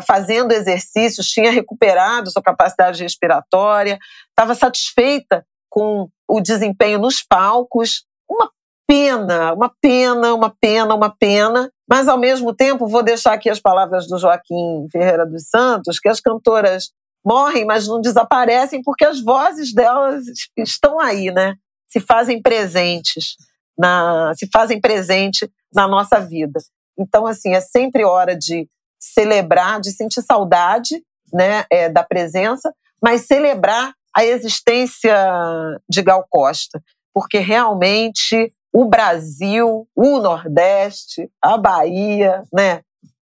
fazendo 0.07 0.53
exercícios, 0.53 1.27
tinha 1.27 1.51
recuperado 1.51 2.31
sua 2.31 2.43
capacidade 2.43 3.03
respiratória, 3.03 3.99
estava 4.31 4.55
satisfeita 4.55 5.45
com 5.69 6.09
o 6.29 6.41
desempenho 6.41 6.99
nos 6.99 7.23
palcos. 7.23 8.05
Uma 8.29 8.51
pena, 8.87 9.53
uma 9.53 9.73
pena, 9.81 10.35
uma 10.35 10.55
pena, 10.61 10.95
uma 10.95 11.11
pena. 11.11 11.71
Mas, 11.89 12.07
ao 12.07 12.19
mesmo 12.19 12.55
tempo, 12.55 12.87
vou 12.87 13.03
deixar 13.03 13.33
aqui 13.33 13.49
as 13.49 13.59
palavras 13.59 14.07
do 14.07 14.19
Joaquim 14.19 14.87
Ferreira 14.93 15.25
dos 15.25 15.49
Santos, 15.49 15.99
que 15.99 16.09
as 16.09 16.21
cantoras 16.21 16.91
morrem, 17.25 17.65
mas 17.65 17.89
não 17.89 18.01
desaparecem 18.01 18.83
porque 18.83 19.05
as 19.05 19.23
vozes 19.23 19.73
delas 19.73 20.25
estão 20.57 21.01
aí, 21.01 21.31
né? 21.31 21.55
Se 21.89 22.01
fazem 22.01 22.43
presentes, 22.43 23.37
na, 23.77 24.33
se 24.35 24.49
fazem 24.53 24.81
presente 24.81 25.51
na 25.75 25.89
nossa 25.89 26.21
vida. 26.21 26.61
Então, 26.99 27.27
assim, 27.27 27.55
é 27.55 27.61
sempre 27.61 28.05
hora 28.05 28.37
de 28.37 28.69
celebrar, 29.01 29.81
de 29.81 29.93
sentir 29.93 30.23
saudade 30.23 31.03
né, 31.33 31.65
é, 31.71 31.89
da 31.89 32.03
presença, 32.03 32.73
mas 33.03 33.23
celebrar 33.23 33.95
a 34.15 34.25
existência 34.25 35.17
de 35.89 36.03
Gal 36.03 36.27
Costa, 36.29 36.83
porque 37.15 37.39
realmente 37.39 38.53
o 38.79 38.85
Brasil, 38.85 39.89
o 39.97 40.21
Nordeste, 40.21 41.29
a 41.43 41.59
Bahia, 41.59 42.45
né, 42.53 42.83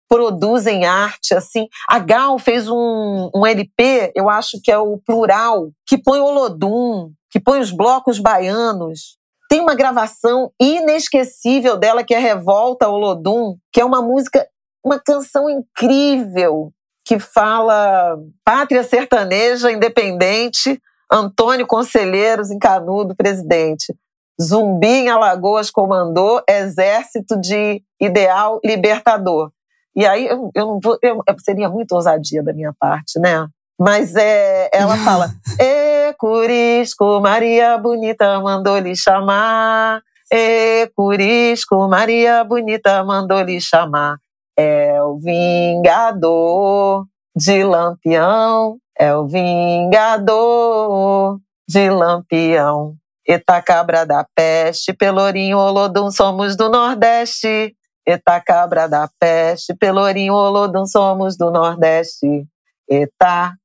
produzem 0.10 0.86
arte 0.86 1.36
assim. 1.36 1.68
A 1.88 2.00
Gal 2.00 2.40
fez 2.40 2.68
um, 2.68 3.30
um 3.32 3.46
LP, 3.46 4.12
eu 4.16 4.28
acho 4.28 4.60
que 4.64 4.72
é 4.72 4.78
o 4.80 4.98
plural, 4.98 5.70
que 5.86 6.00
põe 6.00 6.20
Olodum, 6.20 7.12
que 7.30 7.40
põe 7.40 7.60
os 7.60 7.70
blocos 7.70 8.18
baianos. 8.18 9.20
Tem 9.48 9.62
uma 9.62 9.76
gravação 9.76 10.52
inesquecível 10.60 11.78
dela 11.78 12.04
que 12.04 12.16
é 12.16 12.18
Revolta 12.18 12.90
Olodum, 12.90 13.56
que 13.72 13.80
é 13.80 13.86
uma 13.86 14.02
música 14.02 14.48
uma 14.84 15.00
canção 15.00 15.48
incrível 15.48 16.72
que 17.06 17.20
fala 17.20 18.18
pátria 18.44 18.84
sertaneja 18.84 19.72
independente, 19.72 20.82
Antônio 21.12 21.68
Conselheiros 21.68 22.50
em 22.50 22.58
Canudo, 22.58 23.16
presidente. 23.16 23.94
Zumbi 24.41 24.88
em 24.88 25.10
Alagoas 25.10 25.72
comandou, 25.72 26.41
exército 26.48 27.40
de 27.40 27.82
ideal 27.99 28.60
libertador. 28.64 29.52
E 29.95 30.06
aí 30.06 30.28
eu, 30.28 30.52
eu 30.53 30.66
não 30.66 30.80
vou, 30.84 30.98
eu, 31.02 31.24
seria 31.40 31.70
muito 31.70 31.94
ousadia 31.94 32.44
da 32.44 32.52
minha 32.52 32.74
parte, 32.78 33.18
né? 33.18 33.48
Mas 33.80 34.16
é, 34.16 34.70
ela 34.74 34.98
fala: 34.98 35.32
E 35.60 36.14
Curisco, 36.18 37.22
Maria 37.22 37.78
Bonita 37.78 38.40
mandou 38.41 38.78
lhe 38.78 38.95
chamar. 38.95 40.02
E 40.32 40.91
Curisco, 40.95 41.88
Maria 41.88 42.44
Bonita 42.44 43.03
mandou 43.03 43.41
lhe 43.41 43.62
chamar. 43.62 44.18
É 44.57 45.02
o 45.02 45.18
vingador 45.18 47.06
de 47.36 47.64
Lampião, 47.64 48.78
é 48.98 49.16
o 49.16 49.28
vingador 49.28 51.40
de 51.68 51.90
Lampião. 51.90 52.95
Eta 53.27 53.60
cabra 53.61 54.06
da 54.06 54.23
peste, 54.35 54.93
Pelourinho, 54.93 55.57
Olodum, 55.57 56.11
somos 56.11 56.56
do 56.56 56.69
Nordeste. 56.69 57.76
Eta 58.06 58.39
cabra 58.39 58.88
da 58.88 59.10
peste, 59.19 59.76
Pelourinho, 59.76 60.35
Olodum, 60.35 60.85
somos 60.85 61.35
do 61.35 61.49
Nordeste. 61.49 62.45
Eta, 62.88 63.56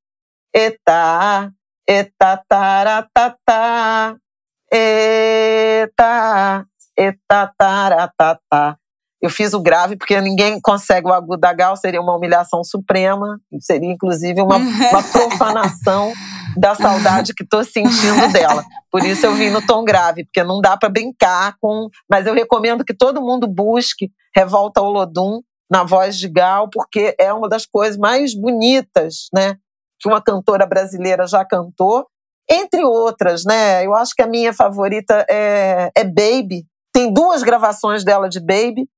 eta, 0.54 1.50
eta, 1.86 2.42
taratata. 2.48 4.16
Eta, 4.72 6.64
eta, 6.96 7.52
taratata. 7.58 8.80
Eu 9.22 9.28
fiz 9.28 9.52
o 9.52 9.60
grave 9.60 9.97
porque 9.97 10.18
ninguém 10.20 10.59
consegue 10.60 11.06
o 11.06 11.12
agudo 11.12 11.40
da 11.40 11.52
gal, 11.52 11.76
seria 11.76 12.01
uma 12.01 12.16
humilhação 12.16 12.64
suprema, 12.64 13.38
seria 13.60 13.92
inclusive 13.92 14.40
uma, 14.40 14.56
uma 14.90 15.02
profanação 15.02 16.12
da 16.56 16.74
saudade 16.74 17.34
que 17.34 17.42
estou 17.42 17.62
sentindo 17.62 18.32
dela. 18.32 18.64
Por 18.90 19.05
isso 19.05 19.26
eu 19.26 19.34
vim 19.34 19.51
no 19.51 19.64
tom 19.64 19.84
grave, 19.84 20.24
porque 20.24 20.42
não 20.42 20.60
dá 20.60 20.76
para 20.76 20.88
brincar 20.88 21.55
com. 21.60 21.88
Mas 22.10 22.26
eu 22.26 22.34
recomendo 22.34 22.84
que 22.84 22.94
todo 22.94 23.20
mundo 23.20 23.47
busque 23.47 24.10
Revolta 24.34 24.80
Olodum 24.80 25.40
na 25.70 25.84
voz 25.84 26.18
de 26.18 26.28
Gal, 26.28 26.68
porque 26.70 27.14
é 27.18 27.32
uma 27.32 27.48
das 27.48 27.66
coisas 27.66 27.97
mais 27.97 28.34
bonitas, 28.34 29.28
né? 29.32 29.56
Que 30.01 30.09
uma 30.09 30.20
cantora 30.20 30.66
brasileira 30.66 31.26
já 31.26 31.44
cantou, 31.44 32.06
entre 32.51 32.84
outras, 32.84 33.44
né? 33.44 33.84
Eu 33.86 33.94
acho 33.94 34.14
que 34.14 34.22
a 34.22 34.26
minha 34.26 34.52
favorita 34.52 35.24
é, 35.30 35.90
é 35.97 36.05
Baby. 36.05 36.64
Tem 36.92 37.12
duas 37.12 37.42
gravações 37.42 38.02
dela 38.02 38.28
de 38.28 38.40
Baby 38.40 38.88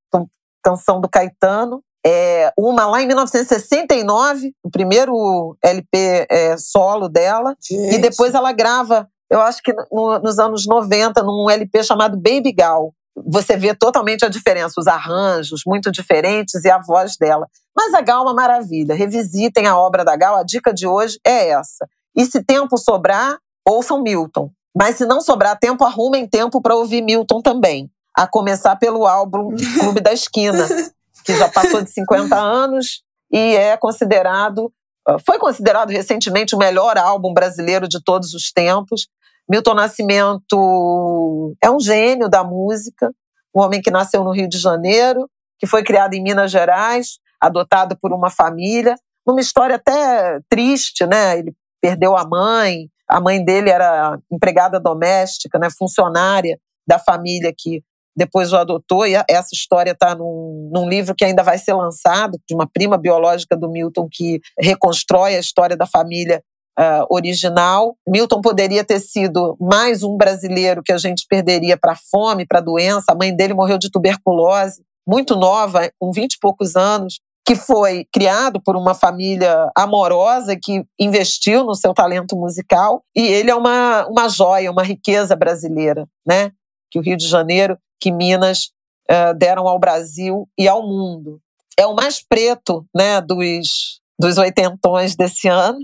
canção 0.62 1.00
do 1.00 1.08
Caetano. 1.08 1.82
É, 2.04 2.52
uma 2.58 2.86
lá 2.86 3.00
em 3.02 3.06
1969, 3.06 4.52
o 4.62 4.70
primeiro 4.70 5.56
LP 5.62 6.26
é, 6.30 6.56
solo 6.56 7.08
dela. 7.08 7.56
Gente. 7.60 7.94
E 7.94 7.98
depois 7.98 8.34
ela 8.34 8.52
grava, 8.52 9.08
eu 9.30 9.40
acho 9.40 9.62
que 9.62 9.72
no, 9.90 10.18
nos 10.18 10.38
anos 10.38 10.66
90, 10.66 11.22
num 11.22 11.50
LP 11.50 11.82
chamado 11.82 12.16
Baby 12.16 12.52
Gal. 12.52 12.92
Você 13.14 13.56
vê 13.56 13.74
totalmente 13.74 14.24
a 14.24 14.28
diferença, 14.28 14.80
os 14.80 14.86
arranjos 14.86 15.62
muito 15.66 15.92
diferentes 15.92 16.64
e 16.64 16.70
a 16.70 16.78
voz 16.78 17.16
dela. 17.18 17.46
Mas 17.76 17.92
a 17.94 18.00
Gal 18.00 18.20
é 18.20 18.22
uma 18.22 18.34
maravilha. 18.34 18.94
Revisitem 18.94 19.66
a 19.66 19.76
obra 19.78 20.04
da 20.04 20.16
Gal. 20.16 20.36
A 20.36 20.42
dica 20.42 20.72
de 20.72 20.86
hoje 20.86 21.20
é 21.24 21.50
essa. 21.50 21.86
E 22.16 22.24
se 22.24 22.42
tempo 22.42 22.76
sobrar, 22.78 23.38
ouçam 23.68 24.02
Milton. 24.02 24.50
Mas 24.74 24.96
se 24.96 25.04
não 25.04 25.20
sobrar 25.20 25.58
tempo, 25.58 25.84
arrumem 25.84 26.26
tempo 26.26 26.60
para 26.60 26.74
ouvir 26.74 27.02
Milton 27.02 27.42
também 27.42 27.90
a 28.14 28.26
começar 28.26 28.76
pelo 28.76 29.06
álbum 29.06 29.54
Clube 29.80 30.00
da 30.00 30.12
Esquina, 30.12 30.66
que 31.24 31.36
já 31.36 31.48
passou 31.48 31.82
de 31.82 31.90
50 31.90 32.36
anos 32.36 33.02
e 33.30 33.56
é 33.56 33.76
considerado, 33.76 34.72
ah, 35.06 35.16
foi 35.24 35.38
considerado 35.38 35.90
recentemente 35.90 36.54
o 36.54 36.58
melhor 36.58 36.98
álbum 36.98 37.32
brasileiro 37.32 37.88
de 37.88 38.02
todos 38.02 38.34
os 38.34 38.52
tempos. 38.52 39.08
Milton 39.48 39.74
Nascimento 39.74 41.54
é 41.62 41.70
um 41.70 41.80
gênio 41.80 42.28
da 42.28 42.44
música, 42.44 43.10
um 43.54 43.62
homem 43.62 43.80
que 43.80 43.90
nasceu 43.90 44.22
no 44.22 44.32
Rio 44.32 44.48
de 44.48 44.58
Janeiro, 44.58 45.28
que 45.58 45.66
foi 45.66 45.82
criado 45.82 46.14
em 46.14 46.22
Minas 46.22 46.50
Gerais, 46.50 47.18
adotado 47.40 47.96
por 48.00 48.12
uma 48.12 48.30
família, 48.30 48.96
numa 49.26 49.40
história 49.40 49.76
até 49.76 50.40
triste, 50.48 51.06
né? 51.06 51.38
Ele 51.38 51.54
perdeu 51.80 52.16
a 52.16 52.26
mãe, 52.26 52.88
a 53.08 53.20
mãe 53.20 53.44
dele 53.44 53.70
era 53.70 54.18
empregada 54.30 54.80
doméstica, 54.80 55.58
né, 55.58 55.68
funcionária 55.76 56.58
da 56.86 56.98
família 56.98 57.52
que 57.56 57.82
depois 58.16 58.52
o 58.52 58.56
adotou, 58.56 59.06
e 59.06 59.14
essa 59.28 59.54
história 59.54 59.92
está 59.92 60.14
num, 60.14 60.70
num, 60.72 60.88
livro 60.88 61.14
que 61.14 61.24
ainda 61.24 61.42
vai 61.42 61.58
ser 61.58 61.72
lançado, 61.72 62.38
de 62.46 62.54
uma 62.54 62.66
prima 62.66 62.98
biológica 62.98 63.56
do 63.56 63.70
Milton 63.70 64.08
que 64.10 64.40
reconstrói 64.58 65.36
a 65.36 65.40
história 65.40 65.76
da 65.76 65.86
família 65.86 66.42
uh, 66.78 67.06
original. 67.10 67.96
Milton 68.06 68.40
poderia 68.40 68.84
ter 68.84 69.00
sido 69.00 69.56
mais 69.60 70.02
um 70.02 70.16
brasileiro 70.16 70.82
que 70.82 70.92
a 70.92 70.98
gente 70.98 71.26
perderia 71.28 71.76
para 71.76 71.96
fome, 71.96 72.46
para 72.46 72.60
doença. 72.60 73.12
A 73.12 73.14
mãe 73.14 73.34
dele 73.34 73.54
morreu 73.54 73.78
de 73.78 73.90
tuberculose, 73.90 74.82
muito 75.06 75.36
nova, 75.36 75.90
com 75.98 76.12
vinte 76.12 76.34
e 76.34 76.38
poucos 76.38 76.76
anos, 76.76 77.20
que 77.44 77.56
foi 77.56 78.06
criado 78.12 78.60
por 78.62 78.76
uma 78.76 78.94
família 78.94 79.70
amorosa 79.76 80.56
que 80.56 80.84
investiu 80.98 81.64
no 81.64 81.74
seu 81.74 81.92
talento 81.92 82.36
musical. 82.36 83.02
E 83.16 83.26
ele 83.26 83.50
é 83.50 83.54
uma, 83.54 84.06
uma 84.06 84.28
joia, 84.28 84.70
uma 84.70 84.82
riqueza 84.82 85.34
brasileira, 85.34 86.06
né? 86.26 86.52
Que 86.90 86.98
o 86.98 87.02
Rio 87.02 87.16
de 87.16 87.26
Janeiro 87.26 87.76
que 88.02 88.10
Minas 88.10 88.72
uh, 89.08 89.32
deram 89.38 89.68
ao 89.68 89.78
Brasil 89.78 90.48
e 90.58 90.66
ao 90.66 90.82
mundo. 90.82 91.40
É 91.78 91.86
o 91.86 91.94
mais 91.94 92.20
preto 92.20 92.84
né, 92.92 93.20
dos, 93.20 94.00
dos 94.18 94.38
oitentões 94.38 95.14
desse 95.14 95.46
ano, 95.46 95.78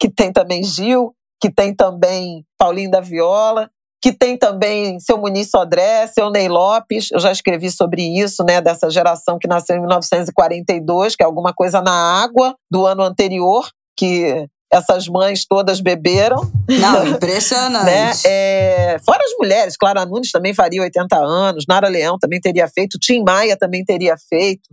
que 0.00 0.10
tem 0.10 0.32
também 0.32 0.64
Gil, 0.64 1.14
que 1.38 1.52
tem 1.52 1.74
também 1.74 2.42
Paulinho 2.56 2.90
da 2.90 3.00
Viola, 3.00 3.70
que 4.00 4.12
tem 4.12 4.38
também 4.38 4.98
seu 4.98 5.18
Muniz 5.18 5.50
Sodré, 5.50 6.06
seu 6.06 6.30
Ney 6.30 6.48
Lopes, 6.48 7.10
eu 7.12 7.20
já 7.20 7.30
escrevi 7.30 7.70
sobre 7.70 8.02
isso, 8.02 8.42
né, 8.44 8.62
dessa 8.62 8.88
geração 8.88 9.38
que 9.38 9.46
nasceu 9.46 9.76
em 9.76 9.80
1942, 9.80 11.16
que 11.16 11.22
é 11.22 11.26
alguma 11.26 11.52
coisa 11.52 11.82
na 11.82 12.22
água 12.22 12.56
do 12.70 12.86
ano 12.86 13.02
anterior, 13.02 13.68
que 13.94 14.48
essas 14.70 15.08
mães 15.08 15.44
todas 15.46 15.80
beberam. 15.80 16.50
Não, 16.68 17.06
impressionante. 17.14 17.86
né? 17.86 18.12
é, 18.24 18.96
fora 19.04 19.22
as 19.24 19.32
mulheres, 19.38 19.76
Clara 19.76 20.04
Nunes 20.04 20.30
também 20.30 20.54
faria 20.54 20.82
80 20.82 21.16
anos, 21.16 21.64
Nara 21.68 21.88
Leão 21.88 22.18
também 22.18 22.40
teria 22.40 22.68
feito, 22.68 22.98
Tim 22.98 23.22
Maia 23.22 23.56
também 23.56 23.84
teria 23.84 24.16
feito, 24.28 24.68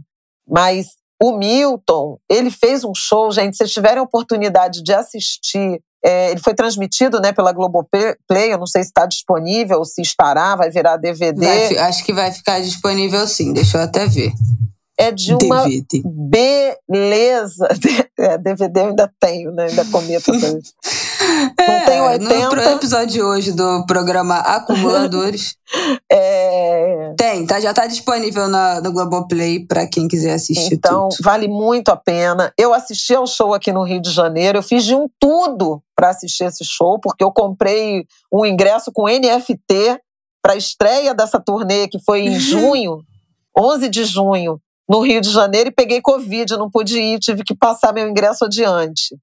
mas 0.47 0.87
o 1.21 1.37
Milton, 1.37 2.17
ele 2.29 2.51
fez 2.51 2.83
um 2.83 2.93
show, 2.93 3.31
gente, 3.31 3.53
se 3.53 3.59
vocês 3.59 3.71
tiverem 3.71 3.99
a 3.99 4.03
oportunidade 4.03 4.83
de 4.83 4.93
assistir, 4.93 5.79
é, 6.03 6.31
ele 6.31 6.41
foi 6.41 6.53
transmitido 6.53 7.19
né, 7.19 7.31
pela 7.31 7.53
Globoplay, 7.53 8.15
eu 8.29 8.57
não 8.57 8.67
sei 8.67 8.83
se 8.83 8.89
está 8.89 9.05
disponível, 9.05 9.83
se 9.85 10.01
estará, 10.01 10.55
vai 10.55 10.69
virar 10.69 10.97
DVD. 10.97 11.45
Vai, 11.45 11.77
acho 11.77 12.03
que 12.03 12.13
vai 12.13 12.31
ficar 12.31 12.59
disponível 12.59 13.25
sim, 13.25 13.53
deixa 13.53 13.77
eu 13.77 13.81
até 13.81 14.05
ver 14.05 14.33
é 14.97 15.11
de 15.11 15.33
uma 15.33 15.63
DVD. 15.63 16.03
beleza. 16.07 17.67
É, 18.17 18.37
DVD 18.37 18.79
eu 18.79 18.87
ainda 18.87 19.11
tenho, 19.19 19.51
né? 19.51 19.65
Ainda 19.65 19.83
cometo 19.91 20.31
essas. 20.31 20.73
Não 21.57 21.65
é, 21.65 21.85
tenho 21.85 22.03
80. 22.05 22.55
No 22.55 22.61
episódio 22.61 23.07
de 23.07 23.21
hoje 23.21 23.51
do 23.51 23.85
programa 23.85 24.37
Acumuladores. 24.37 25.57
é. 26.09 27.13
Tem, 27.17 27.45
tá, 27.45 27.59
já 27.59 27.73
tá 27.73 27.85
disponível 27.87 28.47
na, 28.47 28.79
no 28.79 28.93
Globoplay 28.93 29.65
para 29.67 29.85
quem 29.85 30.07
quiser 30.07 30.33
assistir. 30.33 30.75
Então, 30.75 31.09
tudo. 31.09 31.23
vale 31.23 31.49
muito 31.49 31.89
a 31.89 31.97
pena. 31.97 32.53
Eu 32.57 32.73
assisti 32.73 33.13
ao 33.13 33.27
show 33.27 33.53
aqui 33.53 33.73
no 33.73 33.83
Rio 33.83 34.01
de 34.01 34.11
Janeiro, 34.11 34.59
eu 34.59 34.63
fiz 34.63 34.85
de 34.85 34.95
um 34.95 35.09
tudo 35.19 35.81
para 35.93 36.09
assistir 36.09 36.45
esse 36.45 36.63
show, 36.63 36.97
porque 37.01 37.23
eu 37.23 37.33
comprei 37.33 38.05
um 38.31 38.45
ingresso 38.45 38.93
com 38.93 39.09
NFT 39.09 39.99
para 40.41 40.53
a 40.53 40.57
estreia 40.57 41.13
dessa 41.13 41.39
turnê, 41.39 41.87
que 41.89 41.99
foi 41.99 42.21
em 42.21 42.33
uhum. 42.33 42.39
junho, 42.39 42.99
11 43.57 43.89
de 43.89 44.05
junho, 44.05 44.61
no 44.89 45.01
Rio 45.01 45.21
de 45.21 45.31
Janeiro, 45.31 45.69
e 45.69 45.73
peguei 45.73 46.01
Covid, 46.01 46.57
não 46.57 46.69
pude 46.69 46.99
ir, 46.99 47.19
tive 47.19 47.43
que 47.43 47.55
passar 47.55 47.93
meu 47.93 48.07
ingresso 48.07 48.45
adiante. 48.45 49.15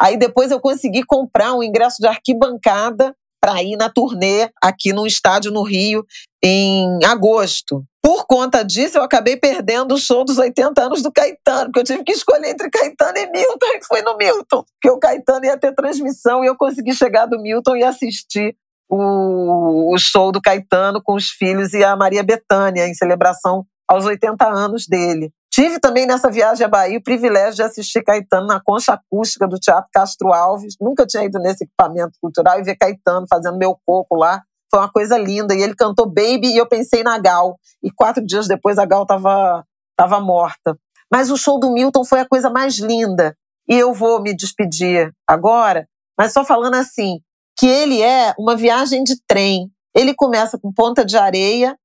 Aí 0.00 0.16
depois 0.16 0.50
eu 0.50 0.60
consegui 0.60 1.02
comprar 1.04 1.54
um 1.54 1.62
ingresso 1.62 1.96
de 2.00 2.06
arquibancada 2.06 3.14
para 3.40 3.62
ir 3.62 3.76
na 3.76 3.88
turnê 3.88 4.48
aqui 4.62 4.92
no 4.92 5.06
estádio 5.06 5.50
no 5.50 5.62
Rio 5.62 6.04
em 6.42 6.98
agosto. 7.04 7.84
Por 8.02 8.26
conta 8.26 8.62
disso, 8.62 8.98
eu 8.98 9.02
acabei 9.02 9.36
perdendo 9.36 9.94
o 9.94 9.98
show 9.98 10.24
dos 10.24 10.38
80 10.38 10.82
anos 10.82 11.02
do 11.02 11.12
Caetano, 11.12 11.66
porque 11.66 11.80
eu 11.80 11.84
tive 11.84 12.04
que 12.04 12.12
escolher 12.12 12.50
entre 12.50 12.70
Caetano 12.70 13.18
e 13.18 13.30
Milton, 13.30 13.66
e 13.74 13.84
fui 13.84 14.02
no 14.02 14.16
Milton, 14.16 14.64
porque 14.64 14.90
o 14.90 14.98
Caetano 14.98 15.44
ia 15.44 15.58
ter 15.58 15.74
transmissão 15.74 16.42
e 16.42 16.46
eu 16.46 16.56
consegui 16.56 16.94
chegar 16.94 17.26
do 17.26 17.40
Milton 17.40 17.76
e 17.76 17.84
assistir 17.84 18.56
o, 18.88 19.92
o 19.94 19.98
show 19.98 20.32
do 20.32 20.40
Caetano 20.40 21.02
com 21.02 21.14
os 21.14 21.28
filhos 21.28 21.74
e 21.74 21.84
a 21.84 21.94
Maria 21.96 22.22
Bethânia, 22.22 22.86
em 22.86 22.94
celebração 22.94 23.66
aos 23.88 24.04
80 24.04 24.46
anos 24.46 24.86
dele. 24.86 25.32
Tive 25.50 25.80
também 25.80 26.06
nessa 26.06 26.30
viagem 26.30 26.64
à 26.64 26.68
Bahia 26.68 26.98
o 26.98 27.02
privilégio 27.02 27.56
de 27.56 27.62
assistir 27.62 28.02
Caetano 28.02 28.46
na 28.46 28.60
concha 28.60 28.92
acústica 28.92 29.48
do 29.48 29.58
Teatro 29.58 29.88
Castro 29.92 30.32
Alves. 30.32 30.76
Nunca 30.80 31.06
tinha 31.06 31.24
ido 31.24 31.38
nesse 31.38 31.64
equipamento 31.64 32.12
cultural 32.20 32.60
e 32.60 32.62
ver 32.62 32.76
Caetano 32.76 33.26
fazendo 33.28 33.58
meu 33.58 33.76
coco 33.84 34.14
lá. 34.14 34.42
Foi 34.70 34.78
uma 34.80 34.92
coisa 34.92 35.16
linda. 35.16 35.54
E 35.54 35.62
ele 35.62 35.74
cantou 35.74 36.06
Baby 36.06 36.52
e 36.52 36.58
eu 36.58 36.68
pensei 36.68 37.02
na 37.02 37.18
Gal. 37.18 37.58
E 37.82 37.90
quatro 37.90 38.24
dias 38.24 38.46
depois 38.46 38.78
a 38.78 38.84
Gal 38.84 39.02
estava 39.02 39.64
tava 39.96 40.20
morta. 40.20 40.78
Mas 41.10 41.30
o 41.30 41.36
show 41.36 41.58
do 41.58 41.72
Milton 41.72 42.04
foi 42.04 42.20
a 42.20 42.28
coisa 42.28 42.50
mais 42.50 42.78
linda. 42.78 43.34
E 43.68 43.74
eu 43.74 43.92
vou 43.92 44.22
me 44.22 44.34
despedir 44.34 45.12
agora, 45.26 45.86
mas 46.16 46.32
só 46.32 46.44
falando 46.44 46.74
assim, 46.74 47.20
que 47.58 47.66
ele 47.66 48.00
é 48.00 48.34
uma 48.38 48.56
viagem 48.56 49.02
de 49.02 49.20
trem. 49.26 49.70
Ele 49.94 50.14
começa 50.14 50.58
com 50.58 50.72
Ponta 50.72 51.04
de 51.04 51.16
Areia, 51.16 51.76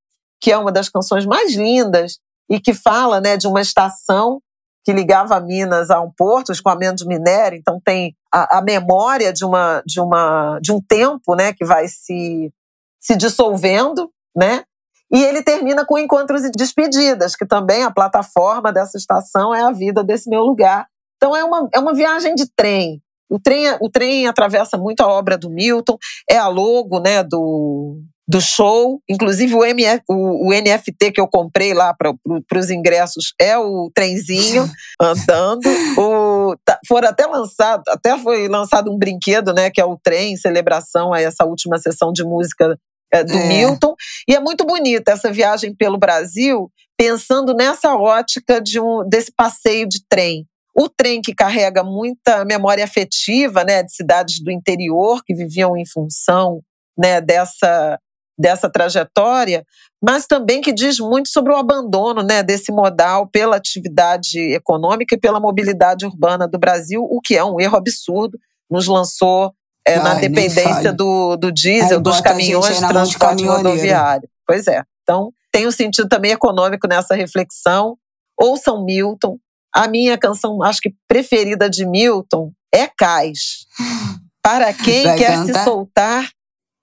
que 0.44 0.52
é 0.52 0.58
uma 0.58 0.74
das 0.74 0.90
canções 0.90 1.26
mais 1.26 1.56
lindas, 1.56 2.20
e 2.50 2.60
que 2.60 2.74
fala 2.74 3.22
né, 3.22 3.38
de 3.38 3.48
uma 3.48 3.62
estação 3.62 4.42
que 4.84 4.92
ligava 4.92 5.40
Minas 5.40 5.90
a 5.90 6.02
um 6.02 6.12
porto, 6.12 6.52
escoamento 6.52 6.98
de 6.98 7.08
minério, 7.08 7.58
então 7.58 7.80
tem 7.82 8.14
a, 8.30 8.58
a, 8.58 8.62
memória 8.62 9.32
de, 9.32 9.46
uma, 9.46 9.82
de, 9.86 10.02
uma, 10.02 10.60
de 10.62 10.74
um 10.74 10.82
tempo 10.82 11.34
né, 11.34 11.54
que 11.54 11.64
vai 11.64 11.88
se, 11.88 12.52
se 13.00 13.16
dissolvendo, 13.16 14.12
né? 14.36 14.66
E 15.10 15.24
ele 15.24 15.42
termina 15.42 15.86
com 15.86 15.98
encontros 15.98 16.44
e 16.44 16.52
despedidas, 16.52 17.38
que 17.38 17.46
também 17.46 17.84
a 17.84 17.92
plataforma 17.92 18.74
dessa 18.74 18.98
estação 18.98 19.56
é 19.56 19.62
a 19.62 19.72
vida 19.72 20.04
desse 20.04 20.30
meu 20.30 20.42
lugar. 20.42 20.88
Então 21.16 21.34
é 21.34 21.46
uma, 21.46 21.70
é 21.74 21.80
uma 21.80 21.94
viagem 21.94 22.36
de 22.36 22.46
trem. 22.54 23.02
O 23.30 23.40
trem, 23.40 23.78
o 23.80 23.90
trem 23.90 24.28
atravessa 24.28 24.78
muito 24.78 25.02
a 25.02 25.08
obra 25.08 25.38
do 25.38 25.50
Milton, 25.50 25.98
é 26.30 26.38
a 26.38 26.50
logo 26.50 27.00
né, 27.00 27.24
do, 27.24 28.02
do 28.28 28.40
show. 28.40 29.02
Inclusive, 29.10 29.54
o, 29.54 29.66
MF, 29.66 30.02
o, 30.10 30.48
o 30.48 30.54
NFT 30.54 31.12
que 31.12 31.22
eu 31.22 31.28
comprei 31.28 31.74
lá 31.74 31.94
para 31.94 32.14
pro, 32.48 32.60
os 32.60 32.70
ingressos 32.70 33.34
é 33.40 33.58
o 33.58 33.92
trenzinho 33.94 34.70
andando. 35.00 35.68
O, 35.98 36.56
tá, 36.66 36.80
foram 36.88 37.10
até 37.10 37.26
lançado, 37.26 37.84
até 37.88 38.18
foi 38.18 38.48
lançado 38.48 38.92
um 38.92 38.98
brinquedo, 38.98 39.54
né? 39.54 39.70
Que 39.70 39.82
é 39.82 39.86
o 39.86 39.98
trem, 40.02 40.34
em 40.34 40.38
celebração 40.38 41.14
a 41.14 41.22
essa 41.22 41.46
última 41.46 41.78
sessão 41.78 42.12
de 42.12 42.24
música 42.24 42.78
é, 43.14 43.24
do 43.24 43.34
é. 43.34 43.48
Milton. 43.48 43.94
E 44.28 44.36
é 44.36 44.40
muito 44.40 44.66
bonita 44.66 45.12
essa 45.12 45.32
viagem 45.32 45.76
pelo 45.76 45.98
Brasil, 45.98 46.72
pensando 46.98 47.54
nessa 47.54 47.96
ótica 47.96 48.62
de 48.62 48.80
um, 48.80 49.08
desse 49.08 49.32
passeio 49.32 49.88
de 49.88 50.00
trem. 50.10 50.46
O 50.76 50.90
trem 50.90 51.22
que 51.22 51.36
carrega 51.36 51.84
muita 51.84 52.44
memória 52.46 52.84
afetiva 52.84 53.64
né, 53.64 53.84
de 53.84 53.94
cidades 53.94 54.42
do 54.42 54.50
interior 54.50 55.22
que 55.24 55.36
viviam 55.36 55.78
em 55.78 55.86
função 55.86 56.62
né, 56.98 57.22
dessa 57.22 58.00
dessa 58.38 58.70
trajetória, 58.70 59.66
mas 60.02 60.26
também 60.26 60.62
que 60.62 60.74
diz 60.74 61.00
muito 61.00 61.30
sobre 61.30 61.54
o 61.54 61.56
abandono 61.56 62.22
né, 62.24 62.44
desse 62.44 62.72
modal 62.72 63.28
pela 63.28 63.56
atividade 63.56 64.40
econômica 64.54 65.16
e 65.16 65.20
pela 65.20 65.40
mobilidade 65.40 66.06
urbana 66.06 66.48
do 66.48 66.58
Brasil, 66.58 67.04
o 67.04 67.22
que 67.22 67.36
é 67.36 67.44
um 67.44 67.60
erro 67.60 67.78
absurdo, 67.78 68.38
nos 68.70 68.88
lançou 68.88 69.54
é, 69.88 69.96
Ai, 69.96 70.04
na 70.04 70.14
dependência 70.16 70.92
do, 70.92 71.36
do 71.38 71.52
diesel, 71.52 71.98
Aí 71.98 72.04
dos 72.04 72.22
caminhões 72.22 72.80
de 72.80 72.88
transporte 72.88 73.46
rodoviário. 73.46 74.28
Pois 74.48 74.68
é. 74.68 74.84
Então, 75.04 75.32
tem 75.52 75.68
um 75.68 75.72
sentido 75.72 76.08
também 76.08 76.32
econômico 76.32 76.88
nessa 76.88 77.16
reflexão. 77.16 77.98
Ouçam 78.40 78.84
Milton. 78.84 79.38
A 79.74 79.88
minha 79.88 80.18
canção, 80.18 80.64
acho 80.64 80.80
que 80.82 80.94
preferida 81.08 81.70
de 81.70 81.86
Milton 81.86 82.52
é 82.74 82.88
Cais. 82.88 83.66
Para 84.42 84.74
quem 84.74 85.04
Vai 85.04 85.18
quer 85.18 85.34
cantar? 85.36 85.60
se 85.60 85.64
soltar 85.64 86.30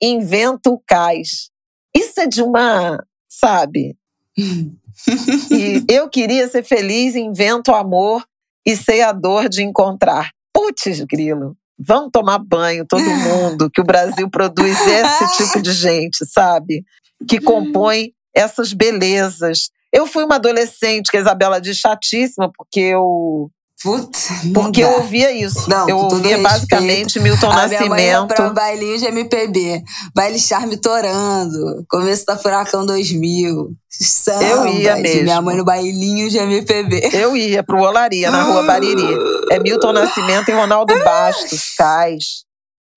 inventa 0.01 0.70
o 0.70 0.81
cais. 0.86 1.51
Isso 1.94 2.20
é 2.20 2.27
de 2.27 2.43
uma, 2.43 3.05
sabe? 3.28 3.97
e 4.39 5.85
eu 5.89 6.09
queria 6.09 6.48
ser 6.48 6.62
feliz, 6.62 7.14
invento 7.14 7.70
o 7.70 7.74
amor 7.74 8.24
e 8.66 8.77
sei 8.77 9.02
a 9.02 9.12
dor 9.12 9.48
de 9.48 9.62
encontrar. 9.62 10.31
Putz, 10.52 11.01
grilo. 11.01 11.56
Vamos 11.78 12.10
tomar 12.12 12.39
banho, 12.39 12.86
todo 12.86 13.02
mundo, 13.05 13.70
que 13.70 13.81
o 13.81 13.85
Brasil 13.85 14.28
produz 14.28 14.77
esse 14.86 15.36
tipo 15.39 15.62
de 15.62 15.72
gente, 15.72 16.27
sabe? 16.27 16.85
Que 17.28 17.40
compõe 17.40 18.12
essas 18.35 18.72
belezas. 18.72 19.70
Eu 19.93 20.06
fui 20.06 20.24
uma 20.24 20.36
adolescente, 20.36 21.10
que 21.10 21.16
a 21.16 21.20
Isabela 21.20 21.60
diz 21.60 21.78
chatíssima, 21.78 22.51
porque 22.55 22.81
eu 22.81 23.51
Putz, 23.82 24.28
Porque 24.52 24.82
eu 24.82 24.90
ouvia 24.90 25.32
isso. 25.32 25.69
Não, 25.69 25.89
eu 25.89 25.97
ouvia 25.97 26.36
basicamente 26.39 27.19
Milton 27.19 27.51
a 27.51 27.57
Nascimento. 27.57 27.94
Minha 27.94 28.20
mãe 28.20 28.28
pra 28.28 28.51
bailinho 28.51 28.98
de 28.98 29.07
MPB. 29.07 29.82
Baile 30.15 30.39
Charme 30.39 30.77
Torando. 30.77 31.85
Começo 31.89 32.27
da 32.27 32.36
Furacão 32.36 32.85
2000. 32.85 33.70
Samba, 33.89 34.44
eu 34.44 34.66
ia 34.66 34.97
mesmo. 34.97 35.23
Minha 35.23 35.40
mãe 35.40 35.57
no 35.57 35.65
bailinho 35.65 36.28
de 36.28 36.36
MPB. 36.36 37.09
Eu 37.15 37.35
ia 37.35 37.62
pro 37.62 37.81
Olaria, 37.81 38.31
na 38.31 38.43
rua 38.43 38.62
Bariri. 38.65 39.16
É 39.51 39.59
Milton 39.59 39.93
Nascimento 39.93 40.51
e 40.51 40.52
Ronaldo 40.52 40.93
Bastos, 41.02 41.74
Cais. 41.77 42.44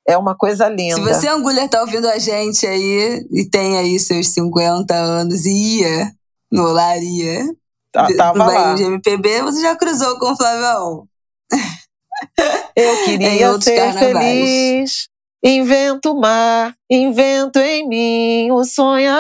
É 0.06 0.18
uma 0.18 0.36
coisa 0.36 0.68
linda. 0.68 0.96
Se 0.96 1.02
você, 1.02 1.28
Angulha, 1.30 1.68
tá 1.70 1.80
ouvindo 1.80 2.10
a 2.10 2.20
gente 2.20 2.68
aí 2.68 3.26
e 3.32 3.50
tem 3.50 3.78
aí 3.78 3.98
seus 3.98 4.28
50 4.30 4.94
anos 4.94 5.46
e 5.46 5.80
ia 5.80 6.12
no 6.52 6.68
Olaria, 6.68 7.46
Tá, 7.94 8.08
tava 8.18 8.46
lá. 8.46 8.74
de 8.74 8.82
MPB, 8.82 9.44
você 9.44 9.62
já 9.62 9.76
cruzou 9.76 10.18
com 10.18 10.32
o 10.32 10.36
Flavião. 10.36 11.08
Eu 12.76 13.04
queria 13.06 13.54
ser 13.62 13.76
carnavais. 13.76 14.14
feliz. 14.18 15.08
Invento 15.46 16.14
o 16.14 16.20
mar, 16.20 16.74
invento 16.90 17.60
em 17.60 17.88
mim 17.88 18.52
o 18.52 18.64
sonhador. 18.64 19.14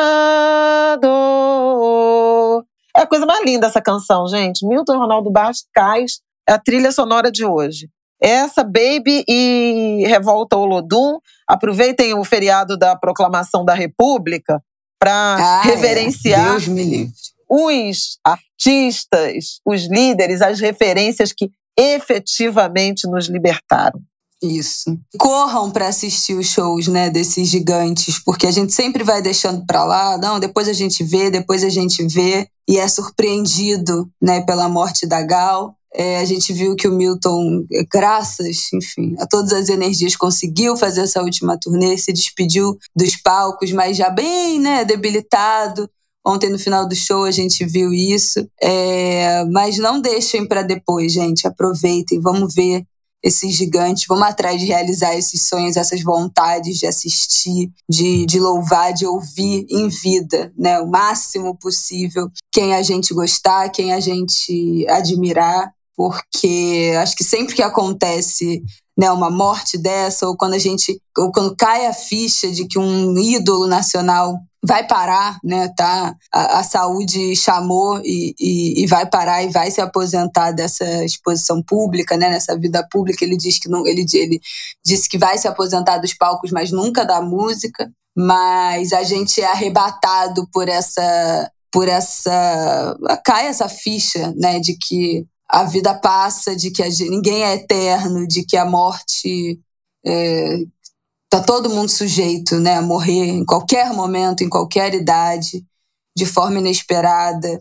É 2.95 3.01
a 3.01 3.07
coisa 3.07 3.27
mais 3.27 3.45
linda 3.45 3.67
essa 3.67 3.81
canção, 3.81 4.27
gente. 4.27 4.65
Milton 4.65 4.97
Ronaldo 4.97 5.29
Bastos 5.29 5.67
Cais 5.71 6.21
é 6.49 6.53
a 6.53 6.59
trilha 6.59 6.91
sonora 6.91 7.31
de 7.31 7.45
hoje. 7.45 7.89
Essa, 8.19 8.63
Baby 8.63 9.23
e 9.27 10.05
Revolta 10.07 10.55
Olodum. 10.55 11.19
Aproveitem 11.47 12.15
o 12.15 12.23
feriado 12.23 12.75
da 12.75 12.95
Proclamação 12.95 13.63
da 13.63 13.73
República 13.75 14.63
para 14.97 15.35
ah, 15.35 15.61
é. 15.63 15.67
reverenciar 15.67 16.47
é. 16.47 16.49
Deus 16.51 16.67
me 16.69 16.83
livre 16.83 17.32
os 17.55 18.17
artistas, 18.25 19.59
os 19.63 19.87
líderes, 19.87 20.41
as 20.41 20.59
referências 20.59 21.31
que 21.31 21.51
efetivamente 21.77 23.07
nos 23.07 23.27
libertaram. 23.27 24.01
Isso. 24.41 24.97
Corram 25.19 25.69
para 25.71 25.87
assistir 25.87 26.33
os 26.33 26.47
shows, 26.47 26.87
né, 26.87 27.11
desses 27.11 27.47
gigantes, 27.47 28.19
porque 28.19 28.47
a 28.47 28.51
gente 28.51 28.73
sempre 28.73 29.03
vai 29.03 29.21
deixando 29.21 29.65
para 29.67 29.85
lá, 29.85 30.17
não, 30.17 30.39
depois 30.39 30.67
a 30.67 30.73
gente 30.73 31.03
vê, 31.03 31.29
depois 31.29 31.63
a 31.63 31.69
gente 31.69 32.05
vê 32.07 32.47
e 32.67 32.77
é 32.77 32.87
surpreendido, 32.87 34.09
né, 34.21 34.41
pela 34.41 34.67
morte 34.67 35.05
da 35.05 35.21
Gal. 35.21 35.75
É, 35.95 36.17
a 36.17 36.25
gente 36.25 36.51
viu 36.51 36.75
que 36.75 36.87
o 36.87 36.91
Milton, 36.91 37.65
graças, 37.91 38.73
enfim, 38.73 39.15
a 39.19 39.27
todas 39.27 39.53
as 39.53 39.69
energias, 39.69 40.15
conseguiu 40.15 40.75
fazer 40.75 41.01
essa 41.01 41.21
última 41.21 41.57
turnê, 41.57 41.95
se 41.99 42.11
despediu 42.11 42.75
dos 42.95 43.15
palcos, 43.17 43.71
mas 43.71 43.95
já 43.95 44.09
bem, 44.09 44.59
né, 44.59 44.83
debilitado. 44.83 45.87
Ontem, 46.25 46.49
no 46.49 46.57
final 46.57 46.87
do 46.87 46.95
show, 46.95 47.25
a 47.25 47.31
gente 47.31 47.65
viu 47.65 47.93
isso. 47.93 48.47
É, 48.61 49.43
mas 49.45 49.77
não 49.77 49.99
deixem 49.99 50.47
para 50.47 50.61
depois, 50.61 51.11
gente. 51.11 51.45
Aproveitem, 51.45 52.21
vamos 52.21 52.53
ver 52.53 52.85
esses 53.23 53.55
gigantes, 53.55 54.03
vamos 54.07 54.27
atrás 54.27 54.59
de 54.59 54.67
realizar 54.67 55.15
esses 55.15 55.47
sonhos, 55.47 55.77
essas 55.77 56.03
vontades 56.03 56.77
de 56.77 56.85
assistir, 56.85 57.71
de, 57.89 58.25
de 58.25 58.37
louvar, 58.37 58.93
de 58.93 59.05
ouvir 59.05 59.65
em 59.69 59.87
vida, 59.87 60.51
né? 60.57 60.79
O 60.81 60.87
máximo 60.87 61.57
possível. 61.57 62.29
Quem 62.51 62.73
a 62.73 62.81
gente 62.81 63.13
gostar, 63.13 63.69
quem 63.69 63.93
a 63.93 63.99
gente 64.01 64.85
admirar, 64.89 65.71
porque 65.95 66.93
acho 66.97 67.15
que 67.15 67.23
sempre 67.23 67.55
que 67.55 67.61
acontece 67.61 68.61
né, 68.97 69.09
uma 69.11 69.29
morte 69.29 69.77
dessa, 69.77 70.27
ou 70.27 70.35
quando 70.35 70.53
a 70.53 70.59
gente, 70.59 70.99
ou 71.17 71.31
quando 71.31 71.55
cai 71.55 71.85
a 71.87 71.93
ficha 71.93 72.51
de 72.51 72.67
que 72.67 72.77
um 72.77 73.17
ídolo 73.17 73.67
nacional 73.67 74.37
vai 74.65 74.87
parar, 74.87 75.37
né? 75.43 75.67
Tá, 75.75 76.15
a, 76.31 76.59
a 76.59 76.63
saúde 76.63 77.35
chamou 77.35 77.99
e, 78.03 78.33
e, 78.39 78.83
e, 78.83 78.87
vai 78.87 79.05
parar 79.05 79.43
e 79.43 79.49
vai 79.49 79.69
se 79.69 79.81
aposentar 79.81 80.51
dessa 80.51 81.03
exposição 81.03 81.61
pública, 81.61 82.15
né? 82.15 82.29
Nessa 82.29 82.57
vida 82.57 82.87
pública, 82.89 83.25
ele 83.25 83.35
diz 83.35 83.59
que 83.59 83.69
não, 83.69 83.85
ele, 83.85 84.05
ele 84.13 84.39
disse 84.83 85.09
que 85.09 85.17
vai 85.17 85.37
se 85.37 85.47
aposentar 85.47 85.97
dos 85.97 86.13
palcos, 86.13 86.51
mas 86.51 86.71
nunca 86.71 87.03
da 87.03 87.21
música. 87.21 87.91
Mas 88.15 88.93
a 88.93 89.03
gente 89.03 89.41
é 89.41 89.45
arrebatado 89.45 90.47
por 90.53 90.69
essa, 90.69 91.51
por 91.71 91.89
essa, 91.89 92.95
cai 93.25 93.47
essa 93.47 93.67
ficha, 93.67 94.33
né? 94.37 94.59
De 94.59 94.77
que 94.77 95.25
a 95.49 95.65
vida 95.65 95.93
passa, 95.93 96.55
de 96.55 96.71
que 96.71 96.81
a, 96.81 96.87
ninguém 97.09 97.43
é 97.43 97.55
eterno, 97.55 98.25
de 98.27 98.45
que 98.45 98.55
a 98.55 98.65
morte 98.65 99.59
é, 100.05 100.59
tá 101.33 101.41
todo 101.41 101.67
mundo 101.67 101.89
sujeito, 101.89 102.59
né, 102.59 102.75
a 102.75 102.81
morrer 102.83 103.25
em 103.25 103.43
qualquer 103.43 103.91
momento, 103.91 104.43
em 104.43 104.49
qualquer 104.49 104.93
idade, 104.93 105.65
de 106.15 106.27
forma 106.27 106.59
inesperada, 106.59 107.59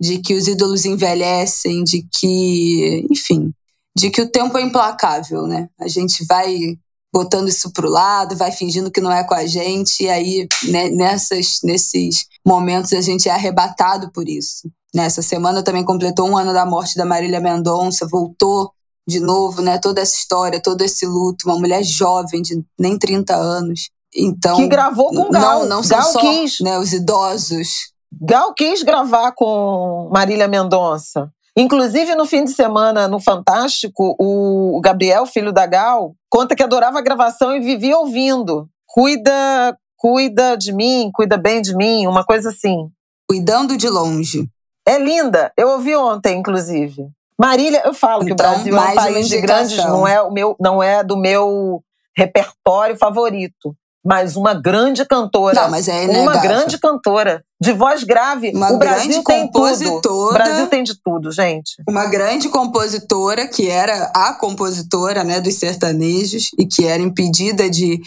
de 0.00 0.20
que 0.20 0.32
os 0.32 0.48
ídolos 0.48 0.86
envelhecem, 0.86 1.84
de 1.84 2.08
que, 2.10 3.06
enfim, 3.10 3.52
de 3.94 4.08
que 4.08 4.22
o 4.22 4.30
tempo 4.30 4.56
é 4.56 4.62
implacável, 4.62 5.46
né? 5.46 5.68
A 5.78 5.86
gente 5.86 6.24
vai 6.24 6.78
botando 7.12 7.48
isso 7.48 7.70
pro 7.72 7.90
lado, 7.90 8.36
vai 8.36 8.52
fingindo 8.52 8.90
que 8.90 9.02
não 9.02 9.12
é 9.12 9.22
com 9.22 9.34
a 9.34 9.44
gente, 9.44 10.04
e 10.04 10.08
aí 10.08 10.48
né, 10.70 10.88
nessas, 10.88 11.58
nesses 11.62 12.24
momentos 12.46 12.94
a 12.94 13.02
gente 13.02 13.28
é 13.28 13.32
arrebatado 13.32 14.10
por 14.12 14.30
isso. 14.30 14.70
Nessa 14.94 15.20
semana 15.20 15.62
também 15.62 15.84
completou 15.84 16.26
um 16.26 16.38
ano 16.38 16.54
da 16.54 16.64
morte 16.64 16.96
da 16.96 17.04
Marília 17.04 17.38
Mendonça, 17.38 18.08
voltou 18.08 18.72
de 19.10 19.20
novo, 19.20 19.60
né? 19.60 19.78
Toda 19.78 20.00
essa 20.00 20.14
história, 20.14 20.62
todo 20.62 20.82
esse 20.82 21.04
luto, 21.04 21.46
uma 21.46 21.58
mulher 21.58 21.82
jovem 21.82 22.40
de 22.40 22.64
nem 22.78 22.98
30 22.98 23.34
anos. 23.34 23.90
Então, 24.14 24.56
que 24.56 24.66
gravou 24.66 25.10
com 25.10 25.30
Gal. 25.30 25.60
Não, 25.60 25.68
não 25.68 25.82
são 25.82 25.98
Gal 25.98 26.12
só 26.12 26.20
quis. 26.20 26.60
Né, 26.60 26.78
os 26.78 26.92
idosos. 26.92 27.92
Gal 28.20 28.54
quis 28.54 28.82
gravar 28.82 29.32
com 29.32 30.08
Marília 30.12 30.48
Mendonça. 30.48 31.30
Inclusive, 31.56 32.14
no 32.14 32.24
fim 32.24 32.44
de 32.44 32.52
semana, 32.52 33.06
no 33.08 33.20
Fantástico, 33.20 34.16
o 34.18 34.80
Gabriel, 34.80 35.26
filho 35.26 35.52
da 35.52 35.66
Gal, 35.66 36.14
conta 36.28 36.54
que 36.54 36.62
adorava 36.62 36.98
a 36.98 37.02
gravação 37.02 37.54
e 37.54 37.60
vivia 37.60 37.98
ouvindo. 37.98 38.68
Cuida, 38.86 39.76
cuida 39.96 40.56
de 40.56 40.72
mim, 40.72 41.10
cuida 41.12 41.36
bem 41.36 41.60
de 41.60 41.74
mim, 41.76 42.06
uma 42.06 42.24
coisa 42.24 42.50
assim. 42.50 42.88
Cuidando 43.28 43.76
de 43.76 43.88
longe. 43.88 44.48
É 44.86 44.98
linda. 44.98 45.52
Eu 45.56 45.68
ouvi 45.68 45.94
ontem, 45.94 46.38
inclusive. 46.38 47.08
Marília, 47.40 47.82
eu 47.86 47.94
falo 47.94 48.24
que 48.24 48.32
o 48.32 48.34
Então, 48.34 48.50
Brasil 48.50 48.76
é 48.76 48.78
um 48.78 48.82
uma 48.82 48.94
país 48.94 49.28
de 49.28 49.40
grandes, 49.40 49.76
não 49.78 50.06
é 50.06 50.20
o 50.20 50.30
meu, 50.30 50.54
não 50.60 50.82
é 50.82 51.02
do 51.02 51.16
meu 51.16 51.82
repertório 52.16 52.96
favorito, 52.98 53.74
mas 54.04 54.36
uma 54.36 54.52
grande 54.54 55.04
cantora, 55.06 55.62
Não, 55.62 55.70
mas 55.70 55.88
é 55.88 56.04
uma 56.04 56.12
inegável. 56.12 56.40
grande 56.42 56.78
cantora 56.78 57.42
de 57.62 57.72
voz 57.72 58.02
grave. 58.04 58.50
Uma 58.54 58.72
o 58.72 58.78
Brasil 58.78 59.08
grande 59.08 59.24
tem 59.24 59.42
tudo. 59.46 59.52
compositora. 59.52 60.30
O 60.30 60.32
Brasil 60.32 60.66
tem 60.68 60.82
de 60.82 60.94
tudo, 61.02 61.30
gente. 61.30 61.72
Uma 61.88 62.06
grande 62.06 62.48
compositora, 62.48 63.46
que 63.46 63.68
era 63.68 64.10
a 64.14 64.32
compositora 64.34 65.22
né, 65.24 65.40
dos 65.40 65.54
sertanejos, 65.58 66.48
e 66.58 66.66
que 66.66 66.86
era 66.86 67.02
impedida 67.02 67.68
de, 67.68 68.00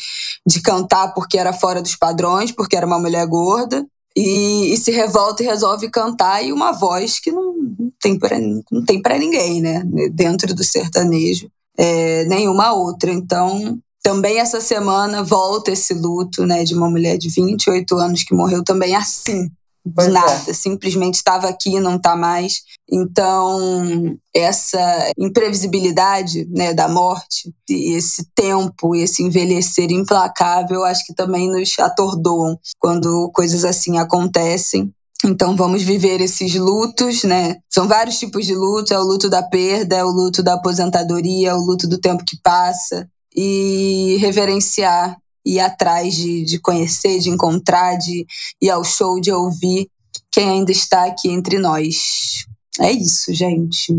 de 0.47 0.61
cantar 0.61 1.13
porque 1.13 1.37
era 1.37 1.53
fora 1.53 1.81
dos 1.81 1.95
padrões, 1.95 2.51
porque 2.51 2.75
era 2.75 2.85
uma 2.87 2.97
mulher 2.99 3.25
gorda. 3.27 3.85
E, 4.15 4.73
e 4.73 4.77
se 4.77 4.91
revolta 4.91 5.41
e 5.41 5.45
resolve 5.45 5.89
cantar, 5.89 6.43
e 6.43 6.51
uma 6.53 6.71
voz 6.71 7.19
que 7.19 7.31
não 7.31 7.55
tem 7.99 8.17
para 8.17 8.37
não 8.71 8.85
tem 8.85 9.01
pra 9.01 9.17
ninguém, 9.17 9.61
né? 9.61 9.83
Dentro 10.11 10.53
do 10.53 10.63
sertanejo, 10.63 11.49
é, 11.77 12.25
nenhuma 12.25 12.73
outra. 12.73 13.11
Então, 13.11 13.79
também 14.03 14.39
essa 14.39 14.59
semana 14.59 15.23
volta 15.23 15.71
esse 15.71 15.93
luto, 15.93 16.45
né, 16.45 16.63
de 16.63 16.75
uma 16.75 16.89
mulher 16.89 17.17
de 17.17 17.29
28 17.29 17.95
anos 17.95 18.23
que 18.23 18.35
morreu 18.35 18.63
também 18.63 18.93
assim, 18.93 19.49
Pois 19.95 20.07
é. 20.07 20.11
nada, 20.11 20.53
simplesmente 20.53 21.15
estava 21.15 21.49
aqui 21.49 21.75
e 21.75 21.79
não 21.79 21.97
está 21.97 22.15
mais. 22.15 22.61
Então, 22.89 24.17
essa 24.33 25.11
imprevisibilidade 25.17 26.47
né, 26.49 26.73
da 26.73 26.87
morte, 26.87 27.53
e 27.69 27.95
esse 27.95 28.25
tempo, 28.33 28.95
esse 28.95 29.23
envelhecer 29.23 29.91
implacável, 29.91 30.85
acho 30.85 31.05
que 31.05 31.13
também 31.13 31.49
nos 31.49 31.77
atordoam 31.79 32.57
quando 32.79 33.29
coisas 33.33 33.65
assim 33.65 33.97
acontecem. 33.97 34.93
Então 35.25 35.55
vamos 35.55 35.81
viver 35.83 36.19
esses 36.19 36.53
lutos, 36.55 37.23
né? 37.23 37.55
São 37.69 37.87
vários 37.87 38.19
tipos 38.19 38.45
de 38.45 38.53
luto, 38.53 38.93
é 38.93 38.99
o 38.99 39.03
luto 39.03 39.29
da 39.29 39.41
perda, 39.41 39.95
é 39.95 40.03
o 40.03 40.09
luto 40.09 40.43
da 40.43 40.55
aposentadoria, 40.55 41.49
é 41.49 41.53
o 41.53 41.61
luto 41.61 41.87
do 41.87 41.97
tempo 41.97 42.25
que 42.25 42.37
passa 42.43 43.07
e 43.35 44.17
reverenciar, 44.19 45.17
ir 45.45 45.59
atrás 45.59 46.15
de, 46.15 46.43
de 46.43 46.59
conhecer, 46.59 47.19
de 47.19 47.29
encontrar, 47.29 47.97
de 47.97 48.25
ir 48.61 48.69
ao 48.69 48.83
show, 48.83 49.19
de 49.19 49.31
ouvir 49.31 49.89
quem 50.31 50.49
ainda 50.49 50.71
está 50.71 51.05
aqui 51.05 51.29
entre 51.29 51.59
nós. 51.59 52.45
É 52.79 52.91
isso, 52.91 53.33
gente. 53.33 53.93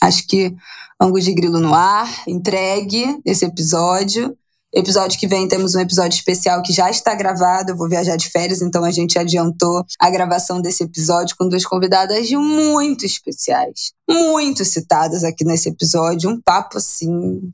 Acho 0.00 0.26
que 0.26 0.54
Angus 1.00 1.24
de 1.24 1.34
Grilo 1.34 1.58
no 1.58 1.74
ar, 1.74 2.22
entregue 2.26 3.20
esse 3.24 3.44
episódio. 3.44 4.36
Episódio 4.72 5.18
que 5.18 5.26
vem 5.26 5.48
temos 5.48 5.74
um 5.74 5.80
episódio 5.80 6.16
especial 6.16 6.62
que 6.62 6.72
já 6.72 6.88
está 6.88 7.12
gravado. 7.14 7.72
Eu 7.72 7.76
vou 7.76 7.88
viajar 7.88 8.16
de 8.16 8.30
férias, 8.30 8.62
então 8.62 8.84
a 8.84 8.92
gente 8.92 9.18
adiantou 9.18 9.84
a 9.98 10.10
gravação 10.10 10.60
desse 10.60 10.84
episódio 10.84 11.34
com 11.36 11.48
duas 11.48 11.64
convidadas 11.64 12.30
muito 12.30 13.04
especiais, 13.04 13.92
muito 14.08 14.64
citadas 14.64 15.24
aqui 15.24 15.44
nesse 15.44 15.70
episódio. 15.70 16.30
Um 16.30 16.40
papo 16.40 16.78
assim. 16.78 17.52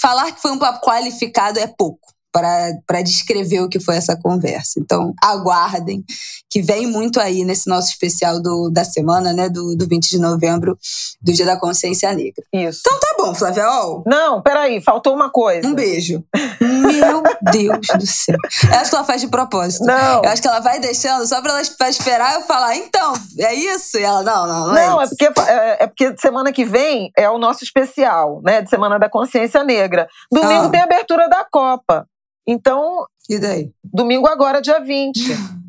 Falar 0.00 0.32
que 0.32 0.40
foi 0.40 0.50
um 0.52 0.58
papo 0.58 0.84
qualificado 0.84 1.58
é 1.58 1.66
pouco 1.66 2.15
para 2.36 3.00
descrever 3.02 3.60
o 3.60 3.68
que 3.68 3.80
foi 3.80 3.96
essa 3.96 4.14
conversa. 4.14 4.78
Então, 4.78 5.14
aguardem, 5.22 6.04
que 6.50 6.60
vem 6.60 6.86
muito 6.86 7.18
aí 7.18 7.44
nesse 7.44 7.66
nosso 7.66 7.88
especial 7.88 8.42
do, 8.42 8.68
da 8.70 8.84
semana, 8.84 9.32
né? 9.32 9.48
Do, 9.48 9.74
do 9.74 9.88
20 9.88 10.10
de 10.10 10.18
novembro, 10.18 10.76
do 11.22 11.32
Dia 11.32 11.46
da 11.46 11.56
Consciência 11.58 12.12
Negra. 12.12 12.44
Isso. 12.52 12.80
Então 12.86 13.00
tá 13.00 13.14
bom, 13.18 13.34
Flaviol. 13.34 14.02
Não, 14.06 14.42
peraí, 14.42 14.82
faltou 14.82 15.14
uma 15.14 15.30
coisa. 15.30 15.66
Um 15.66 15.74
beijo. 15.74 16.22
Meu 16.60 17.22
Deus 17.50 17.86
do 17.98 18.06
céu. 18.06 18.36
Eu 18.70 18.78
acho 18.80 18.90
que 18.90 18.96
ela 18.96 19.04
faz 19.04 19.20
de 19.22 19.28
propósito. 19.28 19.84
Não. 19.86 20.22
Eu 20.22 20.28
acho 20.30 20.42
que 20.42 20.48
ela 20.48 20.60
vai 20.60 20.78
deixando 20.78 21.26
só 21.26 21.40
pra 21.40 21.58
ela 21.58 21.62
pra 21.78 21.88
esperar 21.88 22.34
eu 22.34 22.42
falar, 22.42 22.76
então, 22.76 23.14
é 23.38 23.54
isso? 23.54 23.96
E 23.98 24.02
ela, 24.02 24.22
não, 24.22 24.46
não, 24.46 24.66
não, 24.66 24.76
é 24.76 24.86
Não, 24.86 25.00
é 25.00 25.04
isso. 25.04 25.16
porque, 25.16 25.40
é, 25.40 25.84
é 25.84 25.86
porque 25.86 26.14
semana 26.18 26.52
que 26.52 26.64
vem 26.66 27.10
é 27.16 27.30
o 27.30 27.38
nosso 27.38 27.64
especial, 27.64 28.42
né? 28.44 28.60
De 28.60 28.68
Semana 28.68 28.98
da 28.98 29.08
Consciência 29.08 29.64
Negra. 29.64 30.06
Domingo 30.30 30.66
Ah. 30.66 30.68
tem 30.68 30.80
a 30.80 30.84
abertura 30.84 31.28
da 31.28 31.46
Copa. 31.50 32.06
Então, 32.46 33.06
E 33.28 33.38
daí? 33.38 33.70
domingo 33.84 34.26
agora, 34.26 34.60
dia 34.60 34.80
20. 34.80 35.18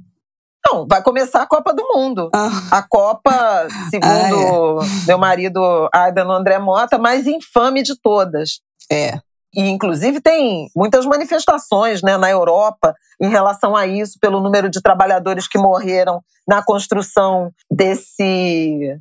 Não, 0.65 0.85
vai 0.85 1.01
começar 1.01 1.41
a 1.43 1.47
Copa 1.47 1.73
do 1.73 1.81
Mundo. 1.93 2.29
Ah, 2.35 2.49
A 2.71 2.83
Copa, 2.83 3.67
segundo 3.89 4.81
Ah, 4.81 4.85
meu 5.07 5.17
marido 5.17 5.61
Aidan 5.93 6.27
André 6.29 6.59
Mota, 6.59 6.97
mais 6.97 7.25
infame 7.25 7.81
de 7.83 7.95
todas. 7.99 8.59
é. 8.91 9.19
E, 9.55 9.61
inclusive, 9.69 10.19
tem 10.21 10.69
muitas 10.75 11.05
manifestações 11.05 12.03
né, 12.03 12.15
na 12.17 12.29
Europa 12.29 12.93
em 13.19 13.29
relação 13.29 13.75
a 13.75 13.87
isso, 13.87 14.19
pelo 14.19 14.39
número 14.41 14.69
de 14.69 14.81
trabalhadores 14.81 15.47
que 15.47 15.57
morreram 15.57 16.21
na 16.47 16.61
construção 16.61 17.49
desse. 17.71 18.99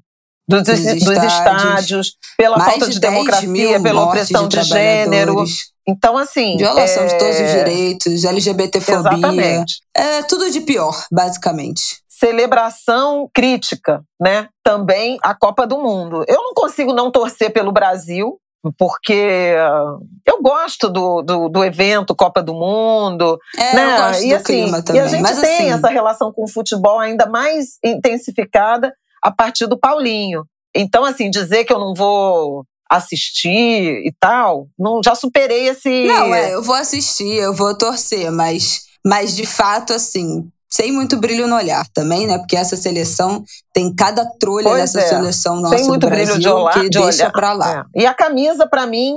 Dos, 0.48 0.62
Dos 0.62 0.78
dos 0.78 0.86
estádios. 0.86 1.32
estádios, 1.32 2.16
pela 2.38 2.56
Mais 2.56 2.70
falta 2.70 2.86
de 2.86 2.92
de 2.94 3.00
10 3.00 3.12
democracia, 3.12 3.82
pela 3.82 4.02
opressão 4.04 4.48
de, 4.48 4.62
gênero. 4.62 5.44
Então, 5.88 6.16
assim. 6.18 6.56
Violação 6.56 7.04
é... 7.04 7.06
de 7.06 7.18
todos 7.18 7.40
os 7.40 7.50
direitos, 7.50 8.24
LGBTfobia. 8.24 8.98
Exatamente. 8.98 9.80
É 9.94 10.22
tudo 10.22 10.50
de 10.50 10.60
pior, 10.60 11.06
basicamente. 11.10 12.02
Celebração 12.08 13.28
crítica, 13.32 14.02
né? 14.20 14.48
Também 14.64 15.18
a 15.22 15.34
Copa 15.34 15.66
do 15.66 15.78
Mundo. 15.78 16.24
Eu 16.26 16.42
não 16.42 16.54
consigo 16.54 16.92
não 16.92 17.10
torcer 17.10 17.52
pelo 17.52 17.70
Brasil, 17.70 18.40
porque 18.78 19.54
eu 20.26 20.42
gosto 20.42 20.88
do, 20.88 21.22
do, 21.22 21.48
do 21.48 21.64
evento 21.64 22.16
Copa 22.16 22.42
do 22.42 22.54
Mundo. 22.54 23.38
É, 23.56 23.74
né? 23.74 23.84
eu 23.84 23.96
gosto 24.02 24.24
e, 24.24 24.28
do 24.28 24.34
assim, 24.34 24.44
clima 24.44 24.78
e 24.78 24.82
também. 24.82 25.02
a 25.02 25.08
gente 25.08 25.22
Mas 25.22 25.40
tem 25.40 25.56
assim, 25.56 25.70
essa 25.72 25.88
relação 25.88 26.32
com 26.32 26.44
o 26.44 26.48
futebol 26.48 26.98
ainda 26.98 27.26
mais 27.26 27.78
intensificada 27.84 28.92
a 29.22 29.30
partir 29.30 29.66
do 29.66 29.78
Paulinho. 29.78 30.44
Então, 30.74 31.04
assim, 31.04 31.30
dizer 31.30 31.64
que 31.64 31.72
eu 31.72 31.78
não 31.78 31.94
vou 31.94 32.64
assistir 32.90 34.02
e 34.06 34.12
tal, 34.20 34.68
não, 34.78 35.00
já 35.04 35.14
superei 35.14 35.68
esse. 35.68 36.06
Não, 36.06 36.34
é, 36.34 36.54
eu 36.54 36.62
vou 36.62 36.74
assistir, 36.74 37.32
eu 37.34 37.52
vou 37.54 37.76
torcer, 37.76 38.30
mas, 38.30 38.82
mas 39.04 39.34
de 39.34 39.44
fato, 39.46 39.92
assim, 39.92 40.48
sem 40.70 40.92
muito 40.92 41.16
brilho 41.16 41.46
no 41.46 41.56
olhar 41.56 41.86
também, 41.94 42.26
né? 42.26 42.38
Porque 42.38 42.56
essa 42.56 42.76
seleção 42.76 43.44
tem 43.72 43.94
cada 43.94 44.24
trolha 44.38 44.68
Pois 44.70 44.92
dessa 44.92 45.00
é. 45.00 45.08
seleção 45.08 45.56
nossa 45.60 45.78
Sem 45.78 45.86
muito 45.86 46.00
do 46.02 46.08
Brasil 46.08 46.34
brilho 46.34 46.40
de, 46.40 46.48
olhar, 46.48 46.72
que 46.74 46.80
de 46.90 46.98
deixa 47.00 47.22
olhar. 47.22 47.32
pra 47.32 47.52
lá. 47.52 47.86
É. 47.96 48.02
E 48.02 48.06
a 48.06 48.12
camisa, 48.14 48.66
pra 48.68 48.86
mim, 48.86 49.16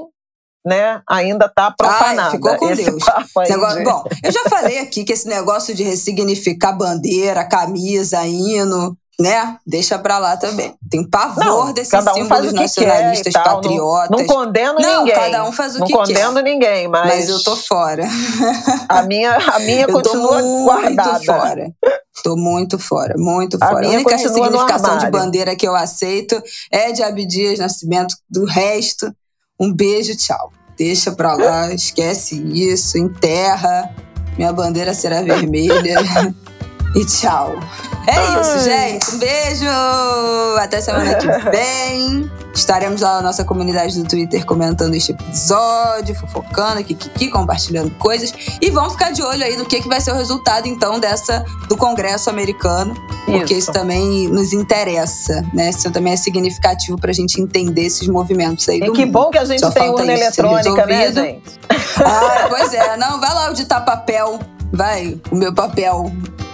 né, 0.65 1.01
ainda 1.09 1.49
tá 1.49 1.71
profanada. 1.71 2.31
ficou 2.31 2.55
com 2.57 2.69
Esse 2.69 2.83
Deus. 2.85 3.01
negócio- 3.49 3.77
de- 3.79 3.83
Bom, 3.83 4.03
eu 4.23 4.31
já 4.31 4.43
falei 4.49 4.79
aqui 4.79 5.03
que 5.03 5.13
esse 5.13 5.27
negócio 5.27 5.73
de 5.73 5.83
ressignificar 5.83 6.73
bandeira, 6.73 7.43
camisa, 7.47 8.25
hino, 8.25 8.95
né? 9.19 9.57
Deixa 9.67 9.99
pra 9.99 10.17
lá 10.17 10.37
também. 10.37 10.73
Tem 10.89 11.03
pavor 11.07 11.43
não, 11.43 11.73
desses 11.73 11.91
cada 11.91 12.13
um 12.13 12.15
símbolos 12.15 12.53
nacionalistas, 12.53 13.33
patriotas. 13.33 14.09
Não, 14.09 14.19
não 14.19 14.25
condeno 14.25 14.79
não, 14.79 14.99
ninguém. 14.99 15.15
cada 15.15 15.43
um 15.45 15.51
faz 15.51 15.75
o 15.75 15.79
não 15.79 15.87
que 15.87 15.93
quer. 15.93 15.99
Não 15.99 16.05
condeno 16.05 16.41
ninguém, 16.41 16.87
mas... 16.87 17.07
Mas 17.07 17.29
eu 17.29 17.43
tô 17.43 17.55
fora. 17.55 18.07
A 18.87 19.03
minha, 19.03 19.35
a 19.35 19.59
minha 19.59 19.81
eu 19.81 19.91
continua 19.91 20.41
tô 20.41 20.63
guardada. 20.63 21.11
muito 21.11 21.25
fora. 21.25 21.71
Tô 22.23 22.35
muito 22.35 22.79
fora, 22.79 23.15
muito 23.17 23.59
fora. 23.59 23.87
A, 23.87 23.89
a 23.89 23.93
única 23.93 24.15
ressignificação 24.15 24.97
de 24.97 25.09
bandeira 25.09 25.55
que 25.55 25.67
eu 25.67 25.75
aceito 25.75 26.41
é 26.71 26.91
de 26.91 27.03
Abdias 27.03 27.59
Nascimento. 27.59 28.15
Do 28.29 28.45
resto, 28.45 29.13
um 29.59 29.73
beijo, 29.73 30.15
tchau. 30.15 30.51
Deixa 30.77 31.11
pra 31.11 31.33
lá, 31.33 31.73
esquece 31.73 32.41
isso, 32.53 32.97
enterra. 32.97 33.93
Minha 34.37 34.53
bandeira 34.53 34.93
será 34.93 35.21
vermelha. 35.21 35.99
e 36.95 37.05
tchau. 37.05 37.55
É 38.07 38.15
Ai. 38.15 38.41
isso, 38.41 38.63
gente. 38.63 39.15
Um 39.15 39.19
beijo! 39.19 39.65
Até 40.57 40.81
semana 40.81 41.15
que 41.15 41.27
vem. 41.51 42.31
Estaremos 42.53 43.01
lá 43.01 43.17
na 43.17 43.21
nossa 43.21 43.45
comunidade 43.45 44.01
do 44.01 44.07
Twitter 44.07 44.43
comentando 44.45 44.95
este 44.95 45.11
episódio, 45.11 46.15
fofocando, 46.15 46.83
kikiki, 46.83 47.29
compartilhando 47.29 47.91
coisas. 47.91 48.33
E 48.59 48.69
vamos 48.71 48.93
ficar 48.93 49.11
de 49.11 49.21
olho 49.21 49.43
aí 49.43 49.55
no 49.55 49.65
que, 49.65 49.79
que 49.81 49.87
vai 49.87 50.01
ser 50.01 50.11
o 50.11 50.15
resultado, 50.15 50.67
então, 50.67 50.99
dessa 50.99 51.45
do 51.67 51.77
Congresso 51.77 52.29
americano. 52.29 52.95
Porque 53.25 53.53
isso, 53.53 53.69
isso 53.69 53.71
também 53.71 54.27
nos 54.27 54.51
interessa, 54.51 55.45
né? 55.53 55.69
Isso 55.69 55.89
também 55.91 56.13
é 56.13 56.17
significativo 56.17 56.97
pra 56.97 57.13
gente 57.13 57.39
entender 57.39 57.83
esses 57.83 58.07
movimentos 58.07 58.67
aí. 58.67 58.79
E 58.79 58.91
que 58.91 59.05
mundo. 59.05 59.11
bom 59.11 59.29
que 59.29 59.37
a 59.37 59.45
gente 59.45 59.59
Só 59.59 59.69
tem 59.69 59.89
urna 59.89 60.11
eletrônica, 60.11 60.85
né, 60.87 61.11
gente? 61.11 61.59
Ah, 62.03 62.47
pois 62.49 62.73
é. 62.73 62.97
Não, 62.97 63.19
vai 63.19 63.33
lá 63.33 63.47
auditar 63.47 63.85
papel. 63.85 64.39
Vai, 64.71 65.19
o 65.31 65.35
meu 65.35 65.53
papel. 65.53 66.11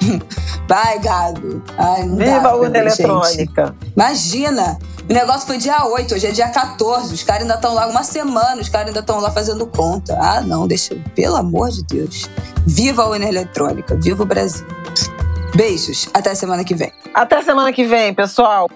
Vai, 0.68 1.00
gado. 1.00 1.64
Ai, 1.78 2.04
Viva 2.04 2.40
dá, 2.40 2.50
a 2.50 2.56
urna 2.56 2.78
eletrônica. 2.78 3.76
Imagina. 3.96 4.78
O 5.08 5.14
negócio 5.14 5.46
foi 5.46 5.58
dia 5.58 5.86
8, 5.86 6.16
hoje 6.16 6.26
é 6.26 6.32
dia 6.32 6.50
14. 6.50 7.14
Os 7.14 7.24
caras 7.24 7.44
ainda 7.44 7.56
estão 7.56 7.74
lá 7.74 7.88
uma 7.88 8.04
semana, 8.04 8.60
os 8.60 8.70
caras 8.70 8.88
ainda 8.88 9.02
estão 9.02 9.20
lá 9.20 9.30
fazendo 9.30 9.68
conta. 9.68 10.18
Ah, 10.20 10.42
não, 10.42 10.68
deixa. 10.68 10.96
Pelo 11.16 11.36
amor 11.36 11.70
de 11.70 11.84
Deus. 11.84 12.30
Viva 12.66 13.04
a 13.04 13.10
urna 13.10 13.26
eletrônica, 13.26 13.96
viva 13.96 14.24
o 14.24 14.26
Brasil. 14.26 14.66
Beijos, 15.56 16.10
até 16.14 16.34
semana 16.34 16.64
que 16.64 16.74
vem. 16.74 16.92
Até 17.14 17.42
semana 17.44 17.72
que 17.72 17.86
vem, 17.86 18.14
pessoal. 18.14 18.68